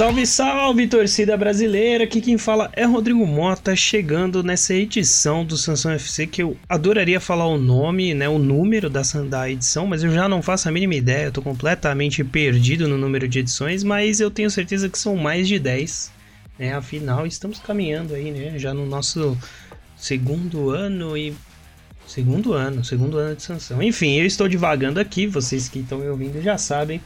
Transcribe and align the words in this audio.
Salve, 0.00 0.26
salve, 0.26 0.86
torcida 0.86 1.36
brasileira! 1.36 2.04
Aqui 2.04 2.22
quem 2.22 2.38
fala 2.38 2.70
é 2.72 2.86
Rodrigo 2.86 3.26
Mota, 3.26 3.76
chegando 3.76 4.42
nessa 4.42 4.72
edição 4.72 5.44
do 5.44 5.58
Sansão 5.58 5.92
FC 5.92 6.26
que 6.26 6.42
eu 6.42 6.56
adoraria 6.66 7.20
falar 7.20 7.46
o 7.46 7.58
nome, 7.58 8.14
né, 8.14 8.26
o 8.26 8.38
número 8.38 8.88
da, 8.88 9.02
da 9.28 9.50
edição, 9.50 9.86
mas 9.86 10.02
eu 10.02 10.10
já 10.10 10.26
não 10.26 10.40
faço 10.40 10.70
a 10.70 10.72
mínima 10.72 10.94
ideia, 10.94 11.26
eu 11.26 11.32
tô 11.32 11.42
completamente 11.42 12.24
perdido 12.24 12.88
no 12.88 12.96
número 12.96 13.28
de 13.28 13.40
edições, 13.40 13.84
mas 13.84 14.20
eu 14.20 14.30
tenho 14.30 14.50
certeza 14.50 14.88
que 14.88 14.98
são 14.98 15.16
mais 15.16 15.46
de 15.46 15.58
10, 15.58 16.10
né? 16.58 16.72
Afinal, 16.72 17.26
estamos 17.26 17.58
caminhando 17.58 18.14
aí, 18.14 18.30
né, 18.30 18.58
já 18.58 18.72
no 18.72 18.86
nosso 18.86 19.36
segundo 19.98 20.70
ano 20.70 21.14
e 21.14 21.34
segundo 22.06 22.54
ano, 22.54 22.82
segundo 22.82 23.18
ano 23.18 23.36
de 23.36 23.42
sanção. 23.42 23.82
Enfim, 23.82 24.18
eu 24.18 24.24
estou 24.24 24.48
divagando 24.48 24.98
aqui, 24.98 25.26
vocês 25.26 25.68
que 25.68 25.80
estão 25.80 25.98
me 25.98 26.08
ouvindo 26.08 26.40
já 26.40 26.56
sabem. 26.56 27.02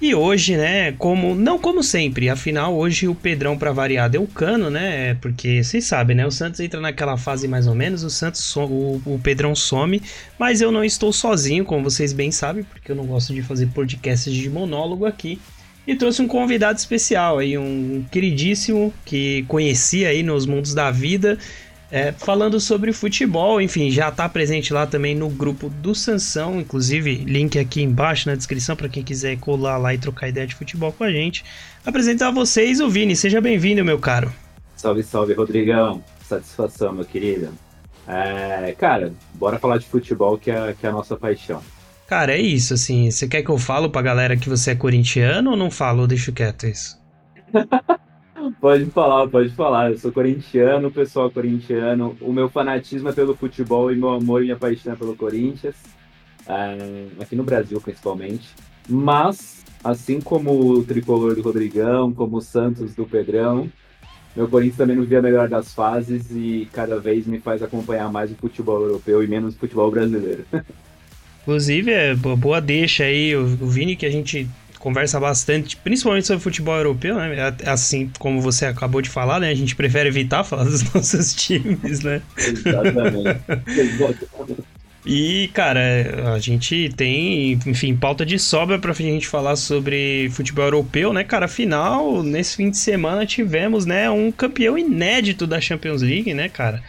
E 0.00 0.14
hoje, 0.14 0.56
né, 0.56 0.92
como 0.92 1.34
não 1.34 1.58
como 1.58 1.82
sempre, 1.82 2.30
afinal 2.30 2.74
hoje 2.74 3.06
o 3.06 3.14
Pedrão 3.14 3.58
para 3.58 3.70
variar 3.70 4.08
deu 4.08 4.26
cano, 4.26 4.70
né? 4.70 5.12
Porque 5.20 5.62
vocês 5.62 5.84
sabem, 5.84 6.16
né? 6.16 6.26
O 6.26 6.30
Santos 6.30 6.58
entra 6.58 6.80
naquela 6.80 7.18
fase 7.18 7.46
mais 7.46 7.66
ou 7.66 7.74
menos, 7.74 8.02
o 8.02 8.08
Santos 8.08 8.40
so, 8.40 8.60
o, 8.62 9.02
o 9.04 9.20
Pedrão 9.22 9.54
some, 9.54 10.00
mas 10.38 10.62
eu 10.62 10.72
não 10.72 10.82
estou 10.82 11.12
sozinho, 11.12 11.66
como 11.66 11.84
vocês 11.84 12.14
bem 12.14 12.32
sabem, 12.32 12.64
porque 12.64 12.90
eu 12.90 12.96
não 12.96 13.04
gosto 13.04 13.34
de 13.34 13.42
fazer 13.42 13.66
podcasts 13.66 14.32
de 14.32 14.48
monólogo 14.48 15.04
aqui. 15.04 15.38
E 15.86 15.94
trouxe 15.94 16.22
um 16.22 16.28
convidado 16.28 16.78
especial 16.78 17.38
aí, 17.38 17.58
um 17.58 18.02
queridíssimo 18.10 18.94
que 19.04 19.44
conheci 19.48 20.06
aí 20.06 20.22
nos 20.22 20.46
mundos 20.46 20.72
da 20.72 20.90
vida, 20.90 21.36
é, 21.90 22.12
falando 22.12 22.60
sobre 22.60 22.92
futebol, 22.92 23.60
enfim, 23.60 23.90
já 23.90 24.08
está 24.08 24.28
presente 24.28 24.72
lá 24.72 24.86
também 24.86 25.14
no 25.14 25.28
grupo 25.28 25.68
do 25.68 25.94
Sansão, 25.94 26.60
inclusive 26.60 27.16
link 27.16 27.58
aqui 27.58 27.82
embaixo 27.82 28.28
na 28.28 28.36
descrição 28.36 28.76
para 28.76 28.88
quem 28.88 29.02
quiser 29.02 29.36
colar 29.38 29.76
lá 29.76 29.92
e 29.92 29.98
trocar 29.98 30.28
ideia 30.28 30.46
de 30.46 30.54
futebol 30.54 30.92
com 30.92 31.02
a 31.02 31.10
gente. 31.10 31.44
Apresentar 31.84 32.28
a 32.28 32.32
vocês 32.32 32.80
o 32.80 32.88
Vini, 32.88 33.16
seja 33.16 33.40
bem-vindo, 33.40 33.84
meu 33.84 33.98
caro. 33.98 34.32
Salve, 34.76 35.02
salve, 35.02 35.34
Rodrigão. 35.34 36.02
Satisfação, 36.26 36.92
meu 36.92 37.04
querido. 37.04 37.52
É, 38.06 38.72
cara, 38.78 39.12
bora 39.34 39.58
falar 39.58 39.78
de 39.78 39.86
futebol 39.86 40.38
que 40.38 40.50
é, 40.50 40.74
que 40.78 40.86
é 40.86 40.90
a 40.90 40.92
nossa 40.92 41.16
paixão. 41.16 41.60
Cara, 42.06 42.32
é 42.32 42.40
isso, 42.40 42.74
assim, 42.74 43.10
você 43.10 43.26
quer 43.26 43.42
que 43.42 43.50
eu 43.50 43.58
falo 43.58 43.90
pra 43.90 44.02
galera 44.02 44.36
que 44.36 44.48
você 44.48 44.72
é 44.72 44.74
corintiano 44.74 45.50
ou 45.50 45.56
não 45.56 45.70
falo 45.70 46.02
ou 46.02 46.06
deixo 46.06 46.32
quieto 46.32 46.66
isso? 46.66 46.98
Pode 48.60 48.86
falar, 48.86 49.28
pode 49.28 49.50
falar. 49.50 49.90
Eu 49.90 49.98
sou 49.98 50.12
corintiano, 50.12 50.90
pessoal 50.90 51.30
corintiano. 51.30 52.16
O 52.20 52.32
meu 52.32 52.48
fanatismo 52.48 53.08
é 53.08 53.12
pelo 53.12 53.34
futebol 53.34 53.92
e 53.92 53.96
meu 53.96 54.10
amor 54.10 54.40
e 54.40 54.44
minha 54.44 54.56
paixão 54.56 54.92
é 54.92 54.96
pelo 54.96 55.14
Corinthians. 55.14 55.76
É, 56.46 57.06
aqui 57.22 57.36
no 57.36 57.44
Brasil, 57.44 57.80
principalmente. 57.80 58.48
Mas, 58.88 59.64
assim 59.84 60.20
como 60.20 60.52
o 60.52 60.84
tricolor 60.84 61.34
do 61.34 61.42
Rodrigão, 61.42 62.12
como 62.12 62.38
o 62.38 62.40
Santos 62.40 62.94
do 62.94 63.04
Pedrão, 63.04 63.70
meu 64.34 64.48
Corinthians 64.48 64.78
também 64.78 64.96
não 64.96 65.04
via 65.04 65.20
melhor 65.20 65.48
das 65.48 65.74
fases 65.74 66.30
e 66.30 66.68
cada 66.72 66.98
vez 66.98 67.26
me 67.26 67.38
faz 67.38 67.62
acompanhar 67.62 68.10
mais 68.10 68.30
o 68.30 68.36
futebol 68.36 68.80
europeu 68.80 69.22
e 69.22 69.26
menos 69.26 69.54
o 69.54 69.58
futebol 69.58 69.90
brasileiro. 69.90 70.44
Inclusive, 71.42 71.90
é 71.90 72.14
boa 72.14 72.60
deixa 72.60 73.04
aí, 73.04 73.34
o 73.34 73.46
Vini, 73.46 73.96
que 73.96 74.06
a 74.06 74.10
gente 74.10 74.48
conversa 74.80 75.20
bastante, 75.20 75.76
principalmente 75.76 76.26
sobre 76.26 76.42
futebol 76.42 76.74
europeu, 76.74 77.14
né? 77.14 77.54
É, 77.62 77.70
assim 77.70 78.10
como 78.18 78.40
você 78.40 78.66
acabou 78.66 79.00
de 79.00 79.08
falar, 79.08 79.38
né? 79.38 79.50
A 79.50 79.54
gente 79.54 79.76
prefere 79.76 80.08
evitar 80.08 80.42
falar 80.42 80.64
dos 80.64 80.82
nossos 80.92 81.34
times, 81.34 82.00
né? 82.00 82.20
Exatamente. 82.36 83.40
E, 85.04 85.48
cara, 85.54 86.34
a 86.34 86.38
gente 86.38 86.90
tem, 86.94 87.52
enfim, 87.66 87.96
pauta 87.96 88.24
de 88.24 88.38
sobra 88.38 88.78
pra 88.78 88.92
gente 88.92 89.26
falar 89.26 89.56
sobre 89.56 90.28
futebol 90.30 90.66
europeu, 90.66 91.10
né, 91.10 91.24
cara? 91.24 91.46
Afinal, 91.46 92.22
nesse 92.22 92.56
fim 92.56 92.68
de 92.68 92.76
semana 92.76 93.24
tivemos, 93.24 93.86
né, 93.86 94.10
um 94.10 94.30
campeão 94.30 94.76
inédito 94.76 95.46
da 95.46 95.58
Champions 95.58 96.02
League, 96.02 96.34
né, 96.34 96.50
cara? 96.50 96.82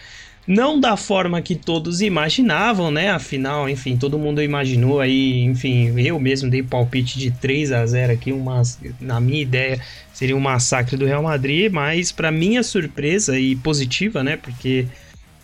Não 0.48 0.80
da 0.80 0.98
forma 0.98 1.42
que 1.42 1.56
todos 1.56 2.02
imaginavam, 2.02 2.90
né? 2.90 3.12
Afinal, 3.12 3.70
enfim, 3.70 3.96
todo 3.96 4.18
mundo 4.18 4.42
imaginou 4.42 5.00
aí, 5.00 5.44
enfim, 5.44 5.94
eu 6.00 6.20
mesmo 6.20 6.50
dei 6.50 6.64
palpite 6.64 7.20
de 7.20 7.30
3 7.30 7.72
a 7.72 7.86
0 7.86 8.14
aqui, 8.14 8.32
uma, 8.32 8.62
na 9.00 9.20
minha 9.20 9.42
ideia 9.42 9.80
seria 10.14 10.36
um 10.36 10.40
massacre 10.40 10.98
do 10.98 11.06
Real 11.06 11.24
Madrid, 11.24 11.72
mas 11.72 12.12
para 12.12 12.32
minha 12.32 12.64
surpresa 12.64 13.40
e 13.40 13.56
positiva, 13.56 14.24
né? 14.24 14.36
Porque 14.36 14.88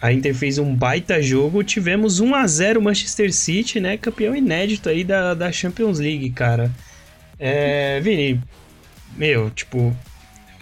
a 0.02 0.12
Inter 0.12 0.34
fez 0.34 0.58
um 0.58 0.74
baita 0.74 1.22
jogo, 1.22 1.64
tivemos 1.64 2.19
1 2.19 2.35
a 2.35 2.47
0 2.47 2.81
Manchester 2.81 3.34
City, 3.34 3.79
né? 3.79 3.97
Campeão 3.97 4.35
inédito 4.35 4.90
aí 4.90 5.03
da, 5.03 5.34
da 5.34 5.52
Champions 5.52 6.00
League, 6.00 6.29
cara. 6.31 6.72
É, 7.40 8.00
Vini, 8.02 8.41
meu, 9.16 9.50
tipo, 9.52 9.96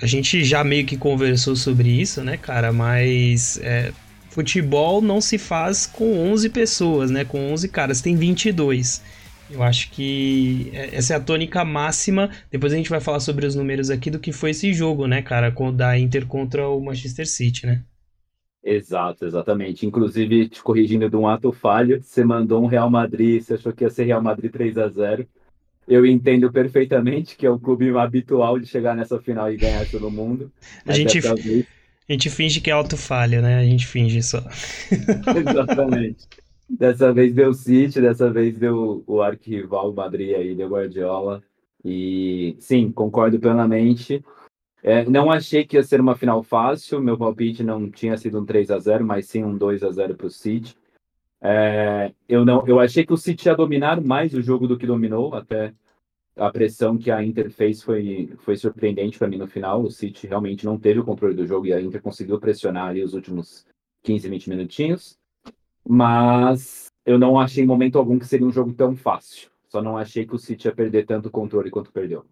a 0.01 0.05
gente 0.05 0.43
já 0.43 0.63
meio 0.63 0.85
que 0.85 0.97
conversou 0.97 1.55
sobre 1.55 1.89
isso, 1.89 2.21
né, 2.23 2.37
cara? 2.37 2.71
Mas 2.71 3.59
é, 3.61 3.91
futebol 4.35 5.01
não 5.01 5.21
se 5.21 5.37
faz 5.37 5.85
com 5.85 6.19
11 6.29 6.49
pessoas, 6.49 7.09
né? 7.09 7.23
Com 7.23 7.53
11 7.53 7.69
caras, 7.69 8.01
tem 8.01 8.17
22. 8.17 9.01
Eu 9.49 9.63
acho 9.63 9.89
que 9.91 10.69
é, 10.73 10.93
essa 10.93 11.13
é 11.13 11.15
a 11.15 11.21
tônica 11.21 11.63
máxima. 11.63 12.29
Depois 12.51 12.73
a 12.73 12.75
gente 12.75 12.89
vai 12.89 12.99
falar 12.99 13.21
sobre 13.21 13.45
os 13.45 13.55
números 13.55 13.89
aqui 13.89 14.11
do 14.11 14.19
que 14.19 14.33
foi 14.33 14.49
esse 14.49 14.73
jogo, 14.73 15.07
né, 15.07 15.21
cara, 15.21 15.53
da 15.73 15.97
Inter 15.97 16.27
contra 16.27 16.67
o 16.67 16.81
Manchester 16.83 17.25
City, 17.25 17.65
né? 17.65 17.81
Exato, 18.61 19.25
exatamente. 19.25 19.85
Inclusive, 19.85 20.49
te 20.49 20.61
corrigindo 20.61 21.09
de 21.09 21.15
um 21.15 21.27
ato 21.27 21.53
falho, 21.53 22.03
você 22.03 22.25
mandou 22.25 22.61
um 22.61 22.67
Real 22.67 22.89
Madrid, 22.89 23.41
você 23.41 23.53
achou 23.53 23.71
que 23.71 23.85
ia 23.85 23.89
ser 23.89 24.03
Real 24.03 24.21
Madrid 24.21 24.51
3 24.51 24.77
a 24.77 24.89
0 24.89 25.25
Eu 25.87 26.05
entendo 26.05 26.51
perfeitamente 26.51 27.37
que 27.37 27.45
é 27.45 27.49
o 27.49 27.59
clube 27.59 27.89
habitual 27.97 28.59
de 28.59 28.65
chegar 28.65 28.97
nessa 28.97 29.17
final 29.17 29.49
e 29.49 29.55
ganhar 29.55 29.89
todo 29.89 30.11
mundo. 30.11 30.51
A 30.85 30.91
gente. 30.91 31.21
A 32.07 32.13
gente 32.13 32.29
finge 32.29 32.61
que 32.61 32.69
é 32.69 32.73
auto-falha, 32.73 33.41
né? 33.41 33.57
A 33.57 33.65
gente 33.65 33.87
finge 33.87 34.21
só. 34.21 34.39
Exatamente. 35.49 36.27
Dessa 36.69 37.11
vez 37.11 37.33
deu 37.33 37.53
City, 37.53 38.01
dessa 38.01 38.31
vez 38.31 38.57
deu 38.57 39.03
o 39.07 39.21
arquival 39.21 39.93
Madrid 39.93 40.35
aí, 40.35 40.55
deu 40.55 40.69
Guardiola. 40.69 41.43
E 41.83 42.55
sim, 42.59 42.91
concordo 42.91 43.39
plenamente. 43.39 44.23
É, 44.83 45.03
não 45.05 45.31
achei 45.31 45.65
que 45.65 45.77
ia 45.77 45.83
ser 45.83 45.99
uma 45.99 46.15
final 46.15 46.43
fácil. 46.43 47.01
Meu 47.01 47.17
palpite 47.17 47.63
não 47.63 47.89
tinha 47.89 48.17
sido 48.17 48.39
um 48.39 48.45
3 48.45 48.69
a 48.69 48.79
0 48.79 49.03
mas 49.05 49.27
sim 49.27 49.43
um 49.43 49.57
2 49.57 49.83
a 49.83 49.91
0 49.91 50.15
para 50.15 50.27
o 50.27 50.29
City. 50.29 50.75
É, 51.41 52.11
eu, 52.29 52.45
não, 52.45 52.67
eu 52.67 52.79
achei 52.79 53.05
que 53.05 53.13
o 53.13 53.17
City 53.17 53.47
ia 53.47 53.55
dominar 53.55 54.01
mais 54.01 54.33
o 54.33 54.41
jogo 54.41 54.67
do 54.67 54.77
que 54.77 54.87
dominou, 54.87 55.33
até 55.35 55.73
a 56.37 56.49
pressão 56.51 56.97
que 56.97 57.09
a 57.09 57.23
Inter 57.23 57.49
fez 57.49 57.81
foi, 57.81 58.33
foi 58.39 58.57
surpreendente 58.57 59.17
para 59.17 59.27
mim 59.27 59.37
no 59.37 59.47
final. 59.47 59.83
O 59.83 59.91
City 59.91 60.27
realmente 60.27 60.65
não 60.65 60.77
teve 60.77 60.99
o 60.99 61.03
controle 61.03 61.33
do 61.33 61.47
jogo 61.47 61.67
e 61.67 61.73
a 61.73 61.81
Inter 61.81 62.01
conseguiu 62.01 62.39
pressionar 62.39 62.89
ali 62.89 63.03
os 63.03 63.13
últimos 63.13 63.65
15, 64.03 64.29
20 64.29 64.49
minutinhos. 64.49 65.17
Mas 65.87 66.87
eu 67.05 67.17
não 67.17 67.39
achei 67.39 67.63
em 67.63 67.67
momento 67.67 67.97
algum 67.97 68.19
que 68.19 68.25
seria 68.25 68.45
um 68.45 68.51
jogo 68.51 68.73
tão 68.73 68.95
fácil. 68.95 69.49
Só 69.69 69.81
não 69.81 69.97
achei 69.97 70.25
que 70.25 70.35
o 70.35 70.39
City 70.39 70.67
ia 70.67 70.75
perder 70.75 71.05
tanto 71.05 71.29
controle 71.29 71.69
quanto 71.69 71.91
perdeu. 71.91 72.25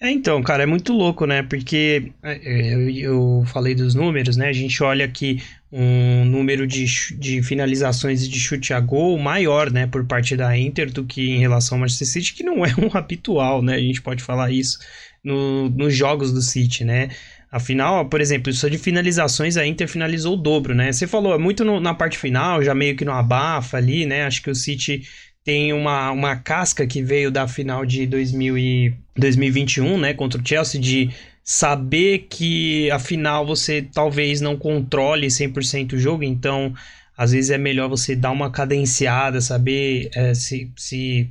É, 0.00 0.10
então, 0.10 0.42
cara, 0.42 0.62
é 0.62 0.66
muito 0.66 0.92
louco, 0.92 1.24
né? 1.24 1.42
Porque 1.42 2.12
é, 2.22 2.74
eu, 2.74 2.90
eu 2.90 3.44
falei 3.46 3.74
dos 3.74 3.94
números, 3.94 4.36
né? 4.36 4.48
A 4.48 4.52
gente 4.52 4.82
olha 4.82 5.06
aqui 5.06 5.42
um 5.70 6.24
número 6.24 6.66
de, 6.66 6.86
de 7.16 7.42
finalizações 7.42 8.22
e 8.24 8.28
de 8.28 8.38
chute 8.38 8.72
a 8.72 8.80
gol 8.80 9.18
maior, 9.18 9.70
né, 9.70 9.86
por 9.86 10.04
parte 10.04 10.36
da 10.36 10.56
Inter 10.56 10.92
do 10.92 11.04
que 11.04 11.30
em 11.30 11.38
relação 11.38 11.76
ao 11.76 11.80
Manchester 11.80 12.08
City, 12.08 12.34
que 12.34 12.42
não 12.42 12.64
é 12.64 12.72
um 12.78 12.96
habitual, 12.96 13.62
né? 13.62 13.74
A 13.74 13.80
gente 13.80 14.00
pode 14.00 14.22
falar 14.22 14.50
isso 14.50 14.78
no, 15.22 15.68
nos 15.70 15.94
jogos 15.94 16.32
do 16.32 16.40
City, 16.40 16.84
né? 16.84 17.10
Afinal, 17.50 18.08
por 18.08 18.20
exemplo, 18.20 18.52
só 18.52 18.68
de 18.68 18.78
finalizações 18.78 19.56
a 19.56 19.66
Inter 19.66 19.88
finalizou 19.88 20.34
o 20.34 20.36
dobro, 20.36 20.74
né? 20.74 20.92
Você 20.92 21.06
falou 21.06 21.34
é 21.34 21.38
muito 21.38 21.64
no, 21.64 21.80
na 21.80 21.94
parte 21.94 22.18
final, 22.18 22.62
já 22.62 22.74
meio 22.74 22.96
que 22.96 23.04
no 23.04 23.12
abafa 23.12 23.76
ali, 23.76 24.04
né? 24.06 24.24
Acho 24.24 24.42
que 24.42 24.50
o 24.50 24.54
City 24.54 25.02
tem 25.46 25.72
uma, 25.72 26.10
uma 26.10 26.34
casca 26.34 26.84
que 26.86 27.00
veio 27.00 27.30
da 27.30 27.46
final 27.46 27.86
de 27.86 28.04
2000 28.04 28.58
e 28.58 28.94
2021, 29.16 29.96
né, 29.96 30.12
contra 30.12 30.42
o 30.42 30.46
Chelsea, 30.46 30.80
de 30.80 31.10
saber 31.48 32.26
que 32.28 32.90
afinal 32.90 33.46
você 33.46 33.80
talvez 33.80 34.40
não 34.40 34.56
controle 34.56 35.28
100% 35.28 35.92
o 35.92 35.98
jogo, 35.98 36.24
então 36.24 36.74
às 37.16 37.30
vezes 37.30 37.50
é 37.52 37.56
melhor 37.56 37.88
você 37.88 38.16
dar 38.16 38.32
uma 38.32 38.50
cadenciada, 38.50 39.40
saber 39.40 40.10
é, 40.12 40.34
se, 40.34 40.72
se 40.76 41.30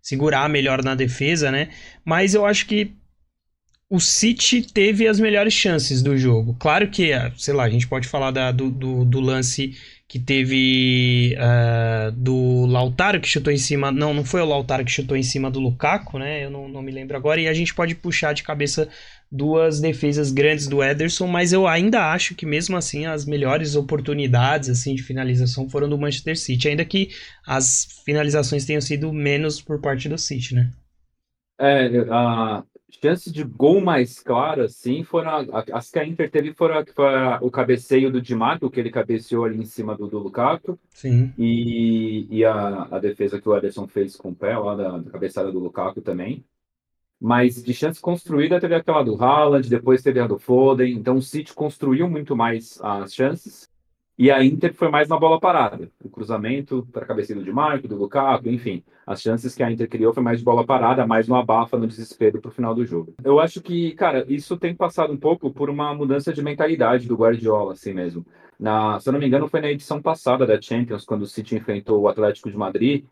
segurar 0.00 0.48
melhor 0.48 0.84
na 0.84 0.94
defesa, 0.94 1.50
né? 1.50 1.70
Mas 2.04 2.32
eu 2.32 2.46
acho 2.46 2.64
que 2.66 2.92
o 3.90 3.98
City 3.98 4.62
teve 4.62 5.08
as 5.08 5.18
melhores 5.18 5.52
chances 5.52 6.00
do 6.00 6.16
jogo. 6.16 6.56
Claro 6.60 6.88
que, 6.88 7.10
sei 7.36 7.52
lá, 7.52 7.64
a 7.64 7.68
gente 7.68 7.88
pode 7.88 8.06
falar 8.06 8.30
da, 8.30 8.52
do, 8.52 8.70
do, 8.70 9.04
do 9.04 9.20
lance 9.20 9.76
que 10.08 10.20
teve 10.20 11.36
uh, 11.36 12.12
do 12.12 12.64
Lautaro 12.66 13.20
que 13.20 13.28
chutou 13.28 13.52
em 13.52 13.58
cima. 13.58 13.90
Não, 13.90 14.14
não 14.14 14.24
foi 14.24 14.40
o 14.40 14.46
Lautaro 14.46 14.84
que 14.84 14.90
chutou 14.90 15.16
em 15.16 15.22
cima 15.22 15.50
do 15.50 15.58
Lukaku, 15.58 16.18
né? 16.18 16.44
Eu 16.44 16.50
não, 16.50 16.68
não 16.68 16.80
me 16.80 16.92
lembro 16.92 17.16
agora. 17.16 17.40
E 17.40 17.48
a 17.48 17.54
gente 17.54 17.74
pode 17.74 17.94
puxar 17.96 18.32
de 18.32 18.44
cabeça 18.44 18.88
duas 19.30 19.80
defesas 19.80 20.30
grandes 20.30 20.68
do 20.68 20.82
Ederson, 20.82 21.26
mas 21.26 21.52
eu 21.52 21.66
ainda 21.66 22.12
acho 22.12 22.34
que 22.36 22.46
mesmo 22.46 22.76
assim 22.76 23.06
as 23.06 23.24
melhores 23.24 23.74
oportunidades 23.74 24.68
assim 24.68 24.94
de 24.94 25.02
finalização 25.02 25.68
foram 25.68 25.88
do 25.88 25.98
Manchester 25.98 26.38
City, 26.38 26.68
ainda 26.68 26.84
que 26.84 27.10
as 27.44 28.00
finalizações 28.04 28.64
tenham 28.64 28.80
sido 28.80 29.12
menos 29.12 29.60
por 29.60 29.80
parte 29.80 30.08
do 30.08 30.16
City, 30.16 30.54
né? 30.54 30.70
É, 31.58 31.88
a, 32.10 32.62
chances 32.90 33.32
de 33.32 33.42
gol 33.42 33.80
mais 33.80 34.20
claras, 34.20 34.76
sim, 34.76 35.02
foram 35.02 35.46
as 35.72 35.90
que 35.90 35.98
a 35.98 36.06
Inter 36.06 36.30
teve 36.30 36.52
foram, 36.54 36.84
foram 36.94 37.38
o 37.40 37.50
cabeceio 37.50 38.10
do 38.10 38.20
Di 38.20 38.34
Marco, 38.34 38.70
que 38.70 38.80
ele 38.80 38.90
cabeceou 38.90 39.44
ali 39.44 39.58
em 39.58 39.64
cima 39.64 39.96
do, 39.96 40.06
do 40.06 40.18
Lukaku. 40.18 40.78
Sim. 40.90 41.32
E, 41.36 42.26
e 42.30 42.44
a, 42.44 42.88
a 42.90 42.98
defesa 42.98 43.40
que 43.40 43.48
o 43.48 43.56
Ederson 43.56 43.86
fez 43.86 44.16
com 44.16 44.30
o 44.30 44.34
pé 44.34 44.56
lá 44.56 44.74
da, 44.74 44.98
da 44.98 45.10
cabeçada 45.10 45.50
do 45.50 45.58
Lukaku 45.58 46.00
também. 46.00 46.44
Mas 47.20 47.62
de 47.62 47.72
chance 47.72 48.00
construída 48.00 48.60
teve 48.60 48.74
aquela 48.74 49.02
do 49.02 49.22
Haaland, 49.22 49.68
depois 49.68 50.02
teve 50.02 50.20
a 50.20 50.26
do 50.26 50.38
Foden. 50.38 50.92
Então 50.92 51.16
o 51.16 51.22
City 51.22 51.52
construiu 51.54 52.08
muito 52.08 52.36
mais 52.36 52.78
as 52.82 53.14
chances. 53.14 53.68
E 54.18 54.30
a 54.30 54.42
Inter 54.42 54.72
foi 54.72 54.88
mais 54.88 55.08
na 55.08 55.18
bola 55.18 55.38
parada. 55.38 55.90
O 56.02 56.08
cruzamento 56.08 56.88
para 56.90 57.04
a 57.04 57.06
cabeça 57.06 57.34
do 57.34 57.54
Marco, 57.54 57.86
do 57.86 57.96
Lukaku, 57.96 58.48
enfim. 58.48 58.82
As 59.06 59.20
chances 59.20 59.54
que 59.54 59.62
a 59.62 59.70
Inter 59.70 59.88
criou 59.88 60.14
foi 60.14 60.22
mais 60.22 60.38
de 60.38 60.44
bola 60.44 60.64
parada, 60.64 61.06
mais 61.06 61.28
no 61.28 61.34
abafa, 61.34 61.76
no 61.76 61.86
desespero 61.86 62.40
para 62.40 62.48
o 62.48 62.52
final 62.52 62.74
do 62.74 62.84
jogo. 62.84 63.14
Eu 63.22 63.38
acho 63.38 63.60
que, 63.60 63.92
cara, 63.92 64.24
isso 64.26 64.56
tem 64.56 64.74
passado 64.74 65.12
um 65.12 65.18
pouco 65.18 65.52
por 65.52 65.68
uma 65.68 65.94
mudança 65.94 66.32
de 66.32 66.42
mentalidade 66.42 67.06
do 67.06 67.16
Guardiola, 67.16 67.74
assim 67.74 67.92
mesmo. 67.92 68.24
Na, 68.58 68.98
se 68.98 69.08
eu 69.08 69.12
não 69.12 69.20
me 69.20 69.26
engano, 69.26 69.48
foi 69.48 69.60
na 69.60 69.70
edição 69.70 70.00
passada 70.00 70.46
da 70.46 70.58
Champions, 70.58 71.04
quando 71.04 71.22
o 71.22 71.26
City 71.26 71.54
enfrentou 71.54 72.00
o 72.00 72.08
Atlético 72.08 72.50
de 72.50 72.56
Madrid, 72.56 73.04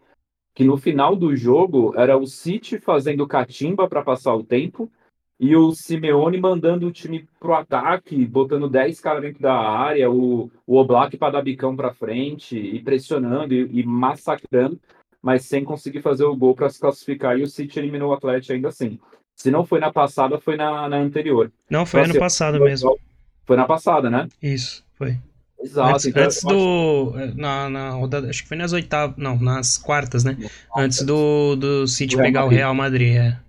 que 0.55 0.65
no 0.65 0.79
final 0.79 1.15
do 1.15 1.37
jogo 1.37 1.93
era 1.97 2.17
o 2.17 2.27
City 2.27 2.79
fazendo 2.79 3.27
catimba 3.27 3.87
para 3.89 4.03
passar 4.03 4.35
o 4.35 4.43
tempo 4.43 4.91
e 5.39 5.57
o 5.57 5.73
Simeone 5.73 6.41
mandando 6.41 6.87
o 6.87 6.93
time 6.93 7.29
pro 7.41 7.55
ataque, 7.55 8.25
botando 8.25 8.69
10 8.69 9.01
caras 9.01 9.23
dentro 9.23 9.43
da 9.43 9.55
área, 9.55 10.11
o, 10.11 10.51
o 10.67 10.77
Oblak 10.77 11.17
para 11.17 11.33
dar 11.33 11.43
bicão 11.43 11.75
para 11.75 11.93
frente, 11.93 12.57
e 12.57 12.81
pressionando 12.81 13.53
e, 13.53 13.81
e, 13.81 13.85
massacrando, 13.85 14.81
mas 15.21 15.45
sem 15.45 15.65
conseguir 15.65 16.03
fazer 16.03 16.25
o 16.25 16.37
gol 16.37 16.55
para 16.55 16.71
se 16.71 16.79
classificar. 16.79 17.39
E 17.39 17.43
o 17.43 17.49
City 17.49 17.79
eliminou 17.79 18.11
o 18.11 18.15
Atlético 18.15 18.53
ainda 18.53 18.69
assim. 18.69 18.99
Se 19.35 19.51
não 19.51 19.65
foi 19.65 19.81
na 19.81 19.93
passada, 19.93 20.39
foi 20.39 20.57
na, 20.57 20.89
na 20.89 20.99
anterior. 20.99 21.51
Não, 21.69 21.85
foi 21.85 22.01
então, 22.01 22.11
ano 22.11 22.13
assim, 22.13 22.21
passado 22.21 22.61
mesmo. 22.61 22.97
Foi 23.45 23.57
na 23.57 23.65
passada, 23.65 24.09
né? 24.09 24.29
Isso, 24.41 24.85
foi. 24.95 25.19
Exato. 25.61 25.95
Antes, 25.95 26.07
então, 26.07 26.23
antes 26.23 26.43
do. 26.45 27.13
Acho... 27.17 27.37
Na, 27.37 27.71
na 27.71 27.91
rodada. 27.91 28.29
Acho 28.29 28.43
que 28.43 28.49
foi 28.49 28.57
nas 28.57 28.73
oitavas. 28.73 29.17
Não, 29.17 29.41
nas 29.41 29.79
quartas, 29.79 30.23
né? 30.23 30.37
Antes 30.77 31.03
do, 31.03 31.57
do 31.57 31.87
City 31.89 32.17
pegar 32.17 32.45
o 32.45 32.49
Real 32.49 32.75
Madrid, 32.75 33.17
é. 33.17 33.41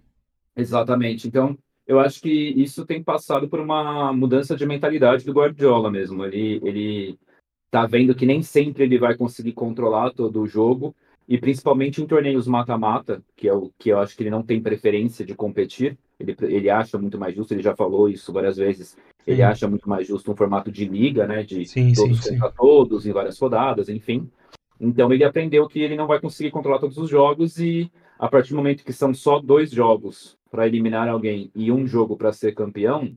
Exatamente. 0.56 1.28
Então, 1.28 1.58
eu 1.88 2.00
acho 2.00 2.22
que 2.22 2.30
isso 2.30 2.86
tem 2.86 3.04
passado 3.04 3.48
por 3.48 3.60
uma 3.60 4.12
mudança 4.12 4.56
de 4.56 4.66
mentalidade 4.66 5.26
do 5.26 5.34
Guardiola 5.34 5.92
mesmo. 5.92 6.26
Ele, 6.26 6.60
ele 6.64 7.20
tá 7.70 7.86
vendo 7.86 8.16
que 8.16 8.26
nem 8.26 8.42
sempre 8.42 8.84
ele 8.84 8.98
vai 8.98 9.16
conseguir 9.16 9.54
controlar 9.54 10.12
todo 10.12 10.42
o 10.42 10.48
jogo, 10.48 10.96
e 11.28 11.38
principalmente 11.38 12.02
em 12.02 12.08
torneios 12.08 12.48
mata-mata, 12.48 13.24
que 13.36 13.48
é 13.48 13.54
o 13.54 13.72
que 13.78 13.90
eu 13.90 14.00
acho 14.00 14.16
que 14.16 14.24
ele 14.24 14.30
não 14.30 14.44
tem 14.44 14.62
preferência 14.62 15.26
de 15.26 15.34
competir. 15.34 15.98
Ele, 16.20 16.36
ele 16.42 16.70
acha 16.70 16.98
muito 16.98 17.20
mais 17.20 17.36
justo, 17.36 17.54
ele 17.54 17.64
já 17.64 17.76
falou 17.76 18.08
isso 18.08 18.32
várias 18.32 18.58
vezes. 18.58 18.96
Ele 19.26 19.38
sim. 19.38 19.44
acha 19.44 19.68
muito 19.68 19.90
mais 19.90 20.08
justo 20.08 20.32
um 20.32 20.36
formato 20.36 20.72
de 20.72 20.86
liga, 20.86 21.26
né? 21.26 21.44
De 21.44 21.66
sim, 21.66 21.94
todos 21.94 22.24
sim, 22.24 22.38
contra 22.38 22.52
todos, 22.52 23.06
em 23.06 23.12
várias 23.12 23.40
rodadas, 23.40 23.90
enfim. 23.90 24.30
Então 24.80 25.12
ele 25.12 25.24
aprendeu 25.24 25.68
que 25.68 25.80
ele 25.80 25.96
não 25.96 26.06
vai 26.06 26.20
conseguir 26.20 26.52
controlar 26.52 26.80
todos 26.80 26.98
os 26.98 27.10
jogos 27.10 27.58
e 27.58 27.92
a 28.20 28.28
partir 28.28 28.52
do 28.52 28.58
momento 28.58 28.84
que 28.84 28.94
são 28.94 29.14
só 29.14 29.40
dois 29.40 29.72
jogos 29.72 30.38
para 30.56 30.66
eliminar 30.66 31.10
alguém 31.10 31.52
e 31.54 31.70
um 31.70 31.86
jogo 31.86 32.16
para 32.16 32.32
ser 32.32 32.54
campeão, 32.54 33.12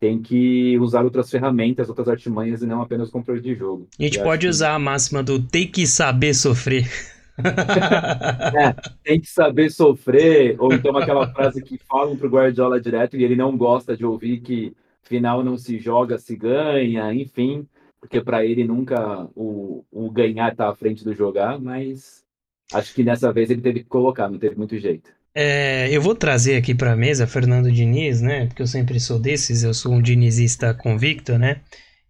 tem 0.00 0.22
que 0.22 0.78
usar 0.78 1.04
outras 1.04 1.30
ferramentas, 1.30 1.90
outras 1.90 2.08
artimanhas 2.08 2.62
e 2.62 2.66
não 2.66 2.80
apenas 2.80 3.10
controle 3.10 3.42
de 3.42 3.54
jogo. 3.54 3.86
A 4.00 4.02
gente 4.02 4.22
pode 4.22 4.48
usar 4.48 4.72
a 4.74 4.78
máxima 4.78 5.22
do 5.22 5.38
tem 5.38 5.70
que 5.70 5.86
saber 5.86 6.32
sofrer. 6.32 6.90
é, 7.38 8.74
tem 9.04 9.20
que 9.20 9.28
saber 9.28 9.70
sofrer, 9.70 10.56
ou 10.58 10.72
então 10.72 10.96
aquela 10.96 11.30
frase 11.30 11.62
que 11.62 11.78
falam 11.78 12.16
para 12.16 12.26
o 12.26 12.30
Guardiola 12.30 12.80
direto 12.80 13.18
e 13.18 13.22
ele 13.22 13.36
não 13.36 13.54
gosta 13.54 13.94
de 13.94 14.04
ouvir 14.04 14.40
que 14.40 14.74
final 15.02 15.44
não 15.44 15.58
se 15.58 15.78
joga, 15.78 16.18
se 16.18 16.34
ganha, 16.34 17.12
enfim, 17.12 17.68
porque 18.00 18.20
para 18.20 18.46
ele 18.46 18.64
nunca 18.64 19.28
o, 19.36 19.84
o 19.92 20.10
ganhar 20.10 20.52
está 20.52 20.70
à 20.70 20.74
frente 20.74 21.04
do 21.04 21.14
jogar, 21.14 21.60
mas 21.60 22.24
acho 22.72 22.94
que 22.94 23.04
dessa 23.04 23.30
vez 23.30 23.50
ele 23.50 23.60
teve 23.60 23.80
que 23.80 23.88
colocar, 23.88 24.30
não 24.30 24.38
teve 24.38 24.56
muito 24.56 24.78
jeito. 24.78 25.10
É, 25.34 25.88
eu 25.90 26.02
vou 26.02 26.14
trazer 26.14 26.56
aqui 26.56 26.74
para 26.74 26.92
a 26.92 26.96
mesa 26.96 27.26
Fernando 27.26 27.72
Diniz, 27.72 28.20
né? 28.20 28.46
Porque 28.46 28.62
eu 28.62 28.66
sempre 28.66 29.00
sou 29.00 29.18
desses, 29.18 29.62
eu 29.62 29.72
sou 29.72 29.92
um 29.92 30.02
dinizista 30.02 30.74
convicto, 30.74 31.38
né? 31.38 31.60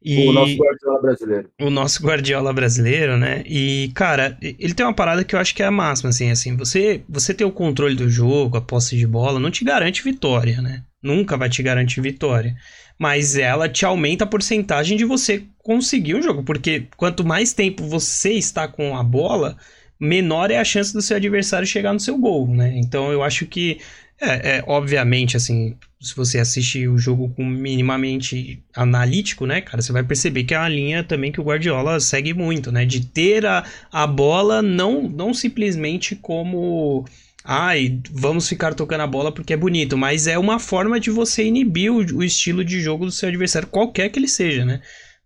E 0.05 0.29
o 0.29 0.33
nosso 0.33 0.57
Guardiola 0.57 1.01
brasileiro. 1.01 1.51
O 1.61 1.71
nosso 1.71 2.03
Guardiola 2.03 2.53
brasileiro, 2.53 3.17
né? 3.17 3.43
E, 3.47 3.93
cara, 3.95 4.37
ele 4.43 4.75
tem 4.75 4.85
uma 4.85 4.95
parada 4.95 5.23
que 5.23 5.35
eu 5.35 5.39
acho 5.39 5.55
que 5.55 5.63
é 5.63 5.67
a 5.67 5.71
máxima, 5.71 6.11
assim, 6.11 6.31
assim, 6.31 6.57
você, 6.57 7.03
você 7.09 7.33
ter 7.33 7.45
o 7.45 7.53
controle 7.53 7.95
do 7.95 8.11
jogo, 8.11 8.57
a 8.57 8.61
posse 8.61 8.97
de 8.97 9.07
bola, 9.07 9.39
não 9.39 9.51
te 9.51 9.65
garante 9.65 10.03
vitória, 10.03 10.61
né? 10.61 10.83
Nunca 11.01 11.37
vai 11.37 11.49
te 11.49 11.63
garantir 11.63 12.01
vitória. 12.01 12.57
Mas 12.99 13.37
ela 13.37 13.69
te 13.69 13.85
aumenta 13.85 14.25
a 14.25 14.27
porcentagem 14.27 14.97
de 14.97 15.05
você 15.05 15.45
conseguir 15.59 16.17
um 16.17 16.23
jogo, 16.23 16.43
porque 16.43 16.89
quanto 16.97 17.25
mais 17.25 17.53
tempo 17.53 17.85
você 17.85 18.33
está 18.33 18.67
com 18.67 18.97
a 18.97 19.03
bola, 19.05 19.57
menor 20.03 20.51
é 20.51 20.59
a 20.59 20.65
chance 20.65 20.93
do 20.93 21.01
seu 21.01 21.17
adversário 21.17 21.67
chegar 21.67 21.93
no 21.93 22.01
seu 22.01 22.19
gol, 22.19 22.49
né? 22.49 22.73
Então 22.77 23.13
eu 23.13 23.23
acho 23.23 23.47
que, 23.47 23.79
é, 24.21 24.57
é, 24.57 24.65
obviamente, 24.67 25.37
assim, 25.37 25.77
se 26.01 26.17
você 26.17 26.41
assistir 26.41 26.89
o 26.89 26.99
jogo 26.99 27.29
com 27.31 27.45
minimamente 27.45 28.61
analítico, 28.75 29.47
né, 29.47 29.61
cara, 29.61 29.81
você 29.81 29.93
vai 29.93 30.03
perceber 30.03 30.43
que 30.43 30.55
é 30.55 30.59
uma 30.59 30.69
linha 30.69 31.05
também 31.05 31.31
que 31.31 31.41
o 31.41 31.45
Guardiola 31.45 32.01
segue 32.01 32.35
muito, 32.35 32.73
né? 32.73 32.85
De 32.85 33.07
ter 33.07 33.47
a, 33.47 33.65
a 33.93 34.05
bola 34.05 34.61
não, 34.61 35.03
não 35.09 35.33
simplesmente 35.33 36.17
como 36.17 37.05
ai, 37.45 38.01
vamos 38.11 38.49
ficar 38.49 38.75
tocando 38.75 39.03
a 39.03 39.07
bola 39.07 39.33
porque 39.33 39.53
é 39.53 39.57
bonito, 39.57 39.97
mas 39.97 40.27
é 40.27 40.39
uma 40.39 40.59
forma 40.59 40.99
de 40.99 41.11
você 41.11 41.45
inibir 41.45 41.93
o, 41.93 41.99
o 41.99 42.25
estilo 42.25 42.65
de 42.65 42.81
jogo 42.81 43.05
do 43.05 43.13
seu 43.13 43.29
adversário, 43.29 43.69
qualquer 43.69 44.09
que 44.09 44.19
ele 44.19 44.29
seja, 44.29 44.65
né? 44.65 44.81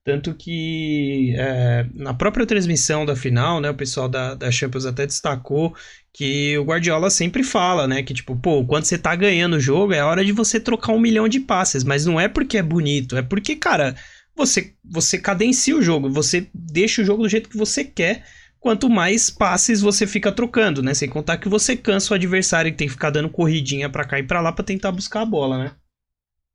Tanto 0.06 0.32
que 0.34 1.34
é, 1.36 1.84
na 1.92 2.14
própria 2.14 2.46
transmissão 2.46 3.04
da 3.04 3.16
final, 3.16 3.60
né, 3.60 3.70
o 3.70 3.74
pessoal 3.74 4.08
da, 4.08 4.36
da 4.36 4.52
Champions 4.52 4.86
até 4.86 5.04
destacou 5.04 5.74
que 6.12 6.56
o 6.58 6.62
Guardiola 6.62 7.10
sempre 7.10 7.42
fala, 7.42 7.88
né, 7.88 8.04
que 8.04 8.14
tipo, 8.14 8.36
pô, 8.36 8.64
quando 8.64 8.84
você 8.84 8.96
tá 8.96 9.16
ganhando 9.16 9.56
o 9.56 9.60
jogo 9.60 9.92
é 9.92 10.04
hora 10.04 10.24
de 10.24 10.30
você 10.30 10.60
trocar 10.60 10.92
um 10.92 11.00
milhão 11.00 11.28
de 11.28 11.40
passes, 11.40 11.82
mas 11.82 12.06
não 12.06 12.20
é 12.20 12.28
porque 12.28 12.56
é 12.56 12.62
bonito, 12.62 13.16
é 13.16 13.22
porque, 13.22 13.56
cara, 13.56 13.96
você, 14.36 14.74
você 14.84 15.18
cadencia 15.18 15.76
o 15.76 15.82
jogo, 15.82 16.08
você 16.08 16.46
deixa 16.54 17.02
o 17.02 17.04
jogo 17.04 17.24
do 17.24 17.28
jeito 17.28 17.48
que 17.48 17.56
você 17.56 17.82
quer, 17.82 18.24
quanto 18.60 18.88
mais 18.88 19.28
passes 19.28 19.80
você 19.80 20.06
fica 20.06 20.30
trocando, 20.30 20.84
né, 20.84 20.94
sem 20.94 21.08
contar 21.08 21.38
que 21.38 21.48
você 21.48 21.76
cansa 21.76 22.14
o 22.14 22.16
adversário 22.16 22.68
e 22.68 22.72
tem 22.72 22.86
que 22.86 22.92
ficar 22.92 23.10
dando 23.10 23.28
corridinha 23.28 23.90
para 23.90 24.04
cá 24.04 24.20
e 24.20 24.22
para 24.22 24.40
lá 24.40 24.52
para 24.52 24.64
tentar 24.64 24.92
buscar 24.92 25.22
a 25.22 25.26
bola, 25.26 25.58
né. 25.58 25.72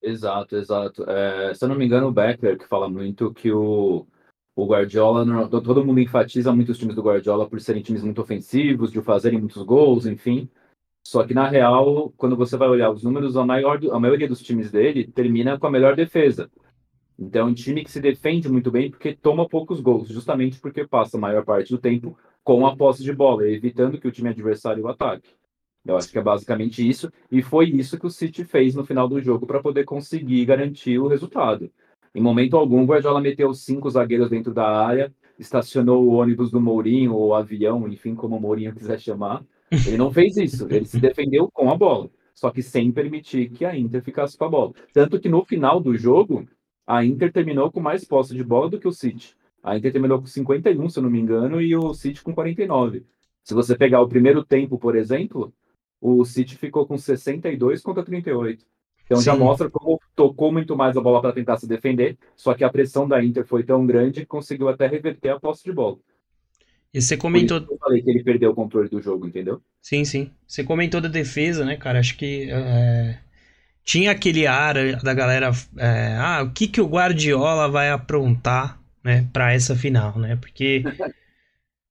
Exato, 0.01 0.55
exato. 0.55 1.03
É, 1.10 1.53
se 1.53 1.63
eu 1.63 1.70
não 1.70 1.75
me 1.75 1.86
engano, 1.86 2.08
o 2.08 2.12
Becker 2.12 2.58
que 2.58 2.67
fala 2.67 2.89
muito 2.89 3.31
que 3.34 3.51
o, 3.51 4.08
o 4.55 4.65
Guardiola, 4.65 5.48
todo 5.50 5.86
mundo 5.86 6.00
enfatiza 6.00 6.51
muito 6.53 6.72
os 6.72 6.77
times 6.79 6.96
do 6.96 7.03
Guardiola 7.03 7.48
por 7.48 7.62
serem 7.62 7.84
times 7.84 8.03
muito 8.03 8.22
ofensivos, 8.22 8.91
de 8.91 9.01
fazerem 9.01 9.39
muitos 9.39 9.62
gols, 9.63 10.05
enfim. 10.08 10.50
Só 11.05 11.25
que 11.25 11.34
na 11.34 11.48
real, 11.48 12.12
quando 12.17 12.36
você 12.36 12.58
vai 12.58 12.70
olhar 12.70 12.91
os 12.91 13.03
números, 13.03 13.38
a, 13.38 13.46
maior, 13.46 13.79
a 13.91 14.00
maioria 14.00 14.27
dos 14.27 14.41
times 14.41 14.72
dele 14.72 15.08
termina 15.12 15.60
com 15.60 15.67
a 15.67 15.72
melhor 15.72 15.96
defesa. 15.96 16.50
Então, 17.20 17.48
é 17.48 17.51
um 17.51 17.53
time 17.53 17.84
que 17.84 17.91
se 17.91 18.01
defende 18.01 18.50
muito 18.50 18.72
bem 18.72 18.89
porque 18.89 19.15
toma 19.15 19.48
poucos 19.48 19.79
gols, 19.81 20.10
justamente 20.10 20.60
porque 20.60 20.88
passa 20.88 21.17
a 21.17 21.20
maior 21.20 21.46
parte 21.46 21.72
do 21.72 21.77
tempo 21.79 22.17
com 22.43 22.65
a 22.65 22.75
posse 22.75 23.03
de 23.03 23.13
bola, 23.13 23.48
evitando 23.48 24.00
que 24.00 24.08
o 24.08 24.12
time 24.12 24.29
adversário 24.29 24.88
ataque. 24.88 25.29
Eu 25.85 25.97
acho 25.97 26.11
que 26.11 26.17
é 26.17 26.21
basicamente 26.21 26.88
isso, 26.88 27.11
e 27.31 27.41
foi 27.41 27.69
isso 27.69 28.00
que 28.00 28.05
o 28.05 28.09
City 28.09 28.43
fez 28.43 28.75
no 28.75 28.85
final 28.85 29.07
do 29.07 29.19
jogo 29.19 29.47
para 29.47 29.61
poder 29.61 29.83
conseguir 29.83 30.45
garantir 30.45 31.00
o 31.00 31.07
resultado. 31.07 31.71
Em 32.13 32.21
momento 32.21 32.55
algum, 32.55 32.83
o 32.83 32.85
Guardiola 32.85 33.21
meteu 33.21 33.53
cinco 33.53 33.89
zagueiros 33.89 34.29
dentro 34.29 34.53
da 34.53 34.67
área, 34.67 35.13
estacionou 35.39 36.03
o 36.03 36.13
ônibus 36.13 36.51
do 36.51 36.61
Mourinho, 36.61 37.15
ou 37.15 37.29
o 37.29 37.33
avião, 37.33 37.88
enfim, 37.88 38.13
como 38.13 38.35
o 38.38 38.39
Mourinho 38.39 38.75
quiser 38.75 39.00
chamar. 39.00 39.43
Ele 39.71 39.97
não 39.97 40.11
fez 40.11 40.38
isso, 40.38 40.67
ele 40.69 40.85
se 40.85 41.00
defendeu 41.00 41.50
com 41.51 41.71
a 41.71 41.77
bola, 41.77 42.11
só 42.35 42.51
que 42.51 42.61
sem 42.61 42.91
permitir 42.91 43.50
que 43.50 43.65
a 43.65 43.75
Inter 43.75 44.03
ficasse 44.03 44.38
com 44.38 44.45
a 44.45 44.50
bola. 44.50 44.73
Tanto 44.93 45.19
que 45.19 45.29
no 45.29 45.43
final 45.45 45.79
do 45.79 45.97
jogo, 45.97 46.45
a 46.85 47.03
Inter 47.03 47.31
terminou 47.31 47.71
com 47.71 47.79
mais 47.79 48.03
posse 48.03 48.35
de 48.35 48.43
bola 48.43 48.69
do 48.69 48.79
que 48.79 48.88
o 48.88 48.91
City. 48.91 49.35
A 49.63 49.77
Inter 49.77 49.91
terminou 49.91 50.19
com 50.19 50.27
51, 50.27 50.89
se 50.89 51.00
eu 51.00 51.03
não 51.03 51.09
me 51.09 51.19
engano, 51.19 51.61
e 51.61 51.75
o 51.75 51.93
City 51.93 52.21
com 52.21 52.33
49. 52.33 53.05
Se 53.43 53.53
você 53.53 53.75
pegar 53.75 54.01
o 54.01 54.07
primeiro 54.07 54.43
tempo, 54.43 54.77
por 54.77 54.95
exemplo, 54.95 55.53
o 56.01 56.25
City 56.25 56.58
ficou 56.58 56.86
com 56.86 56.98
62 56.98 57.81
contra 57.81 58.03
38. 58.03 58.65
Então 59.05 59.20
Sim. 59.20 59.25
já 59.25 59.36
mostra 59.36 59.70
como 59.70 60.01
tocou 60.15 60.51
muito 60.51 60.75
mais 60.75 60.98
a 60.98 61.01
bola 61.01 61.22
para 61.22 61.34
tentar 61.34 61.58
se 61.58 61.67
defender, 61.67 62.17
só 62.36 62.53
que 62.53 62.63
a 62.63 62.70
pressão 62.70 63.08
da 63.08 63.24
Inter 63.24 63.46
foi 63.46 63.63
tão 63.63 63.86
grande 63.86 64.22
que 64.22 64.25
conseguiu 64.25 64.70
até 64.70 64.88
reverter 64.88 65.29
a 65.29 65.39
posse 65.39 65.63
de 65.63 65.72
bola. 65.72 65.98
E 66.93 67.01
você 67.01 67.15
comentou. 67.15 67.58
eu 67.58 67.77
falei 67.77 68.01
que 68.01 68.10
ele 68.10 68.24
perdeu 68.24 68.51
o 68.51 68.55
controle 68.55 68.89
do 68.89 69.01
jogo, 69.01 69.27
entendeu? 69.27 69.62
Sim, 69.81 70.03
sim. 70.03 70.31
Você 70.48 70.63
comentou 70.63 71.00
da 71.00 71.08
defesa, 71.08 71.63
né, 71.63 71.77
cara? 71.77 72.00
Acho 72.00 72.17
que 72.17 72.50
é... 72.51 73.17
tinha 73.84 74.12
aquele 74.12 74.46
ar 74.46 74.75
da 75.01 75.13
galera. 75.13 75.51
É... 75.77 76.15
Ah, 76.17 76.43
o 76.43 76.51
que, 76.51 76.67
que 76.67 76.81
o 76.81 76.88
Guardiola 76.88 77.70
vai 77.70 77.89
aprontar, 77.89 78.79
né, 79.03 79.27
para 79.31 79.53
essa 79.53 79.75
final, 79.75 80.17
né? 80.20 80.36
Porque 80.36 80.84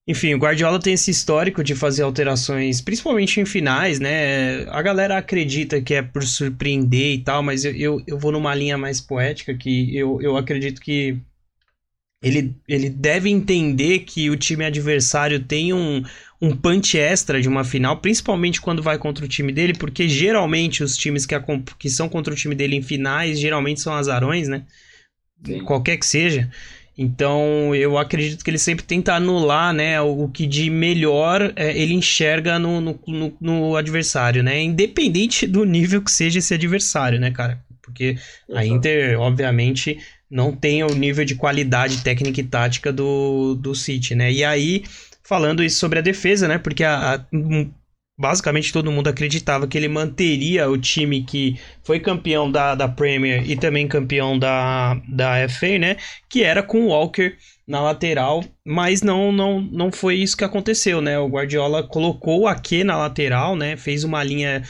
Enfim, 0.09 0.35
o 0.35 0.39
Guardiola 0.39 0.81
tem 0.81 0.95
esse 0.95 1.11
histórico 1.11 1.63
de 1.63 1.75
fazer 1.75 2.03
alterações, 2.03 2.81
principalmente 2.81 3.41
em 3.41 3.45
finais, 3.47 4.01
né? 4.01 4.65
A 4.71 4.83
galera 4.83 5.17
acredita 5.17 5.81
que 5.81 5.95
é 5.95 6.03
por 6.03 6.25
surpreender 6.25 7.15
e 7.15 7.23
tal, 7.23 7.43
mas 7.43 7.65
eu, 7.65 7.73
eu, 7.77 8.03
eu 8.07 8.19
vou 8.19 8.33
numa 8.33 8.55
linha 8.55 8.77
mais 8.77 9.01
poética 9.01 9.55
que 9.55 9.97
eu, 9.97 10.21
eu 10.21 10.37
acredito 10.37 10.81
que 10.81 11.17
ele, 12.23 12.55
ele 12.69 12.91
deve 12.91 13.31
entender 13.31 14.01
que 14.01 14.29
o 14.29 14.37
time 14.37 14.65
adversário 14.65 15.41
tem 15.43 15.73
um, 15.73 16.03
um 16.41 16.55
punch 16.55 16.99
extra 16.99 17.41
de 17.41 17.49
uma 17.49 17.65
final, 17.65 17.99
principalmente 17.99 18.61
quando 18.61 18.83
vai 18.83 18.99
contra 18.99 19.25
o 19.25 19.29
time 19.29 19.53
dele, 19.53 19.75
porque 19.75 20.07
geralmente 20.09 20.83
os 20.83 20.97
times 20.97 21.25
que, 21.25 21.35
a, 21.35 21.43
que 21.79 21.89
são 21.89 22.09
contra 22.09 22.33
o 22.33 22.37
time 22.37 22.55
dele 22.55 22.77
em 22.77 22.83
finais, 22.83 23.39
geralmente 23.41 23.81
são 23.81 23.95
azarões, 23.95 24.49
né? 24.49 24.65
Sim. 25.45 25.65
Qualquer 25.65 25.97
que 25.97 26.07
seja. 26.07 26.51
Então 27.03 27.75
eu 27.75 27.97
acredito 27.97 28.45
que 28.45 28.51
ele 28.51 28.59
sempre 28.59 28.85
tenta 28.85 29.15
anular 29.15 29.73
né, 29.73 29.99
o, 30.03 30.29
que 30.29 30.47
de 30.47 30.69
melhor 30.69 31.51
é, 31.57 31.75
ele 31.75 31.95
enxerga 31.95 32.59
no, 32.59 32.79
no, 32.79 33.01
no, 33.07 33.37
no, 33.41 33.75
adversário, 33.75 34.43
né? 34.43 34.61
Independente 34.61 35.47
do 35.47 35.65
nível 35.65 36.03
que 36.03 36.13
seja 36.13 36.41
esse 36.41 36.53
adversário, 36.53 37.19
né, 37.19 37.31
cara? 37.31 37.59
Porque 37.81 38.19
a 38.53 38.67
Inter, 38.67 39.19
obviamente, 39.19 39.99
não 40.31 40.55
tem 40.55 40.85
o 40.85 40.95
nível 40.95 41.25
de 41.25 41.37
qualidade 41.37 42.03
técnica 42.03 42.39
e 42.39 42.45
tática 42.45 42.93
do, 42.93 43.55
do 43.55 43.75
City, 43.75 44.15
né? 44.15 44.31
E 44.31 44.45
aí, 44.45 44.85
falando 45.23 45.65
isso 45.65 45.79
sobre 45.79 46.01
a 46.01 46.03
defesa, 46.03 46.47
né? 46.47 46.59
Porque 46.59 46.85
a, 46.85 47.15
a, 47.15 47.25
basicamente 48.21 48.71
todo 48.71 48.93
mundo 48.93 49.09
acreditava 49.09 49.67
que 49.67 49.79
ele 49.79 49.89
manteria 49.89 50.69
o 50.69 50.77
time 50.77 51.23
que 51.23 51.59
foi 51.83 51.99
campeão 51.99 52.53
da, 52.53 52.75
da 52.75 52.87
Premier 52.87 53.51
e 53.51 53.57
também 53.57 53.89
campeão 53.89 54.39
da, 54.39 55.01
da 55.09 55.49
FA, 55.49 55.79
né? 55.79 55.97
Que 56.29 56.43
era 56.43 56.63
com 56.63 56.83
o 56.83 56.89
Walker 56.89 57.35
na 57.67 57.81
lateral, 57.81 58.45
mas 58.63 59.01
não, 59.01 59.33
não, 59.33 59.61
não 59.61 59.91
foi 59.91 60.17
isso 60.17 60.37
que 60.37 60.45
aconteceu, 60.45 61.01
né? 61.01 61.19
O 61.19 61.29
Guardiola 61.29 61.83
colocou 61.83 62.41
o 62.41 62.47
Ake 62.47 62.85
na 62.85 62.99
lateral, 62.99 63.57
né? 63.57 63.75
Fez 63.77 64.05
uma 64.05 64.23
linha 64.23 64.63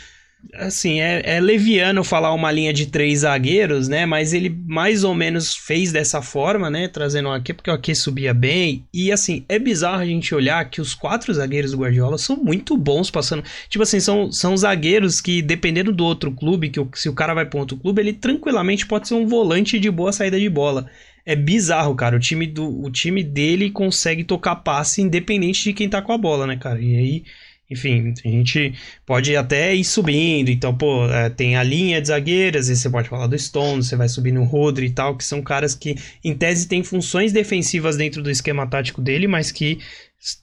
assim, 0.54 1.00
é, 1.00 1.22
é, 1.36 1.40
leviano 1.40 2.02
falar 2.02 2.32
uma 2.32 2.50
linha 2.50 2.72
de 2.72 2.86
três 2.86 3.20
zagueiros, 3.20 3.88
né? 3.88 4.06
Mas 4.06 4.32
ele 4.32 4.48
mais 4.66 5.04
ou 5.04 5.14
menos 5.14 5.54
fez 5.54 5.92
dessa 5.92 6.20
forma, 6.22 6.70
né? 6.70 6.88
Trazendo 6.88 7.28
o 7.28 7.32
Ake, 7.32 7.52
porque 7.52 7.70
o 7.70 7.74
Ake 7.74 7.94
subia 7.94 8.34
bem. 8.34 8.84
E 8.92 9.12
assim, 9.12 9.44
é 9.48 9.58
bizarro 9.58 10.00
a 10.00 10.06
gente 10.06 10.34
olhar 10.34 10.68
que 10.68 10.80
os 10.80 10.94
quatro 10.94 11.32
zagueiros 11.32 11.72
do 11.72 11.78
Guardiola 11.78 12.18
são 12.18 12.36
muito 12.36 12.76
bons 12.76 13.10
passando. 13.10 13.44
Tipo 13.68 13.82
assim, 13.82 14.00
são, 14.00 14.32
são 14.32 14.56
zagueiros 14.56 15.20
que, 15.20 15.42
dependendo 15.42 15.92
do 15.92 16.04
outro 16.04 16.32
clube, 16.32 16.70
que 16.70 16.80
se 16.94 17.08
o 17.08 17.14
cara 17.14 17.34
vai 17.34 17.46
para 17.46 17.60
outro 17.60 17.76
clube, 17.76 18.00
ele 18.00 18.12
tranquilamente 18.12 18.86
pode 18.86 19.08
ser 19.08 19.14
um 19.14 19.26
volante 19.26 19.78
de 19.78 19.90
boa 19.90 20.12
saída 20.12 20.38
de 20.38 20.48
bola. 20.48 20.90
É 21.24 21.36
bizarro, 21.36 21.94
cara. 21.94 22.16
O 22.16 22.20
time, 22.20 22.46
do, 22.46 22.82
o 22.82 22.90
time 22.90 23.22
dele 23.22 23.70
consegue 23.70 24.24
tocar 24.24 24.56
passe 24.56 25.02
independente 25.02 25.62
de 25.64 25.72
quem 25.72 25.88
tá 25.88 26.00
com 26.02 26.12
a 26.12 26.18
bola, 26.18 26.46
né, 26.46 26.56
cara? 26.56 26.80
E 26.80 26.96
aí 26.96 27.24
enfim, 27.70 28.12
a 28.24 28.28
gente 28.28 28.74
pode 29.06 29.36
até 29.36 29.74
ir 29.74 29.84
subindo. 29.84 30.50
Então, 30.50 30.76
pô, 30.76 31.06
é, 31.06 31.30
tem 31.30 31.56
a 31.56 31.62
linha 31.62 32.00
de 32.00 32.08
zagueiras, 32.08 32.68
e 32.68 32.76
você 32.76 32.90
pode 32.90 33.08
falar 33.08 33.26
do 33.26 33.38
Stone, 33.38 33.82
você 33.82 33.96
vai 33.96 34.08
subir 34.08 34.32
no 34.32 34.44
Rodri 34.44 34.86
e 34.86 34.90
tal, 34.90 35.16
que 35.16 35.24
são 35.24 35.40
caras 35.40 35.74
que, 35.74 35.94
em 36.24 36.34
tese, 36.34 36.68
têm 36.68 36.82
funções 36.82 37.32
defensivas 37.32 37.96
dentro 37.96 38.22
do 38.22 38.30
esquema 38.30 38.66
tático 38.66 39.00
dele, 39.00 39.26
mas 39.26 39.52
que 39.52 39.78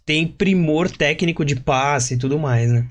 tem 0.05 0.27
primor 0.27 0.89
técnico 0.89 1.43
de 1.43 1.55
passe 1.55 2.15
e 2.15 2.17
tudo 2.17 2.39
mais, 2.39 2.71
né? 2.71 2.87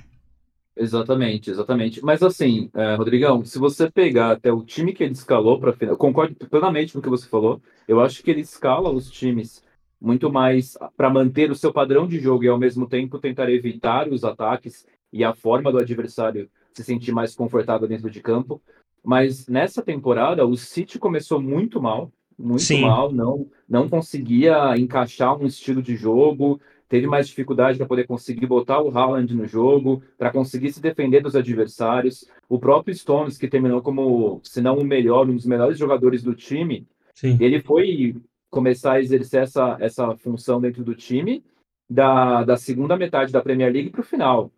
Exatamente, 0.77 1.51
exatamente. 1.51 2.05
Mas 2.05 2.23
assim, 2.23 2.69
é, 2.75 2.95
Rodrigão, 2.97 3.43
se 3.43 3.59
você 3.59 3.91
pegar 3.91 4.33
até 4.33 4.53
o 4.53 4.63
time 4.63 4.93
que 4.93 5.03
ele 5.03 5.15
escalou 5.15 5.59
para 5.59 5.73
final, 5.73 5.97
concordo 5.97 6.35
plenamente 6.51 6.93
com 6.93 6.99
o 6.99 7.03
que 7.03 7.09
você 7.09 7.27
falou. 7.27 7.63
Eu 7.89 7.99
acho 8.01 8.23
que 8.23 8.31
ele 8.31 8.43
escala 8.43 8.91
os 8.91 9.11
times 9.11 9.63
muito 10.01 10.31
mais 10.31 10.77
para 10.97 11.11
manter 11.11 11.51
o 11.51 11.55
seu 11.55 11.73
padrão 11.73 12.07
de 12.07 12.19
jogo 12.19 12.45
e 12.45 12.49
ao 12.49 12.59
mesmo 12.59 12.87
tempo 12.87 13.19
tentar 13.19 13.51
evitar 13.51 14.09
os 14.09 14.25
ataques 14.25 14.87
e 15.13 15.25
a 15.25 15.35
forma 15.35 15.73
do 15.73 15.79
adversário 15.79 16.49
se 16.73 16.85
sentir 16.85 17.13
mais 17.13 17.35
confortável 17.35 17.89
dentro 17.89 18.11
de 18.11 18.21
campo. 18.21 18.61
Mas 19.03 19.47
nessa 19.47 19.83
temporada 19.83 20.45
o 20.45 20.57
City 20.57 20.99
começou 20.99 21.41
muito 21.41 21.81
mal, 21.81 22.13
muito 22.39 22.63
Sim. 22.63 22.83
mal, 22.83 23.13
não 23.13 23.49
não 23.69 23.89
conseguia 23.89 24.77
encaixar 24.77 25.37
um 25.41 25.47
estilo 25.47 25.83
de 25.83 25.97
jogo, 25.97 26.61
teve 26.89 27.07
mais 27.07 27.27
dificuldade 27.27 27.79
para 27.79 27.87
poder 27.87 28.07
conseguir 28.07 28.47
botar 28.47 28.81
o 28.81 28.97
Haaland 28.97 29.35
no 29.35 29.47
jogo, 29.47 30.03
para 30.17 30.31
conseguir 30.31 30.73
se 30.73 30.81
defender 30.81 31.21
dos 31.21 31.35
adversários. 31.35 32.29
O 32.49 32.59
próprio 32.59 32.95
Stones, 32.95 33.39
que 33.39 33.49
terminou 33.49 33.83
como, 33.83 34.41
se 34.45 34.61
não 34.61 34.79
o 34.79 34.85
melhor, 34.85 35.29
um 35.29 35.35
dos 35.35 35.47
melhores 35.47 35.79
jogadores 35.79 36.23
do 36.23 36.35
time, 36.35 36.87
Sim. 37.15 37.37
ele 37.41 37.61
foi 37.61 38.17
começar 38.51 38.93
a 38.93 39.01
exercer 39.01 39.43
essa, 39.43 39.77
essa 39.81 40.17
função 40.17 40.61
dentro 40.61 40.85
do 40.85 40.95
time 40.95 41.45
da, 41.89 42.45
da 42.45 42.57
segunda 42.57 42.97
metade 42.97 43.33
da 43.33 43.41
Premier 43.41 43.73
League 43.73 43.91
para 43.91 44.01
o 44.01 44.05
final, 44.05 44.51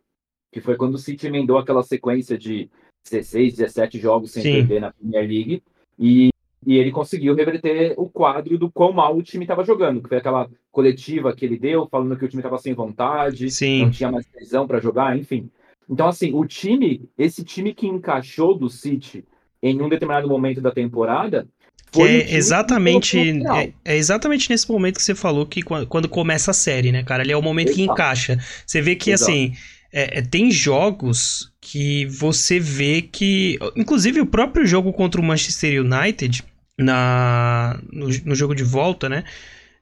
que 0.53 0.61
foi 0.61 0.77
quando 0.77 0.95
o 0.95 0.99
City 0.99 1.27
emendou 1.27 1.59
aquela 1.59 1.83
sequência 1.83 2.39
de 2.39 2.71
16, 3.11 3.57
17 3.57 3.99
jogos 3.99 4.33
sem 4.33 4.43
Sim. 4.43 4.53
perder 4.53 4.81
na 4.81 4.93
Premier 4.93 5.29
League, 5.29 5.63
e, 5.99 6.31
e 6.67 6.77
ele 6.77 6.91
conseguiu 6.91 7.35
reverter 7.35 7.95
o 7.97 8.09
quadro 8.09 8.59
do 8.59 8.71
quão 8.71 8.93
mal 8.93 9.17
o 9.17 9.23
time 9.23 9.45
estava 9.45 9.65
jogando, 9.65 10.03
que 10.03 10.09
foi 10.09 10.19
aquela 10.19 10.49
coletiva 10.71 11.35
que 11.35 11.45
ele 11.45 11.59
deu, 11.59 11.87
falando 11.89 12.17
que 12.17 12.25
o 12.25 12.29
time 12.29 12.41
estava 12.41 12.59
sem 12.59 12.75
vontade, 12.75 13.51
Sim. 13.51 13.83
não 13.83 13.91
tinha 13.91 14.11
mais 14.11 14.27
tesão 14.27 14.67
para 14.67 14.81
jogar, 14.81 15.19
enfim. 15.19 15.51
Então, 15.89 16.07
assim, 16.07 16.35
o 16.35 16.45
time, 16.45 17.09
esse 17.17 17.43
time 17.45 17.73
que 17.75 17.87
encaixou 17.87 18.55
do 18.55 18.69
City 18.69 19.25
em 19.63 19.81
um 19.81 19.89
determinado 19.89 20.29
momento 20.29 20.61
da 20.61 20.71
temporada, 20.71 21.49
que 21.91 22.03
é 22.03 22.35
exatamente, 22.35 23.19
é, 23.19 23.73
é, 23.85 23.97
exatamente 23.97 24.51
nesse 24.51 24.71
momento 24.71 24.97
que 24.97 25.03
você 25.03 25.15
falou 25.15 25.47
que 25.47 25.63
quando, 25.63 26.09
começa 26.09 26.51
a 26.51 26.55
série, 26.55 26.93
né, 26.93 27.03
cara? 27.03 27.23
Ali 27.23 27.33
é 27.33 27.37
o 27.37 27.43
momento 27.43 27.69
Exato. 27.69 27.77
que 27.77 27.91
encaixa. 27.91 28.39
Você 28.67 28.83
vê 28.83 28.95
que, 28.95 29.11
Exato. 29.11 29.31
assim, 29.31 29.55
é, 29.93 30.19
é, 30.19 30.23
tem 30.23 30.51
jogos 30.51 31.51
que 31.61 32.05
você 32.07 32.61
vê 32.61 33.03
que. 33.03 33.59
Inclusive, 33.75 34.21
o 34.21 34.27
próprio 34.27 34.67
jogo 34.67 34.93
contra 34.93 35.21
o 35.21 35.25
Manchester 35.25 35.83
United, 35.83 36.45
na, 36.77 37.81
no, 37.91 38.09
no 38.09 38.35
jogo 38.35 38.55
de 38.55 38.65
volta, 38.65 39.09
né? 39.09 39.25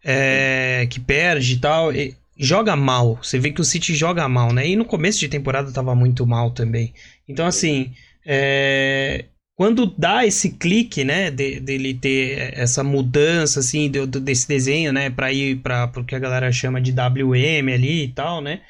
É, 0.05 0.87
que 0.89 1.01
perde 1.01 1.55
e 1.55 1.59
tal. 1.59 1.93
E, 1.93 2.15
joga 2.39 2.77
mal. 2.77 3.19
Você 3.21 3.39
vê 3.39 3.51
que 3.51 3.61
o 3.61 3.65
City 3.65 3.95
joga 3.95 4.29
mal, 4.29 4.53
né? 4.53 4.69
E 4.69 4.77
no 4.77 4.85
começo 4.85 5.19
de 5.19 5.29
temporada 5.29 5.73
tava 5.73 5.95
muito 5.95 6.25
mal 6.25 6.53
também. 6.53 6.95
Então, 7.29 7.47
assim. 7.47 7.93
É, 8.25 9.27
quando 9.57 9.87
dá 9.97 10.27
esse 10.27 10.51
clique, 10.51 11.03
né, 11.03 11.31
de, 11.31 11.59
dele 11.59 11.95
ter 11.95 12.53
essa 12.55 12.85
mudança, 12.85 13.61
assim, 13.61 13.91
de, 13.91 14.07
desse 14.07 14.47
desenho, 14.47 14.93
né, 14.93 15.09
para 15.09 15.33
ir 15.33 15.57
para 15.57 15.91
o 15.97 16.05
que 16.05 16.15
a 16.15 16.19
galera 16.19 16.53
chama 16.53 16.79
de 16.79 16.93
WM 16.93 17.73
ali 17.73 18.05
e 18.05 18.09
tal, 18.09 18.43
né, 18.43 18.61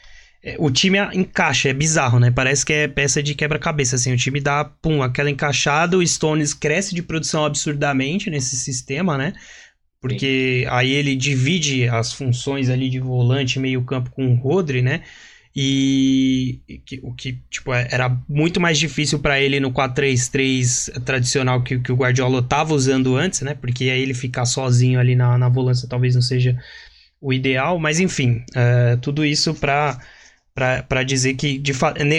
é, 0.44 0.54
o 0.60 0.70
time 0.70 0.98
encaixa, 1.12 1.68
é 1.68 1.72
bizarro, 1.72 2.20
né, 2.20 2.30
parece 2.30 2.64
que 2.64 2.72
é 2.72 2.86
peça 2.86 3.20
de 3.20 3.34
quebra-cabeça, 3.34 3.96
assim, 3.96 4.12
o 4.12 4.16
time 4.16 4.40
dá, 4.40 4.64
pum, 4.64 5.02
aquela 5.02 5.28
encaixada, 5.28 5.98
o 5.98 6.06
Stones 6.06 6.54
cresce 6.54 6.94
de 6.94 7.02
produção 7.02 7.44
absurdamente 7.44 8.30
nesse 8.30 8.54
sistema, 8.54 9.18
né, 9.18 9.32
porque 10.00 10.62
Sim. 10.62 10.70
aí 10.70 10.92
ele 10.92 11.16
divide 11.16 11.88
as 11.88 12.12
funções 12.12 12.70
ali 12.70 12.88
de 12.88 13.00
volante 13.00 13.58
meio 13.58 13.82
campo 13.82 14.08
com 14.12 14.28
o 14.28 14.36
Rodri, 14.36 14.82
né, 14.82 15.02
e 15.58 16.60
que, 16.84 17.00
o 17.02 17.14
que 17.14 17.40
tipo, 17.48 17.72
é, 17.72 17.88
era 17.90 18.14
muito 18.28 18.60
mais 18.60 18.78
difícil 18.78 19.18
para 19.18 19.40
ele 19.40 19.58
no 19.58 19.72
4-3-3 19.72 21.02
tradicional 21.02 21.62
que, 21.62 21.78
que 21.78 21.90
o 21.90 21.96
Guardiola 21.96 22.40
estava 22.40 22.74
usando 22.74 23.16
antes, 23.16 23.40
né? 23.40 23.54
Porque 23.54 23.84
aí 23.84 24.02
ele 24.02 24.12
ficar 24.12 24.44
sozinho 24.44 25.00
ali 25.00 25.16
na, 25.16 25.38
na 25.38 25.48
volância 25.48 25.88
talvez 25.88 26.14
não 26.14 26.20
seja 26.20 26.58
o 27.18 27.32
ideal, 27.32 27.78
mas 27.78 27.98
enfim, 27.98 28.44
é, 28.54 28.96
tudo 28.96 29.24
isso 29.24 29.54
para 29.54 29.98
para 30.54 31.02
dizer 31.02 31.34
que 31.34 31.58
de 31.58 31.72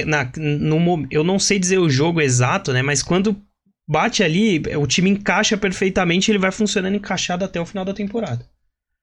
na, 0.05 0.31
no, 0.37 1.07
eu 1.09 1.23
não 1.23 1.39
sei 1.39 1.57
dizer 1.57 1.79
o 1.79 1.89
jogo 1.89 2.21
exato, 2.21 2.73
né? 2.73 2.81
Mas 2.81 3.03
quando 3.03 3.39
bate 3.87 4.23
ali, 4.23 4.61
o 4.77 4.85
time 4.87 5.09
encaixa 5.11 5.57
perfeitamente, 5.57 6.29
ele 6.31 6.37
vai 6.39 6.51
funcionando 6.51 6.95
encaixado 6.95 7.45
até 7.45 7.59
o 7.61 7.65
final 7.65 7.85
da 7.85 7.93
temporada. 7.93 8.47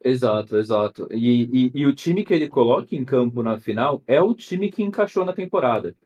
Exato, 0.04 0.58
exato. 0.58 1.08
E, 1.10 1.70
e, 1.72 1.80
e, 1.80 1.86
o 1.86 1.94
time 1.94 2.22
que 2.22 2.34
ele 2.34 2.46
coloca 2.46 2.94
em 2.94 3.04
campo 3.04 3.42
na 3.42 3.58
final 3.58 4.02
é 4.06 4.20
o 4.20 4.34
time 4.34 4.70
que 4.70 4.82
encaixou 4.82 5.24
na 5.24 5.32
temporada. 5.32 5.96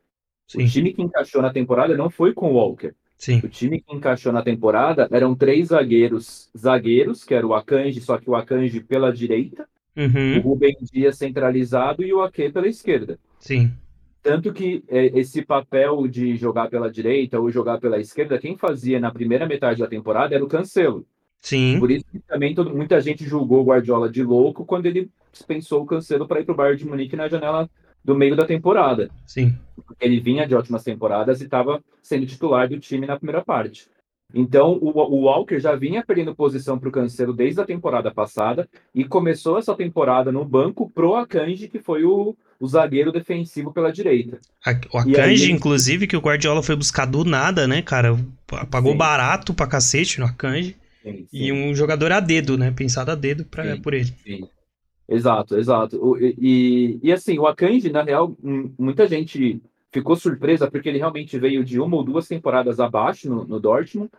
Sim. 0.47 0.65
O 0.65 0.69
time 0.69 0.93
que 0.95 1.03
encaixou 1.03 1.43
na 1.43 1.53
temporada 1.53 1.97
não 1.97 2.09
foi 2.09 2.33
com 2.33 2.53
o 2.53 2.55
Walker. 2.55 2.95
Sim. 3.19 3.41
O 3.43 3.49
time 3.49 3.81
que 3.81 3.93
encaixou 3.93 4.33
na 4.33 4.41
temporada 4.41 5.09
eram 5.11 5.35
três 5.35 5.69
zagueiros, 5.69 6.49
zagueiros, 6.57 7.25
que 7.25 7.35
era 7.35 7.45
o 7.45 7.53
Akanji, 7.53 8.01
só 8.01 8.17
que 8.17 8.31
o 8.31 8.37
Akanji 8.37 8.81
pela 8.81 9.13
direita, 9.13 9.69
uhum. 9.97 10.39
o 10.39 10.41
Rubem 10.41 10.77
Dias 10.81 11.19
centralizado 11.19 12.05
e 12.05 12.15
o 12.15 12.23
Ake 12.23 12.51
pela 12.51 12.69
esquerda. 12.69 13.19
Sim. 13.41 13.73
Tanto 14.23 14.53
que 14.53 14.85
é, 14.89 15.07
esse 15.19 15.45
papel 15.45 16.07
de 16.07 16.37
jogar 16.37 16.69
pela 16.69 16.91
direita 16.91 17.41
ou 17.41 17.51
jogar 17.51 17.81
pela 17.81 17.99
esquerda, 17.99 18.39
quem 18.39 18.57
fazia 18.57 19.01
na 19.01 19.11
primeira 19.11 19.47
metade 19.47 19.81
da 19.81 19.89
temporada 19.89 20.37
era 20.37 20.45
o 20.45 20.49
Cancelo. 20.49 21.05
Sim. 21.41 21.79
Por 21.79 21.91
isso 21.91 22.05
que 22.11 22.19
também 22.21 22.55
todo, 22.55 22.75
muita 22.75 23.01
gente 23.01 23.25
julgou 23.25 23.61
o 23.61 23.65
Guardiola 23.65 24.11
de 24.11 24.23
louco 24.23 24.65
quando 24.65 24.87
ele 24.87 25.11
dispensou 25.33 25.83
o 25.83 25.87
Cancelo 25.87 26.27
para 26.27 26.41
ir 26.41 26.45
para 26.45 26.53
o 26.53 26.57
Bayern 26.57 26.79
de 26.79 26.87
Munique 26.87 27.17
na 27.17 27.29
janela 27.29 27.69
do 28.05 28.15
meio 28.15 28.37
da 28.37 28.45
temporada. 28.45 29.11
Sim. 29.27 29.57
Ele 30.01 30.21
vinha 30.21 30.47
de 30.47 30.55
ótimas 30.55 30.83
temporadas 30.83 31.41
e 31.41 31.45
estava 31.45 31.83
sendo 32.03 32.27
titular 32.27 32.69
do 32.69 32.79
time 32.79 33.07
na 33.07 33.17
primeira 33.17 33.45
parte. 33.45 33.89
Então, 34.35 34.79
o, 34.83 34.91
o 34.91 35.23
Walker 35.23 35.59
já 35.59 35.75
vinha 35.75 36.05
perdendo 36.05 36.35
posição 36.35 36.79
para 36.79 36.89
o 36.89 36.93
Cancelo 36.93 37.33
desde 37.33 37.61
a 37.61 37.65
temporada 37.65 38.11
passada 38.11 38.69
e 38.95 39.05
começou 39.05 39.59
essa 39.59 39.75
temporada 39.75 40.31
no 40.31 40.45
banco 40.45 40.91
pro 40.91 41.15
Akanji, 41.15 41.67
que 41.67 41.79
foi 41.79 42.05
o, 42.05 42.37
o 42.61 42.69
zagueiro 42.69 43.11
defensivo 43.11 43.73
pela 43.73 43.91
direita. 43.91 44.39
o 44.93 44.99
Akanji, 44.99 45.47
aí, 45.47 45.51
inclusive, 45.51 46.07
que 46.07 46.17
o 46.17 46.21
Guardiola 46.21 46.63
foi 46.63 46.77
buscar 46.77 47.07
do 47.07 47.25
nada, 47.25 47.67
né, 47.67 47.81
cara? 47.81 48.19
Pagou 48.71 48.93
sim. 48.93 48.99
barato 48.99 49.55
pra 49.55 49.67
cacete 49.67 50.21
no 50.21 50.27
Akanji. 50.27 50.77
Sim, 51.13 51.27
sim. 51.27 51.45
E 51.45 51.53
um 51.53 51.75
jogador 51.75 52.13
a 52.13 52.21
dedo, 52.21 52.57
né? 52.57 52.71
Pensado 52.71 53.11
a 53.11 53.15
dedo 53.15 53.45
pra, 53.45 53.77
por 53.79 53.95
ele. 53.95 54.13
Sim. 54.25 54.49
Exato, 55.09 55.57
exato. 55.57 55.97
O, 56.05 56.19
e, 56.19 57.01
e 57.03 57.11
assim, 57.11 57.39
o 57.39 57.47
Akanji, 57.47 57.91
na 57.91 58.03
real, 58.03 58.37
muita 58.79 59.07
gente 59.09 59.61
ficou 59.91 60.15
surpresa 60.17 60.71
porque 60.71 60.89
ele 60.89 60.99
realmente 60.99 61.39
veio 61.39 61.65
de 61.65 61.81
uma 61.81 61.97
ou 61.97 62.05
duas 62.05 62.29
temporadas 62.29 62.79
abaixo 62.79 63.29
no, 63.29 63.45
no 63.45 63.59
Dortmund. 63.59 64.11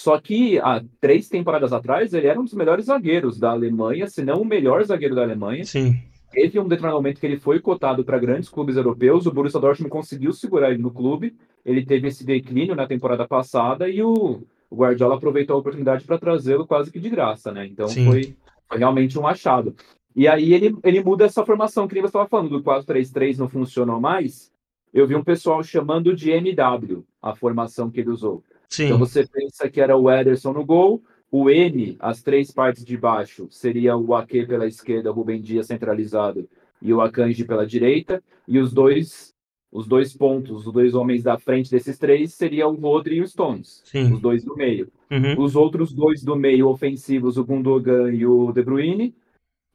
Só 0.00 0.18
que 0.18 0.58
há 0.60 0.82
três 1.00 1.28
temporadas 1.28 1.72
atrás 1.72 2.14
ele 2.14 2.28
era 2.28 2.40
um 2.40 2.44
dos 2.44 2.54
melhores 2.54 2.86
zagueiros 2.86 3.38
da 3.38 3.50
Alemanha, 3.50 4.08
se 4.08 4.22
não 4.22 4.40
o 4.40 4.44
melhor 4.44 4.82
zagueiro 4.84 5.14
da 5.14 5.22
Alemanha. 5.22 5.64
Sim. 5.64 5.98
Teve 6.30 6.58
um 6.58 6.68
determinado 6.68 6.96
momento 6.96 7.20
que 7.20 7.26
ele 7.26 7.38
foi 7.38 7.58
cotado 7.58 8.04
para 8.04 8.18
grandes 8.18 8.48
clubes 8.48 8.76
europeus, 8.76 9.26
o 9.26 9.32
Borussia 9.32 9.60
Dortmund 9.60 9.90
conseguiu 9.90 10.32
segurar 10.32 10.70
ele 10.70 10.80
no 10.80 10.90
clube, 10.90 11.34
ele 11.64 11.84
teve 11.84 12.08
esse 12.08 12.24
declínio 12.24 12.76
na 12.76 12.86
temporada 12.86 13.26
passada 13.26 13.88
e 13.88 14.02
o, 14.02 14.42
o 14.70 14.76
Guardiola 14.76 15.16
aproveitou 15.16 15.56
a 15.56 15.60
oportunidade 15.60 16.04
para 16.04 16.18
trazê-lo 16.18 16.66
quase 16.66 16.90
que 16.90 17.00
de 17.00 17.08
graça, 17.08 17.52
né? 17.52 17.66
Então 17.66 17.88
foi, 17.88 18.36
foi, 18.68 18.78
realmente 18.78 19.18
um 19.18 19.26
achado. 19.26 19.74
E 20.14 20.26
aí 20.26 20.52
ele, 20.52 20.76
ele 20.82 21.02
muda 21.02 21.24
essa 21.24 21.44
formação 21.44 21.86
que 21.86 21.94
você 21.94 22.06
estava 22.06 22.28
falando, 22.28 22.50
do 22.50 22.62
4-3-3 22.62 23.38
não 23.38 23.48
funcionou 23.48 24.00
mais, 24.00 24.50
eu 24.92 25.06
vi 25.06 25.14
um 25.14 25.24
pessoal 25.24 25.62
chamando 25.62 26.14
de 26.14 26.30
MW, 26.30 27.04
a 27.22 27.34
formação 27.34 27.90
que 27.90 28.00
ele 28.00 28.10
usou. 28.10 28.42
Sim. 28.68 28.86
Então 28.86 28.98
você 28.98 29.26
pensa 29.26 29.68
que 29.68 29.80
era 29.80 29.96
o 29.96 30.10
Ederson 30.10 30.52
no 30.52 30.64
gol, 30.64 31.02
o 31.30 31.50
M, 31.50 31.96
as 32.00 32.22
três 32.22 32.50
partes 32.50 32.84
de 32.84 32.96
baixo, 32.96 33.46
seria 33.50 33.96
o 33.96 34.14
Ake 34.14 34.46
pela 34.46 34.66
esquerda, 34.66 35.10
o 35.10 35.14
Rubem 35.14 35.40
Dias 35.40 35.66
centralizado 35.66 36.48
e 36.80 36.92
o 36.92 37.00
Akanji 37.00 37.44
pela 37.44 37.66
direita, 37.66 38.22
e 38.46 38.58
os 38.58 38.72
dois 38.72 39.34
os 39.70 39.86
dois 39.86 40.16
pontos, 40.16 40.66
os 40.66 40.72
dois 40.72 40.94
homens 40.94 41.22
da 41.22 41.38
frente 41.38 41.70
desses 41.70 41.98
três 41.98 42.34
seria 42.34 42.66
o 42.66 42.74
Rodri 42.74 43.16
e 43.16 43.22
o 43.22 43.26
Stones, 43.28 43.82
Sim. 43.84 44.12
os 44.12 44.20
dois 44.20 44.44
do 44.44 44.56
meio. 44.56 44.88
Uhum. 45.10 45.42
Os 45.42 45.54
outros 45.56 45.92
dois 45.92 46.22
do 46.22 46.36
meio 46.36 46.68
ofensivos, 46.68 47.36
o 47.36 47.44
Gundogan 47.44 48.12
e 48.12 48.26
o 48.26 48.52
De 48.52 48.62
Bruyne, 48.62 49.14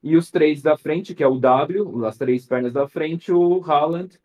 e 0.01 0.17
os 0.17 0.29
três 0.29 0.61
da 0.61 0.75
frente, 0.75 1.15
que 1.15 1.23
é 1.23 1.27
o 1.27 1.39
W, 1.39 2.05
as 2.05 2.17
três 2.17 2.45
pernas 2.45 2.73
da 2.73 2.87
frente, 2.87 3.31
o 3.31 3.61
Haaland 3.63 4.19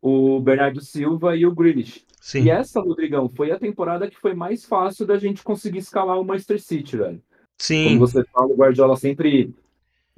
o 0.00 0.40
Bernardo 0.40 0.80
Silva 0.80 1.36
e 1.36 1.44
o 1.44 1.54
Grealish. 1.54 2.04
Sim. 2.20 2.44
E 2.44 2.50
essa, 2.50 2.80
Rodrigão, 2.80 3.28
foi 3.28 3.50
a 3.50 3.58
temporada 3.58 4.08
que 4.08 4.18
foi 4.18 4.34
mais 4.34 4.64
fácil 4.64 5.06
da 5.06 5.18
gente 5.18 5.42
conseguir 5.42 5.78
escalar 5.78 6.18
o 6.18 6.24
Manchester 6.24 6.60
City, 6.60 6.96
velho. 6.96 7.22
Sim. 7.58 7.84
Como 7.84 8.00
você 8.00 8.24
fala, 8.24 8.46
o 8.46 8.56
Guardiola 8.56 8.96
sempre 8.96 9.54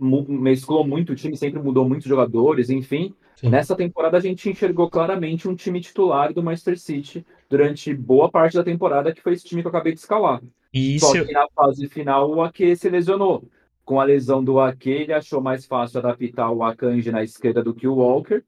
mesclou 0.03 0.87
muito 0.87 1.13
o 1.13 1.17
time, 1.17 1.37
sempre 1.37 1.61
mudou 1.61 1.89
muitos 1.89 2.09
jogadores, 2.09 2.71
enfim. 2.71 3.15
Sim. 3.37 3.49
Nessa 3.49 3.75
temporada 3.77 4.17
a 4.17 4.21
gente 4.21 4.49
enxergou 4.49 4.91
claramente 4.91 5.49
um 5.49 5.55
time 5.55 5.81
titular 5.81 6.33
do 6.33 6.43
Manchester 6.43 6.79
City 6.79 7.27
durante 7.49 7.95
boa 7.95 8.31
parte 8.31 8.55
da 8.55 8.65
temporada, 8.65 9.13
que 9.13 9.23
foi 9.23 9.35
esse 9.35 9.45
time 9.45 9.63
que 9.63 9.67
eu 9.67 9.71
acabei 9.71 9.93
de 9.93 10.01
escalar. 10.01 10.43
Isso. 10.73 11.07
Só 11.07 11.25
que 11.25 11.33
na 11.33 11.47
fase 11.55 11.89
final 11.89 12.31
o 12.31 12.43
Ake 12.43 12.75
se 12.77 12.89
lesionou. 12.89 13.45
Com 13.85 14.01
a 14.01 14.05
lesão 14.05 14.43
do 14.43 14.61
Ake, 14.61 14.91
ele 14.91 15.13
achou 15.13 15.41
mais 15.41 15.67
fácil 15.67 15.99
adaptar 15.99 16.51
o 16.51 16.63
Akanji 16.63 17.11
na 17.11 17.23
esquerda 17.23 17.63
do 17.63 17.75
que 17.75 17.89
o 17.89 17.97
Walker 17.97 18.43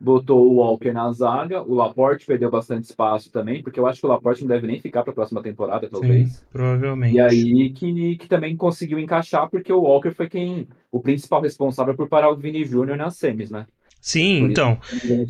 botou 0.00 0.46
o 0.46 0.56
Walker 0.56 0.92
na 0.92 1.12
zaga, 1.12 1.62
o 1.62 1.74
Laporte 1.74 2.24
perdeu 2.24 2.50
bastante 2.50 2.84
espaço 2.84 3.32
também, 3.32 3.62
porque 3.62 3.80
eu 3.80 3.86
acho 3.86 4.00
que 4.00 4.06
o 4.06 4.08
Laporte 4.08 4.42
não 4.42 4.48
deve 4.48 4.66
nem 4.66 4.80
ficar 4.80 5.02
para 5.02 5.10
a 5.10 5.14
próxima 5.14 5.42
temporada, 5.42 5.88
talvez. 5.90 6.32
Sim, 6.32 6.42
provavelmente. 6.52 7.16
E 7.16 7.20
aí 7.20 7.70
que, 7.70 8.16
que 8.16 8.28
também 8.28 8.56
conseguiu 8.56 8.98
encaixar, 8.98 9.50
porque 9.50 9.72
o 9.72 9.80
Walker 9.80 10.12
foi 10.12 10.28
quem 10.28 10.68
o 10.92 11.00
principal 11.00 11.40
responsável 11.40 11.94
por 11.94 12.08
parar 12.08 12.30
o 12.30 12.36
Vini 12.36 12.64
Júnior 12.64 12.96
nas 12.96 13.16
semis, 13.16 13.50
né? 13.50 13.66
Sim, 14.00 14.40
por 14.40 14.50
então. 14.50 14.78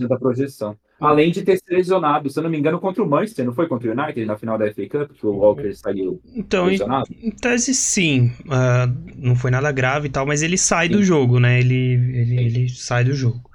da 0.08 0.18
projeção. 0.18 0.76
Além 1.00 1.30
de 1.30 1.42
ter 1.42 1.56
se 1.56 1.64
lesionado, 1.70 2.28
se 2.28 2.38
eu 2.38 2.42
não 2.42 2.50
me 2.50 2.58
engano, 2.58 2.80
contra 2.80 3.02
o 3.02 3.08
Manchester, 3.08 3.46
não 3.46 3.52
foi 3.52 3.68
contra 3.68 3.88
o 3.88 3.92
United 3.92 4.26
na 4.26 4.36
final 4.36 4.58
da 4.58 4.66
FA 4.72 4.88
Cup, 4.88 5.12
que 5.12 5.26
o 5.26 5.36
Walker 5.36 5.72
saiu 5.72 6.20
então, 6.34 6.66
lesionado? 6.66 7.06
Em, 7.12 7.28
em 7.28 7.30
tese, 7.30 7.72
sim. 7.72 8.32
Uh, 8.44 9.16
não 9.16 9.36
foi 9.36 9.50
nada 9.52 9.70
grave 9.70 10.08
e 10.08 10.10
tal, 10.10 10.26
mas 10.26 10.42
ele 10.42 10.58
sai 10.58 10.88
sim. 10.88 10.94
do 10.94 11.02
jogo, 11.04 11.38
né? 11.38 11.60
Ele, 11.60 11.92
ele, 11.92 12.40
ele 12.40 12.68
sai 12.68 13.04
do 13.04 13.14
jogo. 13.14 13.48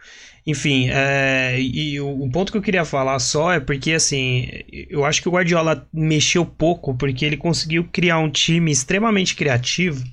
Enfim, 0.46 0.90
é, 0.90 1.58
e 1.60 1.98
ponto 2.34 2.52
que 2.52 2.58
eu 2.58 2.62
queria 2.62 2.84
falar 2.84 3.18
só 3.20 3.54
é 3.54 3.60
porque, 3.62 3.94
assim, 3.94 4.50
eu 4.90 5.06
acho 5.06 5.22
que 5.22 5.30
o 5.30 5.32
Guardiola 5.32 5.88
mexeu 5.94 6.46
pouco 6.46 6.94
porque 6.96 7.24
ele 7.24 7.38
conseguiu 7.38 7.88
criar 7.92 8.20
um 8.20 8.30
time 8.30 8.70
extremamente 8.70 9.36
criativo. 9.36 10.04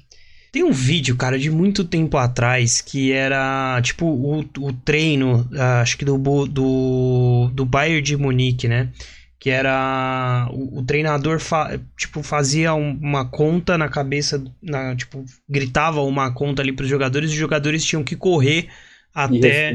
Tem 0.52 0.62
um 0.62 0.72
vídeo, 0.72 1.16
cara, 1.16 1.38
de 1.38 1.50
muito 1.50 1.84
tempo 1.84 2.16
atrás 2.16 2.80
que 2.80 3.12
era, 3.12 3.80
tipo, 3.82 4.06
o, 4.06 4.40
o 4.58 4.72
treino, 4.72 5.48
acho 5.80 5.96
que 5.96 6.04
do, 6.04 6.18
do, 6.46 7.50
do 7.52 7.64
Bayern 7.64 8.02
de 8.02 8.16
Munique, 8.16 8.68
né? 8.68 8.90
que 9.38 9.48
era 9.48 10.48
o, 10.52 10.80
o 10.80 10.84
treinador 10.84 11.40
fa, 11.40 11.80
tipo 11.96 12.22
fazia 12.22 12.74
um, 12.74 12.90
uma 13.00 13.24
conta 13.24 13.78
na 13.78 13.88
cabeça 13.88 14.44
na, 14.60 14.94
tipo 14.94 15.24
gritava 15.48 16.02
uma 16.02 16.30
conta 16.30 16.60
ali 16.60 16.72
para 16.72 16.82
os 16.82 16.90
jogadores 16.90 17.30
e 17.30 17.32
os 17.32 17.38
jogadores 17.38 17.82
tinham 17.82 18.04
que 18.04 18.14
correr 18.14 18.68
até 19.14 19.72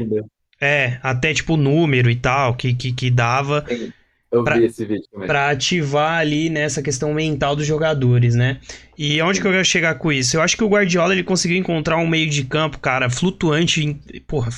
é, 0.60 0.98
até 1.02 1.32
tipo 1.34 1.56
número 1.56 2.10
e 2.10 2.16
tal, 2.16 2.54
que, 2.54 2.74
que, 2.74 2.92
que 2.92 3.10
dava. 3.10 3.64
Eu 4.30 4.42
pra, 4.42 4.56
vi 4.56 4.64
esse 4.64 4.84
vídeo 4.84 5.04
também. 5.10 5.26
Pra 5.26 5.50
ativar 5.50 6.18
ali 6.18 6.50
nessa 6.50 6.80
né, 6.80 6.84
questão 6.84 7.14
mental 7.14 7.54
dos 7.54 7.66
jogadores, 7.66 8.34
né? 8.34 8.58
E 8.98 9.20
onde 9.22 9.40
que 9.40 9.46
eu 9.46 9.52
quero 9.52 9.64
chegar 9.64 9.94
com 9.96 10.12
isso? 10.12 10.36
Eu 10.36 10.42
acho 10.42 10.56
que 10.56 10.64
o 10.64 10.68
Guardiola 10.68 11.12
ele 11.12 11.22
conseguiu 11.22 11.56
encontrar 11.56 11.96
um 11.98 12.06
meio 12.06 12.28
de 12.28 12.44
campo, 12.44 12.78
cara, 12.78 13.08
flutuante, 13.08 13.98
porra, 14.26 14.50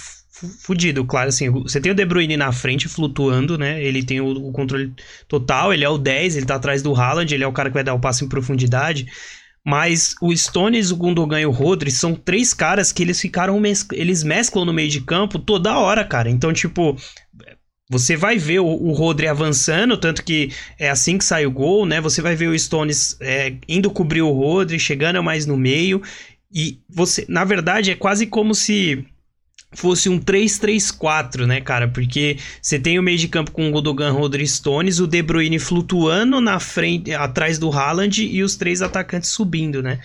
fudido, 0.60 1.04
claro, 1.04 1.28
assim, 1.28 1.50
você 1.50 1.80
tem 1.80 1.90
o 1.90 1.94
De 1.94 2.04
Bruyne 2.04 2.36
na 2.36 2.52
frente 2.52 2.88
flutuando, 2.88 3.58
né? 3.58 3.82
Ele 3.82 4.02
tem 4.02 4.20
o, 4.20 4.28
o, 4.28 4.52
controle 4.52 4.92
total, 5.26 5.72
ele 5.72 5.84
é 5.84 5.88
o 5.88 5.98
10, 5.98 6.36
ele 6.36 6.46
tá 6.46 6.54
atrás 6.54 6.82
do 6.82 6.94
Haaland, 6.94 7.34
ele 7.34 7.44
é 7.44 7.46
o 7.46 7.52
cara 7.52 7.68
que 7.68 7.74
vai 7.74 7.84
dar 7.84 7.94
o 7.94 8.00
passo 8.00 8.24
em 8.24 8.28
profundidade. 8.28 9.06
Mas 9.64 10.14
o 10.20 10.34
Stones, 10.34 10.90
o 10.90 10.96
Gundogan 10.96 11.40
e 11.40 11.46
o 11.46 11.50
Rodri 11.50 11.90
são 11.90 12.14
três 12.14 12.54
caras 12.54 12.92
que 12.92 13.02
eles 13.02 13.20
ficaram. 13.20 13.60
Eles 13.92 14.22
mesclam 14.22 14.64
no 14.64 14.72
meio 14.72 14.88
de 14.88 15.00
campo 15.00 15.38
toda 15.38 15.78
hora, 15.78 16.04
cara. 16.04 16.30
Então, 16.30 16.52
tipo. 16.52 16.96
Você 17.90 18.16
vai 18.16 18.36
ver 18.36 18.58
o, 18.58 18.66
o 18.66 18.92
Rodri 18.92 19.26
avançando, 19.26 19.96
tanto 19.96 20.22
que 20.22 20.52
é 20.78 20.90
assim 20.90 21.16
que 21.16 21.24
sai 21.24 21.46
o 21.46 21.50
gol, 21.50 21.86
né? 21.86 22.02
Você 22.02 22.20
vai 22.20 22.36
ver 22.36 22.48
o 22.48 22.58
Stones 22.58 23.16
é, 23.18 23.54
indo 23.66 23.90
cobrir 23.90 24.20
o 24.20 24.30
Rodri, 24.30 24.78
chegando 24.78 25.22
mais 25.22 25.46
no 25.46 25.56
meio. 25.56 26.02
E 26.52 26.80
você, 26.86 27.24
na 27.30 27.44
verdade, 27.44 27.90
é 27.90 27.94
quase 27.94 28.26
como 28.26 28.54
se 28.54 29.06
fosse 29.72 30.08
um 30.08 30.18
3-3-4, 30.18 31.46
né, 31.46 31.60
cara? 31.60 31.88
Porque 31.88 32.38
você 32.60 32.78
tem 32.78 32.98
o 32.98 33.02
meio 33.02 33.18
de 33.18 33.28
campo 33.28 33.50
com 33.50 33.68
o 33.68 33.72
Godogan, 33.72 34.12
Rodri 34.12 34.46
Stones, 34.46 34.98
o 34.98 35.06
De 35.06 35.22
Bruyne 35.22 35.58
flutuando 35.58 36.40
na 36.40 36.58
frente, 36.58 37.12
atrás 37.12 37.58
do 37.58 37.70
Haaland 37.70 38.24
e 38.24 38.42
os 38.42 38.56
três 38.56 38.82
atacantes 38.82 39.30
subindo, 39.30 39.82
né? 39.82 40.00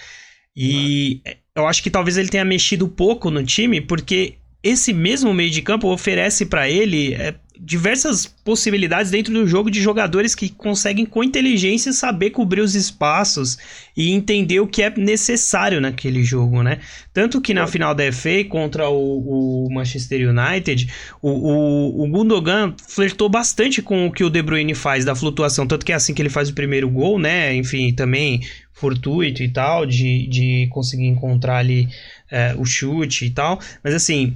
E 0.55 1.21
eu 1.55 1.67
acho 1.67 1.81
que 1.81 1.89
talvez 1.89 2.17
ele 2.17 2.29
tenha 2.29 2.45
mexido 2.45 2.87
pouco 2.87 3.31
no 3.31 3.43
time, 3.43 3.81
porque 3.81 4.35
esse 4.61 4.93
mesmo 4.93 5.33
meio 5.33 5.49
de 5.49 5.61
campo 5.61 5.87
oferece 5.87 6.45
para 6.45 6.69
ele 6.69 7.13
é, 7.13 7.35
diversas 7.59 8.25
possibilidades 8.25 9.11
dentro 9.11 9.33
do 9.33 9.47
jogo 9.47 9.69
de 9.69 9.81
jogadores 9.81 10.33
que 10.33 10.49
conseguem 10.49 11.05
com 11.05 11.23
inteligência 11.23 11.93
saber 11.93 12.31
cobrir 12.31 12.61
os 12.61 12.75
espaços 12.75 13.57
e 13.95 14.11
entender 14.11 14.59
o 14.59 14.67
que 14.67 14.81
é 14.81 14.89
necessário 14.89 15.79
naquele 15.79 16.23
jogo, 16.23 16.63
né? 16.63 16.79
Tanto 17.13 17.39
que 17.39 17.53
na 17.53 17.67
final 17.67 17.93
da 17.93 18.11
FA 18.11 18.43
contra 18.49 18.89
o, 18.89 19.65
o 19.67 19.73
Manchester 19.73 20.29
United, 20.29 20.91
o, 21.21 21.29
o, 21.29 22.03
o, 22.03 22.07
Gundogan 22.07 22.75
flertou 22.87 23.29
bastante 23.29 23.81
com 23.81 24.07
o 24.07 24.11
que 24.11 24.23
o 24.23 24.29
De 24.29 24.41
Bruyne 24.41 24.73
faz 24.73 25.05
da 25.05 25.15
flutuação, 25.15 25.67
tanto 25.67 25.85
que 25.85 25.91
é 25.91 25.95
assim 25.95 26.13
que 26.13 26.21
ele 26.21 26.29
faz 26.29 26.49
o 26.49 26.55
primeiro 26.55 26.89
gol, 26.89 27.19
né? 27.19 27.55
Enfim, 27.55 27.93
também 27.93 28.41
fortuito 28.73 29.43
e 29.43 29.49
tal, 29.49 29.85
de, 29.85 30.27
de 30.27 30.67
conseguir 30.71 31.05
encontrar 31.05 31.57
ali 31.57 31.87
é, 32.29 32.55
o 32.57 32.65
chute 32.65 33.25
e 33.25 33.29
tal, 33.29 33.59
mas 33.83 33.93
assim, 33.93 34.35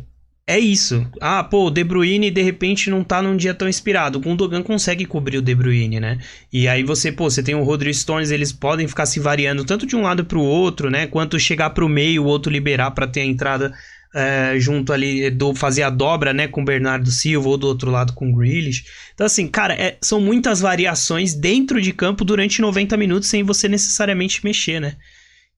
é 0.49 0.57
isso. 0.57 1.05
Ah, 1.19 1.43
pô, 1.43 1.67
o 1.67 1.69
De 1.69 1.83
Bruyne 1.83 2.31
de 2.31 2.41
repente 2.41 2.89
não 2.89 3.03
tá 3.03 3.21
num 3.21 3.35
dia 3.35 3.53
tão 3.53 3.67
inspirado. 3.67 4.17
O 4.17 4.21
Gundogan 4.21 4.63
consegue 4.63 5.05
cobrir 5.05 5.37
o 5.37 5.41
De 5.41 5.53
Bruyne, 5.53 5.99
né? 5.99 6.19
E 6.53 6.69
aí 6.69 6.83
você, 6.83 7.11
pô, 7.11 7.29
você 7.29 7.43
tem 7.43 7.53
o 7.53 7.63
Rodrigo 7.63 7.93
Stones, 7.93 8.31
eles 8.31 8.53
podem 8.53 8.87
ficar 8.87 9.05
se 9.05 9.19
variando 9.19 9.65
tanto 9.65 9.85
de 9.85 9.93
um 9.93 10.03
lado 10.03 10.23
pro 10.23 10.39
outro, 10.39 10.89
né? 10.89 11.05
Quanto 11.05 11.37
chegar 11.37 11.71
pro 11.71 11.89
meio, 11.89 12.23
o 12.23 12.27
outro 12.27 12.49
liberar 12.49 12.91
para 12.91 13.05
ter 13.05 13.19
a 13.19 13.25
entrada 13.25 13.73
é, 14.15 14.57
junto 14.57 14.93
ali, 14.93 15.29
do, 15.29 15.53
fazer 15.53 15.83
a 15.83 15.89
dobra, 15.89 16.31
né? 16.31 16.47
Com 16.47 16.61
o 16.61 16.65
Bernardo 16.65 17.11
Silva 17.11 17.49
ou 17.49 17.57
do 17.57 17.67
outro 17.67 17.91
lado 17.91 18.13
com 18.13 18.29
o 18.29 18.33
Grealish. 18.33 18.85
Então, 19.13 19.27
assim, 19.27 19.47
cara, 19.47 19.73
é, 19.73 19.97
são 20.01 20.21
muitas 20.21 20.61
variações 20.61 21.33
dentro 21.33 21.81
de 21.81 21.91
campo 21.91 22.23
durante 22.23 22.61
90 22.61 22.95
minutos 22.95 23.27
sem 23.27 23.43
você 23.43 23.67
necessariamente 23.67 24.45
mexer, 24.45 24.79
né? 24.79 24.95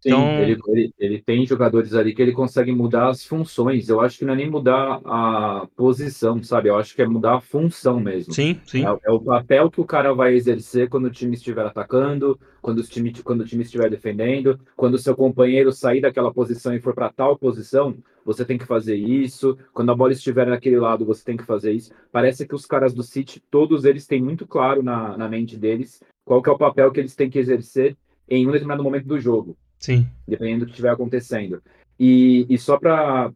Sim, 0.02 0.12
então... 0.12 0.40
ele, 0.40 0.58
ele, 0.68 0.94
ele, 0.98 1.22
tem 1.22 1.46
jogadores 1.46 1.94
ali 1.94 2.16
que 2.16 2.22
ele 2.22 2.32
consegue 2.32 2.72
mudar 2.72 3.10
as 3.10 3.26
funções. 3.26 3.90
Eu 3.90 4.00
acho 4.00 4.18
que 4.18 4.26
não 4.26 4.34
é 4.34 4.38
nem 4.38 4.50
mudar 4.50 5.02
a 5.04 5.68
posição, 5.76 6.42
sabe? 6.42 6.70
Eu 6.70 6.78
acho 6.78 6.96
que 6.96 7.02
é 7.02 7.08
mudar 7.08 7.36
a 7.36 7.42
função 7.42 8.00
mesmo. 8.00 8.34
Sim, 8.34 8.62
sim. 8.66 8.86
É, 8.86 8.98
é 9.04 9.12
o 9.12 9.20
papel 9.20 9.70
que 9.70 9.82
o 9.82 9.86
cara 9.86 10.14
vai 10.14 10.34
exercer 10.34 10.88
quando 10.88 11.06
o 11.06 11.12
time 11.12 11.36
estiver 11.36 11.66
atacando, 11.66 12.40
quando 12.62 12.80
o 12.80 12.84
time, 12.84 13.12
quando 13.22 13.42
o 13.42 13.46
time 13.46 13.64
estiver 13.64 13.90
defendendo, 13.90 14.58
quando 14.78 14.94
o 14.94 15.00
seu 15.00 15.14
companheiro 15.14 15.74
sair 15.74 16.00
daquela 16.00 16.34
posição 16.34 16.74
e 16.74 16.80
for 16.80 16.96
para 16.96 17.12
tal 17.12 17.38
posição, 17.38 17.98
você 18.24 18.46
tem 18.46 18.58
que 18.58 18.66
fazer 18.66 18.96
isso. 18.96 19.58
Quando 19.74 19.92
a 19.92 19.96
bola 19.96 20.14
estiver 20.14 20.48
naquele 20.48 20.80
lado, 20.80 21.06
você 21.06 21.26
tem 21.26 21.36
que 21.36 21.44
fazer 21.44 21.74
isso. 21.74 21.92
Parece 22.10 22.48
que 22.48 22.56
os 22.56 22.66
caras 22.66 22.94
do 22.94 23.04
City, 23.04 23.44
todos 23.52 23.84
eles 23.84 24.08
têm 24.08 24.22
muito 24.22 24.48
claro 24.48 24.82
na, 24.82 25.18
na 25.18 25.28
mente 25.28 25.58
deles 25.58 26.02
qual 26.24 26.42
que 26.42 26.50
é 26.50 26.54
o 26.54 26.58
papel 26.58 26.90
que 26.92 27.02
eles 27.02 27.16
têm 27.16 27.30
que 27.30 27.40
exercer 27.40 27.98
em 28.30 28.48
um 28.48 28.52
determinado 28.52 28.84
momento 28.84 29.08
do 29.08 29.20
jogo. 29.20 29.58
Sim. 29.80 30.08
Dependendo 30.28 30.60
do 30.60 30.66
que 30.66 30.72
estiver 30.72 30.92
acontecendo. 30.92 31.62
E, 32.00 32.46
e 32.50 32.58
só 32.58 32.78
para 32.78 33.32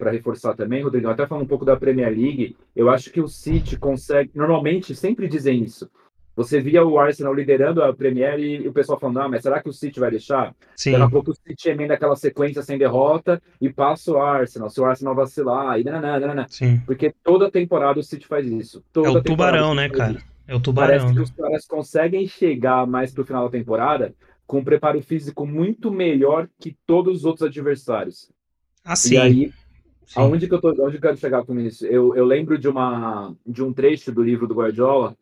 reforçar 0.00 0.54
também, 0.54 0.82
Rodrigo, 0.82 1.08
até 1.08 1.26
falando 1.26 1.44
um 1.44 1.48
pouco 1.48 1.64
da 1.64 1.76
Premier 1.76 2.10
League, 2.10 2.56
eu 2.76 2.88
acho 2.88 3.10
que 3.10 3.20
o 3.20 3.26
City 3.26 3.76
consegue. 3.76 4.30
Normalmente, 4.34 4.94
sempre 4.94 5.26
dizem 5.26 5.64
isso. 5.64 5.90
Você 6.34 6.60
via 6.60 6.84
o 6.84 6.98
Arsenal 6.98 7.34
liderando 7.34 7.82
a 7.82 7.92
Premier 7.92 8.38
e, 8.38 8.66
o 8.66 8.72
pessoal 8.72 8.98
falando, 8.98 9.20
ah, 9.20 9.28
mas 9.28 9.42
será 9.42 9.60
que 9.60 9.68
o 9.68 9.72
City 9.72 10.00
vai 10.00 10.10
deixar? 10.10 10.54
Sim. 10.74 10.92
Daqui 10.92 11.04
a 11.04 11.10
pouco 11.10 11.30
o 11.32 11.34
City 11.34 11.68
emenda 11.68 11.94
aquela 11.94 12.16
sequência 12.16 12.62
sem 12.62 12.78
derrota 12.78 13.42
e 13.60 13.70
passa 13.70 14.12
o 14.12 14.18
Arsenal. 14.18 14.70
Se 14.70 14.80
o 14.80 14.84
Arsenal 14.84 15.14
vacilar, 15.14 15.78
e 15.78 15.84
não. 15.84 16.48
Sim. 16.48 16.80
Porque 16.86 17.12
toda 17.22 17.50
temporada 17.50 18.00
o 18.00 18.02
City 18.02 18.26
faz 18.26 18.46
isso. 18.46 18.82
Toda 18.92 19.08
é 19.08 19.10
o 19.10 19.22
tubarão, 19.22 19.74
né, 19.74 19.90
cara? 19.90 20.12
Isso. 20.12 20.26
É 20.48 20.54
o 20.54 20.60
tubarão. 20.60 20.88
Parece 20.88 21.06
que 21.08 21.18
né? 21.18 21.22
os 21.22 21.30
caras 21.30 21.66
conseguem 21.66 22.26
chegar 22.26 22.86
mais 22.86 23.12
pro 23.12 23.26
final 23.26 23.44
da 23.44 23.50
temporada 23.50 24.14
com 24.52 24.58
um 24.58 24.64
preparo 24.64 25.00
físico 25.00 25.46
muito 25.46 25.90
melhor 25.90 26.46
que 26.60 26.76
todos 26.86 27.20
os 27.20 27.24
outros 27.24 27.48
adversários. 27.48 28.30
Assim. 28.84 29.14
E 29.14 29.18
aí, 29.18 29.52
sim. 30.04 30.20
aonde 30.20 30.46
que 30.46 30.52
eu 30.52 30.60
tô, 30.60 30.68
onde 30.84 30.96
eu 30.96 31.00
quero 31.00 31.16
chegar 31.16 31.42
com 31.42 31.58
isso? 31.58 31.86
Eu, 31.86 32.14
eu 32.14 32.26
lembro 32.26 32.58
de 32.58 32.68
uma 32.68 33.34
de 33.46 33.64
um 33.64 33.72
trecho 33.72 34.12
do 34.12 34.22
livro 34.22 34.46
do 34.46 34.54
Guardiola 34.54 35.16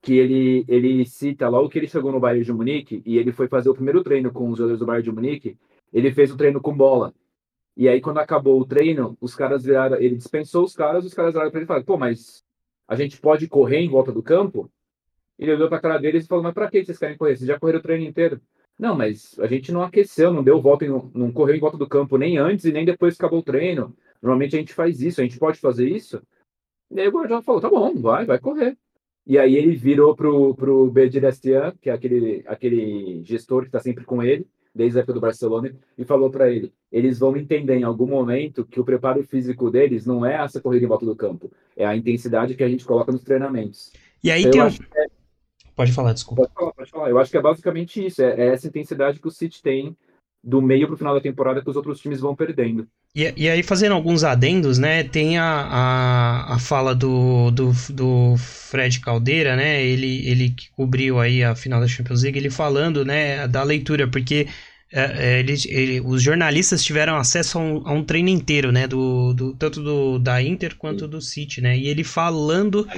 que 0.00 0.14
ele 0.14 0.64
ele 0.66 1.04
cita 1.04 1.46
logo 1.46 1.68
que 1.68 1.78
ele 1.78 1.88
chegou 1.88 2.10
no 2.10 2.18
Bayern 2.18 2.42
de 2.42 2.54
Munique 2.54 3.02
e 3.04 3.18
ele 3.18 3.32
foi 3.32 3.48
fazer 3.48 3.68
o 3.68 3.74
primeiro 3.74 4.02
treino 4.02 4.32
com 4.32 4.48
os 4.48 4.56
jogadores 4.56 4.80
do 4.80 4.86
Bayern 4.86 5.04
de 5.04 5.12
Munique, 5.12 5.58
ele 5.92 6.10
fez 6.10 6.32
o 6.32 6.36
treino 6.38 6.58
com 6.58 6.74
bola. 6.74 7.12
E 7.76 7.86
aí 7.86 8.00
quando 8.00 8.16
acabou 8.16 8.58
o 8.58 8.64
treino, 8.64 9.14
os 9.20 9.34
caras 9.34 9.62
viraram, 9.62 9.98
ele 9.98 10.16
dispensou 10.16 10.64
os 10.64 10.74
caras, 10.74 11.04
os 11.04 11.12
caras 11.12 11.34
viraram 11.34 11.50
para 11.50 11.60
ele 11.60 11.66
e 11.66 11.68
falaram: 11.68 11.84
"Pô, 11.84 11.98
mas 11.98 12.42
a 12.88 12.94
gente 12.94 13.20
pode 13.20 13.46
correr 13.46 13.80
em 13.80 13.90
volta 13.90 14.10
do 14.10 14.22
campo?" 14.22 14.70
Ele 15.38 15.52
olhou 15.52 15.68
para 15.68 15.76
a 15.76 15.82
cara 15.82 15.98
deles 15.98 16.24
e 16.24 16.28
falou: 16.28 16.42
"Mas 16.42 16.54
para 16.54 16.70
que 16.70 16.82
vocês 16.82 16.98
querem 16.98 17.18
correr? 17.18 17.36
Vocês 17.36 17.46
já 17.46 17.60
correram 17.60 17.80
o 17.80 17.82
treino 17.82 18.06
inteiro?" 18.06 18.40
Não, 18.80 18.96
mas 18.96 19.38
a 19.38 19.46
gente 19.46 19.70
não 19.70 19.82
aqueceu, 19.82 20.32
não 20.32 20.42
deu 20.42 20.58
volta, 20.58 20.86
em, 20.86 20.88
não 20.88 21.30
correu 21.30 21.54
em 21.54 21.60
volta 21.60 21.76
do 21.76 21.86
campo 21.86 22.16
nem 22.16 22.38
antes 22.38 22.64
e 22.64 22.72
nem 22.72 22.82
depois 22.82 23.14
que 23.14 23.20
acabou 23.22 23.40
o 23.40 23.42
treino. 23.42 23.94
Normalmente 24.22 24.56
a 24.56 24.58
gente 24.58 24.72
faz 24.72 25.02
isso, 25.02 25.20
a 25.20 25.22
gente 25.22 25.38
pode 25.38 25.58
fazer 25.58 25.86
isso. 25.86 26.22
E 26.90 26.98
aí 26.98 27.06
o 27.06 27.10
Guardiola 27.10 27.42
falou, 27.42 27.60
tá 27.60 27.68
bom, 27.68 27.94
vai, 27.96 28.24
vai 28.24 28.38
correr. 28.38 28.78
E 29.26 29.38
aí 29.38 29.54
ele 29.54 29.76
virou 29.76 30.16
pro, 30.16 30.54
pro 30.54 30.90
Bedirestian, 30.90 31.74
que 31.78 31.90
é 31.90 31.92
aquele, 31.92 32.42
aquele 32.46 33.22
gestor 33.22 33.62
que 33.64 33.68
está 33.68 33.80
sempre 33.80 34.02
com 34.02 34.22
ele, 34.22 34.46
desde 34.74 34.98
a 34.98 35.02
época 35.02 35.12
do 35.12 35.20
Barcelona, 35.20 35.76
e 35.98 36.04
falou 36.06 36.30
para 36.30 36.50
ele: 36.50 36.72
eles 36.90 37.18
vão 37.18 37.36
entender 37.36 37.76
em 37.76 37.84
algum 37.84 38.06
momento 38.06 38.64
que 38.64 38.80
o 38.80 38.84
preparo 38.84 39.22
físico 39.22 39.70
deles 39.70 40.06
não 40.06 40.24
é 40.24 40.36
essa 40.36 40.58
corrida 40.58 40.86
em 40.86 40.88
volta 40.88 41.04
do 41.04 41.14
campo, 41.14 41.52
é 41.76 41.84
a 41.84 41.94
intensidade 41.94 42.54
que 42.54 42.64
a 42.64 42.68
gente 42.68 42.86
coloca 42.86 43.12
nos 43.12 43.22
treinamentos. 43.22 43.92
E 44.24 44.30
aí 44.30 44.44
então, 44.44 44.70
tem. 44.70 44.78
É 44.96 45.19
Pode 45.80 45.92
falar, 45.92 46.12
desculpa. 46.12 46.42
Pode 46.42 46.52
falar, 46.54 46.72
pode 46.72 46.90
falar. 46.90 47.08
Eu 47.08 47.18
acho 47.18 47.30
que 47.30 47.38
é 47.38 47.40
basicamente 47.40 48.04
isso. 48.04 48.22
É, 48.22 48.38
é 48.38 48.46
essa 48.48 48.68
intensidade 48.68 49.18
que 49.18 49.26
o 49.26 49.30
City 49.30 49.62
tem 49.62 49.96
do 50.44 50.60
meio 50.60 50.86
para 50.86 50.94
o 50.94 50.96
final 50.98 51.14
da 51.14 51.22
temporada 51.22 51.62
que 51.62 51.70
os 51.70 51.76
outros 51.76 51.98
times 51.98 52.20
vão 52.20 52.36
perdendo. 52.36 52.86
E, 53.14 53.32
e 53.34 53.48
aí, 53.48 53.62
fazendo 53.62 53.94
alguns 53.94 54.22
adendos, 54.22 54.76
né? 54.76 55.02
Tem 55.02 55.38
a, 55.38 55.44
a, 55.44 56.54
a 56.54 56.58
fala 56.58 56.94
do, 56.94 57.50
do, 57.50 57.72
do, 57.88 58.36
Fred 58.36 59.00
Caldeira, 59.00 59.56
né? 59.56 59.82
Ele, 59.82 60.28
ele 60.28 60.50
que 60.50 60.70
cobriu 60.72 61.18
aí 61.18 61.42
a 61.42 61.54
final 61.54 61.80
da 61.80 61.88
Champions 61.88 62.24
League, 62.24 62.38
ele 62.38 62.50
falando, 62.50 63.02
né, 63.02 63.48
da 63.48 63.62
leitura, 63.62 64.06
porque 64.06 64.48
é, 64.92 65.34
é, 65.34 65.38
ele, 65.38 65.54
ele, 65.68 66.00
os 66.00 66.20
jornalistas 66.20 66.82
tiveram 66.82 67.16
acesso 67.16 67.58
a 67.58 67.60
um, 67.60 67.82
a 67.86 67.92
um, 67.92 68.02
treino 68.02 68.28
inteiro, 68.28 68.72
né? 68.72 68.88
Do, 68.88 69.32
do, 69.32 69.54
tanto 69.54 69.80
do, 69.80 70.18
da 70.18 70.42
Inter 70.42 70.74
quanto 70.76 71.06
do 71.06 71.20
City, 71.20 71.60
né? 71.60 71.78
E 71.78 71.86
ele 71.86 72.02
falando 72.02 72.88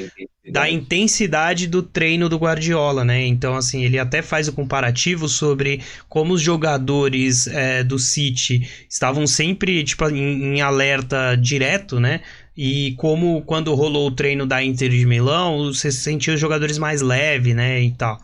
da 0.51 0.71
intensidade 0.71 1.67
do 1.67 1.83
treino 1.83 2.31
do 2.31 2.39
Guardiola, 2.39 3.05
né? 3.05 3.27
Então, 3.27 3.55
assim, 3.55 3.85
ele 3.85 3.99
até 3.99 4.23
faz 4.23 4.49
o 4.49 4.55
comparativo 4.55 5.29
sobre 5.29 5.83
como 6.09 6.33
os 6.33 6.41
jogadores 6.41 7.47
é, 7.47 7.85
do 7.85 7.99
City 7.99 8.67
estavam 8.89 9.27
sempre, 9.27 9.85
tipo, 9.85 10.09
em, 10.09 10.57
em 10.57 10.61
alerta 10.63 11.37
direto, 11.37 12.01
né? 12.01 12.23
E 12.57 12.95
como 12.97 13.43
quando 13.43 13.75
rolou 13.75 14.09
o 14.09 14.11
treino 14.11 14.47
da 14.47 14.63
Inter 14.63 14.91
de 14.91 15.05
Milão, 15.05 15.73
você 15.73 15.93
sentia 15.93 16.35
os 16.35 16.41
jogadores 16.41 16.79
mais 16.79 17.03
leves, 17.03 17.55
né? 17.55 17.83
E 17.83 17.91
tal. 17.93 18.19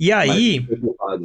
E 0.00 0.10
aí. 0.10 0.66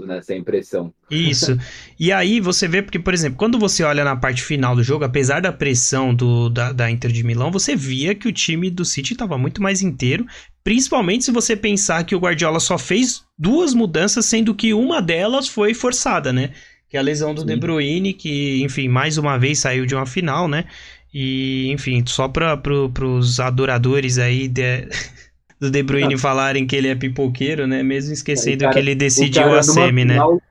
né? 0.05 0.21
Sem 0.21 0.43
pressão. 0.43 0.93
Isso. 1.09 1.57
e 1.97 2.11
aí 2.11 2.41
você 2.41 2.67
vê, 2.67 2.81
porque, 2.81 2.99
por 2.99 3.13
exemplo, 3.13 3.37
quando 3.37 3.57
você 3.57 3.83
olha 3.83 4.03
na 4.03 4.17
parte 4.17 4.43
final 4.43 4.75
do 4.75 4.83
jogo, 4.83 5.05
apesar 5.05 5.39
da 5.39 5.53
pressão 5.53 6.13
do, 6.13 6.49
da, 6.49 6.73
da 6.73 6.91
Inter 6.91 7.09
de 7.09 7.23
Milão, 7.23 7.49
você 7.49 7.73
via 7.73 8.13
que 8.13 8.27
o 8.27 8.33
time 8.33 8.69
do 8.69 8.83
City 8.83 9.13
estava 9.13 9.37
muito 9.37 9.63
mais 9.63 9.81
inteiro. 9.81 10.25
Principalmente 10.61 11.23
se 11.23 11.31
você 11.31 11.55
pensar 11.55 12.03
que 12.03 12.15
o 12.15 12.19
Guardiola 12.19 12.59
só 12.59 12.77
fez 12.77 13.23
duas 13.37 13.73
mudanças, 13.73 14.25
sendo 14.25 14.53
que 14.53 14.73
uma 14.73 15.01
delas 15.01 15.47
foi 15.47 15.73
forçada, 15.73 16.33
né? 16.33 16.51
Que 16.89 16.97
é 16.97 16.99
a 16.99 17.03
lesão 17.03 17.33
do 17.33 17.41
Sim. 17.41 17.47
De 17.47 17.55
Bruyne, 17.55 18.11
que, 18.11 18.61
enfim, 18.61 18.89
mais 18.89 19.17
uma 19.17 19.37
vez 19.37 19.59
saiu 19.59 19.85
de 19.85 19.95
uma 19.95 20.05
final, 20.05 20.49
né? 20.49 20.65
E, 21.13 21.71
enfim, 21.71 22.03
só 22.05 22.27
para 22.27 22.57
pro, 22.57 22.91
os 22.99 23.39
adoradores 23.39 24.17
aí 24.17 24.49
de, 24.49 24.85
do 25.65 25.71
De 25.71 25.83
Bruyne 25.83 26.17
falarem 26.17 26.65
que 26.65 26.75
ele 26.75 26.87
é 26.87 26.95
pipoqueiro, 26.95 27.67
né? 27.67 27.83
Mesmo 27.83 28.13
esquecendo 28.13 28.61
cara, 28.61 28.73
que 28.73 28.79
ele 28.79 28.95
decidiu 28.95 29.53
a 29.53 29.63
semi, 29.63 30.05
né? 30.05 30.13
final, 30.13 30.35
né? 30.35 30.41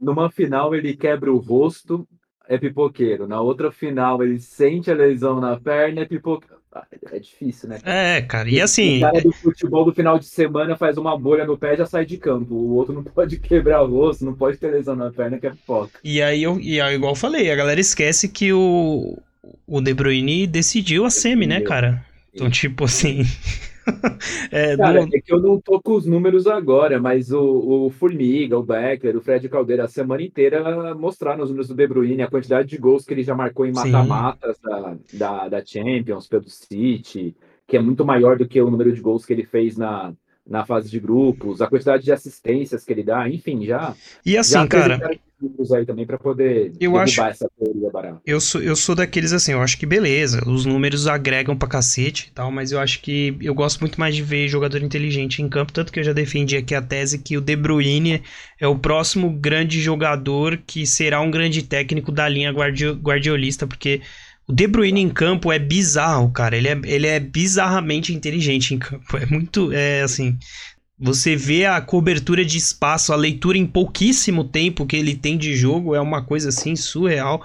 Numa 0.00 0.30
final 0.30 0.74
ele 0.74 0.96
quebra 0.96 1.32
o 1.32 1.38
rosto, 1.38 2.06
é 2.48 2.56
pipoqueiro. 2.56 3.28
Na 3.28 3.40
outra 3.40 3.70
final 3.70 4.22
ele 4.22 4.40
sente 4.40 4.90
a 4.90 4.94
lesão 4.94 5.40
na 5.40 5.58
perna, 5.58 6.00
é 6.00 6.04
pipoqueiro. 6.04 6.60
Ah, 6.72 6.86
é 7.10 7.18
difícil, 7.18 7.68
né? 7.68 7.80
É, 7.84 8.22
cara. 8.22 8.48
E 8.48 8.60
assim. 8.60 8.98
O 8.98 9.00
cara 9.00 9.20
do 9.20 9.32
futebol 9.32 9.84
do 9.84 9.92
final 9.92 10.18
de 10.18 10.26
semana 10.26 10.76
faz 10.76 10.96
uma 10.96 11.18
bolha 11.18 11.44
no 11.44 11.58
pé 11.58 11.74
e 11.74 11.78
já 11.78 11.86
sai 11.86 12.06
de 12.06 12.16
campo. 12.16 12.54
O 12.54 12.74
outro 12.74 12.94
não 12.94 13.02
pode 13.12 13.38
quebrar 13.40 13.82
o 13.82 13.90
rosto, 13.90 14.24
não 14.24 14.34
pode 14.34 14.56
ter 14.56 14.70
lesão 14.70 14.94
na 14.94 15.10
perna, 15.10 15.38
que 15.38 15.48
é 15.48 15.50
pipoca. 15.50 15.98
E 16.04 16.22
aí, 16.22 16.44
eu, 16.44 16.60
e 16.60 16.80
aí, 16.80 16.94
igual 16.94 17.12
eu 17.12 17.16
falei, 17.16 17.50
a 17.50 17.56
galera 17.56 17.80
esquece 17.80 18.28
que 18.28 18.52
o, 18.52 19.18
o 19.66 19.80
De 19.80 19.92
Bruyne 19.92 20.46
decidiu 20.46 21.04
a 21.04 21.10
semi, 21.10 21.46
né, 21.46 21.60
cara? 21.60 22.04
Então, 22.32 22.48
tipo 22.48 22.84
assim. 22.84 23.24
é, 24.50 24.76
Cara, 24.76 25.02
é 25.02 25.20
que 25.20 25.32
eu 25.32 25.40
não 25.40 25.60
tô 25.60 25.80
com 25.80 25.94
os 25.94 26.06
números 26.06 26.46
agora, 26.46 27.00
mas 27.00 27.32
o, 27.32 27.86
o 27.86 27.90
Formiga, 27.90 28.58
o 28.58 28.62
Becker, 28.62 29.16
o 29.16 29.20
Fred 29.20 29.48
Caldeira, 29.48 29.84
a 29.84 29.88
semana 29.88 30.22
inteira 30.22 30.94
mostraram 30.94 31.42
os 31.42 31.50
números 31.50 31.68
do 31.68 31.74
De 31.74 31.86
Bruyne, 31.86 32.22
a 32.22 32.30
quantidade 32.30 32.68
de 32.68 32.78
gols 32.78 33.04
que 33.04 33.14
ele 33.14 33.22
já 33.22 33.34
marcou 33.34 33.66
em 33.66 33.72
mata-matas 33.72 34.58
da, 34.60 34.96
da, 35.12 35.48
da, 35.48 35.64
Champions, 35.64 36.26
pelo 36.26 36.48
City, 36.48 37.36
que 37.66 37.76
é 37.76 37.80
muito 37.80 38.04
maior 38.04 38.36
do 38.38 38.48
que 38.48 38.60
o 38.60 38.70
número 38.70 38.92
de 38.92 39.00
gols 39.00 39.24
que 39.24 39.32
ele 39.32 39.44
fez 39.44 39.76
na, 39.76 40.12
na 40.46 40.64
fase 40.64 40.90
de 40.90 40.98
grupos, 40.98 41.60
a 41.60 41.66
quantidade 41.66 42.04
de 42.04 42.12
assistências 42.12 42.84
que 42.84 42.92
ele 42.92 43.02
dá, 43.02 43.28
enfim, 43.28 43.64
já. 43.64 43.94
E 44.24 44.36
assim, 44.36 44.54
já 44.54 44.66
cara 44.66 44.98
aí 45.74 45.86
também 45.86 46.04
para 46.04 46.18
poder 46.18 46.72
eu 46.78 46.96
acho, 46.98 47.22
essa 47.22 47.48
teoria 47.58 47.90
barata. 47.90 48.20
Eu 48.26 48.40
sou, 48.40 48.60
eu 48.60 48.76
sou 48.76 48.94
daqueles 48.94 49.32
assim, 49.32 49.52
eu 49.52 49.62
acho 49.62 49.78
que 49.78 49.86
beleza, 49.86 50.42
os 50.46 50.66
números 50.66 51.06
agregam 51.06 51.56
pra 51.56 51.68
cacete 51.68 52.28
e 52.28 52.32
tal, 52.32 52.50
mas 52.50 52.72
eu 52.72 52.78
acho 52.78 53.00
que 53.00 53.36
eu 53.40 53.54
gosto 53.54 53.80
muito 53.80 53.98
mais 53.98 54.14
de 54.14 54.22
ver 54.22 54.48
jogador 54.48 54.82
inteligente 54.82 55.40
em 55.40 55.48
campo, 55.48 55.72
tanto 55.72 55.92
que 55.92 56.00
eu 56.00 56.04
já 56.04 56.12
defendi 56.12 56.56
aqui 56.56 56.74
a 56.74 56.82
tese 56.82 57.18
que 57.18 57.36
o 57.36 57.40
De 57.40 57.56
Bruyne 57.56 58.22
é 58.58 58.66
o 58.66 58.78
próximo 58.78 59.30
grande 59.30 59.80
jogador 59.80 60.58
que 60.66 60.86
será 60.86 61.20
um 61.20 61.30
grande 61.30 61.62
técnico 61.62 62.12
da 62.12 62.28
linha 62.28 62.52
guardi 62.52 62.90
guardiolista, 62.90 63.66
porque 63.66 64.02
o 64.48 64.52
De 64.52 64.66
Bruyne 64.66 65.00
em 65.00 65.08
campo 65.08 65.52
é 65.52 65.58
bizarro, 65.58 66.30
cara. 66.30 66.56
Ele 66.56 66.68
é, 66.68 66.80
ele 66.84 67.06
é 67.06 67.20
bizarramente 67.20 68.12
inteligente 68.12 68.74
em 68.74 68.78
campo. 68.78 69.16
É 69.16 69.26
muito, 69.26 69.72
é 69.72 70.02
assim, 70.02 70.36
você 70.98 71.34
vê 71.34 71.64
a 71.64 71.80
cobertura 71.80 72.44
de 72.44 72.58
espaço, 72.58 73.12
a 73.12 73.16
leitura 73.16 73.56
em 73.56 73.66
pouquíssimo 73.66 74.44
tempo 74.44 74.84
que 74.84 74.96
ele 74.96 75.14
tem 75.14 75.38
de 75.38 75.56
jogo 75.56 75.94
é 75.94 76.00
uma 76.00 76.22
coisa 76.22 76.50
assim 76.50 76.76
surreal. 76.76 77.42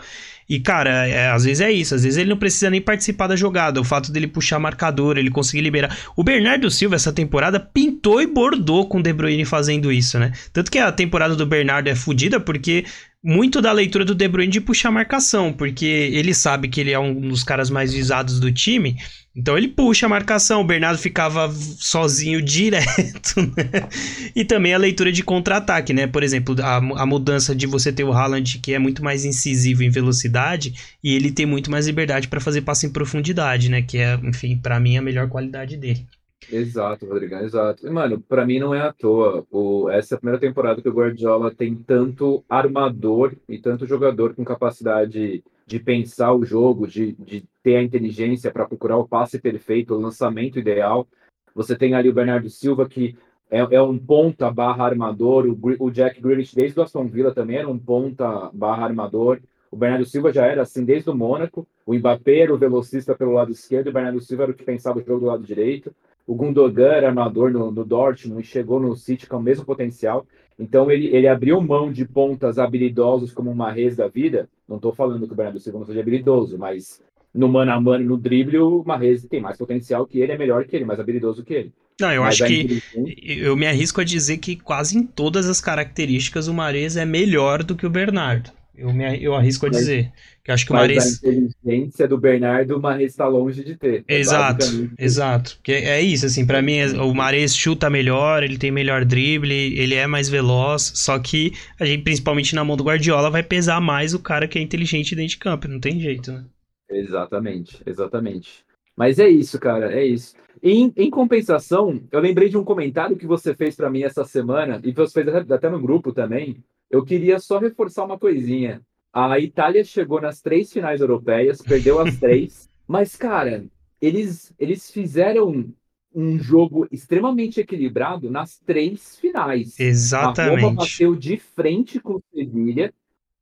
E, 0.48 0.60
cara, 0.60 1.08
é, 1.08 1.30
às 1.32 1.44
vezes 1.44 1.62
é 1.62 1.72
isso. 1.72 1.96
Às 1.96 2.04
vezes 2.04 2.18
ele 2.18 2.30
não 2.30 2.38
precisa 2.38 2.70
nem 2.70 2.82
participar 2.82 3.28
da 3.28 3.36
jogada. 3.36 3.80
O 3.80 3.84
fato 3.84 4.12
dele 4.12 4.28
puxar 4.28 4.60
marcador, 4.60 5.18
ele 5.18 5.32
conseguir 5.32 5.62
liberar. 5.62 5.98
O 6.16 6.24
Bernardo 6.24 6.70
Silva, 6.70 6.96
essa 6.96 7.12
temporada, 7.12 7.60
pintou 7.60 8.22
e 8.22 8.28
bordou 8.28 8.88
com 8.88 9.00
o 9.00 9.04
De 9.04 9.12
Bruyne 9.12 9.46
fazendo 9.46 9.92
isso, 9.92 10.20
né? 10.20 10.34
Tanto 10.54 10.70
que 10.70 10.78
a 10.78 10.92
temporada 10.92 11.36
do 11.36 11.46
Bernardo 11.46 11.88
é 11.88 11.96
fodida 11.96 12.40
porque 12.40 12.86
muito 13.26 13.60
da 13.60 13.72
leitura 13.72 14.06
do 14.06 14.14
De 14.14 14.28
Bruyne 14.28 14.52
de 14.52 14.62
puxar 14.62 14.92
marcação. 14.92 15.52
Porque 15.52 15.86
ele 15.86 16.34
sabe 16.34 16.68
que 16.68 16.80
ele 16.80 16.92
é 16.92 17.00
um 17.00 17.20
dos 17.20 17.44
caras 17.44 17.72
mais 17.72 17.92
visados 17.92 18.40
do 18.40 18.52
time. 18.52 18.98
Então 19.36 19.58
ele 19.58 19.68
puxa 19.68 20.06
a 20.06 20.10
marcação, 20.10 20.62
o 20.62 20.64
Bernardo 20.64 20.98
ficava 20.98 21.52
sozinho 21.52 22.42
direto, 22.42 23.42
né? 23.58 23.90
E 24.34 24.46
também 24.46 24.74
a 24.74 24.78
leitura 24.78 25.12
de 25.12 25.24
contra-ataque, 25.24 25.92
né? 25.92 26.08
Por 26.08 26.24
exemplo, 26.24 26.56
a, 26.62 26.78
a, 26.78 27.06
mudança 27.06 27.54
de 27.54 27.68
você 27.68 27.92
ter 27.92 28.06
o 28.06 28.14
Haaland, 28.14 28.60
que 28.60 28.74
é 28.74 28.80
muito 28.80 29.04
mais 29.04 29.26
incisivo 29.26 29.84
em 29.84 29.90
velocidade, 29.90 30.74
e 31.04 31.14
ele 31.14 31.32
tem 31.32 31.46
muito 31.46 31.70
mais 31.70 31.86
liberdade 31.86 32.30
para 32.30 32.40
fazer 32.40 32.62
passe 32.62 32.86
em 32.86 32.92
profundidade, 32.92 33.70
né? 33.70 33.82
Que 33.82 33.98
é, 33.98 34.18
enfim, 34.24 34.56
para 34.56 34.80
mim 34.80 34.96
a 34.96 35.02
melhor 35.02 35.28
qualidade 35.28 35.76
dele. 35.76 36.06
Exato, 36.52 37.06
Rodrigão, 37.06 37.42
exato. 37.42 37.86
E, 37.88 37.90
mano, 37.90 38.22
para 38.22 38.46
mim 38.46 38.60
não 38.60 38.74
é 38.74 38.82
à 38.82 38.94
toa. 38.94 39.46
O, 39.50 39.90
essa 39.90 40.14
é 40.14 40.16
a 40.16 40.20
primeira 40.20 40.40
temporada 40.40 40.82
que 40.82 40.90
o 40.90 40.94
Guardiola 40.94 41.54
tem 41.54 41.76
tanto 41.76 42.44
armador 42.48 43.36
e 43.50 43.58
tanto 43.58 43.86
jogador 43.88 44.36
com 44.36 44.44
capacidade 44.46 45.44
de 45.66 45.80
pensar 45.80 46.34
o 46.34 46.46
jogo, 46.46 46.88
de, 46.88 47.14
de 47.14 47.44
ter 47.64 47.78
a 47.78 47.84
inteligência 47.84 48.52
para 48.52 48.68
procurar 48.68 48.98
o 48.98 49.08
passe 49.08 49.40
perfeito, 49.40 49.96
o 49.96 50.00
lançamento 50.00 50.60
ideal. 50.60 51.08
Você 51.56 51.76
tem 51.76 51.96
ali 51.96 52.10
o 52.10 52.14
Bernardo 52.14 52.50
Silva, 52.50 52.88
que 52.88 53.18
é, 53.50 53.60
é 53.60 53.82
um 53.82 53.98
ponta 53.98 54.52
barra 54.52 54.86
armador, 54.86 55.48
o, 55.48 55.86
o 55.86 55.92
Jack 55.92 56.22
Grealish 56.22 56.56
desde 56.56 56.80
o 56.80 56.84
Aston 56.84 57.08
Villa 57.08 57.34
também 57.34 57.58
era 57.58 57.70
um 57.70 57.80
ponta 57.80 58.50
barra 58.54 58.86
armador. 58.86 59.40
O 59.76 59.78
Bernardo 59.78 60.06
Silva 60.06 60.32
já 60.32 60.46
era 60.46 60.62
assim 60.62 60.86
desde 60.86 61.10
o 61.10 61.14
Mônaco. 61.14 61.68
O 61.86 61.94
Mbappé 61.94 62.40
era 62.40 62.54
o 62.54 62.58
velocista 62.58 63.14
pelo 63.14 63.34
lado 63.34 63.52
esquerdo, 63.52 63.90
o 63.90 63.92
Bernardo 63.92 64.22
Silva 64.22 64.44
era 64.44 64.52
o 64.54 64.56
que 64.56 64.64
pensava 64.64 65.00
o 65.00 65.04
jogo 65.04 65.20
do 65.20 65.26
lado 65.26 65.44
direito. 65.44 65.94
O 66.26 66.34
Gundogan 66.34 66.94
era 66.94 67.10
armador 67.10 67.52
no, 67.52 67.70
no 67.70 67.84
Dortmund 67.84 68.42
e 68.42 68.46
chegou 68.46 68.80
no 68.80 68.96
City 68.96 69.28
com 69.28 69.36
o 69.36 69.44
mesmo 69.44 69.66
potencial. 69.66 70.26
Então 70.58 70.90
ele, 70.90 71.14
ele 71.14 71.28
abriu 71.28 71.60
mão 71.60 71.92
de 71.92 72.06
pontas 72.06 72.58
habilidosos 72.58 73.34
como 73.34 73.52
o 73.52 73.56
Marrez 73.56 73.98
da 73.98 74.08
vida. 74.08 74.48
Não 74.66 74.78
estou 74.78 74.96
falando 74.96 75.28
que 75.28 75.34
o 75.34 75.36
Bernardo 75.36 75.60
Silva 75.60 75.80
não 75.80 75.86
seja 75.86 76.00
habilidoso, 76.00 76.58
mas 76.58 77.02
no 77.34 77.50
mano 77.50 77.74
a 77.74 77.82
mano 77.82 78.06
no 78.06 78.18
drible, 78.18 78.60
o 78.60 78.82
Marrez 78.86 79.26
tem 79.26 79.42
mais 79.42 79.58
potencial 79.58 80.08
que 80.08 80.22
ele, 80.22 80.32
é 80.32 80.38
melhor 80.38 80.64
que 80.64 80.74
ele, 80.74 80.86
mais 80.86 81.02
habilidoso 81.02 81.44
que 81.44 81.54
ele. 81.54 81.74
Não, 82.00 82.14
eu 82.14 82.22
mas 82.22 82.40
acho 82.42 82.48
que 82.48 82.82
eu 83.18 83.58
me 83.58 83.68
arrisco 83.68 84.00
a 84.00 84.06
dizer 84.06 84.38
que 84.38 84.56
quase 84.56 84.98
em 84.98 85.04
todas 85.04 85.50
as 85.50 85.60
características 85.60 86.48
o 86.48 86.54
Marrez 86.54 86.96
é 86.96 87.04
melhor 87.04 87.62
do 87.62 87.76
que 87.76 87.86
o 87.86 87.90
Bernardo. 87.90 88.55
Eu, 88.78 88.94
me, 88.94 89.24
eu 89.24 89.34
arrisco 89.34 89.66
a 89.66 89.70
mas, 89.70 89.78
dizer. 89.78 90.12
Que 90.44 90.52
acho 90.52 90.66
que 90.66 90.72
o 90.72 90.76
Mares. 90.76 91.24
A 91.24 91.28
inteligência 91.28 92.08
do 92.08 92.18
Bernardo, 92.18 92.78
o 92.78 92.82
Mares 92.82 93.12
está 93.12 93.28
longe 93.28 93.64
de 93.64 93.76
ter. 93.76 94.04
É 94.08 94.20
exato, 94.20 94.66
exato. 94.98 95.60
Que 95.64 95.72
é 95.72 96.02
isso, 96.02 96.26
assim, 96.26 96.46
para 96.46 96.62
mim, 96.62 96.82
o 96.98 97.14
Mares 97.14 97.56
chuta 97.56 97.90
melhor, 97.90 98.44
ele 98.44 98.58
tem 98.58 98.72
melhor 98.72 99.06
drible, 99.06 99.80
ele 99.80 99.96
é 99.96 100.06
mais 100.08 100.30
veloz. 100.30 100.92
Só 100.96 101.18
que 101.20 101.54
a 101.80 101.86
gente, 101.86 102.04
principalmente 102.04 102.56
na 102.56 102.64
mão 102.64 102.78
do 102.78 102.84
Guardiola, 102.84 103.30
vai 103.30 103.44
pesar 103.44 103.80
mais 103.80 104.14
o 104.14 104.20
cara 104.20 104.48
que 104.48 104.60
é 104.60 104.62
inteligente 104.62 105.16
dentro 105.16 105.32
de 105.32 105.38
campo. 105.38 105.68
Não 105.68 105.80
tem 105.80 106.00
jeito, 106.00 106.32
né? 106.32 106.46
Exatamente, 106.90 107.82
exatamente. 107.86 108.65
Mas 108.96 109.20
é 109.20 109.28
isso, 109.28 109.60
cara, 109.60 109.94
é 109.94 110.06
isso. 110.06 110.36
Em, 110.64 110.92
em 110.96 111.10
compensação, 111.10 112.02
eu 112.12 112.20
lembrei 112.20 112.50
de 112.50 112.58
um 112.58 112.64
comentário 112.64 113.18
que 113.18 113.28
você 113.28 113.54
fez 113.54 113.76
para 113.76 113.90
mim 113.90 114.04
essa 114.04 114.24
semana, 114.24 114.80
e 114.84 114.92
você 114.92 115.24
fez 115.24 115.36
até 115.52 115.70
no 115.70 115.82
grupo 115.82 116.14
também, 116.14 116.64
eu 116.90 117.04
queria 117.04 117.40
só 117.40 117.60
reforçar 117.60 118.06
uma 118.06 118.18
coisinha. 118.18 118.82
A 119.14 119.40
Itália 119.40 119.84
chegou 119.84 120.22
nas 120.22 120.42
três 120.42 120.72
finais 120.72 121.02
europeias, 121.02 121.62
perdeu 121.62 122.00
as 122.00 122.16
três, 122.20 122.70
mas, 122.88 123.16
cara, 123.16 123.66
eles, 124.02 124.54
eles 124.58 124.90
fizeram 124.90 125.74
um 126.14 126.40
jogo 126.40 126.88
extremamente 126.92 127.60
equilibrado 127.60 128.32
nas 128.32 128.58
três 128.60 129.18
finais. 129.18 129.78
Exatamente. 129.80 130.64
A 130.64 130.68
Roma 130.68 130.76
bateu 130.82 131.14
de 131.16 131.38
frente 131.38 132.00
com 132.00 132.14
o 132.14 132.24
Sevilha, 132.34 132.94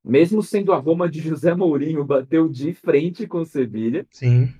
mesmo 0.04 0.42
sendo 0.42 0.72
a 0.72 0.76
Roma 0.76 1.08
de 1.08 1.20
José 1.20 1.54
Mourinho, 1.54 2.04
bateu 2.04 2.48
de 2.48 2.74
frente 2.74 3.26
com 3.26 3.38
o 3.38 3.46
Sevilha. 3.46 4.04
Sim. 4.10 4.52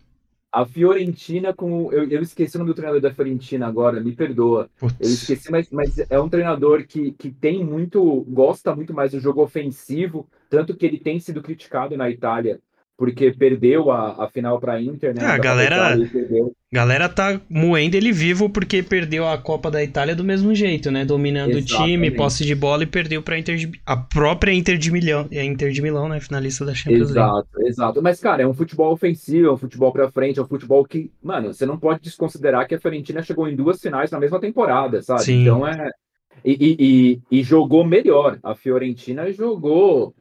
A 0.54 0.64
Fiorentina 0.64 1.52
com. 1.52 1.92
Eu, 1.92 2.08
eu, 2.08 2.22
esqueci 2.22 2.54
o 2.54 2.60
nome 2.60 2.70
do 2.70 2.76
treinador 2.76 3.00
da 3.00 3.12
Fiorentina 3.12 3.66
agora, 3.66 4.00
me 4.00 4.12
perdoa. 4.12 4.70
Putz. 4.78 4.94
Eu 5.00 5.08
esqueci, 5.08 5.50
mas, 5.50 5.68
mas 5.68 5.98
é 6.08 6.20
um 6.20 6.28
treinador 6.28 6.86
que, 6.86 7.10
que 7.10 7.28
tem 7.28 7.64
muito. 7.64 8.24
gosta 8.28 8.72
muito 8.72 8.94
mais 8.94 9.10
do 9.10 9.18
jogo 9.18 9.42
ofensivo, 9.42 10.28
tanto 10.48 10.76
que 10.76 10.86
ele 10.86 11.00
tem 11.00 11.18
sido 11.18 11.42
criticado 11.42 11.96
na 11.96 12.08
Itália 12.08 12.60
porque 12.96 13.32
perdeu 13.32 13.90
a, 13.90 14.24
a 14.24 14.28
final 14.28 14.60
para 14.60 14.74
a 14.74 14.82
Inter, 14.82 15.14
né? 15.14 15.24
É, 15.24 15.26
a 15.26 15.38
galera, 15.38 15.96
galera 16.72 17.08
tá 17.08 17.40
moendo 17.50 17.96
ele 17.96 18.12
vivo 18.12 18.48
porque 18.48 18.82
perdeu 18.82 19.26
a 19.26 19.36
Copa 19.36 19.70
da 19.70 19.82
Itália 19.82 20.14
do 20.14 20.22
mesmo 20.22 20.54
jeito, 20.54 20.90
né? 20.90 21.04
Dominando 21.04 21.58
Exatamente. 21.58 21.74
o 21.74 21.84
time, 21.84 22.10
posse 22.12 22.44
de 22.44 22.54
bola 22.54 22.84
e 22.84 22.86
perdeu 22.86 23.20
para 23.20 23.38
Inter 23.38 23.56
de, 23.56 23.72
a 23.84 23.96
própria 23.96 24.52
Inter 24.52 24.78
de 24.78 24.92
Milão, 24.92 25.28
a 25.30 25.44
Inter 25.44 25.72
de 25.72 25.82
Milão, 25.82 26.08
né? 26.08 26.20
Finalista 26.20 26.64
da 26.64 26.74
Champions 26.74 27.10
League. 27.10 27.18
Exato, 27.18 27.62
exato. 27.62 28.02
Mas 28.02 28.20
cara, 28.20 28.42
é 28.42 28.46
um 28.46 28.54
futebol 28.54 28.92
ofensivo, 28.92 29.48
é 29.48 29.52
um 29.52 29.58
futebol 29.58 29.92
para 29.92 30.10
frente, 30.10 30.38
é 30.38 30.42
um 30.42 30.48
futebol 30.48 30.84
que, 30.84 31.10
mano, 31.22 31.52
você 31.52 31.66
não 31.66 31.78
pode 31.78 32.00
desconsiderar 32.00 32.66
que 32.68 32.76
a 32.76 32.80
Fiorentina 32.80 33.22
chegou 33.22 33.48
em 33.48 33.56
duas 33.56 33.80
finais 33.80 34.10
na 34.10 34.20
mesma 34.20 34.40
temporada, 34.40 35.02
sabe? 35.02 35.22
Sim. 35.22 35.42
Então 35.42 35.66
é 35.66 35.90
e, 36.44 36.52
e, 36.52 36.76
e, 37.30 37.38
e 37.40 37.42
jogou 37.42 37.84
melhor. 37.84 38.38
A 38.42 38.54
Fiorentina 38.54 39.32
jogou 39.32 40.14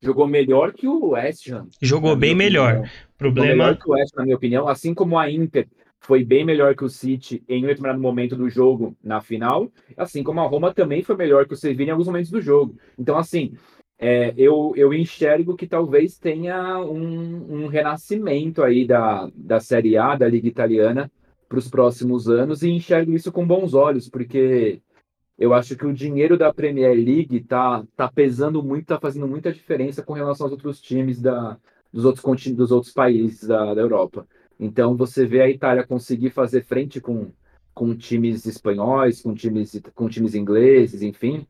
jogou 0.00 0.26
melhor 0.26 0.72
que 0.72 0.86
o 0.86 1.10
West 1.10 1.50
Ham. 1.50 1.68
Jogou 1.80 2.14
bem 2.16 2.34
melhor. 2.34 2.72
Opinião. 2.72 2.90
Problema 3.16 3.48
melhor 3.48 3.76
que 3.76 3.88
o 3.88 3.92
West 3.92 4.14
na 4.14 4.24
minha 4.24 4.36
opinião, 4.36 4.68
assim 4.68 4.94
como 4.94 5.18
a 5.18 5.30
Inter 5.30 5.68
foi 6.00 6.24
bem 6.24 6.44
melhor 6.44 6.74
que 6.76 6.84
o 6.84 6.88
City 6.88 7.42
em 7.48 7.64
um 7.64 7.66
determinado 7.66 8.00
momento 8.00 8.36
do 8.36 8.48
jogo 8.48 8.96
na 9.02 9.20
final, 9.20 9.70
assim 9.96 10.22
como 10.22 10.40
a 10.40 10.46
Roma 10.46 10.72
também 10.72 11.02
foi 11.02 11.16
melhor 11.16 11.46
que 11.46 11.54
o 11.54 11.56
Sevilla 11.56 11.90
em 11.90 11.92
alguns 11.92 12.06
momentos 12.06 12.30
do 12.30 12.40
jogo. 12.40 12.76
Então, 12.96 13.18
assim, 13.18 13.54
é, 13.98 14.32
eu, 14.36 14.72
eu 14.76 14.94
enxergo 14.94 15.56
que 15.56 15.66
talvez 15.66 16.16
tenha 16.18 16.78
um, 16.78 17.64
um 17.64 17.66
renascimento 17.66 18.62
aí 18.62 18.86
da, 18.86 19.28
da 19.34 19.58
Série 19.58 19.96
A, 19.96 20.14
da 20.14 20.28
Liga 20.28 20.46
Italiana, 20.46 21.10
para 21.48 21.58
os 21.58 21.68
próximos 21.68 22.28
anos, 22.28 22.62
e 22.62 22.68
enxergo 22.68 23.12
isso 23.12 23.32
com 23.32 23.46
bons 23.46 23.74
olhos, 23.74 24.08
porque 24.08 24.80
eu 25.38 25.54
acho 25.54 25.76
que 25.76 25.86
o 25.86 25.92
dinheiro 25.92 26.36
da 26.36 26.52
Premier 26.52 26.94
League 26.94 27.40
tá, 27.44 27.84
tá 27.96 28.10
pesando 28.10 28.62
muito, 28.62 28.86
tá 28.86 28.98
fazendo 28.98 29.28
muita 29.28 29.52
diferença 29.52 30.02
com 30.02 30.12
relação 30.12 30.46
aos 30.46 30.52
outros 30.52 30.80
times 30.80 31.20
da, 31.20 31.56
dos, 31.92 32.04
outros, 32.04 32.46
dos 32.52 32.72
outros 32.72 32.92
países 32.92 33.46
da, 33.46 33.72
da 33.72 33.80
Europa. 33.80 34.26
Então, 34.58 34.96
você 34.96 35.24
vê 35.24 35.40
a 35.40 35.48
Itália 35.48 35.86
conseguir 35.86 36.30
fazer 36.30 36.64
frente 36.64 37.00
com, 37.00 37.30
com 37.72 37.94
times 37.94 38.44
espanhóis, 38.46 39.22
com 39.22 39.32
times, 39.32 39.80
com 39.94 40.08
times 40.08 40.34
ingleses, 40.34 41.02
enfim, 41.02 41.46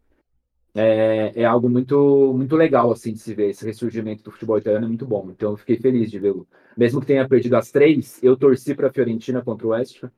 é, 0.75 1.33
é 1.35 1.45
algo 1.47 1.71
muito, 1.71 2.35
muito 2.37 2.55
legal 2.57 2.93
assim 2.93 3.13
de 3.15 3.19
se 3.19 3.33
ver. 3.35 3.51
Esse 3.51 3.65
ressurgimento 3.65 4.23
do 4.23 4.31
futebol 4.31 4.59
italiano 4.59 4.85
é 4.85 4.89
muito 4.89 5.07
bom. 5.07 5.31
Então, 5.31 5.53
eu 5.53 5.57
fiquei 5.57 5.79
feliz 5.79 6.11
de 6.11 6.19
vê-lo. 6.19 6.47
Mesmo 6.77 7.01
que 7.01 7.07
tenha 7.07 7.27
perdido 7.27 7.57
as 7.57 7.71
três, 7.71 8.23
eu 8.23 8.37
torci 8.37 8.75
para 8.75 8.89
a 8.89 8.93
Fiorentina 8.93 9.43
contra 9.43 9.67
o 9.67 9.71
West 9.71 10.05
Ham, 10.05 10.11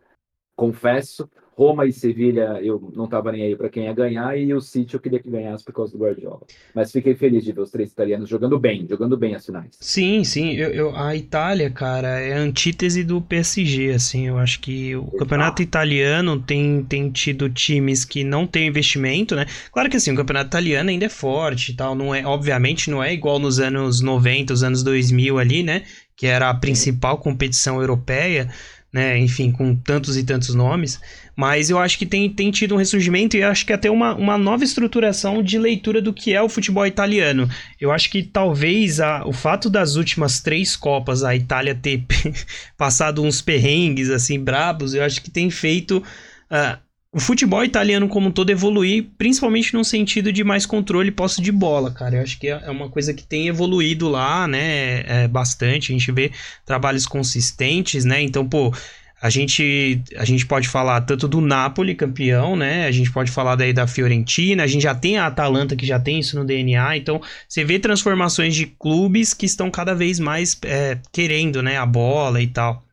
confesso. 0.61 1.27
Roma 1.57 1.85
e 1.85 1.93
Sevilha 1.93 2.59
eu 2.63 2.91
não 2.95 3.05
estava 3.05 3.31
nem 3.33 3.43
aí 3.43 3.55
para 3.55 3.69
quem 3.69 3.85
ia 3.85 3.93
ganhar 3.93 4.35
e 4.39 4.55
o 4.55 4.63
City 4.63 4.95
eu 4.95 5.01
queria 5.01 5.19
que 5.19 5.29
ganhasse 5.29 5.63
por 5.63 5.75
causa 5.75 5.93
do 5.93 5.99
Guardiola. 5.99 6.41
Mas 6.75 6.91
fiquei 6.91 7.15
feliz 7.15 7.45
de 7.45 7.53
ver 7.53 7.61
os 7.61 7.71
três 7.71 7.93
italianos 7.93 8.31
jogando 8.31 8.59
bem, 8.59 8.87
jogando 8.89 9.15
bem 9.15 9.35
as 9.35 9.45
finais. 9.45 9.69
Sim, 9.79 10.25
sim. 10.25 10.53
Eu, 10.55 10.71
eu 10.71 10.97
a 10.97 11.15
Itália, 11.15 11.71
cara, 11.71 12.19
é 12.19 12.33
a 12.33 12.39
antítese 12.39 13.05
do 13.05 13.21
PSG, 13.21 13.91
assim. 13.91 14.27
Eu 14.27 14.39
acho 14.39 14.59
que 14.61 14.97
o 14.97 15.03
Exato. 15.03 15.17
campeonato 15.19 15.63
italiano 15.63 16.41
tem, 16.41 16.83
tem 16.83 17.11
tido 17.11 17.51
times 17.51 18.07
que 18.07 18.25
não 18.25 18.47
têm 18.47 18.69
investimento, 18.69 19.37
né? 19.37 19.45
Claro 19.71 19.91
que 19.91 19.99
assim, 19.99 20.13
o 20.13 20.17
campeonato 20.17 20.49
italiano 20.49 20.89
ainda 20.89 21.05
é 21.05 21.11
forte 21.11 21.73
e 21.73 21.77
tal. 21.77 21.95
Não 21.95 22.15
é, 22.15 22.25
obviamente 22.25 22.91
não 22.91 23.03
é 23.03 23.13
igual 23.13 23.39
nos 23.39 23.61
anos 23.61 24.01
90, 24.01 24.55
os 24.55 24.63
anos 24.63 24.83
2000 24.83 25.39
ali, 25.39 25.63
né? 25.63 25.83
Que 26.17 26.27
era 26.27 26.49
a 26.49 26.55
principal 26.55 27.19
competição 27.19 27.81
europeia 27.81 28.49
né? 28.93 29.19
Enfim, 29.19 29.53
com 29.53 29.75
tantos 29.75 30.17
e 30.17 30.25
tantos 30.25 30.55
nomes. 30.55 31.01
Mas 31.37 31.71
eu 31.71 31.79
acho 31.79 31.99
que 31.99 32.05
tem, 32.05 32.29
tem 32.29 32.51
tido 32.51 32.75
um 32.75 32.79
ressurgimento 32.79 33.37
e 33.37 33.43
acho 33.43 33.65
que 33.65 33.73
até 33.73 33.91
uma, 33.91 34.15
uma 34.15 34.37
nova 34.37 34.65
estruturação 34.65 35.43
de 35.43 35.59
leitura 35.59 36.03
do 36.03 36.13
que 36.13 36.35
é 36.35 36.43
o 36.43 36.49
futebol 36.49 36.87
italiano. 36.87 37.49
Eu 37.81 37.93
acho 37.93 38.11
que 38.11 38.23
talvez 38.23 39.01
a, 39.01 39.25
o 39.25 39.33
fato 39.33 39.71
das 39.71 39.97
últimas 39.97 40.41
três 40.41 40.77
Copas 40.77 41.23
a 41.23 41.35
Itália 41.35 41.75
ter 41.75 42.05
passado 42.77 43.23
uns 43.23 43.41
perrengues 43.41 44.11
assim 44.11 44.43
brabos, 44.43 44.95
eu 44.95 45.05
acho 45.05 45.23
que 45.23 45.31
tem 45.31 45.51
feito. 45.51 46.03
Uh, 46.51 46.90
o 47.13 47.19
futebol 47.19 47.65
italiano 47.65 48.09
como 48.09 48.29
um 48.29 48.31
todo 48.31 48.51
evoluir, 48.51 49.07
principalmente 49.19 49.75
no 49.75 49.85
sentido 49.85 50.33
de 50.33 50.45
mais 50.45 50.65
controle 50.65 51.09
e 51.09 51.13
posse 51.13 51.43
de 51.43 51.51
bola, 51.51 51.91
cara. 51.91 52.17
Eu 52.17 52.23
acho 52.23 52.39
que 52.39 52.47
é, 52.47 52.61
é 52.63 52.71
uma 52.71 52.89
coisa 52.89 53.13
que 53.13 53.27
tem 53.27 53.49
evoluído 53.49 54.09
lá, 54.09 54.47
né, 54.47 55.01
é, 55.01 55.29
bastante. 55.29 55.93
A 55.93 55.99
gente 55.99 56.13
vê 56.13 56.31
trabalhos 56.65 57.07
consistentes, 57.07 58.05
né? 58.05 58.23
Então, 58.23 58.49
pô, 58.49 58.73
a 59.21 59.29
gente, 59.29 60.01
a 60.17 60.25
gente 60.25 60.47
pode 60.47 60.69
falar 60.69 61.01
tanto 61.01 61.27
do 61.27 61.41
Napoli, 61.41 61.97
campeão, 61.97 62.55
né? 62.55 62.87
A 62.87 62.93
gente 62.93 63.11
pode 63.11 63.33
falar 63.33 63.57
daí 63.57 63.73
da 63.73 63.89
Fiorentina, 63.89 64.63
a 64.63 64.67
gente 64.69 64.83
já 64.83 64.95
tem 64.95 65.19
a 65.19 65.27
Atalanta 65.27 65.75
que 65.75 65.85
já 65.85 65.99
tem 65.99 66.21
isso 66.21 66.39
no 66.39 66.45
DNA. 66.45 66.97
Então, 66.97 67.21
você 67.49 67.65
vê 67.65 67.81
transformações 67.81 68.55
de 68.55 68.67
clubes 68.67 69.35
que 69.35 69.47
estão 69.47 69.69
cada 69.69 69.95
vez 69.95 70.21
mais 70.21 70.57
é, 70.65 70.97
querendo, 71.11 71.61
né, 71.61 71.77
a 71.77 71.85
bola 71.85 72.41
e 72.41 72.47
tal. 72.47 72.85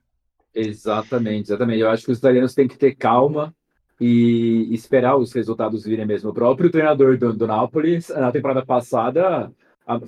Exatamente, 0.56 1.50
exatamente. 1.50 1.82
Eu 1.82 1.90
acho 1.92 2.04
que 2.04 2.12
os 2.12 2.18
italianos 2.18 2.56
têm 2.56 2.68
que 2.68 2.78
ter 2.80 2.96
calma 2.96 3.54
e 4.00 4.74
esperar 4.74 5.18
os 5.18 5.34
resultados 5.34 5.84
virem 5.84 6.06
mesmo. 6.06 6.30
O 6.30 6.34
próprio 6.34 6.70
treinador 6.70 7.18
do, 7.18 7.34
do 7.34 7.48
Napoli, 7.48 8.00
na 8.16 8.32
temporada 8.32 8.66
passada, 8.66 9.52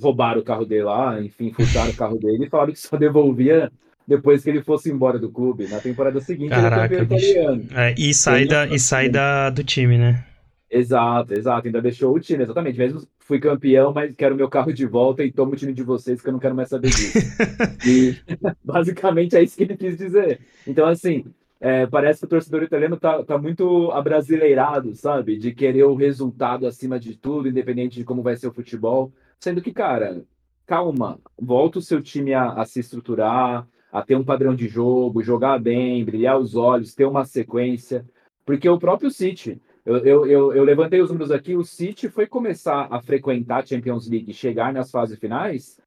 roubaram 0.02 0.42
o 0.42 0.44
carro 0.44 0.66
dele 0.66 0.84
lá, 0.84 1.22
enfim, 1.22 1.52
furtaram 1.52 1.90
o 1.90 1.96
carro 1.96 2.18
dele 2.20 2.46
e 2.46 2.50
falaram 2.50 2.72
que 2.72 2.80
só 2.80 2.98
devolvia 2.98 3.72
depois 4.08 4.44
que 4.44 4.50
ele 4.50 4.64
fosse 4.64 4.92
embora 4.92 5.20
do 5.20 5.32
clube. 5.32 5.68
Na 5.68 5.80
temporada 5.80 6.20
seguinte 6.20 6.50
Caraca, 6.50 6.94
ele 6.94 7.02
é 7.02 7.06
italiano. 7.06 7.68
É, 7.76 7.96
e 7.98 8.14
sai, 8.14 8.46
da, 8.46 8.68
e 8.68 8.80
sai 8.80 9.10
da, 9.10 9.50
do 9.50 9.64
time, 9.64 9.98
né? 9.98 10.26
Exato, 10.70 11.34
exato. 11.34 11.68
Ainda 11.68 11.82
deixou 11.82 12.16
o 12.16 12.20
time, 12.20 12.44
exatamente. 12.44 12.78
Mesmo 12.78 13.02
fui 13.20 13.40
campeão, 13.40 13.94
mas 13.94 14.14
quero 14.16 14.36
meu 14.36 14.50
carro 14.50 14.74
de 14.74 14.86
volta 14.86 15.24
e 15.24 15.32
tomo 15.32 15.54
o 15.54 15.56
time 15.56 15.74
de 15.74 15.84
vocês, 15.84 16.22
que 16.22 16.28
eu 16.28 16.34
não 16.34 16.40
quero 16.40 16.56
mais 16.56 16.70
saber 16.70 16.90
disso. 16.90 17.18
e 17.86 18.16
basicamente 18.64 19.36
é 19.36 19.44
isso 19.44 19.56
que 19.56 19.64
ele 19.64 19.78
quis 19.78 19.98
dizer. 19.98 20.40
Então, 20.68 20.88
assim, 20.88 21.26
é, 21.60 21.86
parece 21.86 22.22
que 22.22 22.26
o 22.26 22.30
torcedor 22.30 22.64
italiano 22.64 22.98
tá, 22.98 23.24
tá 23.24 23.38
muito 23.38 23.92
abrasileirado, 23.92 24.96
sabe? 24.96 25.38
De 25.38 25.54
querer 25.54 25.84
o 25.84 25.96
resultado 25.96 26.66
acima 26.66 27.00
de 27.00 27.18
tudo, 27.18 27.50
independente 27.50 27.98
de 27.98 28.06
como 28.06 28.24
vai 28.24 28.38
ser 28.38 28.48
o 28.48 28.54
futebol. 28.54 29.12
Sendo 29.40 29.62
que, 29.62 29.74
cara, 29.74 30.24
calma, 30.66 31.20
volta 31.38 31.80
o 31.80 31.82
seu 31.82 32.02
time 32.02 32.34
a, 32.34 32.54
a 32.54 32.66
se 32.66 32.80
estruturar, 32.80 33.68
a 33.92 34.02
ter 34.02 34.16
um 34.16 34.24
padrão 34.24 34.56
de 34.56 34.68
jogo, 34.68 35.24
jogar 35.24 35.60
bem, 35.60 36.06
brilhar 36.06 36.40
os 36.40 36.56
olhos, 36.56 36.96
ter 36.96 37.06
uma 37.06 37.26
sequência. 37.26 38.06
Porque 38.46 38.70
o 38.70 38.80
próprio 38.80 39.12
City, 39.12 39.62
eu, 39.86 39.98
eu, 39.98 40.26
eu, 40.26 40.54
eu, 40.54 40.64
levantei 40.64 41.02
os 41.02 41.10
números 41.10 41.32
aqui, 41.32 41.56
o 41.56 41.66
City 41.66 42.08
foi 42.08 42.26
começar 42.26 42.88
a 42.90 43.02
frequentar 43.02 43.64
a 43.64 43.66
Champions 43.66 44.08
League, 44.08 44.34
chegar 44.34 44.72
nas 44.72 44.92
fases 44.92 45.20
finais, 45.20 45.78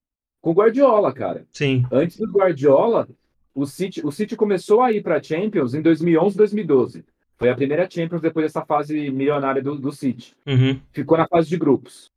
com 0.41 0.51
o 0.51 0.55
Guardiola, 0.55 1.13
cara. 1.13 1.47
Sim. 1.51 1.87
Antes 1.91 2.19
do 2.19 2.31
Guardiola, 2.31 3.09
o 3.55 3.67
City, 3.67 4.05
o 4.05 4.11
City 4.11 4.37
começou 4.37 4.81
a 4.81 4.93
ir 4.93 5.03
para 5.03 5.17
a 5.17 5.23
Champions 5.23 5.75
em 5.75 5.83
2011, 5.83 6.37
2012. 6.37 7.05
Foi 7.37 7.49
a 7.49 7.55
primeira 7.55 7.89
Champions 7.91 8.21
depois 8.21 8.47
dessa 8.47 8.65
fase 8.65 9.11
milionária 9.11 9.63
do, 9.63 9.77
do 9.77 9.93
City. 9.93 10.35
Uhum. 10.47 10.81
Ficou 10.93 11.19
na 11.19 11.27
fase 11.27 11.49
de 11.49 11.57
grupos. 11.57 12.11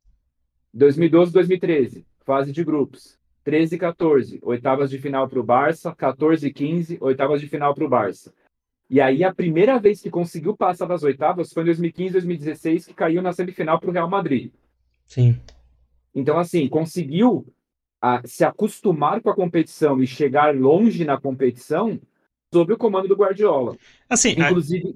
2012, 0.72 1.32
2013, 1.32 2.06
fase 2.24 2.52
de 2.52 2.64
grupos. 2.64 3.18
13 3.42 3.76
e 3.76 3.78
14, 3.78 4.38
oitavas 4.42 4.90
de 4.90 4.98
final 4.98 5.28
para 5.28 5.38
o 5.38 5.42
Barça. 5.42 5.94
14 5.94 6.46
e 6.46 6.52
15, 6.52 6.98
oitavas 7.00 7.40
de 7.40 7.48
final 7.48 7.74
para 7.74 7.84
o 7.84 7.88
Barça. 7.88 8.32
E 8.88 9.00
aí, 9.00 9.24
a 9.24 9.34
primeira 9.34 9.78
vez 9.78 10.00
que 10.00 10.10
conseguiu 10.10 10.56
passar 10.56 10.86
das 10.86 11.02
oitavas 11.02 11.52
foi 11.52 11.62
em 11.64 11.66
2015, 11.66 12.12
2016, 12.12 12.86
que 12.86 12.94
caiu 12.94 13.20
na 13.20 13.32
semifinal 13.32 13.80
para 13.80 13.90
o 13.90 13.92
Real 13.92 14.08
Madrid. 14.08 14.52
Sim. 15.06 15.40
Então, 16.14 16.38
assim, 16.38 16.68
conseguiu 16.68 17.46
a 18.06 18.20
se 18.24 18.44
acostumar 18.44 19.20
com 19.20 19.30
a 19.30 19.34
competição 19.34 20.02
e 20.02 20.06
chegar 20.06 20.54
longe 20.54 21.04
na 21.04 21.18
competição 21.18 21.98
sob 22.52 22.72
o 22.72 22.78
comando 22.78 23.08
do 23.08 23.16
Guardiola. 23.16 23.76
Assim, 24.08 24.30
inclusive 24.30 24.94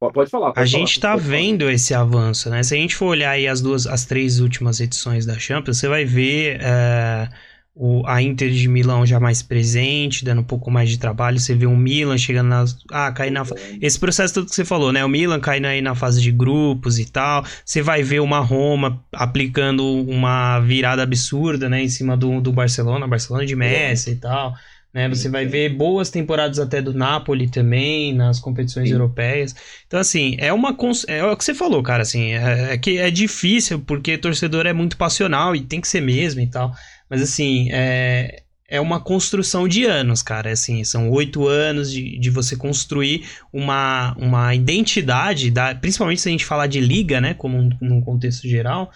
a... 0.00 0.10
pode 0.10 0.30
falar. 0.30 0.52
Pode 0.52 0.60
a 0.60 0.66
falar, 0.66 0.66
gente 0.66 0.92
está 0.92 1.16
vendo 1.16 1.62
falar. 1.62 1.72
esse 1.72 1.94
avanço, 1.94 2.50
né? 2.50 2.62
Se 2.62 2.74
a 2.74 2.78
gente 2.78 2.94
for 2.94 3.06
olhar 3.06 3.30
aí 3.30 3.48
as 3.48 3.60
duas, 3.60 3.86
as 3.86 4.04
três 4.04 4.38
últimas 4.38 4.80
edições 4.80 5.26
da 5.26 5.38
Champions, 5.38 5.78
você 5.78 5.88
vai 5.88 6.04
ver 6.04 6.60
uh, 6.60 7.34
o, 7.74 8.06
a 8.06 8.20
Inter 8.20 8.50
de 8.50 8.68
Milão 8.68 9.06
já 9.06 9.18
mais 9.18 9.42
presente, 9.42 10.24
dando 10.24 10.42
um 10.42 10.44
pouco 10.44 10.70
mais 10.70 10.90
de 10.90 10.98
trabalho. 10.98 11.40
Você 11.40 11.54
vê 11.54 11.66
o 11.66 11.76
Milan 11.76 12.18
chegando 12.18 12.48
nas. 12.48 12.76
Ah, 12.90 13.10
cair 13.10 13.30
na. 13.30 13.44
Esse 13.80 13.98
processo 13.98 14.34
todo 14.34 14.46
que 14.46 14.54
você 14.54 14.64
falou, 14.64 14.92
né? 14.92 15.02
O 15.04 15.08
Milan 15.08 15.40
caindo 15.40 15.66
aí 15.66 15.80
na 15.80 15.94
fase 15.94 16.20
de 16.20 16.30
grupos 16.30 16.98
e 16.98 17.10
tal. 17.10 17.44
Você 17.64 17.80
vai 17.80 18.02
ver 18.02 18.20
uma 18.20 18.40
Roma 18.40 19.02
aplicando 19.12 19.84
uma 19.84 20.60
virada 20.60 21.02
absurda, 21.02 21.68
né? 21.68 21.82
Em 21.82 21.88
cima 21.88 22.16
do, 22.16 22.40
do 22.40 22.52
Barcelona, 22.52 23.08
Barcelona 23.08 23.46
de 23.46 23.56
Messi 23.56 24.10
e 24.10 24.16
tal. 24.16 24.54
Né? 24.92 25.08
Você 25.08 25.30
vai 25.30 25.46
ver 25.46 25.70
boas 25.70 26.10
temporadas 26.10 26.58
até 26.58 26.82
do 26.82 26.92
Napoli 26.92 27.48
também, 27.48 28.12
nas 28.12 28.38
competições 28.38 28.88
Sim. 28.88 28.94
europeias. 28.94 29.56
Então, 29.86 29.98
assim, 29.98 30.36
é 30.38 30.52
uma. 30.52 30.76
É 31.08 31.24
o 31.24 31.34
que 31.34 31.44
você 31.44 31.54
falou, 31.54 31.82
cara, 31.82 32.02
assim. 32.02 32.34
É, 32.34 32.74
é 32.74 32.76
que 32.76 32.98
é 32.98 33.10
difícil, 33.10 33.80
porque 33.80 34.18
torcedor 34.18 34.66
é 34.66 34.74
muito 34.74 34.98
passional 34.98 35.56
e 35.56 35.62
tem 35.62 35.80
que 35.80 35.88
ser 35.88 36.02
mesmo 36.02 36.42
e 36.42 36.46
tal. 36.46 36.74
Mas 37.12 37.20
assim, 37.20 37.68
é, 37.70 38.42
é 38.66 38.80
uma 38.80 38.98
construção 38.98 39.68
de 39.68 39.84
anos, 39.84 40.22
cara. 40.22 40.48
É 40.48 40.54
assim, 40.54 40.82
são 40.82 41.10
oito 41.10 41.46
anos 41.46 41.92
de, 41.92 42.18
de 42.18 42.30
você 42.30 42.56
construir 42.56 43.26
uma, 43.52 44.16
uma 44.16 44.54
identidade, 44.54 45.50
da, 45.50 45.74
principalmente 45.74 46.22
se 46.22 46.30
a 46.30 46.32
gente 46.32 46.46
falar 46.46 46.68
de 46.68 46.80
liga, 46.80 47.20
né? 47.20 47.34
Como 47.34 47.68
num 47.82 48.00
contexto 48.00 48.48
geral. 48.48 48.90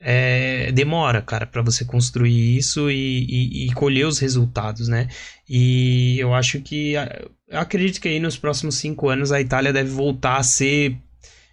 É, 0.00 0.72
demora, 0.72 1.22
cara, 1.22 1.46
para 1.46 1.62
você 1.62 1.84
construir 1.84 2.56
isso 2.56 2.90
e, 2.90 3.24
e, 3.28 3.66
e, 3.66 3.72
colher 3.72 4.04
os 4.04 4.18
resultados, 4.18 4.88
né? 4.88 5.06
E 5.48 6.18
eu 6.18 6.34
acho 6.34 6.60
que, 6.62 6.94
eu 6.94 7.60
acredito 7.60 8.00
que 8.00 8.08
aí 8.08 8.18
nos 8.18 8.36
próximos 8.36 8.74
cinco 8.76 9.08
anos 9.08 9.30
a 9.30 9.40
Itália 9.40 9.72
deve 9.72 9.90
voltar 9.90 10.38
a 10.38 10.42
ser 10.42 10.96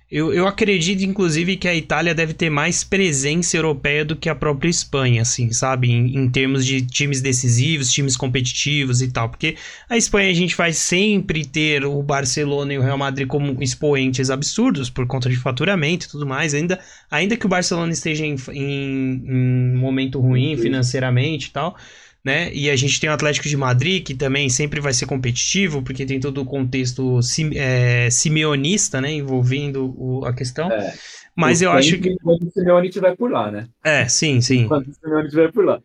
eu, 0.10 0.34
eu 0.34 0.48
acredito, 0.48 1.04
inclusive, 1.04 1.58
que 1.58 1.68
a 1.68 1.76
Itália 1.76 2.16
deve 2.16 2.34
ter 2.34 2.50
mais 2.50 2.82
presença 2.82 3.58
europeia 3.58 4.06
do 4.06 4.16
que 4.16 4.30
a 4.30 4.36
própria 4.36 4.70
Espanha, 4.70 5.22
assim, 5.22 5.52
sabe? 5.52 5.92
Em, 5.92 6.16
em, 6.16 6.30
termos 6.30 6.66
de 6.66 6.82
times 6.82 7.20
decisivos, 7.20 7.92
times 7.92 8.16
competitivos 8.16 9.02
e 9.02 9.10
tal. 9.10 9.28
Porque 9.28 9.58
a 9.90 9.98
Espanha 9.98 10.32
a 10.32 10.34
gente 10.34 10.56
vai 10.56 10.72
sempre 10.72 11.44
ter 11.44 11.84
o 11.84 12.02
Barcelona 12.02 12.74
e 12.74 12.78
o 12.78 12.82
Real 12.82 12.98
Madrid 12.98 13.28
como 13.28 13.62
expoentes 13.62 14.30
absurdos 14.30 14.90
por 14.90 15.06
conta 15.06 15.30
de 15.30 15.36
faturamento 15.36 16.06
e 16.06 16.10
tudo 16.10 16.26
mais. 16.26 16.54
Ainda, 16.54 16.80
ainda 17.12 17.36
que 17.36 17.46
o 17.46 17.50
Barcelona 17.50 17.92
esteja 17.92 18.26
em, 18.26 18.38
em, 18.54 19.24
em 19.28 19.76
momento 19.76 20.22
ruim 20.22 20.56
financeiramente 20.56 21.48
e 21.48 21.52
tal 21.52 21.76
né? 22.24 22.52
E 22.54 22.70
a 22.70 22.76
gente 22.76 23.00
tem 23.00 23.10
o 23.10 23.14
Atlético 23.14 23.48
de 23.48 23.56
Madrid, 23.56 24.04
que 24.04 24.14
também 24.14 24.50
sempre 24.50 24.80
vai 24.80 24.94
ser 24.94 25.06
competitivo, 25.06 25.82
porque 25.82 26.06
tem 26.06 26.20
todo 26.20 26.42
o 26.42 26.46
contexto 26.46 27.22
sim, 27.22 27.52
é, 27.56 28.10
simeonista, 28.10 29.00
né? 29.00 29.12
Envolvendo 29.14 29.94
o, 29.98 30.26
a 30.26 30.34
questão. 30.34 30.72
É. 30.72 30.94
Mas 31.36 31.62
eu 31.62 31.72
acho 31.72 32.00
que. 32.00 32.10
Enquanto 32.10 32.48
o 32.48 32.52
Simeone 32.52 32.88
estiver 32.88 33.16
por 33.16 33.32
lá, 33.32 33.52
né? 33.52 33.68
É, 33.84 34.08
sim, 34.08 34.42
sim. 34.42 34.64
Enquanto 34.64 34.88
o 34.88 34.94
Simeone 34.94 35.26
estiver 35.26 35.52
por 35.52 35.64
lá. 35.64 35.80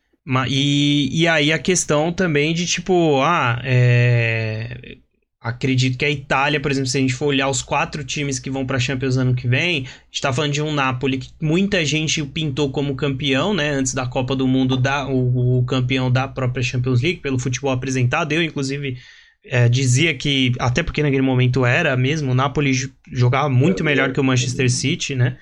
E, 0.48 1.08
e 1.12 1.28
aí 1.28 1.52
a 1.52 1.58
questão 1.58 2.12
também 2.12 2.54
de 2.54 2.64
tipo, 2.66 3.20
ah, 3.20 3.60
é, 3.64 4.96
Acredito 5.42 5.98
que 5.98 6.04
a 6.04 6.10
Itália, 6.10 6.60
por 6.60 6.70
exemplo, 6.70 6.88
se 6.88 6.96
a 6.96 7.00
gente 7.00 7.14
for 7.14 7.26
olhar 7.26 7.48
os 7.48 7.62
quatro 7.62 8.04
times 8.04 8.38
que 8.38 8.48
vão 8.48 8.64
para 8.64 8.76
a 8.76 8.80
Champions 8.80 9.16
ano 9.16 9.34
que 9.34 9.48
vem, 9.48 9.88
está 10.10 10.32
falando 10.32 10.52
de 10.52 10.62
um 10.62 10.72
Napoli 10.72 11.18
que 11.18 11.30
muita 11.40 11.84
gente 11.84 12.22
pintou 12.24 12.70
como 12.70 12.94
campeão, 12.94 13.52
né? 13.52 13.70
Antes 13.70 13.92
da 13.92 14.06
Copa 14.06 14.36
do 14.36 14.46
Mundo, 14.46 14.76
da, 14.76 15.08
o, 15.08 15.58
o 15.58 15.64
campeão 15.64 16.12
da 16.12 16.28
própria 16.28 16.62
Champions 16.62 17.02
League, 17.02 17.18
pelo 17.18 17.40
futebol 17.40 17.72
apresentado. 17.72 18.30
Eu, 18.30 18.40
inclusive, 18.40 18.98
é, 19.44 19.68
dizia 19.68 20.14
que, 20.14 20.52
até 20.60 20.80
porque 20.80 21.02
naquele 21.02 21.22
momento 21.22 21.66
era 21.66 21.96
mesmo, 21.96 22.30
o 22.30 22.34
Napoli 22.36 22.72
jogava 23.10 23.48
muito 23.48 23.82
melhor 23.82 24.12
que 24.12 24.20
o 24.20 24.24
Manchester 24.24 24.70
City, 24.70 25.16
né? 25.16 25.36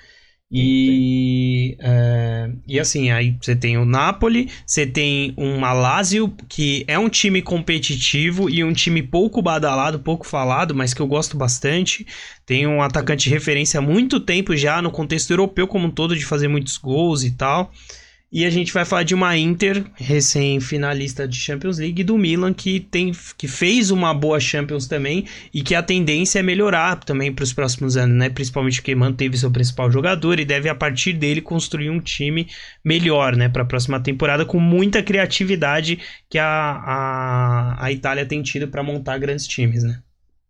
E, 0.53 1.77
é, 1.79 2.51
e 2.67 2.81
assim, 2.81 3.11
aí 3.13 3.37
você 3.41 3.55
tem 3.55 3.79
o 3.79 3.85
Napoli, 3.85 4.51
você 4.67 4.85
tem 4.85 5.33
um 5.39 5.61
Lazio, 5.61 6.35
que 6.49 6.85
é 6.89 6.99
um 6.99 7.09
time 7.09 7.41
competitivo 7.41 8.51
e 8.51 8.65
um 8.65 8.73
time 8.73 9.01
pouco 9.01 9.41
badalado, 9.41 10.01
pouco 10.01 10.27
falado, 10.27 10.75
mas 10.75 10.93
que 10.93 11.01
eu 11.01 11.07
gosto 11.07 11.37
bastante. 11.37 12.05
Tem 12.45 12.67
um 12.67 12.83
atacante 12.83 13.25
de 13.25 13.31
referência 13.31 13.79
há 13.79 13.83
muito 13.83 14.19
tempo 14.19 14.57
já 14.57 14.83
no 14.83 14.91
contexto 14.91 15.31
europeu 15.31 15.69
como 15.69 15.87
um 15.87 15.91
todo, 15.91 16.17
de 16.17 16.25
fazer 16.27 16.49
muitos 16.49 16.77
gols 16.77 17.23
e 17.23 17.31
tal. 17.31 17.71
E 18.33 18.45
a 18.45 18.51
gente 18.51 18.73
vai 18.73 18.85
falar 18.85 19.03
de 19.03 19.13
uma 19.13 19.37
Inter, 19.37 19.85
recém-finalista 19.97 21.27
de 21.27 21.37
Champions 21.37 21.79
League, 21.79 22.01
e 22.01 22.05
do 22.05 22.17
Milan, 22.17 22.55
que, 22.55 22.79
tem, 22.79 23.11
que 23.37 23.49
fez 23.49 23.91
uma 23.91 24.15
boa 24.15 24.39
Champions 24.39 24.87
também, 24.87 25.27
e 25.53 25.63
que 25.63 25.75
a 25.75 25.83
tendência 25.83 26.39
é 26.39 26.43
melhorar 26.43 27.03
também 27.03 27.33
para 27.33 27.43
os 27.43 27.53
próximos 27.53 27.97
anos, 27.97 28.17
né? 28.17 28.31
Principalmente 28.31 28.81
porque 28.81 28.95
manteve 28.95 29.37
seu 29.37 29.51
principal 29.51 29.91
jogador 29.91 30.39
e 30.39 30.45
deve, 30.45 30.69
a 30.69 30.75
partir 30.77 31.13
dele, 31.15 31.41
construir 31.41 31.91
um 31.91 31.99
time 31.99 32.47
melhor, 32.85 33.35
né? 33.35 33.49
Para 33.49 33.63
a 33.63 33.67
próxima 33.67 33.99
temporada, 33.99 34.45
com 34.45 34.61
muita 34.61 35.03
criatividade 35.03 35.99
que 36.29 36.39
a, 36.39 36.47
a, 36.47 37.85
a 37.85 37.91
Itália 37.91 38.25
tem 38.25 38.43
tido 38.43 38.69
para 38.69 38.81
montar 38.81 39.19
grandes 39.19 39.49
times, 39.49 39.83
né? 39.83 40.01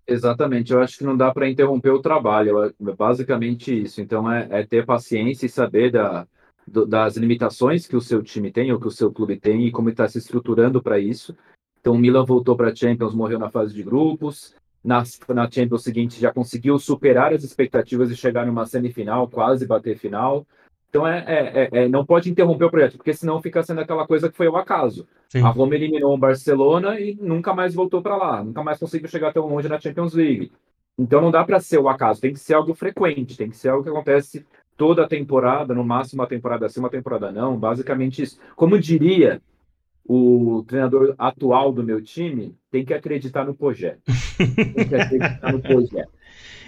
Exatamente, 0.07 0.71
eu 0.73 0.83
acho 0.83 0.99
que 0.99 1.05
não 1.05 1.17
dá 1.17 1.33
para 1.33 1.49
interromper 1.49 1.91
o 1.91 2.03
trabalho, 2.03 2.65
é 2.65 2.73
basicamente 2.95 3.85
isso. 3.85 4.03
Então 4.03 4.31
é, 4.31 4.47
é 4.51 4.67
ter 4.67 4.85
paciência 4.85 5.47
e 5.47 5.49
saber 5.49 5.93
da 5.93 6.27
do, 6.67 6.87
das 6.87 7.17
limitações 7.17 7.87
que 7.87 7.97
o 7.97 8.01
seu 8.01 8.23
time 8.23 8.51
tem 8.51 8.73
ou 8.73 8.81
que 8.81 8.89
o 8.89 8.91
seu 8.91 9.13
clube 9.13 9.37
tem 9.37 9.67
e 9.67 9.71
como 9.71 9.91
está 9.91 10.09
se 10.09 10.19
estruturando 10.19 10.83
para 10.83 10.99
isso. 10.99 11.37
Então, 11.81 11.95
o 11.95 11.99
Milan 11.99 12.25
voltou 12.25 12.57
para 12.57 12.71
a 12.71 12.75
Champions, 12.75 13.15
morreu 13.15 13.39
na 13.39 13.51
fase 13.51 13.75
de 13.75 13.83
grupos. 13.83 14.55
Na, 14.83 15.03
na 15.29 15.51
Champions 15.51 15.83
seguinte, 15.83 16.21
já 16.21 16.33
conseguiu 16.33 16.79
superar 16.79 17.33
as 17.33 17.43
expectativas 17.43 18.11
e 18.11 18.17
chegar 18.17 18.47
numa 18.47 18.67
semifinal, 18.67 19.29
quase 19.29 19.67
bater 19.67 19.97
final. 19.99 20.47
Então, 20.89 21.07
é, 21.07 21.25
é, 21.27 21.69
é, 21.73 21.85
é 21.85 21.89
não 21.89 22.05
pode 22.05 22.31
interromper 22.31 22.65
o 22.65 22.71
projeto, 22.71 22.97
porque 22.97 23.15
senão 23.15 23.41
fica 23.41 23.63
sendo 23.63 23.81
aquela 23.81 24.07
coisa 24.07 24.29
que 24.29 24.37
foi 24.37 24.49
o 24.49 24.57
acaso. 24.57 25.07
Sim. 25.29 25.43
A 25.43 25.49
Roma 25.49 25.75
eliminou 25.75 26.15
o 26.15 26.19
Barcelona 26.19 26.99
e 26.99 27.15
nunca 27.15 27.55
mais 27.55 27.75
voltou 27.75 28.03
para 28.03 28.17
lá, 28.17 28.43
nunca 28.43 28.63
mais 28.63 28.79
conseguiu 28.79 29.09
chegar 29.09 29.33
tão 29.33 29.47
longe 29.47 29.69
na 29.69 29.79
Champions 29.79 30.15
League. 30.15 30.51
Então, 30.99 31.21
não 31.21 31.31
dá 31.31 31.45
para 31.45 31.61
ser 31.61 31.79
o 31.79 31.89
acaso, 31.89 32.21
tem 32.21 32.33
que 32.33 32.41
ser 32.41 32.55
algo 32.55 32.75
frequente, 32.75 33.37
tem 33.37 33.49
que 33.49 33.57
ser 33.57 33.69
algo 33.69 33.85
que 33.85 33.89
acontece 33.89 34.45
toda 34.81 35.05
a 35.05 35.07
temporada, 35.07 35.75
no 35.75 35.85
máximo 35.85 36.23
uma 36.23 36.27
temporada 36.27 36.67
sim, 36.67 36.81
uma 36.81 36.89
temporada 36.89 37.31
não, 37.31 37.55
basicamente 37.55 38.23
isso. 38.23 38.41
Como 38.57 38.81
diria 38.81 39.43
o 40.07 40.65
treinador 40.67 41.15
atual 41.19 41.71
do 41.71 41.85
meu 41.85 42.01
time, 42.01 42.57
tem 42.71 42.83
que 42.83 42.95
acreditar 42.95 43.45
no 43.45 43.55
projeto. 43.55 44.01
Tem 44.39 44.89
que 44.89 44.95
acreditar 44.95 45.53
no 45.53 45.61
projeto. 45.61 46.09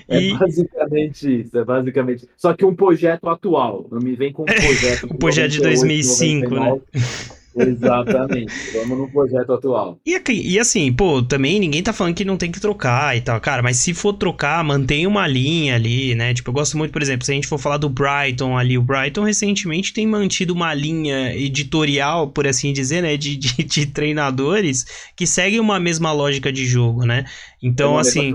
É 0.09 0.21
e... 0.21 0.37
basicamente 0.37 1.43
isso, 1.43 1.57
é 1.57 1.65
basicamente. 1.65 2.29
Só 2.37 2.53
que 2.55 2.65
um 2.65 2.75
projeto 2.75 3.29
atual, 3.29 3.87
não 3.89 4.01
me 4.01 4.17
vem 4.17 4.33
com 4.33 4.43
um 4.43 4.47
projeto. 4.47 5.07
um 5.15 5.17
projeto 5.17 5.53
de 5.53 5.61
2005, 5.63 6.51
99, 6.51 6.83
né? 6.93 7.01
Exatamente. 7.57 8.53
Vamos 8.75 8.99
no 8.99 9.11
projeto 9.11 9.53
atual. 9.53 9.99
E, 10.07 10.21
e, 10.29 10.59
assim, 10.59 10.93
pô, 10.93 11.23
também 11.23 11.61
ninguém 11.61 11.83
tá 11.83 11.93
falando 11.93 12.15
que 12.15 12.25
não 12.25 12.37
tem 12.37 12.51
que 12.51 12.61
trocar 12.61 13.17
e 13.17 13.21
tal. 13.21 13.41
Cara, 13.41 13.63
mas 13.63 13.77
se 13.77 13.93
for 13.95 14.13
trocar, 14.13 14.63
mantém 14.65 15.07
uma 15.07 15.27
linha 15.27 15.75
ali, 15.75 16.15
né? 16.15 16.33
Tipo, 16.35 16.51
eu 16.51 16.55
gosto 16.55 16.77
muito, 16.77 16.93
por 16.93 17.03
exemplo, 17.03 17.25
se 17.25 17.33
a 17.33 17.35
gente 17.35 17.47
for 17.47 17.59
falar 17.59 17.77
do 17.77 17.89
Brighton 17.89 18.57
ali, 18.57 18.79
o 18.79 18.83
Brighton 18.83 19.23
recentemente 19.23 19.93
tem 19.93 20.07
mantido 20.07 20.53
uma 20.53 20.73
linha 20.75 21.35
editorial, 21.35 22.29
por 22.29 22.47
assim 22.47 22.73
dizer, 22.73 23.03
né? 23.03 23.17
De, 23.17 23.37
de, 23.37 23.65
de 23.65 23.87
treinadores 23.87 24.85
que 25.17 25.27
seguem 25.27 25.61
uma 25.61 25.79
mesma 25.79 26.13
lógica 26.13 26.53
de 26.53 26.65
jogo, 26.65 27.05
né? 27.05 27.25
Então, 27.63 27.97
assim. 27.97 28.35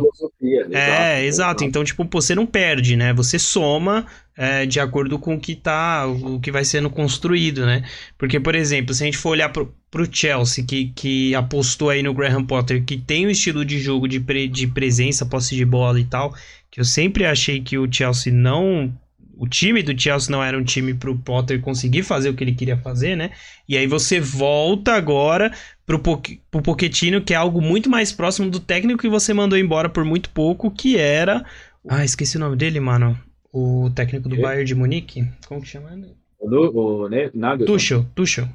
É, 0.72 1.26
exato, 1.26 1.26
exato. 1.26 1.64
Então, 1.66 1.84
tipo, 1.84 2.08
você 2.10 2.34
não 2.34 2.46
perde, 2.46 2.96
né? 2.96 3.14
Você 3.14 3.38
soma 3.38 4.06
é, 4.38 4.66
de 4.66 4.80
acordo 4.80 5.20
com 5.20 5.36
o 5.36 5.40
que 5.40 5.54
tá, 5.54 6.08
o 6.08 6.40
que 6.40 6.52
vai 6.52 6.64
sendo 6.64 6.90
construído, 6.90 7.66
né? 7.66 7.84
Porque, 8.18 8.40
por 8.40 8.56
exemplo, 8.56 8.94
se 8.94 9.04
a 9.04 9.06
gente 9.06 9.18
for 9.18 9.32
olhar 9.32 9.50
pro, 9.50 9.74
pro 9.92 10.08
Chelsea, 10.10 10.64
que, 10.64 10.94
que 10.96 11.36
apostou 11.36 11.90
aí 11.90 12.02
no 12.02 12.14
Graham 12.14 12.46
Potter, 12.46 12.86
que 12.86 12.98
tem 12.98 13.26
o 13.26 13.28
um 13.28 13.32
estilo 13.32 13.66
de 13.66 13.80
jogo 13.80 14.08
de, 14.08 14.20
pre, 14.22 14.48
de 14.48 14.66
presença, 14.66 15.26
posse 15.26 15.56
de 15.56 15.66
bola 15.66 16.00
e 16.00 16.06
tal, 16.06 16.34
que 16.72 16.80
eu 16.80 16.86
sempre 16.86 17.26
achei 17.26 17.60
que 17.60 17.78
o 17.78 17.92
Chelsea 17.92 18.32
não 18.32 18.94
o 19.38 19.48
time 19.48 19.84
do 19.84 20.00
Chelsea 20.00 20.32
não 20.32 20.44
era 20.44 20.58
um 20.58 20.64
time 20.64 20.94
para 20.94 21.12
o 21.12 21.18
Potter 21.18 21.62
conseguir 21.62 22.04
fazer 22.04 22.30
o 22.30 22.34
que 22.34 22.44
ele 22.44 22.56
queria 22.56 22.78
fazer, 22.78 23.16
né? 23.16 23.32
E 23.68 23.78
aí 23.78 23.86
você 23.86 24.20
volta 24.20 24.94
agora 24.94 25.52
pro, 25.86 26.00
po 26.00 26.22
pro 26.50 26.62
Pochettino, 26.62 27.22
que 27.22 27.34
é 27.34 27.38
algo 27.38 27.62
muito 27.62 27.90
mais 27.90 28.12
próximo 28.12 28.50
do 28.50 28.60
técnico 28.60 29.02
que 29.02 29.10
você 29.10 29.34
mandou 29.34 29.58
embora 29.58 29.88
por 29.88 30.04
muito 30.04 30.30
pouco, 30.32 30.72
que 30.72 30.98
era... 30.98 31.46
Ah, 31.88 32.04
esqueci 32.04 32.38
o 32.38 32.40
nome 32.40 32.56
dele, 32.56 32.80
mano. 32.80 33.18
O 33.54 33.90
técnico 33.96 34.28
do 34.28 34.36
e? 34.36 34.42
Bayern 34.42 34.66
de 34.66 34.76
Munique. 34.76 35.28
Como 35.48 35.62
que 35.62 35.68
chama 35.68 35.94
ele? 35.94 36.14
O, 36.40 37.06
o 37.06 37.10
né? 37.10 37.30
Tuchel, 37.66 38.06
Tuchel. 38.14 38.48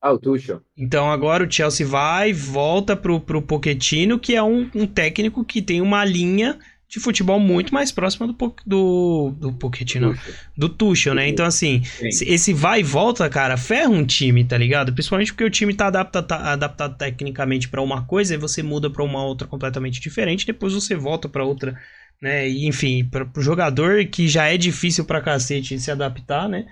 Ah, 0.00 0.12
o 0.12 0.18
Tuchel. 0.18 0.62
Então 0.76 1.10
agora 1.10 1.44
o 1.44 1.50
Chelsea 1.50 1.86
vai, 1.86 2.32
volta 2.32 2.96
pro, 2.96 3.20
pro 3.20 3.42
Pochettino, 3.42 4.18
que 4.18 4.34
é 4.34 4.42
um, 4.42 4.70
um 4.74 4.86
técnico 4.86 5.44
que 5.44 5.60
tem 5.60 5.80
uma 5.82 6.04
linha 6.04 6.58
de 6.90 6.98
futebol 6.98 7.38
muito 7.38 7.72
mais 7.72 7.92
próxima 7.92 8.26
do, 8.26 8.54
do, 8.66 9.34
do 9.38 9.52
Pochettino, 9.52 10.12
Tuchel. 10.12 10.34
do 10.56 10.68
Tuchel, 10.68 11.14
né? 11.14 11.28
Então, 11.28 11.46
assim, 11.46 11.84
Sim. 11.84 12.24
esse 12.26 12.52
vai 12.52 12.80
e 12.80 12.82
volta, 12.82 13.30
cara, 13.30 13.56
ferra 13.56 13.88
um 13.88 14.04
time, 14.04 14.44
tá 14.44 14.58
ligado? 14.58 14.92
Principalmente 14.92 15.32
porque 15.32 15.44
o 15.44 15.50
time 15.50 15.72
tá 15.72 15.86
adaptado, 15.86 16.26
tá 16.26 16.52
adaptado 16.52 16.98
tecnicamente 16.98 17.68
para 17.68 17.80
uma 17.80 18.04
coisa 18.04 18.34
e 18.34 18.36
você 18.36 18.60
muda 18.60 18.90
para 18.90 19.04
uma 19.04 19.24
outra 19.24 19.46
completamente 19.46 20.00
diferente, 20.00 20.44
depois 20.44 20.74
você 20.74 20.96
volta 20.96 21.28
para 21.28 21.44
outra, 21.44 21.80
né? 22.20 22.48
E, 22.48 22.66
enfim, 22.66 23.04
para 23.04 23.24
o 23.36 23.40
jogador 23.40 24.04
que 24.06 24.26
já 24.26 24.48
é 24.48 24.56
difícil 24.56 25.04
pra 25.04 25.20
cacete 25.20 25.78
se 25.78 25.92
adaptar, 25.92 26.48
né? 26.48 26.66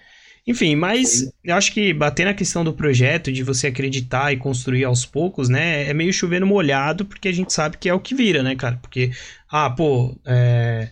Enfim, 0.48 0.74
mas 0.76 1.30
eu 1.44 1.54
acho 1.54 1.74
que 1.74 1.92
bater 1.92 2.24
na 2.24 2.32
questão 2.32 2.64
do 2.64 2.72
projeto, 2.72 3.30
de 3.30 3.42
você 3.42 3.66
acreditar 3.66 4.32
e 4.32 4.38
construir 4.38 4.82
aos 4.82 5.04
poucos, 5.04 5.50
né? 5.50 5.86
É 5.86 5.92
meio 5.92 6.10
chovendo 6.10 6.46
molhado, 6.46 7.04
porque 7.04 7.28
a 7.28 7.32
gente 7.32 7.52
sabe 7.52 7.76
que 7.76 7.86
é 7.86 7.92
o 7.92 8.00
que 8.00 8.14
vira, 8.14 8.42
né, 8.42 8.56
cara? 8.56 8.78
Porque, 8.80 9.10
ah, 9.50 9.68
pô, 9.68 10.18
é... 10.24 10.88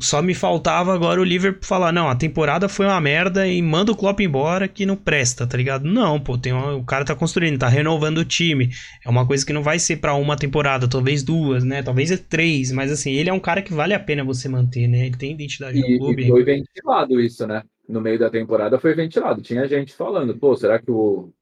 só 0.00 0.20
me 0.20 0.34
faltava 0.34 0.92
agora 0.92 1.18
o 1.18 1.24
Liverpool 1.24 1.64
falar, 1.66 1.92
não, 1.92 2.10
a 2.10 2.14
temporada 2.14 2.68
foi 2.68 2.84
uma 2.84 3.00
merda 3.00 3.48
e 3.48 3.62
manda 3.62 3.90
o 3.90 3.96
Klopp 3.96 4.20
embora 4.20 4.68
que 4.68 4.84
não 4.84 4.96
presta, 4.96 5.46
tá 5.46 5.56
ligado? 5.56 5.86
Não, 5.86 6.20
pô, 6.20 6.36
tem 6.36 6.52
uma... 6.52 6.74
o 6.76 6.84
cara 6.84 7.06
tá 7.06 7.14
construindo, 7.14 7.58
tá 7.58 7.68
renovando 7.68 8.18
o 8.18 8.24
time. 8.24 8.68
É 9.02 9.08
uma 9.08 9.26
coisa 9.26 9.46
que 9.46 9.52
não 9.54 9.62
vai 9.62 9.78
ser 9.78 9.96
para 9.96 10.12
uma 10.14 10.36
temporada, 10.36 10.86
talvez 10.86 11.22
duas, 11.22 11.64
né? 11.64 11.82
Talvez 11.82 12.10
é 12.10 12.18
três, 12.18 12.70
mas 12.70 12.92
assim, 12.92 13.12
ele 13.12 13.30
é 13.30 13.32
um 13.32 13.40
cara 13.40 13.62
que 13.62 13.72
vale 13.72 13.94
a 13.94 13.98
pena 13.98 14.22
você 14.22 14.46
manter, 14.46 14.86
né? 14.88 15.06
Ele 15.06 15.16
tem 15.16 15.32
identidade 15.32 15.78
e, 15.78 15.80
no 15.80 15.98
clube. 16.00 16.24
E 16.24 16.28
foi 16.28 16.44
ventilado 16.44 17.18
isso, 17.18 17.46
né? 17.46 17.62
No 17.88 18.00
meio 18.00 18.18
da 18.18 18.30
temporada 18.30 18.78
foi 18.78 18.94
ventilado. 18.94 19.42
Tinha 19.42 19.66
gente 19.66 19.94
falando, 19.94 20.36
pô, 20.36 20.56
será 20.56 20.80
que 20.80 20.90
o, 20.90 21.32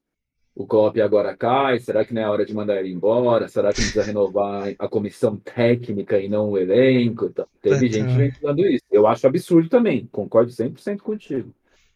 o 0.55 0.67
Klopp 0.67 0.97
agora 0.99 1.35
cai? 1.35 1.79
Será 1.79 2.05
que 2.05 2.13
não 2.13 2.21
é 2.21 2.29
hora 2.29 2.45
de 2.45 2.53
mandar 2.53 2.79
ele 2.79 2.91
embora? 2.91 3.47
Será 3.47 3.69
que 3.69 3.75
precisa 3.75 4.03
renovar 4.03 4.73
a 4.77 4.87
comissão 4.87 5.37
técnica 5.37 6.19
e 6.19 6.27
não 6.27 6.51
o 6.51 6.57
elenco? 6.57 7.29
Tá, 7.29 7.45
teve 7.61 7.89
gente 7.89 8.13
ventilando 8.13 8.65
isso. 8.65 8.83
Eu 8.91 9.07
acho 9.07 9.25
absurdo 9.25 9.69
também, 9.69 10.07
concordo 10.11 10.51
100% 10.51 10.99
contigo. 10.99 11.53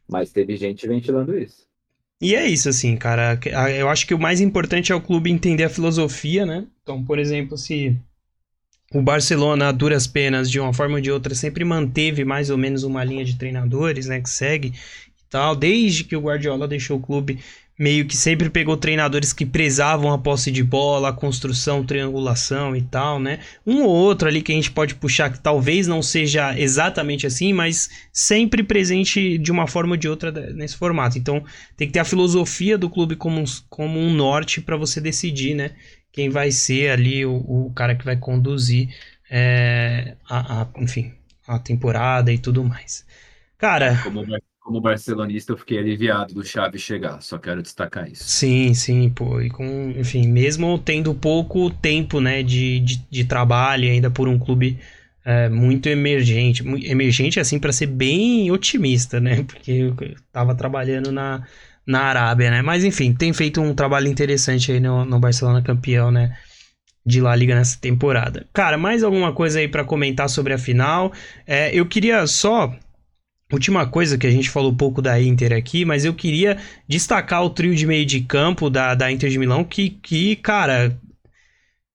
Mas 0.09 0.31
teve 0.31 0.55
gente 0.55 0.87
ventilando 0.87 1.37
isso. 1.37 1.67
E 2.19 2.33
é 2.33 2.47
isso, 2.47 2.67
assim, 2.69 2.95
cara. 2.95 3.39
Eu 3.77 3.89
acho 3.89 4.07
que 4.07 4.13
o 4.13 4.19
mais 4.19 4.41
importante 4.41 4.91
é 4.91 4.95
o 4.95 5.01
clube 5.01 5.29
entender 5.29 5.65
a 5.65 5.69
filosofia, 5.69 6.45
né? 6.45 6.65
Então, 6.81 7.03
por 7.03 7.19
exemplo, 7.19 7.57
se 7.57 7.95
o 8.93 9.01
Barcelona, 9.01 9.67
a 9.67 9.71
duras 9.71 10.07
penas, 10.07 10.49
de 10.49 10.59
uma 10.59 10.73
forma 10.73 10.95
ou 10.95 11.01
de 11.01 11.11
outra, 11.11 11.35
sempre 11.35 11.63
manteve 11.65 12.23
mais 12.23 12.49
ou 12.49 12.57
menos 12.57 12.83
uma 12.83 13.03
linha 13.03 13.25
de 13.25 13.35
treinadores, 13.35 14.07
né, 14.07 14.21
que 14.21 14.29
segue 14.29 14.69
e 14.69 15.29
tal. 15.29 15.55
Desde 15.55 16.03
que 16.03 16.15
o 16.15 16.21
Guardiola 16.21 16.67
deixou 16.67 16.97
o 16.97 17.01
clube, 17.01 17.39
meio 17.77 18.05
que 18.05 18.17
sempre 18.17 18.49
pegou 18.49 18.75
treinadores 18.75 19.31
que 19.31 19.45
prezavam 19.45 20.11
a 20.11 20.17
posse 20.17 20.49
de 20.49 20.63
bola, 20.63 21.09
a 21.09 21.13
construção, 21.13 21.85
triangulação 21.85 22.75
e 22.75 22.81
tal, 22.81 23.19
né? 23.19 23.39
Um 23.65 23.83
ou 23.83 23.89
outro 23.89 24.27
ali 24.27 24.41
que 24.41 24.51
a 24.51 24.55
gente 24.55 24.71
pode 24.71 24.95
puxar 24.95 25.31
que 25.31 25.39
talvez 25.39 25.85
não 25.85 26.01
seja 26.01 26.57
exatamente 26.57 27.27
assim, 27.27 27.53
mas 27.53 27.89
sempre 28.11 28.63
presente 28.63 29.37
de 29.37 29.51
uma 29.51 29.67
forma 29.67 29.93
ou 29.93 29.97
de 29.97 30.09
outra 30.09 30.31
nesse 30.31 30.75
formato. 30.75 31.19
Então, 31.19 31.43
tem 31.75 31.87
que 31.87 31.93
ter 31.93 31.99
a 31.99 32.05
filosofia 32.05 32.77
do 32.77 32.89
clube 32.89 33.15
como 33.15 33.39
um, 33.39 33.45
como 33.69 33.99
um 33.99 34.11
norte 34.11 34.59
para 34.59 34.75
você 34.75 34.99
decidir, 34.99 35.53
né? 35.53 35.71
Quem 36.17 36.29
vai 36.31 36.49
ser 36.49 36.89
ali 36.89 37.23
o, 37.23 37.35
o 37.35 37.71
cara 37.75 37.93
que 37.93 38.03
vai 38.03 38.17
conduzir 38.17 38.89
é, 39.29 40.15
a, 40.27 40.63
a, 40.63 40.67
enfim, 40.79 41.13
a 41.47 41.59
temporada 41.59 42.33
e 42.33 42.39
tudo 42.39 42.63
mais. 42.63 43.05
Cara. 43.55 43.99
Como, 44.03 44.25
como 44.59 44.81
barcelonista, 44.81 45.53
eu 45.53 45.57
fiquei 45.57 45.77
aliviado 45.77 46.33
do 46.33 46.43
Xavi 46.43 46.79
chegar, 46.79 47.21
só 47.21 47.37
quero 47.37 47.61
destacar 47.61 48.11
isso. 48.11 48.23
Sim, 48.23 48.73
sim, 48.73 49.11
pô. 49.11 49.39
E 49.39 49.51
com, 49.51 49.91
enfim, 49.95 50.27
mesmo 50.27 50.79
tendo 50.79 51.13
pouco 51.13 51.69
tempo 51.69 52.19
né, 52.19 52.41
de, 52.41 52.79
de, 52.79 52.97
de 53.07 53.23
trabalho 53.23 53.87
ainda 53.87 54.09
por 54.09 54.27
um 54.27 54.39
clube 54.39 54.79
é, 55.23 55.47
muito 55.49 55.87
emergente, 55.87 56.63
emergente 56.83 57.39
assim 57.39 57.59
para 57.59 57.71
ser 57.71 57.85
bem 57.85 58.49
otimista, 58.49 59.19
né? 59.19 59.43
Porque 59.45 59.71
eu 59.71 59.95
tava 60.31 60.55
trabalhando 60.55 61.11
na, 61.11 61.45
na 61.87 62.01
Arábia, 62.01 62.51
né? 62.51 62.61
Mas 62.61 62.83
enfim, 62.83 63.13
tem 63.13 63.31
feito 63.31 63.61
um 63.61 63.73
trabalho 63.73 64.07
interessante 64.07 64.71
aí 64.71 64.79
no, 64.79 65.05
no 65.05 65.19
Barcelona 65.19 65.61
campeão, 65.61 66.11
né? 66.11 66.35
De 67.05 67.21
La 67.21 67.33
Liga 67.35 67.55
nessa 67.55 67.79
temporada. 67.79 68.45
Cara, 68.53 68.77
mais 68.77 69.01
alguma 69.01 69.31
coisa 69.31 69.59
aí 69.59 69.67
para 69.67 69.85
comentar 69.85 70.29
sobre 70.29 70.53
a 70.53 70.57
final? 70.57 71.13
É, 71.45 71.73
eu 71.73 71.85
queria 71.85 72.27
só 72.27 72.75
Última 73.49 73.87
coisa 73.87 74.17
que 74.17 74.27
a 74.27 74.31
gente 74.31 74.49
falou 74.49 74.71
um 74.71 74.75
pouco 74.75 75.01
da 75.01 75.21
Inter 75.21 75.53
aqui, 75.53 75.85
mas 75.85 76.03
eu 76.03 76.13
queria 76.13 76.57
destacar 76.85 77.41
o 77.45 77.49
trio 77.49 77.73
de 77.73 77.87
meio 77.87 78.05
de 78.05 78.19
campo 78.19 78.69
da, 78.69 78.93
da 78.93 79.09
Inter 79.09 79.29
de 79.29 79.39
Milão, 79.39 79.63
que, 79.63 79.89
que 79.89 80.35
cara, 80.35 80.99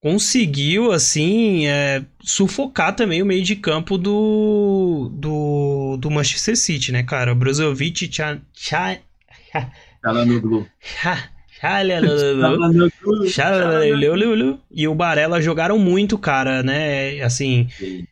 conseguiu, 0.01 0.91
assim, 0.91 1.67
é, 1.67 2.03
sufocar 2.23 2.95
também 2.95 3.21
o 3.21 3.25
meio 3.25 3.43
de 3.43 3.55
campo 3.55 3.99
do, 3.99 5.11
do, 5.13 5.97
do 5.97 6.09
Manchester 6.09 6.57
City, 6.57 6.91
né, 6.91 7.03
cara? 7.03 7.35
Brozovic, 7.35 8.07
Tcha, 8.07 8.41
Tcha, 8.51 8.99
Chalanoglu. 10.01 10.67
E 14.69 14.85
o 14.85 14.93
Barella 14.93 15.41
jogaram 15.41 15.79
muito, 15.79 16.17
cara, 16.17 16.61
né? 16.61 17.21
Assim, 17.21 17.69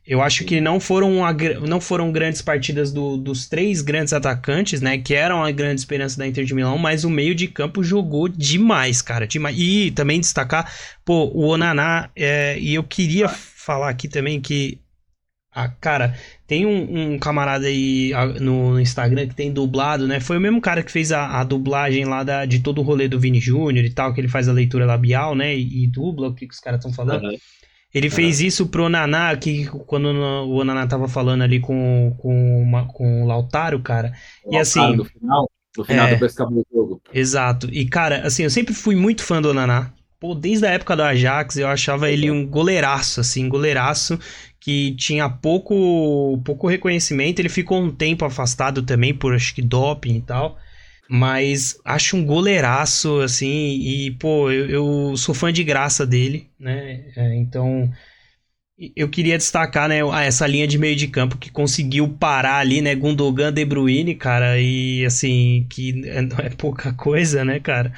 eu 0.07 0.21
acho 0.21 0.45
que 0.45 0.61
não 0.61 0.79
foram, 0.79 1.17
não 1.67 1.81
foram 1.81 2.13
grandes 2.13 2.41
partidas 2.41 2.93
do, 2.93 3.17
dos 3.17 3.49
três 3.49 3.81
grandes 3.81 4.13
atacantes, 4.13 4.79
né? 4.79 4.97
Que 4.97 5.15
eram 5.15 5.43
a 5.43 5.51
grande 5.51 5.81
esperança 5.81 6.17
da 6.17 6.25
Inter 6.25 6.45
de 6.45 6.53
Milão, 6.53 6.77
mas 6.77 7.03
o 7.03 7.09
meio 7.09 7.35
de 7.35 7.45
campo 7.45 7.83
jogou 7.83 8.29
demais, 8.29 9.01
cara. 9.01 9.27
Demais. 9.27 9.57
E 9.59 9.91
também 9.91 10.21
destacar, 10.21 10.71
pô, 11.03 11.25
o 11.25 11.47
Onaná, 11.47 12.09
é, 12.15 12.57
e 12.57 12.73
eu 12.73 12.83
queria 12.83 13.27
falar 13.27 13.89
aqui 13.89 14.07
também 14.07 14.39
que 14.39 14.79
ah, 15.53 15.67
cara, 15.67 16.15
tem 16.47 16.65
um, 16.65 17.13
um 17.13 17.19
camarada 17.19 17.67
aí 17.67 18.11
no, 18.39 18.79
Instagram 18.79 19.27
que 19.27 19.35
tem 19.35 19.51
dublado, 19.51 20.07
né? 20.07 20.21
Foi 20.21 20.37
o 20.37 20.41
mesmo 20.41 20.61
cara 20.61 20.81
que 20.81 20.91
fez 20.91 21.11
a, 21.11 21.41
a 21.41 21.43
dublagem 21.43 22.05
lá 22.05 22.23
da, 22.23 22.45
de 22.45 22.59
todo 22.59 22.79
o 22.79 22.83
rolê 22.83 23.09
do 23.09 23.19
Vini 23.19 23.39
Júnior 23.41 23.83
e 23.83 23.89
tal, 23.89 24.13
que 24.13 24.21
ele 24.21 24.29
faz 24.29 24.47
a 24.47 24.53
leitura 24.53 24.85
labial, 24.85 25.35
né? 25.35 25.53
E, 25.53 25.83
e 25.83 25.87
dubla 25.87 26.29
o 26.29 26.33
que, 26.33 26.47
que 26.47 26.53
os 26.53 26.59
caras 26.59 26.79
estão 26.79 26.93
falando. 26.93 27.25
Uhum. 27.25 27.37
Ele 27.93 28.07
uhum. 28.07 28.13
fez 28.13 28.39
isso 28.39 28.67
pro 28.67 28.87
Naná, 28.87 29.35
que 29.35 29.65
quando 29.85 30.05
o 30.05 30.63
Naná 30.63 30.87
tava 30.87 31.09
falando 31.09 31.41
ali 31.41 31.59
com, 31.59 32.15
com, 32.17 32.61
uma, 32.61 32.87
com 32.87 33.23
o 33.23 33.27
Lautaro, 33.27 33.81
cara. 33.81 34.13
O 34.45 34.55
e 34.55 34.57
assim. 34.57 34.95
No 34.95 35.03
final, 35.03 35.51
no 35.77 35.83
final 35.83 36.07
é, 36.07 36.11
depois 36.11 36.33
acabou 36.33 36.65
o 36.71 36.73
jogo. 36.73 37.01
Exato. 37.13 37.67
E, 37.69 37.85
cara, 37.85 38.25
assim, 38.25 38.43
eu 38.43 38.49
sempre 38.49 38.73
fui 38.73 38.95
muito 38.95 39.21
fã 39.21 39.41
do 39.41 39.53
Naná. 39.53 39.91
Pô, 40.21 40.35
desde 40.35 40.67
a 40.67 40.69
época 40.69 40.95
do 40.95 41.01
Ajax, 41.01 41.57
eu 41.57 41.67
achava 41.67 42.07
ele 42.07 42.29
um 42.29 42.45
goleiraço, 42.45 43.19
assim, 43.19 43.49
goleiraço 43.49 44.19
que 44.59 44.95
tinha 44.95 45.27
pouco, 45.27 46.39
pouco 46.45 46.67
reconhecimento. 46.67 47.39
Ele 47.39 47.49
ficou 47.49 47.81
um 47.81 47.89
tempo 47.89 48.23
afastado 48.23 48.83
também 48.83 49.15
por 49.15 49.33
acho 49.33 49.55
que 49.55 49.63
doping 49.63 50.17
e 50.17 50.21
tal. 50.21 50.59
Mas 51.09 51.79
acho 51.83 52.15
um 52.15 52.23
goleiraço, 52.23 53.19
assim, 53.21 53.79
e, 53.81 54.11
pô, 54.11 54.51
eu, 54.51 54.69
eu 54.69 55.17
sou 55.17 55.33
fã 55.33 55.51
de 55.51 55.63
graça 55.63 56.05
dele, 56.05 56.47
né? 56.59 57.03
É, 57.17 57.35
então, 57.35 57.91
eu 58.95 59.09
queria 59.09 59.39
destacar, 59.39 59.89
né, 59.89 60.01
essa 60.23 60.45
linha 60.45 60.67
de 60.67 60.77
meio 60.77 60.95
de 60.95 61.07
campo 61.07 61.39
que 61.39 61.49
conseguiu 61.51 62.07
parar 62.07 62.59
ali, 62.59 62.79
né, 62.79 62.93
Gundogan, 62.93 63.51
De 63.51 63.65
Bruyne, 63.65 64.13
cara, 64.13 64.59
e 64.61 65.03
assim, 65.03 65.65
que 65.67 65.93
não 65.93 66.37
é 66.37 66.51
pouca 66.51 66.93
coisa, 66.93 67.43
né, 67.43 67.59
cara. 67.59 67.91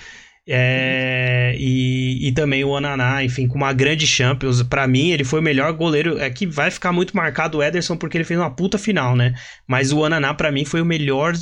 É, 0.46 1.56
e, 1.58 2.28
e 2.28 2.32
também 2.34 2.64
o 2.64 2.70
Onaná, 2.70 3.24
enfim, 3.24 3.48
com 3.48 3.56
uma 3.56 3.72
grande 3.72 4.06
Champions. 4.06 4.62
para 4.62 4.86
mim, 4.88 5.12
ele 5.12 5.24
foi 5.24 5.39
o 5.39 5.44
melhor 5.44 5.72
goleiro. 5.74 6.18
É 6.20 6.30
que 6.30 6.46
vai 6.46 6.70
ficar 6.70 6.91
muito 6.91 7.16
marcado 7.16 7.58
o 7.58 7.64
Ederson 7.64 7.96
porque 7.96 8.18
ele 8.18 8.26
fez 8.26 8.39
uma 8.39 8.54
puta 8.54 8.78
final, 8.78 9.16
né? 9.16 9.34
Mas 9.68 9.91
o 9.91 10.00
Onaná, 10.00 10.34
para 10.34 10.52
mim, 10.52 10.66
foi 10.66 10.82
o 10.82 10.86
melhor, 10.86 11.34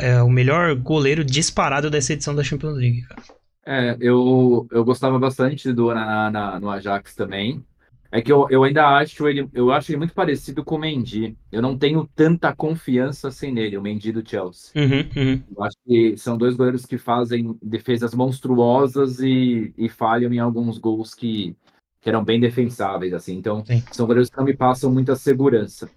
é, 0.00 0.22
o 0.22 0.30
melhor 0.30 0.74
goleiro 0.76 1.24
disparado 1.24 1.90
dessa 1.90 2.12
edição 2.12 2.34
da 2.34 2.44
Champions 2.44 2.76
League, 2.76 3.02
cara. 3.02 3.22
É, 3.66 3.96
eu, 4.00 4.66
eu 4.70 4.82
gostava 4.84 5.18
bastante 5.18 5.72
do 5.72 5.88
Onaná 5.88 6.58
no 6.58 6.70
Ajax 6.70 7.14
também. 7.14 7.62
É 8.10 8.22
que 8.22 8.32
eu, 8.32 8.48
eu 8.48 8.64
ainda 8.64 8.86
acho 8.96 9.28
ele, 9.28 9.48
eu 9.52 9.70
acho 9.70 9.90
ele 9.90 9.98
muito 9.98 10.14
parecido 10.14 10.64
com 10.64 10.76
o 10.76 10.78
Mendy. 10.78 11.36
Eu 11.52 11.60
não 11.60 11.76
tenho 11.76 12.08
tanta 12.14 12.54
confiança 12.54 13.28
assim 13.28 13.52
nele, 13.52 13.76
o 13.76 13.82
Mendy 13.82 14.12
do 14.12 14.26
Chelsea. 14.26 14.72
Uhum, 14.74 15.10
uhum. 15.14 15.42
Eu 15.54 15.64
acho 15.64 15.76
que 15.86 16.16
são 16.16 16.38
dois 16.38 16.56
goleiros 16.56 16.86
que 16.86 16.96
fazem 16.96 17.56
defesas 17.62 18.14
monstruosas 18.14 19.20
e, 19.20 19.74
e 19.76 19.88
falham 19.90 20.32
em 20.32 20.38
alguns 20.38 20.78
gols 20.78 21.14
que, 21.14 21.54
que 22.00 22.08
eram 22.08 22.24
bem 22.24 22.40
defensáveis, 22.40 23.12
assim. 23.12 23.36
Então, 23.36 23.62
Sim. 23.64 23.82
são 23.92 24.06
goleiros 24.06 24.30
que 24.30 24.38
não 24.38 24.44
me 24.44 24.56
passam 24.56 24.90
muita 24.90 25.14
segurança. 25.14 25.90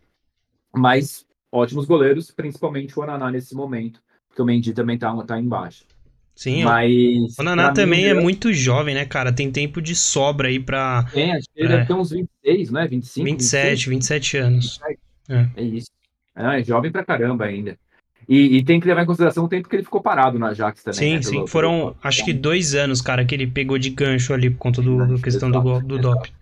Mas 0.76 1.26
ótimos 1.49 1.86
goleiros, 1.86 2.30
principalmente 2.30 2.97
o 2.99 3.03
Ananá 3.03 3.32
nesse 3.32 3.55
momento, 3.55 4.01
porque 4.28 4.41
o 4.41 4.45
Mendy 4.45 4.74
também 4.74 4.97
tá, 4.97 5.16
tá 5.24 5.39
embaixo. 5.39 5.86
Sim, 6.42 6.64
Mas, 6.64 7.38
o 7.38 7.44
Naná 7.44 7.72
também 7.72 8.08
é 8.08 8.16
muito 8.16 8.52
jovem, 8.52 8.96
né, 8.96 9.06
cara? 9.06 9.32
Tem 9.32 9.52
tempo 9.52 9.80
de 9.80 9.94
sobra 9.94 10.48
aí 10.48 10.60
pra. 10.60 11.06
Tem, 11.14 11.32
acho 11.34 11.46
que 11.54 11.62
ele 11.62 11.72
é. 11.72 11.76
deve 11.78 11.86
ter 11.86 11.94
uns 11.94 12.10
26, 12.10 12.72
né? 12.72 12.88
25. 12.88 13.26
27, 13.26 13.89
26? 13.89 13.89
27 13.89 14.38
anos. 14.38 14.80
27. 14.88 15.00
É. 15.30 15.62
é 15.62 15.64
isso. 15.64 15.92
É, 16.36 16.60
é 16.60 16.64
jovem 16.64 16.92
pra 16.92 17.06
caramba 17.06 17.46
ainda. 17.46 17.78
E, 18.28 18.58
e, 18.58 18.64
tem 18.64 18.80
que 18.80 18.88
levar 18.88 19.04
em 19.04 19.06
consideração 19.06 19.46
o 19.46 19.48
tempo 19.48 19.70
que 19.70 19.76
ele 19.76 19.84
ficou 19.84 20.02
parado 20.02 20.39
no 20.39 20.48
Ajax 20.48 20.82
também. 20.82 21.00
Sim, 21.00 21.16
né, 21.18 21.22
sim. 21.22 21.32
Pelo, 21.36 21.48
Foram, 21.48 21.78
pelo... 21.78 21.98
acho 22.02 22.26
que 22.26 22.34
dois 22.34 22.74
anos, 22.74 23.04
cara, 23.04 23.24
que 23.24 23.36
ele 23.36 23.46
pegou 23.46 23.78
de 23.78 23.92
gancho 23.92 24.34
ali 24.34 24.50
por 24.50 24.58
conta 24.58 24.82
do, 24.82 25.06
do 25.06 25.22
questão 25.22 25.50
exato, 25.50 25.64
do, 25.64 25.80
do 25.80 26.00
DOP. 26.00 26.34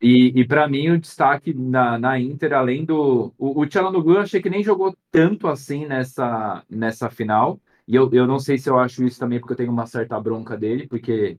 E, 0.00 0.32
e 0.32 0.44
para 0.46 0.68
mim, 0.68 0.90
o 0.90 0.98
destaque 1.00 1.52
na, 1.52 1.98
na 1.98 2.20
Inter, 2.20 2.52
além 2.52 2.84
do. 2.84 3.34
O, 3.36 3.62
o 3.62 3.66
Tchalanoglu, 3.66 4.14
eu 4.14 4.20
achei 4.20 4.40
que 4.40 4.48
nem 4.48 4.62
jogou 4.62 4.96
tanto 5.10 5.48
assim 5.48 5.86
nessa, 5.86 6.62
nessa 6.70 7.10
final. 7.10 7.58
E 7.86 7.94
eu, 7.94 8.08
eu 8.12 8.26
não 8.26 8.38
sei 8.38 8.58
se 8.58 8.68
eu 8.68 8.78
acho 8.78 9.04
isso 9.04 9.18
também 9.18 9.40
porque 9.40 9.52
eu 9.52 9.56
tenho 9.56 9.72
uma 9.72 9.86
certa 9.86 10.20
bronca 10.20 10.56
dele, 10.56 10.86
porque 10.86 11.38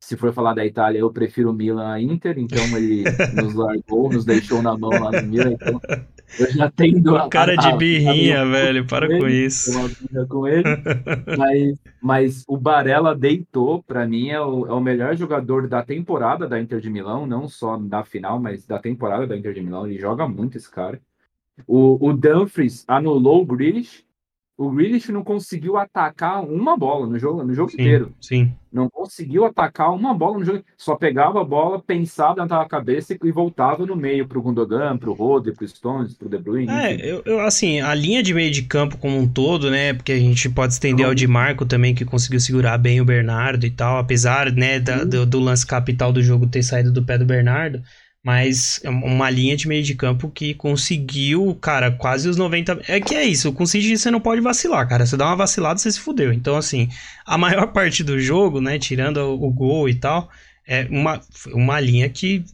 se 0.00 0.16
for 0.16 0.32
falar 0.32 0.54
da 0.54 0.64
Itália, 0.64 1.00
eu 1.00 1.12
prefiro 1.12 1.50
o 1.50 1.52
Milan 1.52 1.92
a 1.92 2.00
Inter, 2.00 2.38
então 2.38 2.64
ele 2.76 3.04
nos 3.34 3.54
largou, 3.54 4.10
nos 4.10 4.24
deixou 4.24 4.62
na 4.62 4.76
mão 4.76 4.90
lá 4.90 5.10
no 5.10 5.28
Milan, 5.28 5.52
então 5.52 5.80
eu 6.38 6.52
já 6.52 6.70
tenho 6.70 7.16
a 7.16 7.28
cara 7.30 7.56
de 7.56 7.76
birrinha, 7.76 8.40
a, 8.40 8.42
a 8.42 8.44
velho, 8.44 8.86
para 8.86 9.06
com, 9.06 9.26
ele, 9.26 9.46
isso. 9.46 9.72
com 10.28 10.46
ele, 10.46 10.68
mas, 11.36 11.78
mas 12.00 12.44
o 12.46 12.56
Barella 12.56 13.14
deitou, 13.14 13.82
para 13.82 14.06
mim 14.06 14.28
é 14.28 14.40
o, 14.40 14.66
é 14.66 14.72
o 14.72 14.80
melhor 14.80 15.16
jogador 15.16 15.66
da 15.66 15.82
temporada 15.82 16.46
da 16.46 16.60
Inter 16.60 16.80
de 16.80 16.90
Milão, 16.90 17.26
não 17.26 17.48
só 17.48 17.76
da 17.76 18.04
final, 18.04 18.38
mas 18.38 18.66
da 18.66 18.78
temporada 18.78 19.26
da 19.26 19.36
Inter 19.36 19.52
de 19.52 19.62
Milão, 19.62 19.86
ele 19.86 19.98
joga 19.98 20.28
muito 20.28 20.56
esse 20.56 20.70
cara. 20.70 21.00
O, 21.66 22.08
o 22.08 22.12
Dumfries 22.12 22.84
anulou 22.86 23.42
o 23.42 23.46
Grealish, 23.46 24.04
o 24.58 24.72
Grealish 24.72 25.12
não 25.12 25.22
conseguiu 25.22 25.76
atacar 25.76 26.42
uma 26.42 26.76
bola 26.76 27.06
no 27.06 27.16
jogo, 27.16 27.44
no 27.44 27.54
jogo 27.54 27.70
sim, 27.70 27.76
inteiro. 27.80 28.12
Sim. 28.20 28.52
Não 28.72 28.90
conseguiu 28.90 29.44
atacar 29.44 29.94
uma 29.94 30.12
bola 30.12 30.40
no 30.40 30.44
jogo. 30.44 30.64
Só 30.76 30.96
pegava 30.96 31.40
a 31.40 31.44
bola, 31.44 31.80
pensava 31.80 32.44
na 32.44 32.64
cabeça 32.64 33.16
e 33.22 33.30
voltava 33.30 33.86
no 33.86 33.94
meio 33.94 34.26
pro 34.26 34.42
Gundogan, 34.42 34.98
pro 34.98 35.12
Rodri, 35.12 35.54
pro 35.54 35.66
Stones, 35.66 36.12
pro 36.12 36.28
De 36.28 36.38
Bruyne. 36.38 36.72
É, 36.72 36.94
eu, 36.94 37.22
eu, 37.24 37.40
assim, 37.40 37.80
a 37.80 37.94
linha 37.94 38.20
de 38.20 38.34
meio 38.34 38.50
de 38.50 38.62
campo 38.62 38.98
como 38.98 39.16
um 39.16 39.28
todo, 39.28 39.70
né? 39.70 39.94
Porque 39.94 40.10
a 40.10 40.18
gente 40.18 40.50
pode 40.50 40.72
estender 40.72 41.06
ao 41.06 41.14
de 41.14 41.28
Marco 41.28 41.64
também, 41.64 41.94
que 41.94 42.04
conseguiu 42.04 42.40
segurar 42.40 42.76
bem 42.78 43.00
o 43.00 43.04
Bernardo 43.04 43.64
e 43.64 43.70
tal, 43.70 43.98
apesar, 43.98 44.50
né, 44.50 44.80
da, 44.80 45.04
do, 45.04 45.24
do 45.24 45.38
lance 45.38 45.64
capital 45.64 46.12
do 46.12 46.20
jogo 46.20 46.48
ter 46.48 46.64
saído 46.64 46.92
do 46.92 47.04
pé 47.04 47.16
do 47.16 47.24
Bernardo 47.24 47.80
mas 48.24 48.80
é 48.84 48.90
uma 48.90 49.30
linha 49.30 49.56
de 49.56 49.68
meio 49.68 49.82
de 49.82 49.94
campo 49.94 50.30
que 50.30 50.52
conseguiu, 50.52 51.56
cara, 51.60 51.90
quase 51.90 52.28
os 52.28 52.36
90. 52.36 52.82
É 52.88 53.00
que 53.00 53.14
é 53.14 53.24
isso, 53.24 53.52
com 53.52 53.62
o 53.62 53.66
City 53.66 53.96
você 53.96 54.10
não 54.10 54.20
pode 54.20 54.40
vacilar, 54.40 54.88
cara. 54.88 55.06
Você 55.06 55.16
dá 55.16 55.26
uma 55.26 55.36
vacilada, 55.36 55.78
você 55.78 55.90
se 55.90 56.00
fudeu. 56.00 56.32
Então, 56.32 56.56
assim, 56.56 56.88
a 57.24 57.38
maior 57.38 57.68
parte 57.72 58.02
do 58.02 58.18
jogo, 58.18 58.60
né, 58.60 58.78
tirando 58.78 59.18
o 59.18 59.50
gol 59.50 59.88
e 59.88 59.94
tal, 59.94 60.28
é 60.66 60.86
uma, 60.90 61.20
uma 61.54 61.80
linha 61.80 62.08
que 62.10 62.44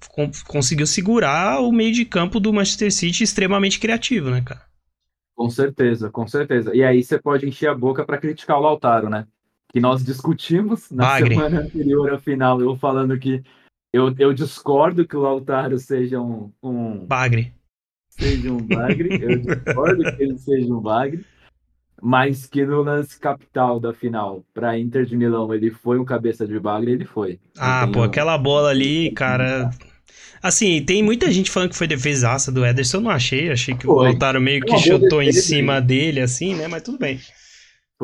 conseguiu 0.46 0.86
segurar 0.86 1.60
o 1.60 1.72
meio 1.72 1.92
de 1.92 2.04
campo 2.04 2.38
do 2.38 2.52
Manchester 2.52 2.92
City 2.92 3.24
extremamente 3.24 3.80
criativo, 3.80 4.30
né, 4.30 4.42
cara? 4.44 4.62
Com 5.34 5.50
certeza, 5.50 6.08
com 6.10 6.26
certeza. 6.28 6.72
E 6.74 6.84
aí 6.84 7.02
você 7.02 7.18
pode 7.18 7.48
encher 7.48 7.68
a 7.68 7.74
boca 7.74 8.04
para 8.04 8.18
criticar 8.18 8.56
o 8.56 8.60
Lautaro, 8.60 9.08
né? 9.08 9.26
Que 9.72 9.80
nós 9.80 10.04
discutimos 10.04 10.88
na 10.92 11.04
Bagre. 11.04 11.34
semana 11.34 11.60
anterior 11.62 12.12
à 12.12 12.18
final, 12.20 12.60
eu 12.60 12.76
falando 12.76 13.18
que 13.18 13.42
eu, 13.95 14.12
eu 14.18 14.34
discordo 14.34 15.07
que 15.07 15.16
o 15.16 15.20
Lautaro 15.20 15.78
seja 15.78 16.20
um, 16.20 16.51
um. 16.61 17.07
Bagre. 17.07 17.53
Seja 18.09 18.51
um 18.51 18.59
bagre. 18.59 19.09
Eu 19.22 19.38
discordo 19.38 20.03
que 20.03 20.22
ele 20.22 20.36
seja 20.36 20.74
um 20.74 20.80
bagre. 20.80 21.24
Mas 22.03 22.45
que 22.45 22.66
no 22.66 22.82
lance 22.82 23.18
capital 23.18 23.78
da 23.78 23.95
final 23.95 24.45
para 24.53 24.76
Inter 24.76 25.05
de 25.07 25.16
Milão 25.16 25.55
ele 25.55 25.70
foi 25.70 25.99
um 25.99 26.05
cabeça 26.05 26.45
de 26.45 26.59
bagre, 26.59 26.90
ele 26.90 27.05
foi. 27.05 27.38
Ah, 27.57 27.88
pô, 27.90 28.03
aquela 28.03 28.36
bola 28.36 28.70
ali, 28.70 29.12
cara. 29.12 29.70
Assim, 30.42 30.82
tem 30.82 31.01
muita 31.01 31.30
gente 31.30 31.49
falando 31.49 31.70
que 31.70 31.76
foi 31.76 31.86
defesaça 31.86 32.51
do 32.51 32.66
Ederson, 32.66 32.97
eu 32.97 33.03
não 33.03 33.11
achei. 33.11 33.51
Achei 33.51 33.76
que 33.76 33.86
foi. 33.86 33.95
o 33.95 34.03
Lautaro 34.03 34.40
meio 34.40 34.61
que 34.61 34.76
chutou 34.76 35.22
em 35.22 35.32
cima 35.32 35.80
dele, 35.80 36.20
assim, 36.20 36.55
né? 36.55 36.66
Mas 36.66 36.82
tudo 36.82 36.99
bem. 36.99 37.20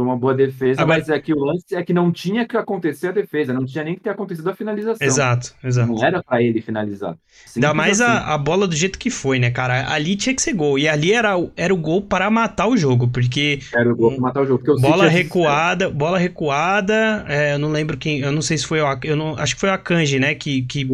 Foi 0.01 0.07
uma 0.07 0.17
boa 0.17 0.35
defesa, 0.35 0.81
Agora... 0.81 0.99
mas 0.99 1.11
é 1.11 1.21
que 1.21 1.35
o 1.35 1.39
lance 1.39 1.75
é 1.75 1.83
que 1.83 1.93
não 1.93 2.11
tinha 2.11 2.49
que 2.49 2.57
acontecer 2.57 3.09
a 3.09 3.13
defesa, 3.13 3.53
não 3.53 3.67
tinha 3.67 3.85
nem 3.85 3.95
que 3.95 4.01
ter 4.01 4.09
acontecido 4.09 4.49
a 4.49 4.55
finalização. 4.55 5.07
Exato, 5.07 5.53
exato. 5.63 5.93
Não 5.93 6.03
era 6.03 6.23
para 6.23 6.43
ele 6.43 6.63
finalizar. 6.63 7.19
Simples 7.29 7.57
Ainda 7.57 7.75
mais 7.75 8.01
assim. 8.01 8.11
a, 8.11 8.35
a 8.35 8.39
bola 8.39 8.67
do 8.67 8.75
jeito 8.75 8.99
que 8.99 9.11
foi, 9.11 9.39
né, 9.39 9.51
cara? 9.51 9.93
Ali 9.93 10.17
tinha 10.17 10.35
que 10.35 10.41
ser 10.41 10.55
gol. 10.55 10.79
E 10.79 10.89
ali 10.89 11.13
era, 11.13 11.35
era 11.55 11.75
o 11.75 11.77
gol 11.77 12.01
para 12.01 12.31
matar 12.31 12.67
o 12.67 12.79
jogo, 12.79 13.09
porque. 13.09 13.59
Era 13.75 13.93
o 13.93 13.95
gol 13.95 14.13
para 14.13 14.21
matar 14.21 14.41
o 14.41 14.47
jogo. 14.47 14.81
bola 14.81 15.07
recuada, 15.07 15.91
bola 15.91 16.19
recuada. 16.19 17.27
É, 17.29 17.53
eu 17.53 17.59
não 17.59 17.69
lembro 17.69 17.99
quem. 17.99 18.21
Eu 18.21 18.33
não 18.33 18.41
sei 18.41 18.57
se 18.57 18.67
foi 18.67 18.81
o. 18.81 18.99
Eu 19.05 19.17
não, 19.17 19.37
acho 19.37 19.55
que 19.55 19.61
foi 19.61 19.69
o 19.69 19.73
Akanji, 19.75 20.19
né? 20.19 20.35
Que, 20.35 20.63
que 20.63 20.89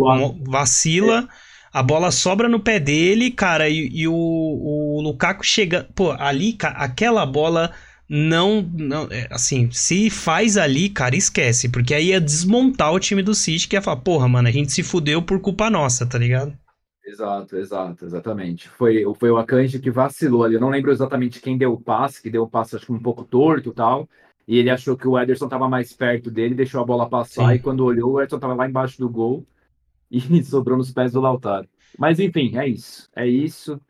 vacila. 0.48 1.28
É. 1.32 1.46
A 1.72 1.82
bola 1.82 2.10
sobra 2.10 2.48
no 2.48 2.58
pé 2.58 2.80
dele, 2.80 3.30
cara, 3.30 3.68
e, 3.68 3.88
e 3.92 4.08
o, 4.08 4.14
o 4.14 5.00
Lukaku 5.00 5.44
chega. 5.46 5.86
Pô, 5.94 6.10
ali, 6.18 6.56
aquela 6.60 7.24
bola 7.24 7.70
não, 8.08 8.62
não 8.62 9.08
é, 9.10 9.26
assim, 9.30 9.70
se 9.70 10.10
faz 10.10 10.56
ali, 10.56 10.88
cara, 10.88 11.16
esquece, 11.16 11.68
porque 11.68 11.94
aí 11.94 12.08
ia 12.08 12.20
desmontar 12.20 12.92
o 12.92 13.00
time 13.00 13.22
do 13.22 13.34
City, 13.34 13.68
que 13.68 13.76
ia 13.76 13.82
falar, 13.82 14.00
porra, 14.00 14.28
mano, 14.28 14.48
a 14.48 14.52
gente 14.52 14.72
se 14.72 14.82
fudeu 14.82 15.20
por 15.22 15.40
culpa 15.40 15.68
nossa, 15.68 16.06
tá 16.06 16.18
ligado? 16.18 16.56
Exato, 17.04 17.56
exato, 17.56 18.04
exatamente. 18.04 18.68
Foi, 18.68 19.04
foi 19.14 19.30
o 19.30 19.36
Akanji 19.36 19.78
que 19.78 19.90
vacilou 19.90 20.42
ali. 20.42 20.54
Eu 20.54 20.60
não 20.60 20.70
lembro 20.70 20.90
exatamente 20.90 21.40
quem 21.40 21.56
deu 21.56 21.72
o 21.72 21.80
passe, 21.80 22.20
que 22.20 22.28
deu 22.28 22.42
o 22.42 22.48
passe 22.50 22.74
acho 22.74 22.86
que 22.86 22.92
um 22.92 22.98
pouco 22.98 23.24
torto 23.24 23.70
e 23.70 23.72
tal. 23.72 24.08
E 24.46 24.58
ele 24.58 24.70
achou 24.70 24.96
que 24.96 25.06
o 25.06 25.18
Ederson 25.18 25.44
estava 25.44 25.68
mais 25.68 25.92
perto 25.92 26.30
dele, 26.30 26.54
deixou 26.54 26.80
a 26.80 26.84
bola 26.84 27.08
passar, 27.08 27.48
Sim. 27.48 27.54
e 27.54 27.58
quando 27.60 27.84
olhou, 27.84 28.12
o 28.12 28.20
Ederson 28.20 28.36
estava 28.36 28.54
lá 28.54 28.68
embaixo 28.68 28.98
do 28.98 29.08
gol 29.08 29.46
e 30.10 30.42
sobrou 30.42 30.76
nos 30.76 30.90
pés 30.92 31.12
do 31.12 31.20
Lautaro. 31.20 31.68
Mas 31.98 32.18
enfim, 32.18 32.56
é 32.56 32.68
isso. 32.68 33.08
É 33.14 33.26
isso. 33.26 33.80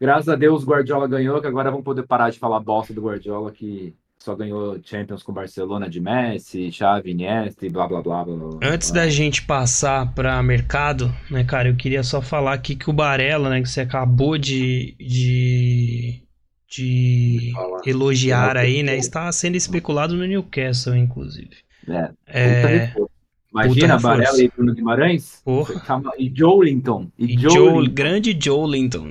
Graças 0.00 0.28
a 0.28 0.36
Deus 0.36 0.62
o 0.62 0.66
Guardiola 0.66 1.08
ganhou, 1.08 1.40
que 1.40 1.46
agora 1.46 1.70
vamos 1.70 1.84
poder 1.84 2.02
parar 2.02 2.30
de 2.30 2.38
falar 2.38 2.60
bosta 2.60 2.92
do 2.92 3.02
Guardiola, 3.02 3.52
que 3.52 3.94
só 4.18 4.34
ganhou 4.34 4.80
Champions 4.82 5.22
com 5.22 5.32
Barcelona 5.32 5.88
de 5.88 6.00
Messi, 6.00 6.72
Xavi, 6.72 7.10
Iniesta 7.10 7.66
e 7.66 7.70
blá 7.70 7.86
blá 7.86 8.00
blá 8.00 8.24
blá. 8.24 8.36
blá 8.36 8.58
Antes 8.62 8.90
da 8.90 9.06
gente 9.08 9.44
passar 9.44 10.14
para 10.14 10.42
mercado, 10.42 11.14
né, 11.30 11.44
cara, 11.44 11.68
eu 11.68 11.76
queria 11.76 12.02
só 12.02 12.22
falar 12.22 12.54
aqui 12.54 12.74
que 12.74 12.88
o 12.88 12.92
Barella, 12.92 13.50
né, 13.50 13.60
que 13.60 13.68
você 13.68 13.82
acabou 13.82 14.38
de 14.38 14.96
de, 14.98 16.22
de 16.66 17.52
elogiar 17.84 18.56
aí, 18.56 18.82
né, 18.82 18.96
está 18.96 19.30
sendo 19.30 19.56
especulado 19.56 20.16
no 20.16 20.26
Newcastle, 20.26 20.96
inclusive. 20.96 21.56
É. 21.86 22.10
é... 22.26 22.94
Imagina 23.54 23.96
Varela 23.96 24.42
e 24.42 24.48
Bruno 24.48 24.74
Guimarães? 24.74 25.40
Porra. 25.44 25.80
Tá, 25.80 26.00
e 26.18 26.30
Joelinton. 26.34 27.08
E, 27.18 27.34
e 27.34 27.38
Joe, 27.40 27.88
grande 27.88 28.36
Joelinton. 28.38 29.08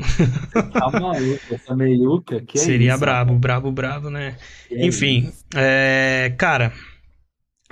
Tá 0.52 0.89
maluco, 0.91 1.39
essa 1.50 1.76
meiuca. 1.76 2.41
Que 2.41 2.60
Seria 2.60 2.91
é 2.91 2.94
isso, 2.94 3.00
brabo, 3.00 3.36
brabo, 3.36 3.72
brabo, 3.72 4.10
né? 4.10 4.36
Que 4.68 4.86
Enfim, 4.86 5.32
é 5.56 5.64
é, 5.66 6.30
cara, 6.38 6.74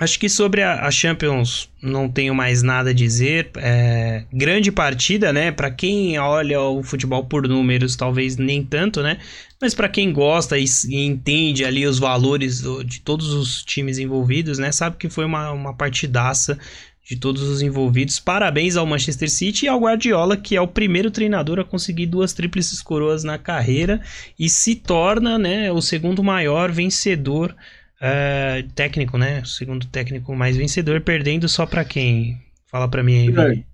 acho 0.02 0.18
que 0.18 0.28
sobre 0.28 0.62
a, 0.62 0.90
Champions 0.90 1.70
não 1.80 2.08
tenho 2.08 2.34
mais 2.34 2.62
nada 2.62 2.90
a 2.90 2.92
dizer. 2.92 3.50
É, 3.56 4.24
grande 4.32 4.72
partida, 4.72 5.32
né? 5.32 5.52
Para 5.52 5.70
quem 5.70 6.18
olha 6.18 6.60
o 6.60 6.82
futebol 6.82 7.24
por 7.24 7.46
números, 7.48 7.94
talvez 7.94 8.36
nem 8.36 8.64
tanto, 8.64 9.02
né? 9.02 9.18
Mas 9.60 9.74
para 9.74 9.88
quem 9.88 10.12
gosta 10.12 10.58
e, 10.58 10.64
entende 10.90 11.64
ali 11.64 11.86
os 11.86 11.98
valores 11.98 12.62
de 12.84 13.00
todos 13.00 13.32
os 13.32 13.62
times 13.62 13.98
envolvidos, 13.98 14.58
né, 14.58 14.72
sabe 14.72 14.96
que 14.96 15.08
foi 15.08 15.24
uma, 15.24 15.52
uma 15.52 15.72
partidaça 15.72 16.58
de 17.08 17.16
todos 17.16 17.42
os 17.42 17.62
envolvidos. 17.62 18.18
Parabéns 18.18 18.76
ao 18.76 18.86
Manchester 18.86 19.30
City 19.30 19.66
e 19.66 19.68
ao 19.68 19.80
Guardiola, 19.80 20.36
que 20.36 20.56
é 20.56 20.60
o 20.60 20.66
primeiro 20.66 21.12
treinador 21.12 21.60
a 21.60 21.64
conseguir 21.64 22.06
duas 22.06 22.32
tríplices 22.32 22.82
coroas 22.82 23.22
na 23.22 23.38
carreira 23.38 24.00
e 24.36 24.48
se 24.48 24.74
torna 24.74 25.38
né, 25.38 25.70
o 25.70 25.80
segundo 25.80 26.24
maior 26.24 26.72
vencedor 26.72 27.54
uh, 28.02 28.68
técnico, 28.74 29.16
né? 29.16 29.40
O 29.40 29.46
segundo 29.46 29.86
técnico 29.86 30.34
mais 30.34 30.56
vencedor, 30.56 31.00
perdendo 31.00 31.48
só 31.48 31.64
para 31.64 31.84
quem? 31.84 32.40
Fala 32.66 32.88
para 32.88 33.02
mim 33.02 33.28
aí, 33.28 33.32
Sir, 33.32 33.64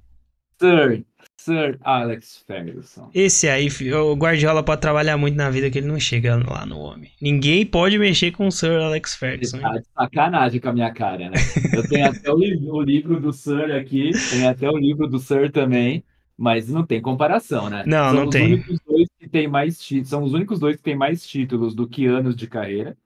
Sir, 0.60 1.04
Sir 1.36 1.78
Alex 1.82 2.44
Ferguson. 2.46 3.10
Esse 3.14 3.48
aí, 3.48 3.68
o 3.94 4.14
Guardiola 4.14 4.62
pode 4.62 4.80
trabalhar 4.80 5.16
muito 5.16 5.36
na 5.36 5.48
vida 5.50 5.70
que 5.70 5.78
ele 5.78 5.86
não 5.86 6.00
chega 6.00 6.36
lá 6.36 6.66
no 6.66 6.78
homem. 6.78 7.12
Ninguém 7.22 7.64
pode 7.64 7.96
mexer 7.96 8.32
com 8.32 8.48
o 8.48 8.52
Sir 8.52 8.72
Alex 8.80 9.14
Ferguson. 9.14 9.60
Tá 9.60 9.78
de 9.78 9.86
sacanagem 9.94 10.60
com 10.60 10.68
a 10.68 10.72
minha 10.72 10.92
cara, 10.92 11.30
né? 11.30 11.36
Eu 11.72 11.88
tenho 11.88 12.06
até 12.06 12.30
o, 12.32 12.36
livro, 12.36 12.74
o 12.74 12.82
livro 12.82 13.20
do 13.20 13.32
Sir 13.32 13.70
aqui, 13.76 14.10
tem 14.30 14.46
até 14.46 14.68
o 14.68 14.76
livro 14.76 15.06
do 15.06 15.20
Sir 15.20 15.52
também, 15.52 16.02
mas 16.36 16.68
não 16.68 16.84
tem 16.84 17.00
comparação, 17.00 17.70
né? 17.70 17.84
Não, 17.86 18.06
são 18.06 18.14
não 18.14 18.24
os 18.24 18.30
tem. 18.30 18.54
Únicos 18.54 18.80
dois 18.84 19.08
que 19.20 19.28
tem 19.28 19.46
mais 19.46 19.78
são 20.04 20.24
os 20.24 20.32
únicos 20.32 20.58
dois 20.58 20.76
que 20.76 20.82
têm 20.82 20.96
mais 20.96 21.24
títulos 21.24 21.72
do 21.72 21.86
que 21.86 22.04
anos 22.06 22.34
de 22.34 22.48
carreira. 22.48 22.96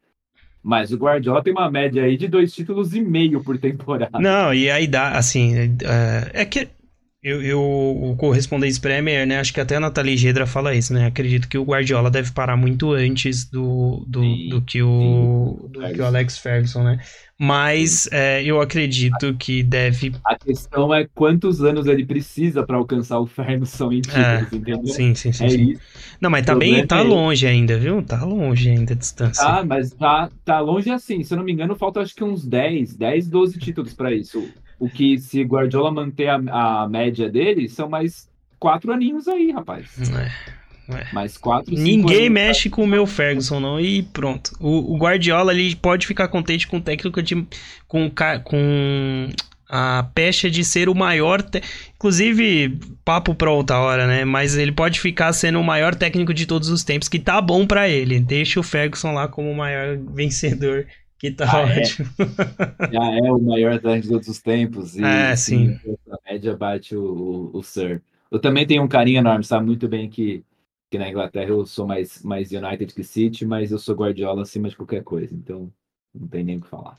Mas 0.63 0.93
o 0.93 0.97
Guardiola 0.97 1.43
tem 1.43 1.53
uma 1.53 1.71
média 1.71 2.05
aí 2.05 2.17
de 2.17 2.29
dois 2.29 2.55
títulos 2.55 2.95
e 2.95 3.01
meio 3.01 3.43
por 3.43 3.59
temporada. 3.59 4.19
Não, 4.21 4.55
e 4.55 4.71
aí 4.71 4.87
dá, 4.87 5.11
assim, 5.19 5.57
é, 5.57 6.43
é 6.43 6.45
que 6.45 6.69
eu, 7.23 7.41
eu, 7.41 7.61
o 7.61 8.17
correspondente 8.17 8.81
Premier, 8.81 9.25
né? 9.27 9.39
Acho 9.39 9.55
que 9.55 9.61
até 9.61 9.77
a 9.77 9.81
Nathalie 9.81 10.17
Gedra 10.17 10.45
fala 10.45 10.75
isso, 10.75 10.93
né? 10.93 11.07
Acredito 11.07 11.49
que 11.49 11.57
o 11.57 11.63
Guardiola 11.63 12.11
deve 12.11 12.33
parar 12.33 12.57
muito 12.57 12.93
antes 12.93 13.49
do, 13.49 14.05
do, 14.09 14.21
Sim, 14.21 14.49
do, 14.49 14.63
que, 14.63 14.83
o, 14.83 14.89
sim, 15.65 15.69
do 15.71 15.81
que 15.93 16.01
o 16.01 16.05
Alex 16.05 16.39
Ferguson, 16.39 16.83
né? 16.83 16.99
Mas 17.39 18.09
é, 18.13 18.43
eu 18.45 18.61
acredito 18.61 19.35
que 19.37 19.63
deve. 19.63 20.13
A 20.25 20.37
questão 20.37 20.93
é 20.93 21.07
quantos 21.15 21.63
anos 21.63 21.87
ele 21.87 22.05
precisa 22.05 22.65
para 22.65 22.77
alcançar 22.77 23.19
o 23.21 23.27
Ferguson 23.27 23.93
em 23.93 24.01
títulos, 24.01 24.43
É, 24.43 24.47
entendeu? 24.53 24.85
Sim, 24.87 25.15
sim, 25.15 25.33
sim. 25.33 25.45
É 25.45 25.49
sim. 25.49 25.77
Não, 26.21 26.31
mas 26.31 26.45
também 26.45 26.73
problema 26.73 26.87
tá 26.87 26.99
é 26.99 27.03
longe 27.03 27.47
ainda, 27.47 27.79
viu? 27.79 28.03
Tá 28.03 28.25
longe 28.25 28.69
ainda 28.69 28.95
a 28.95 28.97
distância. 28.97 29.43
Tá, 29.43 29.65
mas 29.65 29.91
tá, 29.95 30.31
tá 30.45 30.61
longe 30.61 30.91
assim. 30.91 31.23
Se 31.25 31.35
eu 31.35 31.39
não 31.39 31.45
me 31.45 31.53
engano, 31.53 31.75
falta 31.75 32.01
acho 32.01 32.15
que 32.15 32.23
uns 32.23 32.47
10, 32.47 32.95
10, 32.97 33.29
12 33.29 33.59
títulos 33.59 33.95
para 33.95 34.13
isso. 34.13 34.53
O 34.85 34.89
que, 34.91 35.19
se 35.19 35.43
Guardiola 35.45 35.91
manter 35.93 36.29
a, 36.29 36.83
a 36.83 36.89
média 36.89 37.29
dele, 37.31 37.69
são 37.69 37.89
mais 37.89 38.29
quatro 38.59 38.93
aninhos 38.93 39.29
aí, 39.29 39.51
rapaz. 39.53 40.11
É. 40.89 41.07
Mais 41.13 41.37
quatro, 41.39 41.73
Ninguém 41.75 42.29
mexe 42.29 42.69
com 42.69 42.83
o 42.83 42.87
meu 42.87 43.07
Ferguson, 43.07 43.61
não. 43.61 43.81
E 43.81 44.03
pronto. 44.03 44.51
O, 44.61 44.95
o 44.95 44.99
Guardiola 44.99 45.53
ele 45.55 45.75
pode 45.77 46.07
ficar 46.07 46.29
contente 46.29 46.67
com 46.67 46.79
o 46.79 46.81
técnico 46.83 47.23
de. 47.23 47.47
com, 47.87 48.11
com 48.45 49.29
a 49.69 50.07
pecha 50.15 50.51
de 50.51 50.65
ser 50.65 50.89
o 50.89 50.95
maior. 50.95 51.41
te- 51.41 51.63
Inclusive, 51.95 52.79
papo 53.05 53.35
pra 53.35 53.51
outra 53.51 53.79
hora, 53.79 54.07
né? 54.07 54.25
Mas 54.25 54.57
ele 54.57 54.73
pode 54.73 55.01
ficar 55.01 55.33
sendo 55.33 55.61
o 55.61 55.65
maior 55.65 55.95
técnico 55.95 56.35
de 56.35 56.45
todos 56.47 56.69
os 56.69 56.83
tempos, 56.85 57.09
que 57.09 57.19
tá 57.19 57.41
bom 57.41 57.65
pra 57.67 57.89
ele. 57.89 58.19
Deixa 58.21 58.59
o 58.61 58.63
Ferguson 58.65 59.13
lá 59.15 59.29
como 59.29 59.51
o 59.51 59.57
maior 59.57 59.97
vencedor, 60.13 60.87
que 61.23 61.31
tá 61.31 61.47
Ah, 61.47 61.63
é? 61.69 61.83
ótimo. 61.83 62.09
Já 62.91 63.01
é 63.17 63.33
o 63.33 63.39
maior 63.41 63.81
técnico 63.81 64.03
de 64.03 64.09
todos 64.11 64.29
os 64.29 64.41
tempos. 64.43 64.97
E, 64.97 65.03
É, 65.05 65.37
sim. 65.37 65.79
A 66.11 66.19
média 66.33 66.57
bate 66.57 66.97
o, 66.97 67.03
o, 67.55 67.59
o 67.59 67.63
Sir. 67.63 68.03
Eu 68.31 68.41
também 68.41 68.67
tenho 68.67 68.83
um 68.83 68.89
carinho 68.89 69.19
enorme, 69.19 69.45
sabe 69.45 69.67
muito 69.67 69.89
bem 69.89 70.09
que, 70.11 70.45
que 70.91 70.99
na 70.99 71.09
Inglaterra 71.09 71.51
eu 71.51 71.67
sou 71.67 71.87
mais, 71.87 72.23
mais 72.23 72.51
United 72.53 72.95
que 72.95 73.05
City, 73.05 73.45
mas 73.47 73.71
eu 73.73 73.79
sou 73.79 73.95
Guardiola 73.97 74.43
acima 74.43 74.69
de 74.69 74.77
qualquer 74.77 75.03
coisa. 75.05 75.35
Então, 75.35 75.73
não 76.15 76.29
tem 76.29 76.45
nem 76.45 76.59
o 76.59 76.61
que 76.61 76.69
falar. 76.69 76.99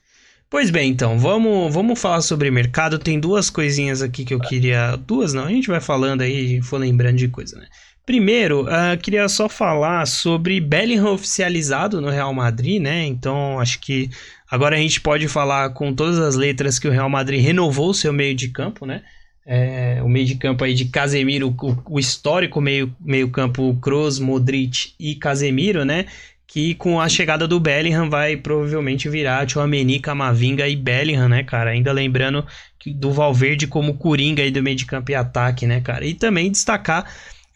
Pois 0.49 0.69
bem, 0.69 0.91
então, 0.91 1.17
vamos, 1.17 1.73
vamos 1.73 1.99
falar 1.99 2.21
sobre 2.21 2.51
mercado. 2.51 2.99
Tem 2.99 3.19
duas 3.19 3.49
coisinhas 3.49 4.01
aqui 4.03 4.23
que 4.23 4.33
eu 4.33 4.39
queria. 4.39 4.95
Duas 4.97 5.33
não, 5.33 5.45
a 5.45 5.49
gente 5.49 5.67
vai 5.67 5.81
falando 5.81 6.21
aí, 6.21 6.61
for 6.61 6.77
lembrando 6.77 7.17
de 7.17 7.27
coisa, 7.27 7.57
né? 7.57 7.67
Primeiro, 8.05 8.67
ah, 8.69 8.97
queria 8.97 9.29
só 9.29 9.47
falar 9.47 10.05
sobre 10.05 10.59
Bellingham 10.59 11.13
oficializado 11.13 12.01
no 12.01 12.09
Real 12.09 12.33
Madrid, 12.33 12.81
né? 12.81 13.05
Então, 13.05 13.57
acho 13.61 13.79
que 13.79 14.09
agora 14.51 14.75
a 14.75 14.79
gente 14.79 14.99
pode 14.99 15.29
falar 15.29 15.69
com 15.69 15.93
todas 15.93 16.19
as 16.19 16.35
letras 16.35 16.77
que 16.77 16.87
o 16.87 16.91
Real 16.91 17.09
Madrid 17.09 17.41
renovou 17.41 17.91
o 17.91 17.93
seu 17.93 18.11
meio 18.11 18.35
de 18.35 18.49
campo, 18.49 18.85
né? 18.85 19.03
É, 19.45 20.01
o 20.03 20.09
meio 20.09 20.25
de 20.25 20.35
campo 20.35 20.65
aí 20.65 20.73
de 20.73 20.85
Casemiro, 20.85 21.55
o, 21.61 21.95
o 21.95 21.99
histórico 21.99 22.59
meio, 22.59 22.93
meio 22.99 23.29
campo 23.29 23.73
Kroos, 23.81 24.19
Modric 24.19 24.93
e 24.99 25.15
Casemiro, 25.15 25.85
né? 25.85 26.05
Que 26.45 26.75
com 26.75 26.99
a 26.99 27.07
chegada 27.07 27.47
do 27.47 27.57
Bellingham 27.57 28.09
vai 28.09 28.35
provavelmente 28.35 29.07
virar 29.07 29.45
Tchouameni, 29.45 30.01
Camavinga 30.01 30.67
e 30.67 30.75
Bellingham, 30.75 31.29
né, 31.29 31.43
cara? 31.43 31.71
Ainda 31.71 31.93
lembrando 31.93 32.45
do 32.85 33.11
Valverde 33.13 33.65
como 33.65 33.97
Coringa 33.97 34.43
aí 34.43 34.51
do 34.51 34.61
meio 34.61 34.75
de 34.75 34.85
campo 34.85 35.09
e 35.09 35.15
ataque, 35.15 35.65
né, 35.65 35.79
cara? 35.79 36.05
E 36.05 36.13
também 36.13 36.51
destacar 36.51 37.05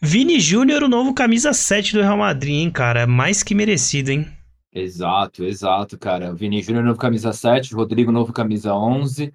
Vini 0.00 0.38
Júnior, 0.38 0.84
o 0.84 0.88
novo 0.88 1.12
camisa 1.12 1.52
7 1.52 1.94
do 1.94 2.02
Real 2.02 2.16
Madrid, 2.16 2.54
hein, 2.54 2.70
cara? 2.70 3.04
Mais 3.04 3.42
que 3.42 3.52
merecido, 3.52 4.10
hein? 4.10 4.28
Exato, 4.72 5.42
exato, 5.44 5.98
cara. 5.98 6.32
Vini 6.32 6.62
Júnior, 6.62 6.84
novo 6.84 6.98
camisa 7.00 7.32
7, 7.32 7.74
Rodrigo, 7.74 8.12
novo 8.12 8.32
camisa 8.32 8.72
11. 8.72 9.34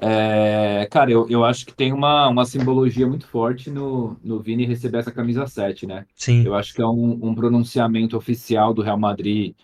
É, 0.00 0.86
cara, 0.88 1.10
eu, 1.10 1.28
eu 1.28 1.44
acho 1.44 1.66
que 1.66 1.74
tem 1.74 1.92
uma, 1.92 2.28
uma 2.28 2.44
simbologia 2.44 3.08
muito 3.08 3.26
forte 3.26 3.70
no, 3.70 4.16
no 4.22 4.38
Vini 4.38 4.64
receber 4.64 4.98
essa 4.98 5.10
camisa 5.10 5.48
7, 5.48 5.84
né? 5.84 6.06
Sim. 6.14 6.44
Eu 6.46 6.54
acho 6.54 6.72
que 6.72 6.80
é 6.80 6.86
um, 6.86 7.18
um 7.20 7.34
pronunciamento 7.34 8.16
oficial 8.16 8.72
do 8.72 8.82
Real 8.82 8.98
Madrid 8.98 9.56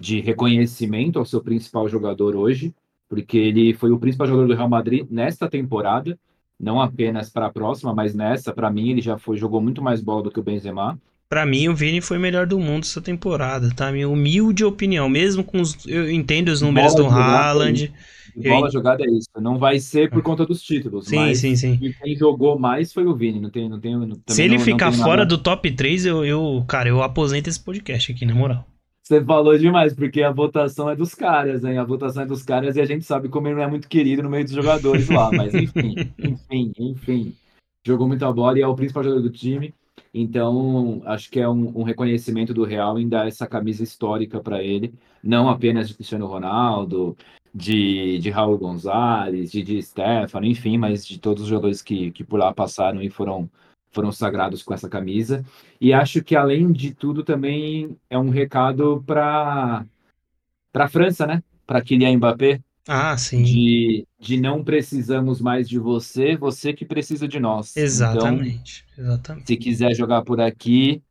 de 0.00 0.18
reconhecimento 0.20 1.18
ao 1.18 1.26
seu 1.26 1.42
principal 1.42 1.86
jogador 1.90 2.34
hoje, 2.34 2.74
porque 3.06 3.36
ele 3.36 3.74
foi 3.74 3.90
o 3.90 3.98
principal 3.98 4.26
jogador 4.26 4.48
do 4.48 4.56
Real 4.56 4.68
Madrid 4.68 5.06
nesta 5.10 5.46
temporada, 5.46 6.18
não 6.64 6.80
apenas 6.80 7.28
para 7.30 7.46
a 7.46 7.50
próxima, 7.52 7.94
mas 7.94 8.14
nessa, 8.14 8.52
para 8.52 8.70
mim, 8.70 8.90
ele 8.90 9.00
já 9.02 9.18
foi 9.18 9.36
jogou 9.36 9.60
muito 9.60 9.82
mais 9.82 10.00
bola 10.00 10.22
do 10.24 10.30
que 10.30 10.40
o 10.40 10.42
Benzema. 10.42 10.98
Pra 11.28 11.44
mim, 11.46 11.68
o 11.68 11.74
Vini 11.74 12.00
foi 12.00 12.18
o 12.18 12.20
melhor 12.20 12.46
do 12.46 12.58
mundo 12.58 12.84
essa 12.84 13.00
temporada, 13.00 13.70
tá? 13.74 13.90
Minha 13.90 14.08
humilde 14.08 14.64
opinião. 14.64 15.08
Mesmo 15.08 15.42
com 15.42 15.60
os. 15.60 15.76
Eu 15.86 16.10
entendo 16.10 16.48
os 16.48 16.60
números 16.60 16.92
Bola 16.92 17.04
do 17.04 17.10
jogada, 17.10 17.36
Haaland. 17.36 17.92
Eu 18.36 18.52
bola 18.52 18.68
en- 18.68 18.70
jogada 18.72 19.04
é 19.04 19.10
isso. 19.10 19.28
Não 19.40 19.58
vai 19.58 19.78
ser 19.78 20.10
por 20.10 20.22
conta 20.22 20.44
dos 20.44 20.60
títulos, 20.62 21.06
Sim, 21.06 21.16
mas 21.16 21.38
sim, 21.38 21.54
sim. 21.56 21.78
e 21.80 21.92
quem 21.92 22.16
jogou 22.16 22.58
mais 22.58 22.92
foi 22.92 23.06
o 23.06 23.14
Vini. 23.14 23.40
Não 23.40 23.48
tem, 23.50 23.68
não 23.68 23.78
tem, 23.80 23.92
Se 24.28 24.42
ele 24.42 24.50
não- 24.54 24.58
não 24.58 24.64
ficar 24.64 24.90
tem 24.90 24.98
fora 25.00 25.18
nada- 25.18 25.26
do 25.26 25.38
top 25.38 25.70
3, 25.72 26.04
eu, 26.04 26.24
eu, 26.24 26.64
cara, 26.68 26.88
eu 26.88 27.02
aposento 27.02 27.48
esse 27.48 27.60
podcast 27.60 28.12
aqui, 28.12 28.26
na 28.26 28.34
moral. 28.34 28.66
Você 29.06 29.22
falou 29.22 29.56
demais, 29.58 29.92
porque 29.92 30.22
a 30.22 30.32
votação 30.32 30.88
é 30.88 30.96
dos 30.96 31.14
caras, 31.14 31.62
hein? 31.62 31.76
A 31.76 31.84
votação 31.84 32.22
é 32.22 32.26
dos 32.26 32.42
caras 32.42 32.74
e 32.74 32.80
a 32.80 32.86
gente 32.86 33.04
sabe 33.04 33.28
como 33.28 33.46
ele 33.46 33.56
não 33.56 33.62
é 33.62 33.66
muito 33.66 33.86
querido 33.86 34.22
no 34.22 34.30
meio 34.30 34.44
dos 34.44 34.54
jogadores 34.54 35.10
lá. 35.10 35.30
Mas 35.30 35.52
enfim, 35.52 35.94
enfim, 36.18 36.72
enfim. 36.78 37.36
Jogou 37.86 38.08
muita 38.08 38.32
bola 38.32 38.58
e 38.58 38.62
é 38.62 38.66
o 38.66 38.74
principal 38.74 39.04
jogador 39.04 39.22
do 39.22 39.30
time. 39.30 39.74
Então, 40.12 41.02
acho 41.04 41.30
que 41.30 41.38
é 41.38 41.46
um, 41.46 41.80
um 41.80 41.82
reconhecimento 41.82 42.54
do 42.54 42.64
Real 42.64 42.98
em 42.98 43.06
dar 43.06 43.28
essa 43.28 43.46
camisa 43.46 43.82
histórica 43.82 44.40
para 44.40 44.62
ele. 44.62 44.94
Não 45.22 45.50
apenas 45.50 45.88
de 45.88 45.94
Cristiano 45.94 46.26
Ronaldo, 46.26 47.14
de, 47.54 48.18
de 48.18 48.30
Raul 48.30 48.56
Gonzalez, 48.56 49.52
de 49.52 49.62
Di 49.62 49.82
Stefano, 49.82 50.46
enfim, 50.46 50.78
mas 50.78 51.06
de 51.06 51.18
todos 51.18 51.42
os 51.42 51.48
jogadores 51.48 51.82
que, 51.82 52.10
que 52.10 52.24
por 52.24 52.38
lá 52.38 52.54
passaram 52.54 53.02
e 53.02 53.10
foram, 53.10 53.50
foram 53.94 54.12
sagrados 54.12 54.62
com 54.62 54.74
essa 54.74 54.88
camisa. 54.88 55.44
E 55.80 55.92
acho 55.92 56.22
que, 56.22 56.36
além 56.36 56.72
de 56.72 56.94
tudo, 56.94 57.24
também 57.24 57.96
é 58.10 58.18
um 58.18 58.30
recado 58.30 59.02
para 59.06 59.86
a 60.74 60.88
França, 60.88 61.26
né? 61.26 61.42
Para 61.66 61.82
Kylian 61.82 62.16
Mbappé, 62.18 62.62
Ah, 62.88 63.16
sim. 63.16 63.42
de, 63.42 64.06
de 64.18 64.38
não 64.40 64.64
precisamos 64.64 65.40
mais 65.40 65.68
de 65.68 65.78
você, 65.78 66.36
você 66.36 66.72
que 66.74 66.84
precisa 66.86 67.28
de 67.28 67.40
nós. 67.40 67.76
Então, 67.76 67.84
Exatamente. 67.84 68.86
Exatamente. 68.96 69.46
se 69.48 69.56
quiser 69.56 69.94
jogar 69.94 70.22
por 70.24 70.40
aqui, 70.40 71.02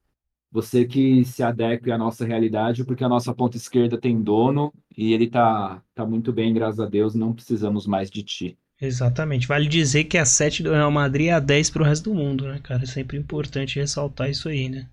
você 0.51 0.85
que 0.85 1.25
se 1.25 1.43
adeque 1.43 1.91
à 1.91 1.97
nossa 1.97 2.25
realidade, 2.25 2.85
porque 2.85 3.03
a 3.03 3.09
nossa 3.09 3.33
ponta 3.33 3.57
esquerda 3.57 3.99
tem 3.99 4.21
dono 4.21 4.73
e 4.97 5.13
ele 5.13 5.29
tá, 5.29 5.83
tá 5.95 6.05
muito 6.05 6.31
bem, 6.33 6.53
graças 6.53 6.79
a 6.79 6.85
Deus, 6.87 7.15
não 7.15 7.33
precisamos 7.33 7.87
mais 7.87 8.09
de 8.11 8.23
ti. 8.23 8.57
Exatamente. 8.85 9.47
Vale 9.47 9.67
dizer 9.67 10.03
que 10.05 10.17
a 10.17 10.25
7 10.25 10.61
do 10.61 10.71
Real 10.71 10.91
Madrid 10.91 11.27
é 11.27 11.31
a 11.31 11.39
10 11.39 11.69
pro 11.69 11.83
resto 11.85 12.09
do 12.11 12.15
mundo, 12.15 12.45
né, 12.47 12.59
cara? 12.61 12.83
É 12.83 12.85
sempre 12.85 13.17
importante 13.17 13.79
ressaltar 13.79 14.29
isso 14.29 14.49
aí, 14.49 14.67
né? 14.67 14.89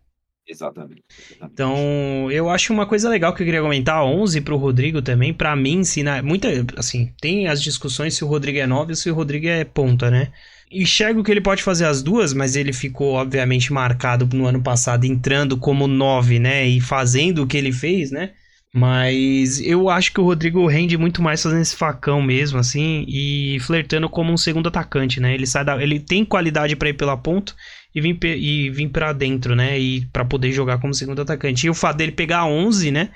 Exatamente. 0.46 1.02
exatamente. 1.30 1.52
Então, 1.52 2.30
eu 2.30 2.48
acho 2.48 2.72
uma 2.72 2.86
coisa 2.86 3.08
legal 3.08 3.34
que 3.34 3.42
eu 3.42 3.46
queria 3.46 3.62
comentar, 3.62 4.04
11 4.04 4.40
pro 4.40 4.56
Rodrigo 4.56 5.02
também, 5.02 5.32
pra 5.34 5.54
mim 5.56 5.78
ensinar, 5.78 6.22
muita, 6.22 6.48
assim, 6.76 7.12
tem 7.20 7.46
as 7.48 7.62
discussões 7.62 8.14
se 8.14 8.24
o 8.24 8.28
Rodrigo 8.28 8.58
é 8.58 8.66
9 8.66 8.92
ou 8.92 8.96
se 8.96 9.10
o 9.10 9.14
Rodrigo 9.14 9.46
é 9.48 9.64
ponta, 9.64 10.10
né? 10.10 10.32
Enxergo 10.70 11.22
que 11.24 11.30
ele 11.30 11.40
pode 11.40 11.62
fazer 11.62 11.84
as 11.86 12.02
duas, 12.02 12.32
mas 12.32 12.54
ele 12.56 12.72
ficou 12.72 13.14
obviamente 13.14 13.72
marcado 13.72 14.28
no 14.36 14.46
ano 14.46 14.62
passado 14.62 15.04
entrando 15.04 15.56
como 15.56 15.86
9, 15.88 16.38
né, 16.38 16.66
e 16.66 16.80
fazendo 16.80 17.42
o 17.42 17.46
que 17.46 17.56
ele 17.56 17.72
fez, 17.72 18.10
né? 18.12 18.32
Mas 18.72 19.60
eu 19.60 19.88
acho 19.90 20.12
que 20.12 20.20
o 20.20 20.24
Rodrigo 20.24 20.64
rende 20.66 20.96
muito 20.96 21.20
mais 21.20 21.42
fazendo 21.42 21.60
esse 21.60 21.74
facão 21.74 22.22
mesmo, 22.22 22.58
assim, 22.58 23.04
e 23.08 23.58
flertando 23.60 24.08
como 24.08 24.32
um 24.32 24.36
segundo 24.36 24.68
atacante, 24.68 25.18
né? 25.18 25.34
Ele 25.34 25.46
sai 25.46 25.64
da, 25.64 25.82
ele 25.82 25.98
tem 25.98 26.24
qualidade 26.24 26.76
pra 26.76 26.88
ir 26.88 26.94
pela 26.94 27.16
ponta 27.16 27.52
e 27.92 28.00
vir, 28.00 28.16
e 28.24 28.70
vir 28.70 28.88
para 28.90 29.12
dentro, 29.12 29.56
né? 29.56 29.78
E 29.78 30.06
para 30.12 30.24
poder 30.24 30.52
jogar 30.52 30.78
como 30.78 30.94
segundo 30.94 31.20
atacante. 31.22 31.66
E 31.66 31.70
o 31.70 31.74
fato 31.74 31.96
dele 31.96 32.12
pegar 32.12 32.44
11, 32.46 32.92
né? 32.92 33.10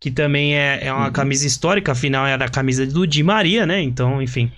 Que 0.00 0.10
também 0.12 0.56
é, 0.56 0.86
é 0.86 0.92
uma 0.92 1.06
Uhum. 1.06 1.12
camisa 1.12 1.46
histórica, 1.46 1.90
afinal 1.92 2.24
era 2.26 2.44
a 2.44 2.48
camisa 2.48 2.86
do 2.86 3.04
Di 3.06 3.22
Maria, 3.24 3.66
né? 3.66 3.82
Então, 3.82 4.22
enfim. 4.22 4.52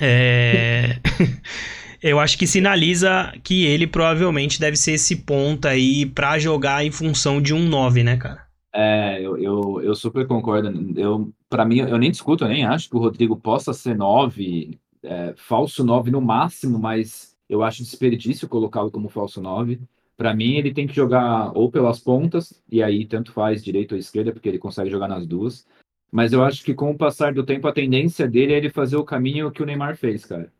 É... 0.00 0.98
eu 2.02 2.20
acho 2.20 2.38
que 2.38 2.46
sinaliza 2.46 3.32
que 3.42 3.64
ele 3.64 3.86
provavelmente 3.88 4.60
deve 4.60 4.76
ser 4.76 4.92
esse 4.92 5.16
ponta 5.16 5.70
aí 5.70 6.06
para 6.06 6.38
jogar 6.38 6.84
em 6.84 6.90
função 6.92 7.42
de 7.42 7.52
um 7.52 7.66
9, 7.68 8.02
né, 8.04 8.16
cara? 8.16 8.51
É, 8.74 9.20
eu, 9.20 9.36
eu, 9.36 9.82
eu 9.82 9.94
super 9.94 10.26
concordo. 10.26 10.98
Eu, 10.98 11.32
para 11.48 11.64
mim, 11.64 11.78
eu 11.78 11.98
nem 11.98 12.10
discuto, 12.10 12.44
eu 12.44 12.48
nem 12.48 12.64
acho 12.64 12.88
que 12.88 12.96
o 12.96 13.00
Rodrigo 13.00 13.36
possa 13.36 13.72
ser 13.72 13.94
9, 13.94 14.78
é, 15.02 15.34
falso 15.36 15.84
9 15.84 16.10
no 16.10 16.20
máximo, 16.20 16.78
mas 16.78 17.36
eu 17.48 17.62
acho 17.62 17.82
desperdício 17.82 18.48
colocá-lo 18.48 18.90
como 18.90 19.08
falso 19.08 19.42
9. 19.42 19.80
Para 20.16 20.34
mim, 20.34 20.54
ele 20.54 20.72
tem 20.72 20.86
que 20.86 20.94
jogar 20.94 21.52
ou 21.56 21.70
pelas 21.70 21.98
pontas, 21.98 22.62
e 22.70 22.82
aí 22.82 23.06
tanto 23.06 23.32
faz 23.32 23.62
direita 23.62 23.94
ou 23.94 23.98
esquerda, 23.98 24.32
porque 24.32 24.48
ele 24.48 24.58
consegue 24.58 24.90
jogar 24.90 25.08
nas 25.08 25.26
duas. 25.26 25.66
Mas 26.10 26.32
eu 26.32 26.42
acho 26.44 26.62
que 26.64 26.74
com 26.74 26.90
o 26.90 26.96
passar 26.96 27.34
do 27.34 27.44
tempo, 27.44 27.66
a 27.66 27.72
tendência 27.72 28.28
dele 28.28 28.52
é 28.52 28.58
ele 28.58 28.70
fazer 28.70 28.96
o 28.96 29.04
caminho 29.04 29.50
que 29.50 29.62
o 29.62 29.66
Neymar 29.66 29.96
fez, 29.96 30.24
cara. 30.24 30.52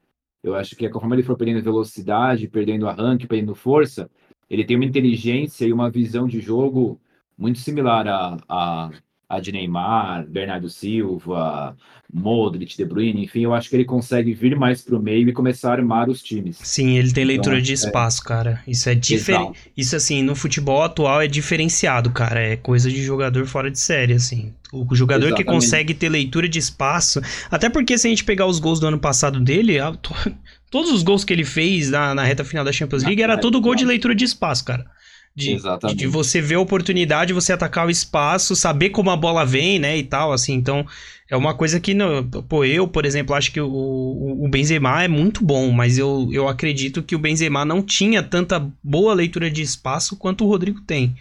Eu 0.42 0.54
acho 0.54 0.74
que 0.76 0.88
conforme 0.88 1.16
ele 1.16 1.22
for 1.22 1.36
perdendo 1.36 1.62
velocidade, 1.62 2.48
perdendo 2.48 2.88
arranque, 2.88 3.26
perdendo 3.26 3.54
força, 3.54 4.10
ele 4.50 4.64
tem 4.64 4.76
uma 4.76 4.84
inteligência 4.84 5.66
e 5.66 5.72
uma 5.72 5.90
visão 5.90 6.26
de 6.26 6.40
jogo 6.40 7.00
muito 7.36 7.58
similar 7.58 8.06
a, 8.06 8.36
a, 8.48 8.90
a 9.28 9.40
de 9.40 9.52
Neymar, 9.52 10.26
Bernardo 10.26 10.68
Silva, 10.68 11.76
Modric, 12.12 12.76
De 12.76 12.84
Bruyne, 12.84 13.24
enfim, 13.24 13.40
eu 13.40 13.54
acho 13.54 13.70
que 13.70 13.76
ele 13.76 13.86
consegue 13.86 14.34
vir 14.34 14.54
mais 14.54 14.82
para 14.82 14.94
o 14.94 15.00
meio 15.00 15.26
e 15.26 15.32
começar 15.32 15.70
a 15.70 15.72
armar 15.72 16.10
os 16.10 16.22
times. 16.22 16.58
Sim, 16.62 16.98
ele 16.98 17.10
tem 17.10 17.24
leitura 17.24 17.56
então, 17.56 17.64
de 17.64 17.70
é 17.70 17.74
espaço, 17.74 18.20
é... 18.22 18.28
cara. 18.28 18.62
Isso 18.68 18.90
é 18.90 18.94
diferente. 18.94 19.72
Isso, 19.74 19.96
assim, 19.96 20.22
no 20.22 20.34
futebol 20.34 20.82
atual 20.82 21.22
é 21.22 21.26
diferenciado, 21.26 22.10
cara. 22.10 22.38
É 22.38 22.56
coisa 22.56 22.90
de 22.90 23.02
jogador 23.02 23.46
fora 23.46 23.70
de 23.70 23.80
série, 23.80 24.12
assim. 24.12 24.52
O 24.70 24.94
jogador 24.94 25.28
Exatamente. 25.28 25.46
que 25.46 25.52
consegue 25.52 25.94
ter 25.94 26.10
leitura 26.10 26.46
de 26.46 26.58
espaço. 26.58 27.22
Até 27.50 27.70
porque 27.70 27.96
se 27.96 28.06
a 28.06 28.10
gente 28.10 28.24
pegar 28.24 28.46
os 28.46 28.58
gols 28.58 28.78
do 28.78 28.86
ano 28.86 28.98
passado 28.98 29.40
dele, 29.40 29.78
todos 30.70 30.90
os 30.92 31.02
gols 31.02 31.24
que 31.24 31.32
ele 31.32 31.44
fez 31.44 31.88
na, 31.88 32.14
na 32.14 32.24
reta 32.24 32.44
final 32.44 32.64
da 32.64 32.72
Champions 32.72 33.04
League 33.04 33.22
era 33.22 33.38
todo 33.38 33.60
gol 33.60 33.74
de 33.74 33.86
leitura 33.86 34.14
de 34.14 34.26
espaço, 34.26 34.66
cara. 34.66 34.84
De, 35.34 35.52
Exatamente. 35.52 35.96
de 35.96 36.06
você 36.06 36.42
ver 36.42 36.56
a 36.56 36.60
oportunidade, 36.60 37.32
você 37.32 37.54
atacar 37.54 37.86
o 37.86 37.90
espaço, 37.90 38.54
saber 38.54 38.90
como 38.90 39.10
a 39.10 39.16
bola 39.16 39.46
vem, 39.46 39.78
né, 39.78 39.96
e 39.96 40.02
tal, 40.02 40.30
assim, 40.30 40.52
então 40.52 40.86
é 41.32 41.36
uma 41.36 41.54
coisa 41.54 41.80
que, 41.80 41.94
não, 41.94 42.22
pô, 42.28 42.62
eu, 42.62 42.86
por 42.86 43.06
exemplo, 43.06 43.34
acho 43.34 43.50
que 43.50 43.58
o, 43.58 43.66
o 43.66 44.46
Benzema 44.50 45.02
é 45.02 45.08
muito 45.08 45.42
bom, 45.42 45.70
mas 45.70 45.96
eu, 45.96 46.28
eu 46.30 46.46
acredito 46.46 47.02
que 47.02 47.16
o 47.16 47.18
Benzema 47.18 47.64
não 47.64 47.80
tinha 47.82 48.22
tanta 48.22 48.70
boa 48.84 49.14
leitura 49.14 49.50
de 49.50 49.62
espaço 49.62 50.18
quanto 50.18 50.44
o 50.44 50.46
Rodrigo 50.48 50.82
tem, 50.82 51.16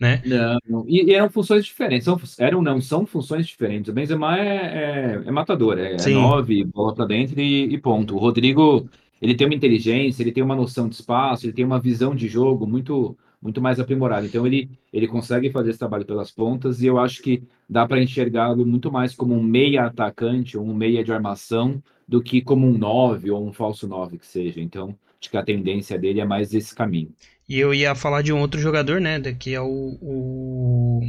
né? 0.00 0.22
Não, 0.24 0.86
e, 0.88 1.10
e 1.10 1.14
eram 1.14 1.28
funções 1.28 1.66
diferentes, 1.66 2.06
são, 2.06 2.18
eram 2.38 2.62
não, 2.62 2.80
são 2.80 3.04
funções 3.04 3.46
diferentes, 3.46 3.90
o 3.90 3.92
Benzema 3.92 4.38
é, 4.38 4.56
é, 4.56 5.22
é 5.26 5.30
matador, 5.30 5.78
é, 5.78 5.96
é 5.96 6.08
nove, 6.08 6.64
bola 6.64 6.94
pra 6.94 7.04
dentro 7.04 7.38
e, 7.38 7.64
e 7.64 7.76
ponto, 7.76 8.14
o 8.14 8.18
Rodrigo, 8.18 8.88
ele 9.20 9.34
tem 9.34 9.46
uma 9.46 9.54
inteligência, 9.54 10.22
ele 10.22 10.32
tem 10.32 10.42
uma 10.42 10.56
noção 10.56 10.88
de 10.88 10.94
espaço, 10.94 11.44
ele 11.44 11.52
tem 11.52 11.66
uma 11.66 11.78
visão 11.78 12.14
de 12.14 12.26
jogo 12.26 12.66
muito 12.66 13.14
muito 13.40 13.60
mais 13.60 13.80
aprimorado. 13.80 14.26
Então 14.26 14.46
ele, 14.46 14.70
ele 14.92 15.08
consegue 15.08 15.50
fazer 15.50 15.70
esse 15.70 15.78
trabalho 15.78 16.04
pelas 16.04 16.30
pontas 16.30 16.82
e 16.82 16.86
eu 16.86 16.98
acho 16.98 17.22
que 17.22 17.42
dá 17.68 17.86
para 17.86 18.02
enxergá-lo 18.02 18.66
muito 18.66 18.92
mais 18.92 19.14
como 19.14 19.34
um 19.34 19.42
meia 19.42 19.86
atacante 19.86 20.58
um 20.58 20.74
meia 20.74 21.02
de 21.02 21.12
armação 21.12 21.82
do 22.06 22.22
que 22.22 22.42
como 22.42 22.66
um 22.66 22.76
9 22.76 23.30
ou 23.30 23.46
um 23.46 23.52
falso 23.52 23.86
9 23.86 24.18
que 24.18 24.26
seja. 24.26 24.60
Então, 24.60 24.94
acho 25.20 25.30
que 25.30 25.36
a 25.36 25.44
tendência 25.44 25.98
dele 25.98 26.20
é 26.20 26.24
mais 26.24 26.52
esse 26.52 26.74
caminho. 26.74 27.10
E 27.48 27.58
eu 27.58 27.72
ia 27.72 27.94
falar 27.94 28.22
de 28.22 28.32
um 28.32 28.40
outro 28.40 28.60
jogador, 28.60 29.00
né, 29.00 29.20
que 29.38 29.54
é 29.54 29.60
o, 29.60 29.98
o, 30.00 31.00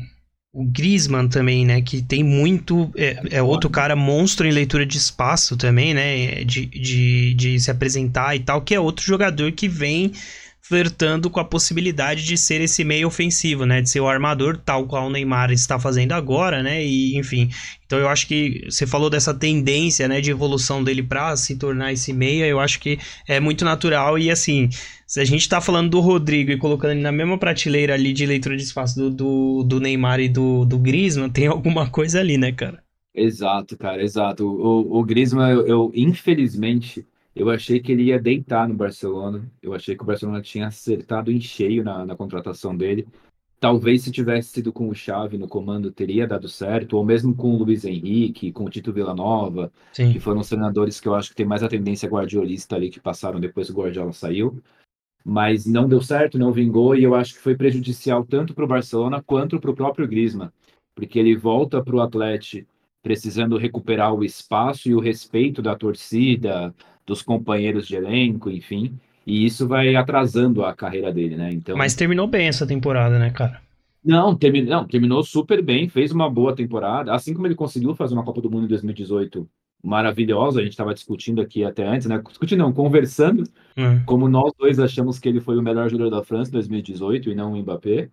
o 0.54 0.66
Griezmann 0.66 1.28
também, 1.28 1.66
né, 1.66 1.82
que 1.82 2.02
tem 2.02 2.24
muito, 2.24 2.92
é, 2.96 3.38
é, 3.38 3.44
outro 3.44 3.70
cara 3.70 3.96
monstro 3.96 4.48
em 4.48 4.52
leitura 4.52 4.86
de 4.86 4.98
espaço 4.98 5.56
também, 5.58 5.94
né, 5.94 6.44
de, 6.44 6.66
de, 6.66 7.34
de 7.34 7.60
se 7.60 7.70
apresentar 7.72 8.36
e 8.36 8.40
tal, 8.40 8.62
que 8.62 8.76
é 8.76 8.80
outro 8.80 9.06
jogador 9.06 9.52
que 9.52 9.68
vem 9.68 10.14
flertando 10.62 11.30
com 11.30 11.40
a 11.40 11.46
possibilidade 11.46 12.24
de 12.24 12.38
ser 12.38 12.62
esse 12.62 12.84
meio 12.84 13.08
ofensivo, 13.08 13.66
né? 13.66 13.82
De 13.82 13.90
ser 13.90 14.00
o 14.00 14.08
armador, 14.08 14.58
tal 14.58 14.86
qual 14.86 15.08
o 15.08 15.10
Neymar 15.10 15.52
está 15.52 15.80
fazendo 15.80 16.14
agora, 16.14 16.62
né? 16.62 16.84
E, 16.86 17.18
enfim. 17.18 17.50
Então 17.86 18.00
eu 18.00 18.08
acho 18.08 18.28
que 18.28 18.66
você 18.70 18.88
falou 18.88 19.10
dessa 19.10 19.34
tendência, 19.34 20.08
né, 20.08 20.22
de 20.22 20.32
evolução 20.32 20.82
dele 20.82 21.04
para 21.04 21.36
se 21.36 21.58
tornar 21.58 21.92
esse 21.92 22.14
meia, 22.14 22.46
eu 22.46 22.58
acho 22.60 22.80
que 22.80 22.98
é 23.28 23.38
muito 23.38 23.66
natural 23.66 24.18
e 24.18 24.32
assim, 24.32 24.70
se 25.06 25.20
a 25.20 25.26
gente 25.26 25.50
tá 25.50 25.60
falando 25.60 25.90
do 25.90 26.00
Rodrigo 26.00 26.52
e 26.52 26.58
colocando 26.58 26.92
ele 26.92 27.02
na 27.02 27.12
mesma 27.12 27.38
prateleira 27.38 27.94
ali 27.94 28.14
de 28.14 28.26
leitura 28.26 28.56
de 28.56 28.64
espaço 28.64 28.98
do, 28.98 29.10
do, 29.10 29.64
do 29.64 29.80
Neymar 29.82 30.22
e 30.22 30.30
do, 30.30 30.64
do 30.64 30.80
Griezmann, 30.80 31.30
tem 31.30 31.48
alguma 31.48 31.90
coisa 31.90 32.22
ali, 32.22 32.38
né, 32.38 32.54
cara? 32.54 32.82
Exato, 33.14 33.78
cara, 33.78 34.02
exato. 34.02 34.48
O, 34.48 35.00
o 35.00 35.04
Griezmann, 35.04 35.52
eu, 35.52 35.68
eu 35.68 35.92
infelizmente 35.94 37.06
eu 37.36 37.50
achei 37.50 37.80
que 37.80 37.92
ele 37.92 38.04
ia 38.04 38.20
deitar 38.20 38.68
no 38.68 38.76
Barcelona. 38.76 39.50
Eu 39.62 39.74
achei 39.74 39.96
que 39.96 40.04
o 40.04 40.06
Barcelona 40.06 40.42
tinha 40.42 40.68
acertado 40.68 41.32
em 41.32 41.40
cheio 41.40 41.84
na, 41.84 42.06
na 42.06 42.16
contratação 42.16 42.76
dele. 42.76 43.08
Talvez 43.60 44.02
se 44.02 44.12
tivesse 44.12 44.50
sido 44.50 44.74
com 44.74 44.90
o 44.90 44.96
Xavi 44.96 45.38
no 45.38 45.48
comando 45.48 45.92
teria 45.92 46.28
dado 46.28 46.50
certo, 46.50 46.98
ou 46.98 47.06
mesmo 47.06 47.36
com 47.36 47.54
o 47.54 47.64
Luiz 47.64 47.86
Henrique, 47.86 48.52
com 48.52 48.66
o 48.66 48.70
Tito 48.70 48.92
Villanova, 48.92 49.72
Sim. 49.94 50.12
que 50.12 50.20
foram 50.20 50.42
os 50.42 50.50
treinadores 50.50 51.00
que 51.00 51.08
eu 51.08 51.14
acho 51.14 51.30
que 51.30 51.36
tem 51.36 51.46
mais 51.46 51.62
a 51.62 51.70
tendência 51.70 52.10
guardiolista 52.10 52.76
ali 52.76 52.90
que 52.90 53.00
passaram 53.00 53.40
depois 53.40 53.68
que 53.68 53.74
o 53.74 53.78
Guardiola 53.78 54.14
saiu. 54.14 54.60
Mas 55.24 55.68
não 55.68 55.88
deu 55.88 56.02
certo, 56.02 56.40
não 56.40 56.52
vingou, 56.52 56.96
e 56.96 57.04
eu 57.04 57.14
acho 57.14 57.36
que 57.36 57.40
foi 57.40 57.56
prejudicial 57.56 58.26
tanto 58.26 58.56
para 58.56 58.66
o 58.66 58.68
Barcelona 58.68 59.22
quanto 59.22 59.60
para 59.60 59.70
o 59.70 59.76
próprio 59.76 60.08
Griezmann, 60.08 60.50
porque 60.96 61.20
ele 61.20 61.36
volta 61.36 61.84
para 61.84 61.96
o 61.96 62.02
Atlético 62.02 62.68
precisando 63.02 63.58
recuperar 63.58 64.14
o 64.14 64.24
espaço 64.24 64.90
e 64.90 64.96
o 64.96 65.00
respeito 65.00 65.62
da 65.62 65.76
torcida, 65.76 66.74
dos 67.06 67.22
companheiros 67.22 67.88
de 67.88 67.96
elenco, 67.96 68.50
enfim. 68.50 68.98
E 69.26 69.46
isso 69.46 69.68
vai 69.68 69.96
atrasando 69.96 70.66
a 70.66 70.74
carreira 70.74 71.12
dele, 71.12 71.36
né? 71.36 71.52
Então... 71.52 71.78
Mas 71.78 71.96
terminou 71.96 72.28
bem 72.28 72.48
essa 72.48 72.66
temporada, 72.66 73.20
né, 73.20 73.30
cara? 73.30 73.62
Não, 74.04 74.36
termi... 74.36 74.64
não, 74.64 74.86
terminou 74.88 75.24
super 75.24 75.62
bem, 75.62 75.88
fez 75.88 76.12
uma 76.12 76.30
boa 76.30 76.56
temporada. 76.56 77.14
Assim 77.14 77.34
como 77.34 77.46
ele 77.46 77.56
conseguiu 77.56 77.94
fazer 77.94 78.14
uma 78.14 78.24
Copa 78.24 78.42
do 78.42 78.50
Mundo 78.50 78.66
em 78.66 78.70
2018 78.70 79.48
maravilhosa, 79.84 80.60
a 80.60 80.64
gente 80.64 80.74
estava 80.74 80.94
discutindo 80.94 81.42
aqui 81.42 81.64
até 81.64 81.88
antes, 81.88 82.08
né? 82.08 82.22
Discutindo, 82.28 82.60
não, 82.60 82.72
conversando, 82.72 83.44
hum. 83.76 84.04
como 84.06 84.28
nós 84.28 84.52
dois 84.58 84.80
achamos 84.80 85.18
que 85.18 85.28
ele 85.28 85.40
foi 85.40 85.58
o 85.58 85.62
melhor 85.62 85.90
jogador 85.90 86.12
da 86.12 86.24
França 86.24 86.50
em 86.50 86.54
2018 86.54 87.32
e 87.32 87.36
não 87.36 87.54
o 87.54 87.58
Mbappé. 87.58 88.10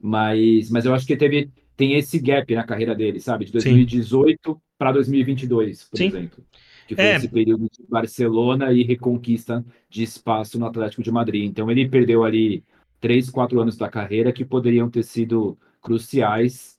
Mas, 0.00 0.70
mas 0.70 0.84
eu 0.84 0.94
acho 0.94 1.06
que 1.06 1.16
teve, 1.16 1.50
tem 1.76 1.94
esse 1.94 2.18
gap 2.18 2.54
na 2.54 2.62
carreira 2.62 2.94
dele, 2.94 3.20
sabe? 3.20 3.46
De 3.46 3.52
2018 3.52 4.60
para 4.78 4.92
2022, 4.92 5.84
por 5.84 5.96
Sim. 5.96 6.06
exemplo 6.06 6.44
que 6.88 6.96
foi 6.96 7.04
é. 7.04 7.16
esse 7.16 7.28
período 7.28 7.68
de 7.70 7.86
Barcelona 7.86 8.72
e 8.72 8.82
reconquista 8.82 9.62
de 9.90 10.02
espaço 10.02 10.58
no 10.58 10.64
Atlético 10.64 11.02
de 11.02 11.12
Madrid. 11.12 11.44
Então 11.44 11.70
ele 11.70 11.86
perdeu 11.86 12.24
ali 12.24 12.64
três, 12.98 13.28
quatro 13.28 13.60
anos 13.60 13.76
da 13.76 13.90
carreira 13.90 14.32
que 14.32 14.42
poderiam 14.42 14.88
ter 14.88 15.02
sido 15.02 15.56
cruciais 15.82 16.78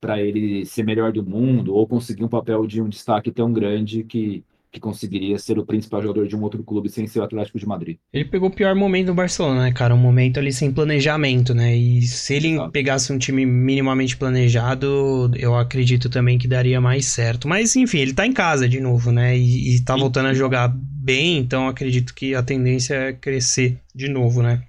para 0.00 0.18
ele 0.18 0.64
ser 0.64 0.82
melhor 0.82 1.12
do 1.12 1.22
mundo 1.22 1.74
ou 1.74 1.86
conseguir 1.86 2.24
um 2.24 2.28
papel 2.28 2.66
de 2.66 2.80
um 2.80 2.88
destaque 2.88 3.30
tão 3.30 3.52
grande 3.52 4.02
que 4.02 4.42
que 4.72 4.78
conseguiria 4.78 5.38
ser 5.38 5.58
o 5.58 5.66
principal 5.66 6.00
jogador 6.00 6.26
de 6.28 6.36
um 6.36 6.42
outro 6.42 6.62
clube 6.62 6.88
sem 6.88 7.06
ser 7.06 7.20
o 7.20 7.22
Atlético 7.24 7.58
de 7.58 7.66
Madrid. 7.66 7.98
Ele 8.12 8.24
pegou 8.24 8.48
o 8.48 8.54
pior 8.54 8.74
momento 8.74 9.08
no 9.08 9.14
Barcelona, 9.14 9.62
né, 9.62 9.72
cara? 9.72 9.94
Um 9.94 9.98
momento 9.98 10.38
ali 10.38 10.52
sem 10.52 10.72
planejamento, 10.72 11.52
né? 11.54 11.76
E 11.76 12.02
se 12.02 12.34
ele 12.34 12.56
pegasse 12.70 13.12
um 13.12 13.18
time 13.18 13.44
minimamente 13.44 14.16
planejado, 14.16 15.30
eu 15.36 15.56
acredito 15.56 16.08
também 16.08 16.38
que 16.38 16.46
daria 16.46 16.80
mais 16.80 17.06
certo. 17.06 17.48
Mas, 17.48 17.74
enfim, 17.74 17.98
ele 17.98 18.14
tá 18.14 18.26
em 18.26 18.32
casa 18.32 18.68
de 18.68 18.80
novo, 18.80 19.10
né? 19.10 19.36
E, 19.36 19.76
e 19.76 19.84
tá 19.84 19.94
Sim. 19.94 20.00
voltando 20.00 20.26
a 20.26 20.34
jogar 20.34 20.68
bem, 20.68 21.38
então 21.38 21.66
acredito 21.66 22.14
que 22.14 22.34
a 22.34 22.42
tendência 22.42 22.94
é 22.94 23.12
crescer 23.12 23.78
de 23.94 24.08
novo, 24.08 24.42
né? 24.42 24.62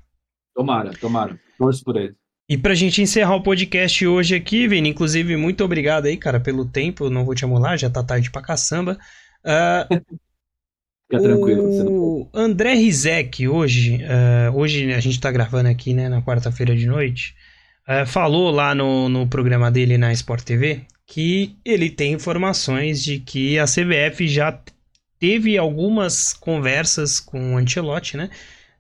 Tomara, 0.56 0.92
tomara. 1.00 1.40
Torço 1.58 1.84
por 1.84 1.96
ele. 1.96 2.16
E 2.50 2.58
pra 2.58 2.74
gente 2.74 3.02
encerrar 3.02 3.36
o 3.36 3.44
podcast 3.44 4.06
hoje 4.06 4.36
aqui, 4.36 4.68
Vini, 4.68 4.90
inclusive, 4.90 5.38
muito 5.38 5.64
obrigado 5.64 6.08
aí, 6.08 6.18
cara, 6.18 6.40
pelo 6.40 6.66
tempo. 6.66 7.10
Não 7.10 7.24
vou 7.24 7.34
te 7.34 7.46
amolar, 7.46 7.78
já 7.78 7.90
tá 7.90 8.04
tarde 8.04 8.30
pra 8.30 8.42
caçamba. 8.42 8.98
Uh, 9.46 10.02
Fica 11.10 11.24
tranquilo. 11.24 11.64
O 11.64 12.30
André 12.34 12.74
Rizek, 12.74 13.48
hoje, 13.48 14.00
uh, 14.04 14.56
hoje 14.56 14.94
a 14.94 15.00
gente 15.00 15.20
tá 15.20 15.32
gravando 15.32 15.70
aqui, 15.70 15.94
né, 15.94 16.08
na 16.08 16.22
quarta-feira 16.22 16.76
de 16.76 16.86
noite, 16.86 17.36
uh, 17.88 18.06
falou 18.06 18.50
lá 18.50 18.74
no, 18.74 19.10
no 19.10 19.28
programa 19.28 19.70
dele 19.70 19.98
na 19.98 20.14
Sport 20.14 20.44
TV 20.44 20.86
que 21.12 21.58
ele 21.66 21.90
tem 21.90 22.14
informações 22.14 23.04
de 23.04 23.20
que 23.20 23.60
a 23.60 23.66
CBF 23.66 24.30
já 24.30 24.58
teve 25.20 25.58
algumas 25.58 26.32
conversas 26.32 27.20
com 27.20 27.54
o 27.54 27.58
Ancelotti, 27.58 28.16
né? 28.16 28.30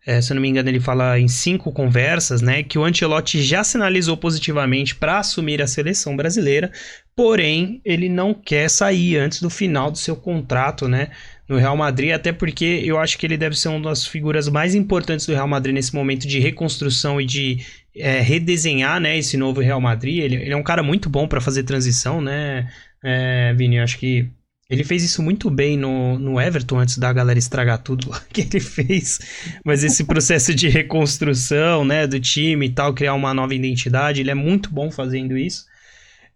É, 0.05 0.19
se 0.19 0.31
eu 0.31 0.35
não 0.35 0.41
me 0.41 0.49
engano, 0.49 0.67
ele 0.67 0.79
fala 0.79 1.19
em 1.19 1.27
cinco 1.27 1.71
conversas, 1.71 2.41
né? 2.41 2.63
Que 2.63 2.79
o 2.79 2.83
Ancelotti 2.83 3.41
já 3.43 3.63
sinalizou 3.63 4.17
positivamente 4.17 4.95
para 4.95 5.19
assumir 5.19 5.61
a 5.61 5.67
seleção 5.67 6.15
brasileira, 6.15 6.71
porém 7.15 7.81
ele 7.85 8.09
não 8.09 8.33
quer 8.33 8.67
sair 8.67 9.17
antes 9.17 9.41
do 9.41 9.49
final 9.49 9.91
do 9.91 9.97
seu 9.99 10.15
contrato, 10.15 10.87
né? 10.87 11.09
No 11.47 11.57
Real 11.57 11.77
Madrid, 11.77 12.13
até 12.13 12.31
porque 12.31 12.81
eu 12.83 12.97
acho 12.97 13.15
que 13.17 13.27
ele 13.27 13.37
deve 13.37 13.55
ser 13.55 13.67
uma 13.67 13.89
das 13.89 14.07
figuras 14.07 14.49
mais 14.49 14.73
importantes 14.73 15.27
do 15.27 15.33
Real 15.33 15.47
Madrid 15.47 15.75
nesse 15.75 15.93
momento 15.93 16.27
de 16.27 16.39
reconstrução 16.39 17.21
e 17.21 17.25
de 17.25 17.59
é, 17.95 18.21
redesenhar, 18.21 18.99
né? 18.99 19.17
Esse 19.19 19.37
novo 19.37 19.61
Real 19.61 19.79
Madrid. 19.79 20.19
Ele, 20.23 20.35
ele 20.37 20.53
é 20.53 20.57
um 20.57 20.63
cara 20.63 20.81
muito 20.81 21.09
bom 21.11 21.27
para 21.27 21.39
fazer 21.39 21.61
transição, 21.63 22.19
né? 22.19 22.67
É, 23.03 23.53
Vini, 23.53 23.75
eu 23.75 23.83
acho 23.83 23.99
que 23.99 24.27
Ele 24.71 24.85
fez 24.85 25.03
isso 25.03 25.21
muito 25.21 25.49
bem 25.49 25.75
no, 25.77 26.17
no 26.17 26.39
Everton, 26.39 26.79
antes 26.79 26.97
da 26.97 27.11
galera 27.11 27.37
estragar 27.37 27.77
tudo 27.79 28.07
lá 28.09 28.21
que 28.31 28.39
ele 28.39 28.61
fez. 28.61 29.19
Mas 29.65 29.83
esse 29.83 30.05
processo 30.05 30.55
de 30.55 30.69
reconstrução, 30.69 31.83
né, 31.83 32.07
do 32.07 32.17
time 32.21 32.67
e 32.67 32.69
tal, 32.69 32.93
criar 32.93 33.13
uma 33.13 33.33
nova 33.33 33.53
identidade, 33.53 34.21
ele 34.21 34.31
é 34.31 34.35
muito 34.35 34.71
bom 34.71 34.89
fazendo 34.89 35.37
isso. 35.37 35.65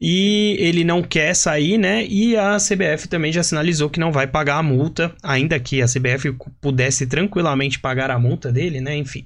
E 0.01 0.57
ele 0.59 0.83
não 0.83 1.01
quer 1.01 1.33
sair, 1.33 1.77
né? 1.77 2.05
E 2.05 2.35
a 2.35 2.57
CBF 2.57 3.07
também 3.07 3.31
já 3.31 3.41
sinalizou 3.41 3.89
que 3.89 4.01
não 4.01 4.11
vai 4.11 4.27
pagar 4.27 4.57
a 4.57 4.63
multa, 4.63 5.15
ainda 5.23 5.57
que 5.57 5.81
a 5.81 5.85
CBF 5.85 6.35
pudesse 6.59 7.07
tranquilamente 7.07 7.79
pagar 7.79 8.11
a 8.11 8.19
multa 8.19 8.51
dele, 8.51 8.81
né? 8.81 8.97
Enfim. 8.97 9.25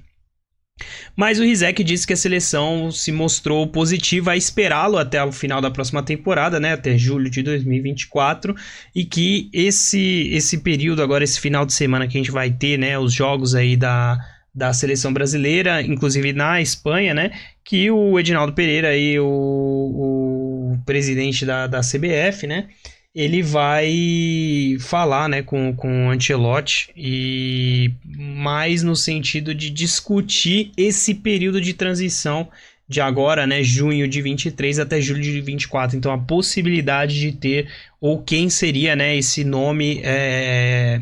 Mas 1.16 1.38
o 1.38 1.42
Rizek 1.42 1.82
disse 1.84 2.06
que 2.06 2.12
a 2.12 2.16
seleção 2.16 2.90
se 2.90 3.12
mostrou 3.12 3.66
positiva 3.66 4.32
a 4.32 4.36
esperá-lo 4.36 4.98
até 4.98 5.22
o 5.22 5.32
final 5.32 5.60
da 5.60 5.70
próxima 5.70 6.02
temporada, 6.02 6.58
né, 6.58 6.72
até 6.72 6.96
julho 6.96 7.30
de 7.30 7.42
2024, 7.42 8.54
e 8.94 9.04
que 9.04 9.48
esse 9.52 10.28
esse 10.32 10.58
período 10.58 11.02
agora 11.02 11.24
esse 11.24 11.40
final 11.40 11.66
de 11.66 11.72
semana 11.72 12.06
que 12.06 12.16
a 12.16 12.20
gente 12.20 12.30
vai 12.30 12.50
ter, 12.50 12.78
né, 12.78 12.98
os 12.98 13.12
jogos 13.12 13.54
aí 13.54 13.76
da 13.76 14.18
da 14.52 14.72
seleção 14.72 15.12
brasileira, 15.12 15.80
inclusive 15.80 16.32
na 16.32 16.60
Espanha, 16.60 17.14
né? 17.14 17.30
Que 17.64 17.90
o 17.90 18.18
Edinaldo 18.18 18.52
Pereira 18.52 18.88
aí, 18.88 19.18
o, 19.18 19.24
o 19.24 20.78
presidente 20.84 21.46
da, 21.46 21.68
da 21.68 21.80
CBF, 21.80 22.46
né? 22.46 22.66
Ele 23.14 23.42
vai 23.42 24.76
falar 24.78 25.28
né, 25.28 25.42
com, 25.42 25.74
com 25.74 26.06
o 26.06 26.10
Ancelotti 26.10 26.90
e 26.96 27.92
mais 28.04 28.82
no 28.82 28.94
sentido 28.94 29.54
de 29.54 29.68
discutir 29.68 30.70
esse 30.76 31.14
período 31.14 31.60
de 31.60 31.74
transição 31.74 32.48
de 32.88 33.00
agora, 33.00 33.46
né, 33.46 33.62
junho 33.62 34.08
de 34.08 34.20
23 34.20 34.80
até 34.80 35.00
julho 35.00 35.22
de 35.22 35.40
24. 35.40 35.96
Então 35.96 36.12
a 36.12 36.18
possibilidade 36.18 37.20
de 37.20 37.32
ter 37.32 37.68
ou 38.00 38.22
quem 38.22 38.48
seria, 38.48 38.96
né, 38.96 39.16
esse 39.16 39.44
nome 39.44 40.00
é, 40.02 41.00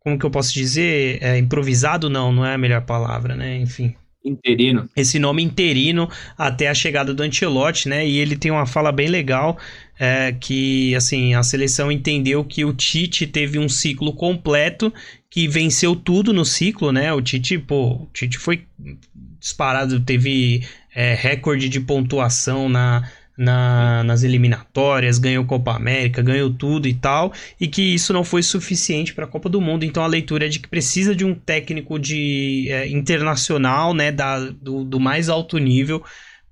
como 0.00 0.18
que 0.18 0.24
eu 0.24 0.30
posso 0.30 0.54
dizer, 0.54 1.18
é, 1.20 1.36
improvisado 1.36 2.08
não, 2.08 2.32
não 2.32 2.46
é 2.46 2.54
a 2.54 2.58
melhor 2.58 2.82
palavra, 2.82 3.34
né? 3.34 3.56
Enfim, 3.56 3.92
interino. 4.28 4.88
Esse 4.96 5.18
nome 5.18 5.42
interino 5.42 6.08
até 6.36 6.68
a 6.68 6.74
chegada 6.74 7.14
do 7.14 7.22
Ancelotti, 7.22 7.88
né? 7.88 8.06
E 8.06 8.18
ele 8.18 8.36
tem 8.36 8.50
uma 8.50 8.66
fala 8.66 8.90
bem 8.90 9.08
legal 9.08 9.58
é, 9.98 10.32
que 10.32 10.94
assim 10.94 11.34
a 11.34 11.42
seleção 11.42 11.90
entendeu 11.90 12.44
que 12.44 12.64
o 12.64 12.72
Tite 12.72 13.26
teve 13.26 13.58
um 13.58 13.68
ciclo 13.68 14.12
completo 14.12 14.92
que 15.30 15.48
venceu 15.48 15.96
tudo 15.96 16.32
no 16.32 16.44
ciclo, 16.44 16.92
né? 16.92 17.12
O 17.12 17.22
Tite, 17.22 17.58
pô, 17.58 17.92
o 17.92 18.08
Tite 18.12 18.38
foi 18.38 18.64
disparado, 19.38 20.00
teve 20.00 20.62
é, 20.94 21.14
recorde 21.14 21.68
de 21.68 21.80
pontuação 21.80 22.68
na 22.68 23.08
na, 23.36 24.02
nas 24.04 24.22
eliminatórias, 24.22 25.18
ganhou 25.18 25.44
Copa 25.44 25.72
América, 25.72 26.22
ganhou 26.22 26.50
tudo 26.52 26.88
e 26.88 26.94
tal, 26.94 27.32
e 27.60 27.68
que 27.68 27.82
isso 27.82 28.12
não 28.12 28.24
foi 28.24 28.42
suficiente 28.42 29.14
para 29.14 29.24
a 29.24 29.28
Copa 29.28 29.48
do 29.48 29.60
Mundo. 29.60 29.84
Então 29.84 30.02
a 30.02 30.06
leitura 30.06 30.46
é 30.46 30.48
de 30.48 30.58
que 30.58 30.68
precisa 30.68 31.14
de 31.14 31.24
um 31.24 31.34
técnico 31.34 31.98
de 31.98 32.66
é, 32.70 32.88
internacional, 32.88 33.92
né, 33.92 34.10
da, 34.10 34.38
do, 34.38 34.84
do 34.84 34.98
mais 34.98 35.28
alto 35.28 35.58
nível 35.58 36.02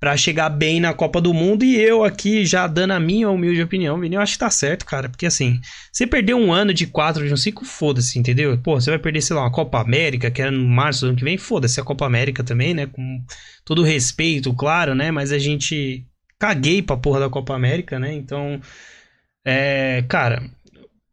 para 0.05 0.19
chegar 0.19 0.51
bem 0.51 0.81
na 0.81 0.93
Copa 0.93 1.19
do 1.19 1.33
Mundo. 1.33 1.65
E 1.65 1.81
eu 1.81 2.05
aqui 2.05 2.45
já 2.45 2.67
dando 2.67 2.91
a 2.91 3.01
minha 3.01 3.31
humilde 3.31 3.63
opinião, 3.63 3.99
Vini, 3.99 4.17
eu 4.17 4.21
acho 4.21 4.35
que 4.35 4.39
tá 4.39 4.51
certo, 4.51 4.85
cara. 4.85 5.09
Porque 5.09 5.25
assim, 5.25 5.59
você 5.91 6.07
perdeu 6.07 6.37
um 6.37 6.53
ano 6.53 6.75
de 6.75 6.87
quatro 6.87 7.27
de 7.27 7.33
um 7.33 7.37
cinco, 7.39 7.65
foda-se, 7.65 8.19
entendeu? 8.19 8.59
Pô, 8.59 8.79
você 8.79 8.91
vai 8.91 8.99
perder, 8.99 9.23
sei 9.23 9.35
lá, 9.35 9.43
uma 9.43 9.51
Copa 9.51 9.81
América, 9.81 10.31
que 10.31 10.43
é 10.43 10.51
no 10.51 10.69
março 10.69 11.01
do 11.01 11.09
ano 11.09 11.17
que 11.17 11.25
vem, 11.25 11.39
foda-se 11.39 11.81
a 11.81 11.85
Copa 11.85 12.05
América 12.05 12.45
também, 12.45 12.75
né? 12.75 12.87
Com 12.87 13.25
todo 13.65 13.83
respeito, 13.83 14.53
claro, 14.53 14.95
né? 14.95 15.11
Mas 15.11 15.33
a 15.33 15.39
gente 15.39 16.05
caguei 16.39 16.83
pra 16.83 16.97
porra 16.97 17.21
da 17.21 17.31
Copa 17.31 17.55
América, 17.55 17.99
né? 17.99 18.15
Então, 18.15 18.61
é, 19.45 20.05
cara, 20.09 20.43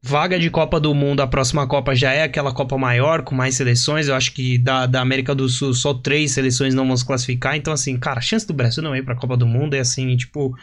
vaga 0.01 0.39
de 0.39 0.49
Copa 0.49 0.79
do 0.79 0.93
Mundo, 0.95 1.21
a 1.21 1.27
próxima 1.27 1.67
Copa 1.67 1.93
já 1.95 2.11
é 2.11 2.23
aquela 2.23 2.53
Copa 2.53 2.77
maior, 2.77 3.23
com 3.23 3.35
mais 3.35 3.55
seleções. 3.55 4.07
Eu 4.07 4.15
acho 4.15 4.33
que 4.33 4.57
da, 4.57 4.85
da 4.85 5.01
América 5.01 5.35
do 5.35 5.47
Sul 5.47 5.73
só 5.73 5.93
três 5.93 6.31
seleções 6.31 6.73
não 6.73 6.87
vão 6.87 6.97
se 6.97 7.05
classificar. 7.05 7.55
Então, 7.55 7.71
assim, 7.71 7.97
cara, 7.97 8.19
a 8.19 8.21
chance 8.21 8.47
do 8.47 8.53
Brasil 8.53 8.81
não 8.81 8.95
ir 8.95 9.03
pra 9.03 9.15
Copa 9.15 9.37
do 9.37 9.45
Mundo 9.45 9.75
é 9.75 9.79
assim, 9.79 10.15
tipo, 10.17 10.55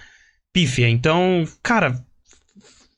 pífia. 0.53 0.89
Então, 0.89 1.45
cara, 1.63 2.05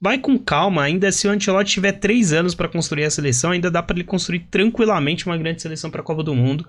vai 0.01 0.19
com 0.19 0.39
calma. 0.39 0.83
Ainda 0.83 1.13
se 1.13 1.29
o 1.29 1.31
Ancelotti 1.31 1.73
tiver 1.73 1.93
três 1.93 2.33
anos 2.33 2.55
para 2.55 2.69
construir 2.69 3.05
a 3.05 3.11
seleção, 3.11 3.51
ainda 3.51 3.71
dá 3.71 3.83
para 3.83 3.97
ele 3.97 4.05
construir 4.05 4.41
tranquilamente 4.51 5.27
uma 5.27 5.37
grande 5.37 5.61
seleção 5.61 5.91
pra 5.91 6.03
Copa 6.03 6.23
do 6.23 6.35
Mundo. 6.35 6.67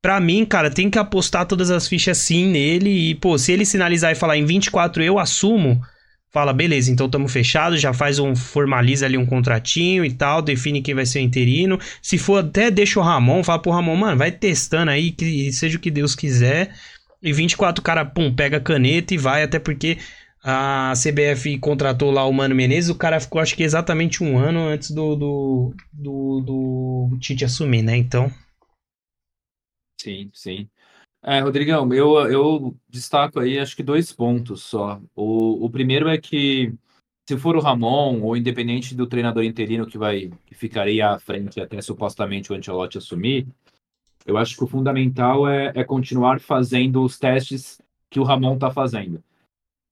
Pra 0.00 0.20
mim, 0.20 0.44
cara, 0.44 0.70
tem 0.70 0.88
que 0.88 0.98
apostar 0.98 1.44
todas 1.46 1.70
as 1.70 1.88
fichas 1.88 2.18
sim 2.18 2.46
nele. 2.46 3.10
E, 3.10 3.14
pô, 3.16 3.36
se 3.36 3.52
ele 3.52 3.64
sinalizar 3.64 4.12
e 4.12 4.14
falar 4.14 4.36
em 4.36 4.44
24 4.44 5.02
eu 5.02 5.18
assumo, 5.18 5.82
fala, 6.30 6.52
beleza, 6.52 6.90
então 6.92 7.06
estamos 7.06 7.32
fechados, 7.32 7.80
já 7.80 7.92
faz 7.92 8.18
um. 8.18 8.36
formaliza 8.36 9.06
ali 9.06 9.18
um 9.18 9.26
contratinho 9.26 10.04
e 10.04 10.12
tal, 10.12 10.40
define 10.40 10.82
quem 10.82 10.94
vai 10.94 11.04
ser 11.04 11.18
o 11.18 11.22
interino. 11.22 11.78
Se 12.00 12.16
for, 12.16 12.44
até 12.44 12.70
deixa 12.70 13.00
o 13.00 13.02
Ramon, 13.02 13.42
fala 13.42 13.60
pro 13.60 13.72
Ramon, 13.72 13.96
mano, 13.96 14.18
vai 14.18 14.30
testando 14.30 14.90
aí, 14.90 15.10
que 15.10 15.52
seja 15.52 15.76
o 15.76 15.80
que 15.80 15.90
Deus 15.90 16.14
quiser. 16.14 16.72
E 17.20 17.32
24, 17.32 17.82
cara, 17.82 18.04
pum, 18.04 18.32
pega 18.32 18.58
a 18.58 18.60
caneta 18.60 19.12
e 19.12 19.18
vai, 19.18 19.42
até 19.42 19.58
porque 19.58 19.98
a 20.44 20.92
CBF 20.94 21.58
contratou 21.58 22.12
lá 22.12 22.24
o 22.24 22.32
Mano 22.32 22.54
Menezes, 22.54 22.90
o 22.90 22.94
cara 22.94 23.18
ficou 23.18 23.40
acho 23.40 23.56
que 23.56 23.64
exatamente 23.64 24.22
um 24.22 24.38
ano 24.38 24.68
antes 24.68 24.92
do, 24.92 25.16
do, 25.16 25.74
do, 25.92 26.40
do 27.10 27.18
Tite 27.20 27.44
assumir, 27.44 27.82
né? 27.82 27.96
Então. 27.96 28.32
Sim, 30.00 30.30
sim. 30.32 30.68
É, 31.22 31.40
Rodrigão, 31.40 31.92
eu, 31.92 32.16
eu 32.30 32.76
destaco 32.88 33.40
aí 33.40 33.58
acho 33.58 33.74
que 33.74 33.82
dois 33.82 34.12
pontos 34.12 34.62
só. 34.62 35.00
O, 35.14 35.64
o 35.64 35.70
primeiro 35.70 36.08
é 36.08 36.16
que 36.16 36.72
se 37.28 37.36
for 37.36 37.56
o 37.56 37.60
Ramon, 37.60 38.22
ou 38.22 38.36
independente 38.36 38.94
do 38.94 39.06
treinador 39.06 39.44
interino 39.44 39.86
que 39.86 39.98
vai 39.98 40.30
que 40.46 40.54
ficaria 40.54 41.10
à 41.10 41.18
frente 41.18 41.60
até 41.60 41.82
supostamente 41.82 42.52
o 42.52 42.56
Ancelotti 42.56 42.98
assumir, 42.98 43.46
eu 44.24 44.38
acho 44.38 44.56
que 44.56 44.64
o 44.64 44.68
fundamental 44.68 45.48
é, 45.48 45.72
é 45.74 45.84
continuar 45.84 46.40
fazendo 46.40 47.02
os 47.02 47.18
testes 47.18 47.80
que 48.10 48.20
o 48.20 48.24
Ramon 48.24 48.54
está 48.54 48.70
fazendo. 48.70 49.22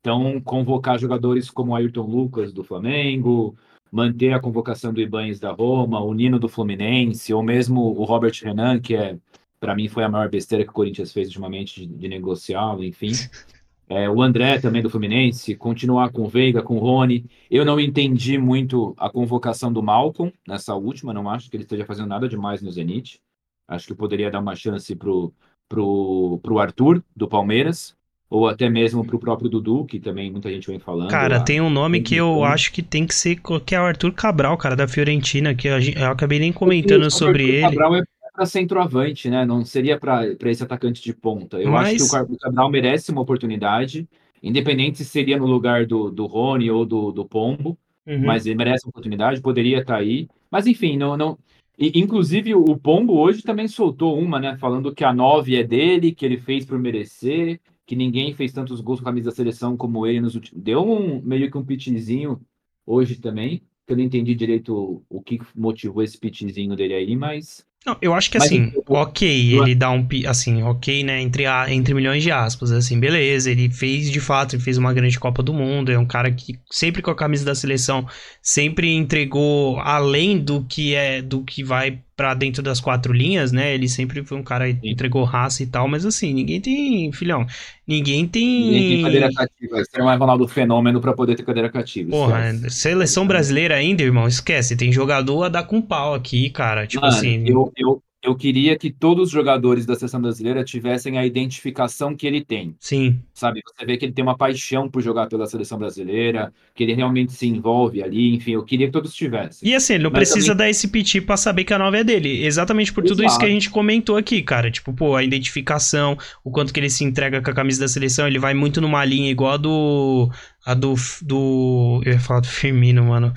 Então, 0.00 0.40
convocar 0.40 0.98
jogadores 0.98 1.50
como 1.50 1.74
Ayrton 1.74 2.06
Lucas 2.06 2.52
do 2.52 2.62
Flamengo, 2.62 3.56
manter 3.90 4.32
a 4.32 4.40
convocação 4.40 4.92
do 4.92 5.00
Ibanes 5.00 5.40
da 5.40 5.52
Roma, 5.52 6.00
o 6.00 6.14
Nino 6.14 6.38
do 6.38 6.48
Fluminense, 6.48 7.34
ou 7.34 7.42
mesmo 7.42 7.80
o 7.80 8.04
Robert 8.04 8.34
Renan, 8.42 8.80
que 8.80 8.94
é 8.94 9.18
para 9.66 9.74
mim 9.74 9.88
foi 9.88 10.04
a 10.04 10.08
maior 10.08 10.30
besteira 10.30 10.62
que 10.62 10.70
o 10.70 10.72
Corinthians 10.72 11.12
fez 11.12 11.26
ultimamente 11.26 11.80
de, 11.80 11.86
de 11.92 12.08
negociá-lo, 12.08 12.84
enfim. 12.84 13.10
É, 13.88 14.10
o 14.10 14.20
André 14.20 14.58
também 14.58 14.82
do 14.82 14.90
Fluminense, 14.90 15.54
continuar 15.54 16.10
com 16.10 16.22
o 16.22 16.28
Veiga, 16.28 16.60
com 16.60 16.74
o 16.74 16.80
Rony. 16.80 17.24
Eu 17.48 17.64
não 17.64 17.78
entendi 17.78 18.36
muito 18.36 18.92
a 18.98 19.08
convocação 19.08 19.72
do 19.72 19.80
Malcolm 19.80 20.32
nessa 20.44 20.74
última, 20.74 21.14
não 21.14 21.30
acho 21.30 21.48
que 21.48 21.56
ele 21.56 21.62
esteja 21.62 21.86
fazendo 21.86 22.08
nada 22.08 22.28
demais 22.28 22.60
no 22.60 22.68
Zenit. 22.72 23.20
Acho 23.68 23.86
que 23.86 23.94
poderia 23.94 24.28
dar 24.28 24.40
uma 24.40 24.56
chance 24.56 24.92
pro, 24.96 25.32
pro, 25.68 26.40
pro 26.42 26.58
Arthur, 26.58 27.00
do 27.14 27.28
Palmeiras, 27.28 27.96
ou 28.28 28.48
até 28.48 28.68
mesmo 28.68 29.04
pro 29.04 29.20
próprio 29.20 29.48
Dudu, 29.48 29.84
que 29.84 30.00
também 30.00 30.32
muita 30.32 30.50
gente 30.50 30.66
vem 30.66 30.80
falando. 30.80 31.10
Cara, 31.10 31.38
tem 31.38 31.60
um 31.60 31.70
nome 31.70 32.00
que 32.00 32.16
eu 32.16 32.42
acho 32.42 32.72
que 32.72 32.82
tem 32.82 33.06
que 33.06 33.14
ser, 33.14 33.40
que 33.64 33.74
é 33.74 33.80
o 33.80 33.84
Arthur 33.84 34.12
Cabral, 34.12 34.56
cara, 34.56 34.74
da 34.74 34.88
Fiorentina, 34.88 35.54
que 35.54 35.68
eu, 35.68 35.78
eu 35.78 36.10
acabei 36.10 36.40
nem 36.40 36.52
comentando 36.52 37.08
sobre 37.08 37.44
ele. 37.44 37.62
Cabral 37.62 37.94
é 37.94 38.02
para 38.36 38.46
centroavante, 38.46 39.30
né? 39.30 39.46
Não 39.46 39.64
seria 39.64 39.98
para 39.98 40.26
esse 40.44 40.62
atacante 40.62 41.02
de 41.02 41.14
ponta. 41.14 41.58
Eu 41.58 41.70
Mas... 41.70 42.02
acho 42.02 42.26
que 42.26 42.34
o 42.34 42.38
Cabral 42.38 42.70
merece 42.70 43.10
uma 43.10 43.22
oportunidade, 43.22 44.06
independente 44.42 44.98
se 44.98 45.04
seria 45.06 45.38
no 45.38 45.46
lugar 45.46 45.86
do, 45.86 46.10
do 46.10 46.26
Rony 46.26 46.70
ou 46.70 46.84
do, 46.84 47.10
do 47.10 47.24
Pombo, 47.24 47.78
uhum. 48.06 48.24
mas 48.24 48.44
ele 48.44 48.54
merece 48.54 48.84
uma 48.84 48.90
oportunidade, 48.90 49.40
poderia 49.40 49.78
estar 49.78 49.94
tá 49.94 50.00
aí. 50.00 50.28
Mas 50.50 50.66
enfim, 50.66 50.98
não, 50.98 51.16
não. 51.16 51.38
E, 51.78 51.98
inclusive 51.98 52.54
o 52.54 52.76
Pombo 52.76 53.14
hoje 53.14 53.42
também 53.42 53.66
soltou 53.66 54.18
uma, 54.18 54.38
né? 54.38 54.56
Falando 54.58 54.94
que 54.94 55.04
a 55.04 55.12
9 55.12 55.56
é 55.56 55.64
dele, 55.64 56.12
que 56.12 56.24
ele 56.24 56.36
fez 56.36 56.66
por 56.66 56.78
merecer, 56.78 57.58
que 57.86 57.96
ninguém 57.96 58.34
fez 58.34 58.52
tantos 58.52 58.80
gols 58.80 59.00
com 59.00 59.06
a 59.06 59.12
camisa 59.12 59.30
da 59.30 59.36
seleção 59.36 59.76
como 59.76 60.06
ele 60.06 60.20
nos 60.20 60.34
últimos. 60.34 60.62
Deu 60.62 60.82
um 60.82 61.22
meio 61.22 61.50
que 61.50 61.56
um 61.56 61.64
pitizinho 61.64 62.40
hoje 62.84 63.16
também, 63.16 63.62
que 63.86 63.92
eu 63.92 63.96
não 63.96 64.04
entendi 64.04 64.34
direito 64.34 64.74
o, 64.74 65.18
o 65.18 65.22
que 65.22 65.40
motivou 65.54 66.02
esse 66.02 66.18
pitizinho 66.18 66.76
dele 66.76 66.94
aí, 66.94 67.16
mas 67.16 67.64
não, 67.86 67.96
eu 68.02 68.12
acho 68.12 68.28
que 68.28 68.36
assim, 68.36 68.72
Mas, 68.74 68.84
ok, 68.88 69.54
ele 69.54 69.72
dá 69.72 69.92
um. 69.92 70.04
Assim, 70.26 70.60
ok, 70.64 71.04
né? 71.04 71.22
Entre, 71.22 71.46
a, 71.46 71.72
entre 71.72 71.94
milhões 71.94 72.20
de 72.20 72.32
aspas, 72.32 72.72
assim, 72.72 72.98
beleza. 72.98 73.48
Ele 73.48 73.70
fez, 73.70 74.10
de 74.10 74.18
fato, 74.18 74.56
ele 74.56 74.62
fez 74.62 74.76
uma 74.76 74.92
grande 74.92 75.20
Copa 75.20 75.40
do 75.40 75.54
Mundo. 75.54 75.92
É 75.92 75.98
um 75.98 76.04
cara 76.04 76.32
que, 76.32 76.58
sempre 76.68 77.00
com 77.00 77.12
a 77.12 77.14
camisa 77.14 77.44
da 77.44 77.54
seleção, 77.54 78.04
sempre 78.42 78.92
entregou 78.92 79.78
além 79.78 80.36
do 80.36 80.64
que 80.64 80.96
é 80.96 81.22
do 81.22 81.44
que 81.44 81.62
vai 81.62 82.00
para 82.16 82.34
dentro 82.34 82.62
das 82.62 82.80
quatro 82.80 83.12
linhas, 83.12 83.52
né? 83.52 83.72
Ele 83.74 83.88
sempre 83.88 84.24
foi 84.24 84.36
um 84.36 84.42
cara 84.42 84.72
que 84.72 84.90
entregou 84.90 85.22
raça 85.22 85.62
e 85.62 85.66
tal, 85.66 85.86
mas 85.86 86.04
assim, 86.04 86.32
ninguém 86.34 86.60
tem, 86.60 87.12
filhão, 87.12 87.46
ninguém 87.86 88.26
tem. 88.26 88.44
Ninguém 88.44 88.88
tem 88.88 89.02
cadeira 89.02 89.28
Você 89.68 89.98
não 89.98 90.10
é 90.10 90.16
Ronaldo 90.16 90.46
Fenômeno 90.48 91.00
para 91.00 91.12
poder 91.12 91.36
ter 91.36 91.42
cadeira 91.42 91.68
cativa. 91.68 92.10
Porra, 92.10 92.50
esquece. 92.50 92.76
seleção 92.76 93.26
brasileira 93.26 93.74
ainda, 93.74 94.02
irmão, 94.02 94.26
esquece. 94.26 94.76
Tem 94.76 94.92
jogador 94.92 95.44
a 95.44 95.48
dar 95.48 95.64
com 95.64 95.80
pau 95.80 96.14
aqui, 96.14 96.50
cara. 96.50 96.86
Tipo 96.86 97.04
Mano, 97.04 97.16
assim. 97.16 97.44
Eu, 97.46 97.72
eu, 97.76 98.02
eu 98.26 98.34
queria 98.34 98.76
que 98.76 98.90
todos 98.90 99.28
os 99.28 99.30
jogadores 99.30 99.86
da 99.86 99.94
seleção 99.94 100.20
brasileira 100.20 100.64
tivessem 100.64 101.16
a 101.16 101.24
identificação 101.24 102.16
que 102.16 102.26
ele 102.26 102.44
tem. 102.44 102.74
Sim. 102.80 103.20
Sabe, 103.32 103.62
você 103.64 103.86
vê 103.86 103.96
que 103.96 104.04
ele 104.04 104.12
tem 104.12 104.24
uma 104.24 104.36
paixão 104.36 104.90
por 104.90 105.00
jogar 105.00 105.28
pela 105.28 105.46
seleção 105.46 105.78
brasileira, 105.78 106.52
que 106.74 106.82
ele 106.82 106.92
realmente 106.92 107.32
se 107.32 107.46
envolve 107.46 108.02
ali, 108.02 108.34
enfim, 108.34 108.52
eu 108.52 108.64
queria 108.64 108.86
que 108.86 108.92
todos 108.92 109.14
tivessem. 109.14 109.68
E 109.68 109.74
assim, 109.76 109.94
ele 109.94 110.02
não 110.02 110.10
Mas 110.10 110.28
precisa 110.28 110.48
também... 110.48 110.58
dar 110.58 110.70
esse 110.70 110.88
piti 110.88 111.20
pra 111.20 111.36
saber 111.36 111.62
que 111.62 111.72
a 111.72 111.78
nova 111.78 111.98
é 111.98 112.02
dele, 112.02 112.44
exatamente 112.44 112.92
por 112.92 113.04
Exato. 113.04 113.16
tudo 113.16 113.26
isso 113.26 113.38
que 113.38 113.44
a 113.44 113.48
gente 113.48 113.70
comentou 113.70 114.16
aqui, 114.16 114.42
cara, 114.42 114.72
tipo, 114.72 114.92
pô, 114.92 115.14
a 115.14 115.22
identificação, 115.22 116.18
o 116.42 116.50
quanto 116.50 116.74
que 116.74 116.80
ele 116.80 116.90
se 116.90 117.04
entrega 117.04 117.40
com 117.40 117.50
a 117.50 117.54
camisa 117.54 117.78
da 117.78 117.88
seleção, 117.88 118.26
ele 118.26 118.40
vai 118.40 118.54
muito 118.54 118.80
numa 118.80 119.04
linha 119.04 119.30
igual 119.30 119.52
a 119.52 119.56
do... 119.56 120.30
a 120.64 120.74
do... 120.74 120.94
do 121.22 122.02
eu 122.04 122.14
ia 122.14 122.20
falar 122.20 122.40
do 122.40 122.48
Firmino, 122.48 123.04
mano 123.04 123.32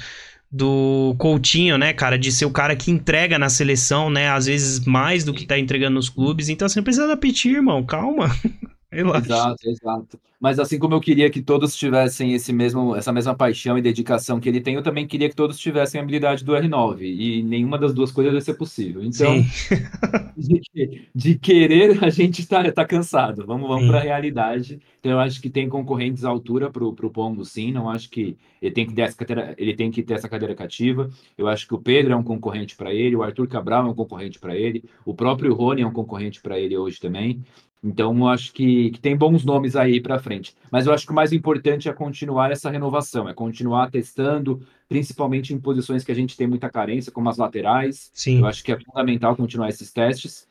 do 0.51 1.15
Coutinho, 1.17 1.77
né, 1.77 1.93
cara, 1.93 2.17
de 2.17 2.31
ser 2.31 2.45
o 2.45 2.51
cara 2.51 2.75
que 2.75 2.89
entrega 2.89 3.37
na 3.37 3.49
seleção, 3.49 4.09
né, 4.09 4.29
às 4.29 4.47
vezes 4.47 4.79
mais 4.79 5.23
do 5.23 5.33
que 5.33 5.45
tá 5.45 5.57
entregando 5.59 5.95
nos 5.95 6.09
clubes. 6.09 6.49
Então 6.49 6.67
você 6.67 6.79
não 6.79 6.83
precisa 6.83 7.17
pedir, 7.17 7.55
irmão, 7.55 7.83
calma. 7.83 8.29
Exato, 8.91 9.69
exato. 9.69 10.19
Mas 10.39 10.57
assim 10.57 10.79
como 10.79 10.95
eu 10.95 11.01
queria 11.01 11.29
que 11.29 11.41
todos 11.41 11.75
tivessem 11.75 12.33
esse 12.33 12.51
mesmo, 12.53 12.95
essa 12.95 13.11
mesma 13.11 13.35
paixão 13.35 13.77
e 13.77 13.81
dedicação 13.81 14.39
que 14.39 14.47
ele 14.47 14.61
tem, 14.61 14.73
eu 14.73 14.81
também 14.81 15.05
queria 15.05 15.29
que 15.29 15.35
todos 15.35 15.59
tivessem 15.59 15.99
a 15.99 16.03
habilidade 16.03 16.43
do 16.43 16.53
R9. 16.53 17.01
E 17.01 17.43
nenhuma 17.43 17.77
das 17.77 17.93
duas 17.93 18.11
coisas 18.11 18.31
vai 18.31 18.41
ser 18.41 18.53
possível. 18.55 19.03
Então, 19.03 19.35
de, 20.35 21.09
de, 21.13 21.37
querer, 21.37 22.03
a 22.03 22.09
gente 22.09 22.39
está 22.39 22.71
tá 22.71 22.85
cansado. 22.85 23.45
Vamos, 23.45 23.67
vamos 23.67 23.87
para 23.87 23.99
a 23.99 24.03
realidade. 24.03 24.79
Então, 24.99 25.11
eu 25.11 25.19
acho 25.19 25.41
que 25.41 25.49
tem 25.49 25.67
concorrentes 25.67 26.23
à 26.23 26.29
altura 26.29 26.71
para 26.71 26.85
o 26.85 27.11
Pombo, 27.11 27.43
sim. 27.43 27.71
Não 27.71 27.89
acho 27.89 28.09
que 28.09 28.37
ele 28.61 28.73
tem 28.73 28.87
que, 28.87 28.93
ter 28.93 29.01
essa 29.03 29.17
cadeira, 29.17 29.55
ele 29.57 29.75
tem 29.75 29.91
que 29.91 30.01
ter 30.01 30.13
essa 30.13 30.29
cadeira 30.29 30.55
cativa. 30.55 31.09
Eu 31.37 31.47
acho 31.47 31.67
que 31.67 31.75
o 31.75 31.79
Pedro 31.79 32.13
é 32.13 32.15
um 32.15 32.23
concorrente 32.23 32.75
para 32.75 32.93
ele, 32.93 33.15
o 33.15 33.23
Arthur 33.23 33.47
Cabral 33.47 33.85
é 33.85 33.89
um 33.89 33.93
concorrente 33.93 34.39
para 34.39 34.55
ele, 34.55 34.83
o 35.05 35.13
próprio 35.13 35.53
Rony 35.53 35.81
é 35.81 35.87
um 35.87 35.93
concorrente 35.93 36.41
para 36.41 36.59
ele 36.59 36.77
hoje 36.77 36.99
também. 36.99 37.43
Então, 37.81 38.17
eu 38.17 38.27
acho 38.27 38.51
que, 38.51 38.91
que 38.91 38.99
tem 38.99 39.15
bons 39.15 39.45
nomes 39.45 39.75
aí 39.75 40.01
para 40.01 40.19
frente. 40.19 40.53
Mas 40.69 40.85
eu 40.85 40.93
acho 40.93 41.05
que 41.05 41.11
o 41.11 41.15
mais 41.15 41.31
importante 41.31 41.87
é 41.87 41.93
continuar 41.93 42.51
essa 42.51 42.69
renovação, 42.69 43.29
é 43.29 43.33
continuar 43.33 43.89
testando, 43.89 44.61
principalmente 44.87 45.53
em 45.53 45.59
posições 45.59 46.03
que 46.03 46.11
a 46.11 46.15
gente 46.15 46.35
tem 46.35 46.45
muita 46.45 46.69
carência, 46.69 47.11
como 47.11 47.29
as 47.29 47.37
laterais. 47.37 48.11
Sim. 48.13 48.39
Eu 48.39 48.47
acho 48.47 48.63
que 48.63 48.73
é 48.73 48.79
fundamental 48.79 49.35
continuar 49.35 49.69
esses 49.69 49.93
testes. 49.93 50.45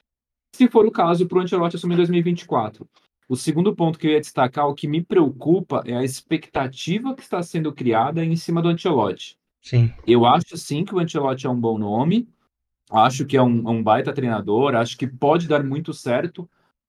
Se 0.55 0.69
for 0.69 0.87
o 0.87 0.91
caso, 0.91 1.27
para 1.27 1.39
o 1.39 1.41
Ancelotti 1.43 1.77
assumir 1.77 1.95
em 1.95 1.99
2024. 1.99 2.89
O 3.29 3.37
segundo 3.37 3.77
ponto 3.77 3.99
que 3.99 4.07
eu 4.07 4.13
ia 4.13 4.21
destacar, 4.21 4.67
o 4.67 4.75
que 4.75 4.89
me 4.89 5.03
preocupa, 5.03 5.83
é 5.85 5.95
a 5.95 6.03
expectativa 6.03 7.15
que 7.15 7.21
está 7.21 7.43
sendo 7.43 7.75
criada 7.75 8.25
em 8.25 8.35
cima 8.37 8.63
do 8.63 8.69
Ancelotti. 8.69 9.37
Sim. 9.61 9.93
Eu 10.07 10.25
acho 10.25 10.57
sim 10.57 10.83
que 10.83 10.95
o 10.95 10.99
Ancelotti 10.99 11.47
é 11.47 11.51
um 11.51 11.61
bom 11.61 11.77
nome, 11.77 12.27
acho 12.91 13.27
que 13.27 13.37
é 13.37 13.43
um, 13.43 13.69
um 13.69 13.83
baita 13.83 14.15
treinador, 14.15 14.75
acho 14.75 14.97
que 14.97 15.07
pode 15.07 15.47
dar 15.47 15.63
muito 15.63 15.93
certo, 15.93 16.49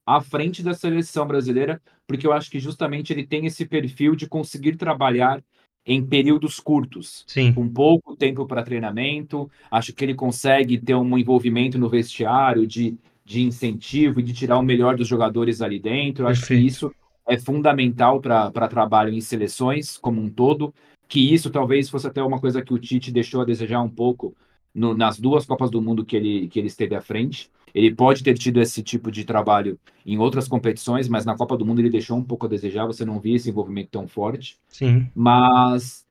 à 0.10 0.22
frente 0.22 0.64
da 0.64 0.74
seleção 0.74 1.28
brasileira, 1.28 1.80
porque 2.08 2.26
eu 2.26 2.34
acho 2.34 2.50
que 2.50 2.60
justamente 2.60 3.14
ele 3.14 3.28
tem 3.28 3.46
esse 3.46 3.64
perfil 3.64 4.16
de 4.16 4.28
conseguir 4.28 4.76
trabalhar 4.76 5.40
em 5.86 6.04
períodos 6.04 6.60
curtos, 6.60 7.24
Sim. 7.28 7.54
com 7.54 7.70
pouco 7.70 8.16
tempo 8.16 8.48
para 8.48 8.64
treinamento. 8.64 9.50
Acho 9.70 9.94
que 9.94 10.04
ele 10.04 10.16
consegue 10.16 10.80
ter 10.80 10.96
um 10.96 11.16
envolvimento 11.16 11.78
no 11.78 11.88
vestiário 11.88 12.66
de, 12.66 12.98
de 13.24 13.44
incentivo 13.44 14.20
e 14.20 14.24
de 14.24 14.34
tirar 14.34 14.58
o 14.58 14.64
melhor 14.64 14.98
dos 14.98 15.08
jogadores 15.08 15.62
ali 15.62 15.80
dentro. 15.80 16.28
Acho 16.28 16.48
que 16.48 16.56
isso 16.56 16.92
é 17.28 17.38
fundamental 17.38 18.20
para 18.20 18.68
trabalho 18.68 19.14
em 19.14 19.22
seleções 19.22 19.96
como 19.96 20.20
um 20.20 20.28
todo. 20.28 20.74
Que 21.08 21.32
isso 21.32 21.52
talvez 21.52 21.88
fosse 21.88 22.08
até 22.08 22.24
uma 22.24 22.40
coisa 22.40 22.64
que 22.64 22.74
o 22.74 22.80
Tite 22.80 23.12
deixou 23.12 23.42
a 23.42 23.46
desejar 23.46 23.82
um 23.82 23.90
pouco 23.90 24.36
no, 24.74 24.96
nas 24.96 25.20
duas 25.20 25.46
Copas 25.46 25.70
do 25.70 25.82
Mundo 25.82 26.06
que 26.06 26.16
ele, 26.16 26.48
que 26.48 26.60
ele 26.60 26.68
esteve 26.68 26.96
à 26.96 27.02
frente. 27.02 27.50
Ele 27.74 27.94
pode 27.94 28.24
ter 28.24 28.38
tido 28.38 28.60
esse 28.60 28.82
tipo 28.82 29.12
de 29.12 29.24
trabalho 29.24 29.80
em 30.06 30.18
outras 30.18 30.48
competições, 30.48 31.08
mas 31.08 31.26
na 31.26 31.36
Copa 31.36 31.56
do 31.56 31.66
Mundo 31.66 31.80
ele 31.80 31.90
deixou 31.90 32.18
um 32.18 32.24
pouco 32.24 32.46
a 32.46 32.50
desejar, 32.50 32.88
você 32.88 33.06
não 33.06 33.20
via 33.20 33.36
esse 33.36 33.50
envolvimento 33.50 33.90
tão 33.92 34.08
forte. 34.08 34.58
Sim. 34.68 35.08
Mas 35.14 36.06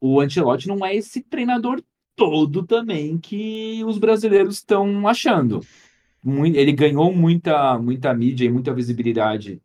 o 0.00 0.20
Ancelotti 0.20 0.68
não 0.68 0.84
é 0.84 0.96
esse 0.96 1.20
treinador 1.20 1.82
todo 2.16 2.62
também 2.66 3.18
que 3.18 3.82
os 3.84 3.98
brasileiros 3.98 4.56
estão 4.56 5.06
achando. 5.06 5.60
Ele 6.54 6.72
ganhou 6.72 7.14
muita, 7.14 7.78
muita 7.78 8.12
mídia 8.12 8.44
e 8.44 8.50
muita 8.50 8.74
visibilidade 8.74 9.60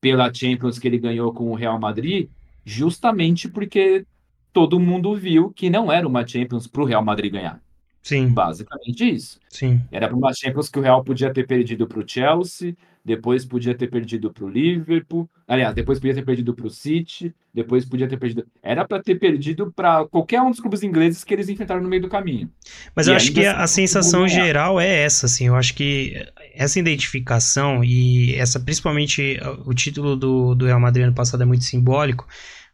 pela 0.00 0.32
Champions 0.32 0.78
que 0.78 0.88
ele 0.88 0.98
ganhou 0.98 1.32
com 1.32 1.50
o 1.50 1.54
Real 1.54 1.78
Madrid, 1.78 2.28
justamente 2.64 3.48
porque 3.48 4.04
todo 4.52 4.80
mundo 4.80 5.14
viu 5.14 5.50
que 5.50 5.70
não 5.70 5.90
era 5.90 6.06
uma 6.06 6.26
Champions 6.26 6.66
para 6.66 6.82
o 6.82 6.84
Real 6.84 7.04
Madrid 7.04 7.32
ganhar. 7.32 7.60
Sim. 8.02 8.28
Basicamente 8.28 9.08
isso. 9.08 9.38
Sim. 9.48 9.80
Era 9.92 10.08
para 10.08 10.16
uma 10.16 10.32
Champions 10.32 10.68
que 10.68 10.78
o 10.78 10.82
Real 10.82 11.04
podia 11.04 11.32
ter 11.32 11.46
perdido 11.46 11.86
para 11.86 12.00
o 12.00 12.04
Chelsea, 12.06 12.74
depois 13.04 13.44
podia 13.44 13.74
ter 13.74 13.88
perdido 13.88 14.32
para 14.32 14.44
o 14.44 14.48
Liverpool, 14.48 15.28
aliás, 15.46 15.74
depois 15.74 15.98
podia 15.98 16.14
ter 16.14 16.24
perdido 16.24 16.54
para 16.54 16.66
o 16.66 16.70
City, 16.70 17.34
depois 17.52 17.84
podia 17.84 18.08
ter 18.08 18.18
perdido. 18.18 18.46
Era 18.62 18.86
para 18.86 19.02
ter 19.02 19.16
perdido 19.16 19.72
para 19.72 20.06
qualquer 20.06 20.40
um 20.40 20.50
dos 20.50 20.60
clubes 20.60 20.82
ingleses 20.82 21.24
que 21.24 21.32
eles 21.32 21.48
enfrentaram 21.48 21.82
no 21.82 21.88
meio 21.88 22.02
do 22.02 22.08
caminho. 22.08 22.50
Mas 22.94 23.06
e 23.06 23.10
eu 23.10 23.16
acho 23.16 23.32
que 23.32 23.44
a, 23.44 23.62
a 23.62 23.66
sensação 23.66 24.28
geral 24.28 24.80
é 24.80 25.02
essa, 25.02 25.26
assim. 25.26 25.46
Eu 25.46 25.56
acho 25.56 25.74
que 25.74 26.14
essa 26.54 26.78
identificação 26.78 27.82
e 27.82 28.34
essa, 28.34 28.60
principalmente 28.60 29.38
o 29.64 29.74
título 29.74 30.16
do, 30.16 30.54
do 30.54 30.66
Real 30.66 30.80
Madrid 30.80 31.04
ano 31.04 31.14
passado 31.14 31.42
é 31.42 31.46
muito 31.46 31.64
simbólico 31.64 32.26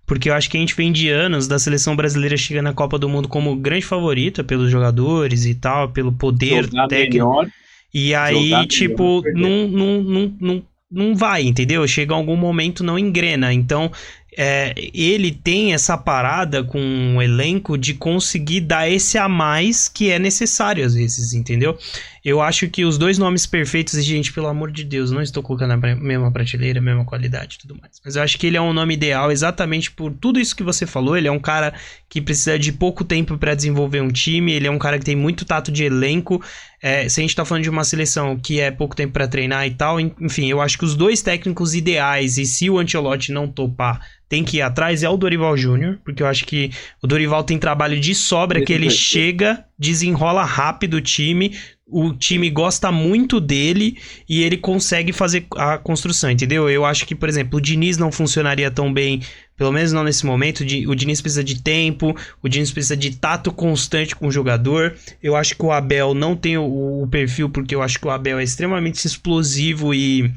porque 0.06 0.30
eu 0.30 0.34
acho 0.34 0.48
que 0.48 0.56
a 0.56 0.60
gente 0.60 0.74
vem 0.74 0.92
de 0.92 1.08
anos 1.08 1.48
da 1.48 1.58
seleção 1.58 1.96
brasileira 1.96 2.36
chegando 2.36 2.64
na 2.64 2.72
Copa 2.72 2.98
do 2.98 3.08
Mundo 3.08 3.28
como 3.28 3.56
grande 3.56 3.84
favorita 3.84 4.44
pelos 4.44 4.70
jogadores 4.70 5.44
e 5.44 5.54
tal, 5.54 5.88
pelo 5.88 6.12
poder 6.12 6.64
Jogar 6.64 6.88
técnico. 6.88 7.28
Melhor, 7.28 7.50
e 7.92 8.14
aí, 8.14 8.66
tipo, 8.66 9.22
não, 9.34 9.68
não, 9.68 10.02
não, 10.02 10.34
não, 10.38 10.62
não 10.90 11.16
vai, 11.16 11.42
entendeu? 11.42 11.86
Chega 11.88 12.14
algum 12.14 12.36
momento, 12.36 12.84
não 12.84 12.98
engrena. 12.98 13.52
Então, 13.52 13.90
é, 14.36 14.74
ele 14.92 15.32
tem 15.32 15.72
essa 15.72 15.96
parada 15.96 16.62
com 16.62 16.78
o 16.78 16.82
um 16.82 17.22
elenco 17.22 17.78
de 17.78 17.94
conseguir 17.94 18.60
dar 18.60 18.88
esse 18.88 19.16
a 19.16 19.28
mais 19.28 19.88
que 19.88 20.10
é 20.10 20.18
necessário 20.18 20.84
às 20.84 20.94
vezes, 20.94 21.32
entendeu? 21.32 21.78
Eu 22.22 22.42
acho 22.42 22.68
que 22.68 22.84
os 22.84 22.98
dois 22.98 23.18
nomes 23.18 23.46
perfeitos, 23.46 24.04
gente, 24.04 24.32
pelo 24.32 24.48
amor 24.48 24.72
de 24.72 24.82
Deus, 24.82 25.12
não 25.12 25.22
estou 25.22 25.42
colocando 25.42 25.72
a 25.72 25.76
mesma 25.76 26.30
prateleira, 26.32 26.80
a 26.80 26.82
mesma 26.82 27.04
qualidade 27.04 27.54
e 27.54 27.58
tudo 27.60 27.78
mais. 27.80 28.00
Mas 28.04 28.16
eu 28.16 28.22
acho 28.22 28.36
que 28.36 28.48
ele 28.48 28.56
é 28.56 28.60
um 28.60 28.72
nome 28.72 28.94
ideal 28.94 29.30
exatamente 29.30 29.92
por 29.92 30.12
tudo 30.12 30.40
isso 30.40 30.56
que 30.56 30.64
você 30.64 30.86
falou. 30.86 31.16
Ele 31.16 31.28
é 31.28 31.32
um 31.32 31.38
cara 31.38 31.72
que 32.08 32.20
precisa 32.20 32.58
de 32.58 32.72
pouco 32.72 33.04
tempo 33.04 33.36
para 33.36 33.54
desenvolver 33.54 34.00
um 34.00 34.10
time, 34.10 34.52
ele 34.52 34.66
é 34.66 34.70
um 34.70 34.78
cara 34.78 34.98
que 34.98 35.04
tem 35.04 35.16
muito 35.16 35.44
tato 35.44 35.72
de 35.72 35.84
elenco. 35.84 36.42
É, 36.80 37.08
se 37.08 37.20
a 37.20 37.22
gente 37.22 37.34
tá 37.34 37.44
falando 37.44 37.64
de 37.64 37.70
uma 37.70 37.84
seleção 37.84 38.38
que 38.38 38.60
é 38.60 38.70
pouco 38.70 38.94
tempo 38.94 39.12
para 39.12 39.26
treinar 39.26 39.66
e 39.66 39.72
tal, 39.72 39.98
enfim, 39.98 40.46
eu 40.46 40.60
acho 40.60 40.78
que 40.78 40.84
os 40.84 40.94
dois 40.94 41.20
técnicos 41.20 41.74
ideais, 41.74 42.38
e 42.38 42.46
se 42.46 42.70
o 42.70 42.78
Ancelotti 42.78 43.32
não 43.32 43.48
topar, 43.48 44.00
tem 44.28 44.44
que 44.44 44.58
ir 44.58 44.62
atrás 44.62 45.02
é 45.02 45.08
o 45.08 45.16
Dorival 45.16 45.56
Júnior, 45.56 45.98
porque 46.04 46.22
eu 46.22 46.26
acho 46.26 46.44
que 46.44 46.70
o 47.02 47.06
Dorival 47.06 47.44
tem 47.44 47.58
trabalho 47.58 47.98
de 47.98 48.14
sobra, 48.14 48.60
que 48.64 48.72
ele 48.72 48.90
chega, 48.90 49.64
desenrola 49.78 50.44
rápido 50.44 50.94
o 50.94 51.00
time, 51.00 51.56
o 51.88 52.12
time 52.12 52.50
gosta 52.50 52.90
muito 52.90 53.40
dele 53.40 53.96
e 54.28 54.42
ele 54.42 54.56
consegue 54.56 55.12
fazer 55.12 55.46
a 55.56 55.78
construção, 55.78 56.30
entendeu? 56.30 56.68
Eu 56.68 56.84
acho 56.84 57.06
que, 57.06 57.14
por 57.14 57.28
exemplo, 57.28 57.58
o 57.58 57.62
Diniz 57.62 57.96
não 57.96 58.10
funcionaria 58.10 58.70
tão 58.70 58.92
bem, 58.92 59.22
pelo 59.56 59.70
menos 59.70 59.92
não 59.92 60.02
nesse 60.02 60.26
momento. 60.26 60.64
O 60.88 60.94
Diniz 60.96 61.20
precisa 61.20 61.44
de 61.44 61.62
tempo, 61.62 62.16
o 62.42 62.48
Diniz 62.48 62.72
precisa 62.72 62.96
de 62.96 63.16
tato 63.16 63.52
constante 63.52 64.16
com 64.16 64.26
o 64.26 64.32
jogador. 64.32 64.96
Eu 65.22 65.36
acho 65.36 65.54
que 65.54 65.64
o 65.64 65.70
Abel 65.70 66.12
não 66.12 66.34
tem 66.34 66.58
o, 66.58 67.02
o 67.02 67.08
perfil, 67.08 67.48
porque 67.48 67.74
eu 67.74 67.82
acho 67.82 68.00
que 68.00 68.06
o 68.06 68.10
Abel 68.10 68.40
é 68.40 68.44
extremamente 68.44 69.04
explosivo 69.04 69.94
e. 69.94 70.30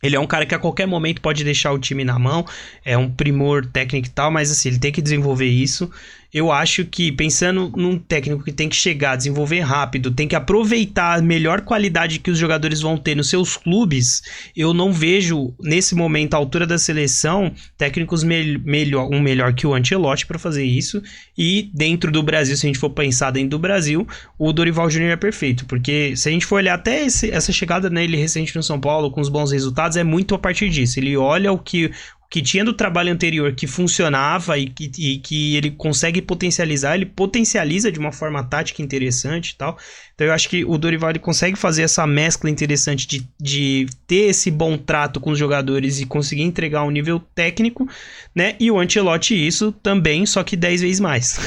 Ele 0.00 0.14
é 0.14 0.20
um 0.20 0.28
cara 0.28 0.46
que 0.46 0.54
a 0.54 0.60
qualquer 0.60 0.86
momento 0.86 1.20
pode 1.20 1.42
deixar 1.42 1.72
o 1.72 1.78
time 1.78 2.04
na 2.04 2.20
mão, 2.20 2.46
é 2.84 2.96
um 2.96 3.10
primor 3.10 3.66
técnico 3.66 4.06
e 4.06 4.10
tal, 4.10 4.30
mas 4.30 4.48
assim, 4.48 4.68
ele 4.68 4.78
tem 4.78 4.92
que 4.92 5.02
desenvolver 5.02 5.48
isso 5.48 5.90
eu 6.32 6.52
acho 6.52 6.84
que 6.84 7.10
pensando 7.10 7.72
num 7.74 7.98
técnico 7.98 8.44
que 8.44 8.52
tem 8.52 8.68
que 8.68 8.76
chegar, 8.76 9.16
desenvolver 9.16 9.60
rápido, 9.60 10.10
tem 10.10 10.28
que 10.28 10.36
aproveitar 10.36 11.18
a 11.18 11.22
melhor 11.22 11.62
qualidade 11.62 12.18
que 12.18 12.30
os 12.30 12.38
jogadores 12.38 12.80
vão 12.80 12.98
ter 12.98 13.14
nos 13.14 13.30
seus 13.30 13.56
clubes, 13.56 14.22
eu 14.54 14.74
não 14.74 14.92
vejo 14.92 15.54
nesse 15.60 15.94
momento, 15.94 16.34
à 16.34 16.36
altura 16.36 16.66
da 16.66 16.76
seleção, 16.76 17.52
técnicos 17.78 18.22
me 18.22 18.58
melhor, 18.58 19.08
um 19.10 19.20
melhor 19.20 19.54
que 19.54 19.66
o 19.66 19.74
Ancelotti 19.74 20.26
para 20.26 20.38
fazer 20.38 20.64
isso. 20.64 21.02
E 21.36 21.70
dentro 21.72 22.12
do 22.12 22.22
Brasil, 22.22 22.56
se 22.56 22.66
a 22.66 22.68
gente 22.68 22.78
for 22.78 22.90
pensar 22.90 23.30
dentro 23.30 23.50
do 23.50 23.58
Brasil, 23.58 24.06
o 24.38 24.52
Dorival 24.52 24.90
Júnior 24.90 25.12
é 25.12 25.16
perfeito, 25.16 25.64
porque 25.64 26.14
se 26.16 26.28
a 26.28 26.32
gente 26.32 26.44
for 26.44 26.56
olhar 26.56 26.74
até 26.74 27.06
esse, 27.06 27.30
essa 27.30 27.52
chegada 27.52 27.88
nele 27.88 28.16
recente 28.16 28.54
no 28.54 28.62
São 28.62 28.78
Paulo 28.78 29.10
com 29.10 29.20
os 29.20 29.28
bons 29.28 29.50
resultados, 29.50 29.96
é 29.96 30.04
muito 30.04 30.34
a 30.34 30.38
partir 30.38 30.68
disso. 30.68 31.00
Ele 31.00 31.16
olha 31.16 31.52
o 31.52 31.58
que 31.58 31.90
que 32.30 32.42
tinha 32.42 32.64
do 32.64 32.74
trabalho 32.74 33.10
anterior 33.10 33.54
que 33.54 33.66
funcionava 33.66 34.58
e 34.58 34.68
que, 34.68 34.90
e 34.98 35.18
que 35.18 35.56
ele 35.56 35.70
consegue 35.70 36.20
potencializar, 36.20 36.94
ele 36.94 37.06
potencializa 37.06 37.90
de 37.90 37.98
uma 37.98 38.12
forma 38.12 38.44
tática 38.44 38.82
interessante 38.82 39.50
e 39.50 39.56
tal. 39.56 39.78
Então 40.14 40.26
eu 40.26 40.32
acho 40.32 40.48
que 40.48 40.64
o 40.64 40.76
Dorival 40.76 41.10
ele 41.10 41.18
consegue 41.18 41.56
fazer 41.56 41.82
essa 41.82 42.06
mescla 42.06 42.50
interessante 42.50 43.06
de, 43.06 43.26
de 43.40 43.86
ter 44.06 44.28
esse 44.28 44.50
bom 44.50 44.76
trato 44.76 45.20
com 45.20 45.30
os 45.30 45.38
jogadores 45.38 46.00
e 46.00 46.06
conseguir 46.06 46.42
entregar 46.42 46.84
um 46.84 46.90
nível 46.90 47.18
técnico, 47.34 47.88
né? 48.34 48.56
E 48.60 48.70
o 48.70 48.78
Ancelotti 48.78 49.34
isso 49.34 49.72
também, 49.72 50.26
só 50.26 50.42
que 50.42 50.54
10 50.56 50.82
vezes 50.82 51.00
mais. 51.00 51.38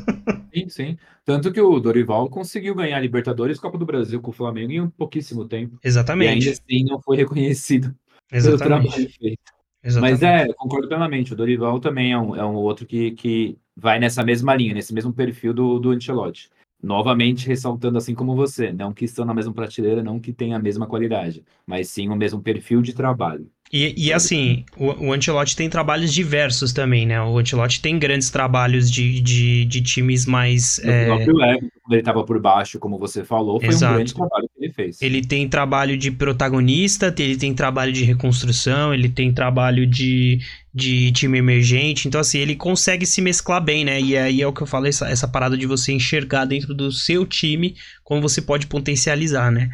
sim, 0.54 0.68
sim. 0.68 0.98
Tanto 1.22 1.52
que 1.52 1.60
o 1.60 1.78
Dorival 1.78 2.30
conseguiu 2.30 2.74
ganhar 2.74 2.96
a 2.96 3.00
Libertadores 3.00 3.58
Copa 3.58 3.76
do 3.76 3.84
Brasil 3.84 4.20
com 4.22 4.30
o 4.30 4.34
Flamengo 4.34 4.72
em 4.72 4.80
um 4.80 4.88
pouquíssimo 4.88 5.44
tempo. 5.44 5.78
Exatamente. 5.84 6.46
E 6.46 6.48
ainda 6.48 6.50
assim 6.50 6.84
não 6.84 7.00
foi 7.00 7.18
reconhecido 7.18 7.94
Exatamente. 8.32 8.58
pelo 8.58 8.90
trabalho 8.90 9.10
feito. 9.18 9.59
Exatamente. 9.82 10.12
Mas 10.12 10.22
é, 10.22 10.52
concordo 10.54 10.88
plenamente. 10.88 11.32
O 11.32 11.36
Dorival 11.36 11.80
também 11.80 12.12
é 12.12 12.18
um, 12.18 12.36
é 12.36 12.44
um 12.44 12.54
outro 12.54 12.86
que, 12.86 13.12
que 13.12 13.58
vai 13.74 13.98
nessa 13.98 14.22
mesma 14.22 14.54
linha, 14.54 14.74
nesse 14.74 14.92
mesmo 14.92 15.12
perfil 15.12 15.54
do, 15.54 15.78
do 15.78 15.90
Ancelotti. 15.90 16.50
Novamente 16.82 17.46
ressaltando 17.46 17.98
assim 17.98 18.14
como 18.14 18.34
você, 18.34 18.72
não 18.72 18.92
que 18.92 19.04
estão 19.04 19.24
na 19.24 19.34
mesma 19.34 19.52
prateleira, 19.52 20.02
não 20.02 20.18
que 20.18 20.32
tenham 20.32 20.56
a 20.58 20.62
mesma 20.62 20.86
qualidade, 20.86 21.44
mas 21.66 21.88
sim 21.88 22.08
o 22.08 22.16
mesmo 22.16 22.42
perfil 22.42 22.80
de 22.80 22.94
trabalho. 22.94 23.50
E, 23.72 24.08
e 24.08 24.12
assim, 24.12 24.64
o, 24.76 25.06
o 25.06 25.12
Ancelotti 25.12 25.54
tem 25.54 25.70
trabalhos 25.70 26.12
diversos 26.12 26.72
também, 26.72 27.06
né? 27.06 27.22
O 27.22 27.38
Ancelotti 27.38 27.80
tem 27.80 28.00
grandes 28.00 28.28
trabalhos 28.28 28.90
de, 28.90 29.20
de, 29.20 29.64
de 29.64 29.80
times 29.80 30.26
mais. 30.26 30.78
O 30.78 30.90
é... 30.90 31.04
próprio 31.04 31.40
Everton, 31.40 31.68
quando 31.84 31.92
ele 31.92 32.00
estava 32.00 32.24
por 32.24 32.40
baixo, 32.40 32.80
como 32.80 32.98
você 32.98 33.24
falou, 33.24 33.60
foi 33.60 33.68
Exato. 33.68 33.92
um 33.92 33.96
grande 33.96 34.12
trabalho 34.14 34.50
que 34.52 34.64
ele 34.64 34.72
fez. 34.72 35.00
Ele 35.00 35.22
tem 35.22 35.48
trabalho 35.48 35.96
de 35.96 36.10
protagonista, 36.10 37.14
ele 37.16 37.36
tem 37.36 37.54
trabalho 37.54 37.92
de 37.92 38.02
reconstrução, 38.02 38.92
ele 38.92 39.08
tem 39.08 39.32
trabalho 39.32 39.86
de, 39.86 40.40
de 40.74 41.12
time 41.12 41.38
emergente. 41.38 42.08
Então, 42.08 42.20
assim, 42.20 42.40
ele 42.40 42.56
consegue 42.56 43.06
se 43.06 43.22
mesclar 43.22 43.62
bem, 43.62 43.84
né? 43.84 44.00
E 44.00 44.16
aí 44.16 44.42
é 44.42 44.46
o 44.48 44.52
que 44.52 44.62
eu 44.62 44.66
falo, 44.66 44.86
essa, 44.88 45.08
essa 45.08 45.28
parada 45.28 45.56
de 45.56 45.66
você 45.66 45.92
enxergar 45.92 46.44
dentro 46.44 46.74
do 46.74 46.90
seu 46.90 47.24
time 47.24 47.76
como 48.02 48.20
você 48.20 48.42
pode 48.42 48.66
potencializar, 48.66 49.52
né? 49.52 49.70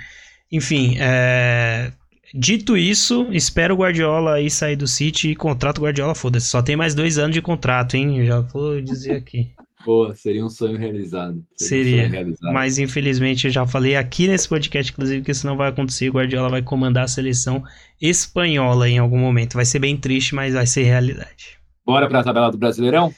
Enfim, 0.53 0.97
é 0.99 1.93
Dito 2.35 2.77
isso, 2.77 3.29
espero 3.31 3.75
o 3.75 3.79
Guardiola 3.79 4.35
aí 4.35 4.51
sair 4.51 4.77
do 4.77 4.87
City 4.87 5.31
e 5.31 5.37
contrato 5.37 5.79
o 5.79 5.83
Guardiola, 5.83 6.15
foda-se. 6.15 6.47
Só 6.47 6.63
tem 6.63 6.77
mais 6.77 6.95
dois 6.95 7.19
anos 7.19 7.35
de 7.35 7.43
contrato, 7.43 7.97
hein? 7.97 8.25
Já 8.27 8.41
vou 8.41 8.81
dizer 8.81 9.13
aqui. 9.13 9.51
Boa, 9.87 10.17
seria 10.17 10.45
um 10.45 10.49
sonho 10.49 10.77
realizado. 10.77 11.45
Seria, 11.55 11.85
seria. 11.85 11.97
Um 11.97 12.01
sonho 12.01 12.11
realizado. 12.11 12.53
mas 12.53 12.77
infelizmente 12.77 13.47
eu 13.47 13.53
já 13.53 13.65
falei 13.65 13.95
aqui 13.95 14.27
nesse 14.27 14.49
podcast, 14.49 14.91
inclusive, 14.91 15.23
que 15.23 15.31
isso 15.31 15.47
não 15.47 15.57
vai 15.57 15.69
acontecer. 15.69 16.11
O 16.11 16.15
Guardiola 16.15 16.49
vai 16.49 16.61
comandar 16.61 17.05
a 17.05 17.09
seleção 17.09 17.63
espanhola 18.03 18.89
em 18.89 18.99
algum 18.99 19.19
momento. 19.19 19.55
Vai 19.55 19.65
ser 19.65 19.79
bem 19.79 19.97
triste, 19.97 20.35
mas 20.35 20.55
vai 20.55 20.67
ser 20.67 20.83
realidade. 20.83 21.57
Bora 21.85 22.09
para 22.09 22.19
a 22.19 22.25
tabela 22.25 22.51
do 22.51 22.59
Brasileirão? 22.59 23.15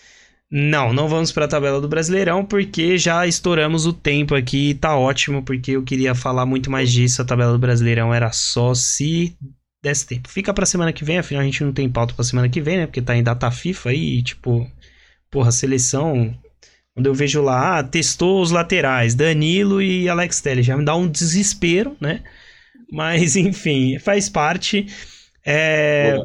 Não, 0.50 0.92
não 0.92 1.08
vamos 1.08 1.30
para 1.30 1.44
a 1.44 1.48
tabela 1.48 1.80
do 1.80 1.88
Brasileirão 1.88 2.44
porque 2.44 2.96
já 2.96 3.26
estouramos 3.26 3.84
o 3.84 3.92
tempo 3.92 4.34
aqui, 4.34 4.74
tá 4.74 4.96
ótimo 4.96 5.42
porque 5.42 5.72
eu 5.72 5.82
queria 5.82 6.14
falar 6.14 6.46
muito 6.46 6.70
mais 6.70 6.90
disso. 6.90 7.20
A 7.20 7.24
tabela 7.24 7.52
do 7.52 7.58
Brasileirão 7.58 8.14
era 8.14 8.32
só 8.32 8.72
se 8.74 9.36
desse 9.82 10.06
tempo. 10.06 10.28
Fica 10.28 10.54
para 10.54 10.64
semana 10.64 10.92
que 10.92 11.04
vem, 11.04 11.18
afinal 11.18 11.42
a 11.42 11.44
gente 11.44 11.62
não 11.62 11.72
tem 11.72 11.88
pauta 11.90 12.14
para 12.14 12.24
semana 12.24 12.48
que 12.48 12.60
vem, 12.60 12.78
né? 12.78 12.86
Porque 12.86 13.02
tá 13.02 13.14
em 13.14 13.22
data 13.22 13.50
FIFA 13.50 13.92
e 13.92 14.22
tipo, 14.22 14.66
porra, 15.30 15.52
seleção 15.52 16.34
quando 16.98 17.06
eu 17.06 17.14
vejo 17.14 17.40
lá, 17.40 17.78
ah, 17.78 17.84
testou 17.84 18.42
os 18.42 18.50
laterais, 18.50 19.14
Danilo 19.14 19.80
e 19.80 20.08
Alex 20.08 20.40
Telles, 20.40 20.66
já 20.66 20.76
me 20.76 20.84
dá 20.84 20.96
um 20.96 21.06
desespero, 21.06 21.96
né? 22.00 22.24
Mas 22.90 23.36
enfim, 23.38 24.00
faz 24.00 24.28
parte. 24.28 24.84
É. 25.46 26.16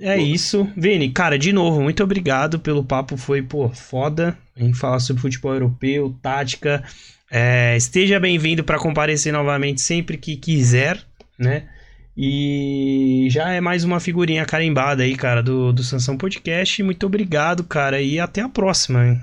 É 0.00 0.16
isso. 0.16 0.68
Vini, 0.76 1.10
cara, 1.10 1.38
de 1.38 1.52
novo, 1.52 1.82
muito 1.82 2.02
obrigado 2.02 2.58
pelo 2.58 2.84
papo. 2.84 3.16
Foi, 3.16 3.42
pô, 3.42 3.68
foda 3.68 4.36
em 4.56 4.72
falar 4.72 5.00
sobre 5.00 5.22
futebol 5.22 5.52
europeu, 5.52 6.14
tática. 6.22 6.82
É, 7.30 7.76
esteja 7.76 8.20
bem-vindo 8.20 8.64
para 8.64 8.78
comparecer 8.78 9.32
novamente 9.32 9.80
sempre 9.80 10.16
que 10.16 10.36
quiser, 10.36 11.02
né? 11.38 11.68
E 12.16 13.26
já 13.30 13.50
é 13.50 13.60
mais 13.60 13.84
uma 13.84 13.98
figurinha 13.98 14.44
carimbada 14.44 15.02
aí, 15.02 15.16
cara, 15.16 15.42
do, 15.42 15.72
do 15.72 15.82
Sansão 15.82 16.16
Podcast. 16.16 16.82
Muito 16.82 17.06
obrigado, 17.06 17.64
cara, 17.64 18.02
e 18.02 18.20
até 18.20 18.42
a 18.42 18.48
próxima. 18.48 19.06
Hein? 19.06 19.20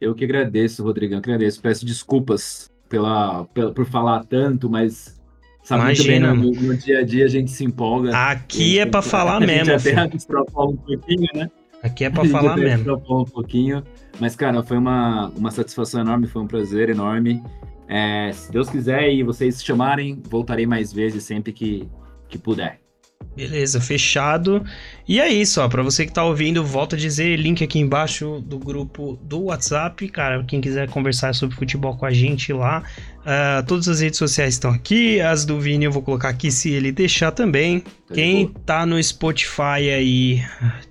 Eu 0.00 0.14
que 0.14 0.24
agradeço, 0.24 0.82
Rodrigão, 0.82 1.20
que 1.20 1.30
agradeço. 1.30 1.60
Peço 1.60 1.86
desculpas 1.86 2.68
pela, 2.88 3.44
pela, 3.46 3.72
por 3.72 3.86
falar 3.86 4.24
tanto, 4.24 4.68
mas 4.68 5.21
Sabe 5.62 5.82
Imagina. 5.82 6.34
Bem, 6.34 6.50
no, 6.50 6.50
no, 6.50 6.76
dia 6.76 6.98
a 6.98 7.02
dia 7.02 7.24
a 7.24 7.28
gente 7.28 7.50
se 7.50 7.64
empolga. 7.64 8.16
Aqui 8.16 8.78
é 8.78 8.86
para 8.86 9.00
falar 9.00 9.36
a 9.36 9.40
mesmo. 9.40 9.78
Gente 9.78 9.96
até 9.96 10.16
um 10.58 10.76
pouquinho, 10.76 11.28
né? 11.34 11.50
Aqui 11.82 12.04
é 12.04 12.10
para 12.10 12.24
falar 12.24 12.56
mesmo. 12.56 12.94
um 13.08 13.24
pouquinho. 13.24 13.82
Mas, 14.20 14.36
cara, 14.36 14.62
foi 14.62 14.76
uma, 14.76 15.28
uma 15.30 15.50
satisfação 15.50 16.00
enorme, 16.00 16.26
foi 16.26 16.42
um 16.42 16.46
prazer 16.46 16.90
enorme. 16.90 17.42
É, 17.88 18.30
se 18.32 18.50
Deus 18.50 18.70
quiser 18.70 19.12
e 19.12 19.22
vocês 19.22 19.62
chamarem, 19.62 20.20
voltarei 20.28 20.66
mais 20.66 20.92
vezes 20.92 21.24
sempre 21.24 21.52
que, 21.52 21.88
que 22.28 22.38
puder. 22.38 22.81
Beleza, 23.34 23.80
fechado. 23.80 24.62
E 25.08 25.20
é 25.20 25.28
isso, 25.28 25.60
ó. 25.60 25.68
Pra 25.68 25.82
você 25.82 26.04
que 26.04 26.12
tá 26.12 26.22
ouvindo, 26.24 26.62
volta 26.64 26.96
a 26.96 26.98
dizer, 26.98 27.36
link 27.36 27.64
aqui 27.64 27.78
embaixo 27.78 28.42
do 28.46 28.58
grupo 28.58 29.18
do 29.22 29.44
WhatsApp. 29.44 30.06
Cara, 30.08 30.44
quem 30.44 30.60
quiser 30.60 30.88
conversar 30.88 31.34
sobre 31.34 31.56
futebol 31.56 31.96
com 31.96 32.04
a 32.04 32.12
gente 32.12 32.52
lá. 32.52 32.82
Uh, 33.20 33.64
todas 33.66 33.88
as 33.88 34.00
redes 34.00 34.18
sociais 34.18 34.54
estão 34.54 34.70
aqui. 34.70 35.20
As 35.20 35.44
do 35.44 35.58
Vini 35.58 35.86
eu 35.86 35.92
vou 35.92 36.02
colocar 36.02 36.28
aqui 36.28 36.50
se 36.50 36.70
ele 36.70 36.92
deixar 36.92 37.30
também. 37.30 37.80
Tá 37.80 38.14
quem 38.14 38.48
tá 38.66 38.84
no 38.84 39.02
Spotify 39.02 39.90
aí, 39.94 40.42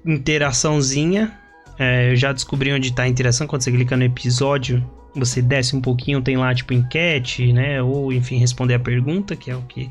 interaçãozinha. 0.06 1.32
É, 1.78 2.12
eu 2.12 2.16
já 2.16 2.32
descobri 2.32 2.74
onde 2.74 2.94
tá 2.94 3.04
a 3.04 3.08
interação. 3.08 3.46
Quando 3.46 3.62
você 3.62 3.72
clica 3.72 3.96
no 3.96 4.04
episódio, 4.04 4.84
você 5.16 5.42
desce 5.42 5.76
um 5.76 5.82
pouquinho, 5.82 6.22
tem 6.22 6.38
lá 6.38 6.54
tipo 6.54 6.74
enquete, 6.74 7.52
né? 7.54 7.82
Ou 7.82 8.12
enfim, 8.12 8.38
responder 8.38 8.76
a 8.76 8.80
pergunta, 8.80 9.36
que 9.36 9.52
é 9.52 9.56
o 9.56 9.62
que 9.64 9.90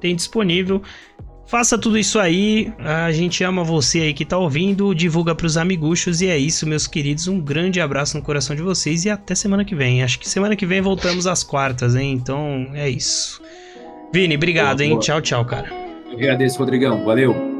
tem 0.00 0.14
disponível. 0.14 0.82
Faça 1.50 1.76
tudo 1.76 1.98
isso 1.98 2.20
aí. 2.20 2.72
A 2.78 3.10
gente 3.10 3.42
ama 3.42 3.64
você 3.64 4.02
aí 4.02 4.14
que 4.14 4.24
tá 4.24 4.38
ouvindo. 4.38 4.94
Divulga 4.94 5.34
pros 5.34 5.56
amiguchos. 5.56 6.20
E 6.20 6.28
é 6.28 6.38
isso, 6.38 6.64
meus 6.64 6.86
queridos. 6.86 7.26
Um 7.26 7.40
grande 7.40 7.80
abraço 7.80 8.16
no 8.16 8.22
coração 8.22 8.54
de 8.54 8.62
vocês. 8.62 9.04
E 9.04 9.10
até 9.10 9.34
semana 9.34 9.64
que 9.64 9.74
vem. 9.74 10.00
Acho 10.00 10.20
que 10.20 10.28
semana 10.28 10.54
que 10.54 10.64
vem 10.64 10.80
voltamos 10.80 11.26
às 11.26 11.42
quartas, 11.42 11.96
hein? 11.96 12.12
Então 12.12 12.68
é 12.72 12.88
isso. 12.88 13.42
Vini, 14.14 14.36
obrigado, 14.36 14.76
boa, 14.76 14.84
hein? 14.84 14.90
Boa. 14.90 15.02
Tchau, 15.02 15.20
tchau, 15.20 15.44
cara. 15.44 15.68
Eu 16.06 16.12
agradeço, 16.12 16.56
Rodrigão. 16.56 17.04
Valeu. 17.04 17.59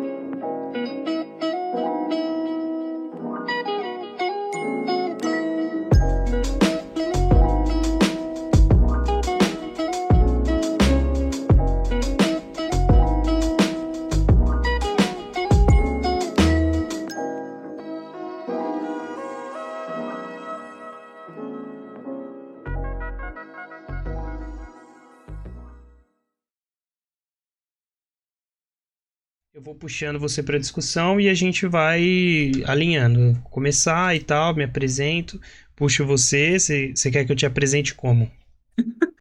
Vou 29.71 29.75
puxando 29.77 30.19
você 30.19 30.43
para 30.43 30.59
discussão 30.59 31.21
e 31.21 31.29
a 31.29 31.35
gente 31.35 31.65
vai 31.65 32.51
alinhando. 32.67 33.41
Começar 33.45 34.17
e 34.17 34.21
tal, 34.21 34.53
me 34.55 34.65
apresento, 34.65 35.41
puxo 35.77 36.05
você. 36.05 36.59
Você 36.59 37.11
quer 37.11 37.25
que 37.25 37.31
eu 37.31 37.37
te 37.37 37.47
apresente 37.47 37.95
como? 37.95 38.29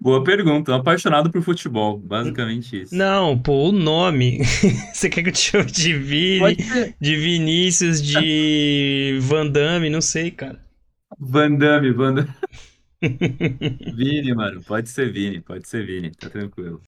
Boa 0.00 0.24
pergunta. 0.24 0.74
apaixonado 0.74 1.30
por 1.30 1.40
futebol, 1.42 1.96
basicamente 1.96 2.82
isso. 2.82 2.92
Não, 2.92 3.38
pô, 3.38 3.68
o 3.68 3.72
nome. 3.72 4.40
Você 4.92 5.08
quer 5.08 5.22
que 5.22 5.28
eu 5.28 5.32
te 5.32 5.38
chame 5.38 5.70
de 5.70 5.96
Vini, 5.96 6.56
de 7.00 7.16
Vinícius, 7.16 8.02
de 8.02 9.18
Van 9.22 9.46
Damme? 9.46 9.88
Não 9.88 10.00
sei, 10.00 10.32
cara. 10.32 10.60
Van 11.16 11.54
Damme, 11.54 11.92
Van 11.92 12.14
Damme. 12.14 12.34
Vini, 13.94 14.34
mano. 14.34 14.60
Pode 14.64 14.88
ser 14.88 15.12
Vini, 15.12 15.40
pode 15.40 15.68
ser 15.68 15.86
Vini. 15.86 16.10
Tá 16.10 16.28
tranquilo. 16.28 16.80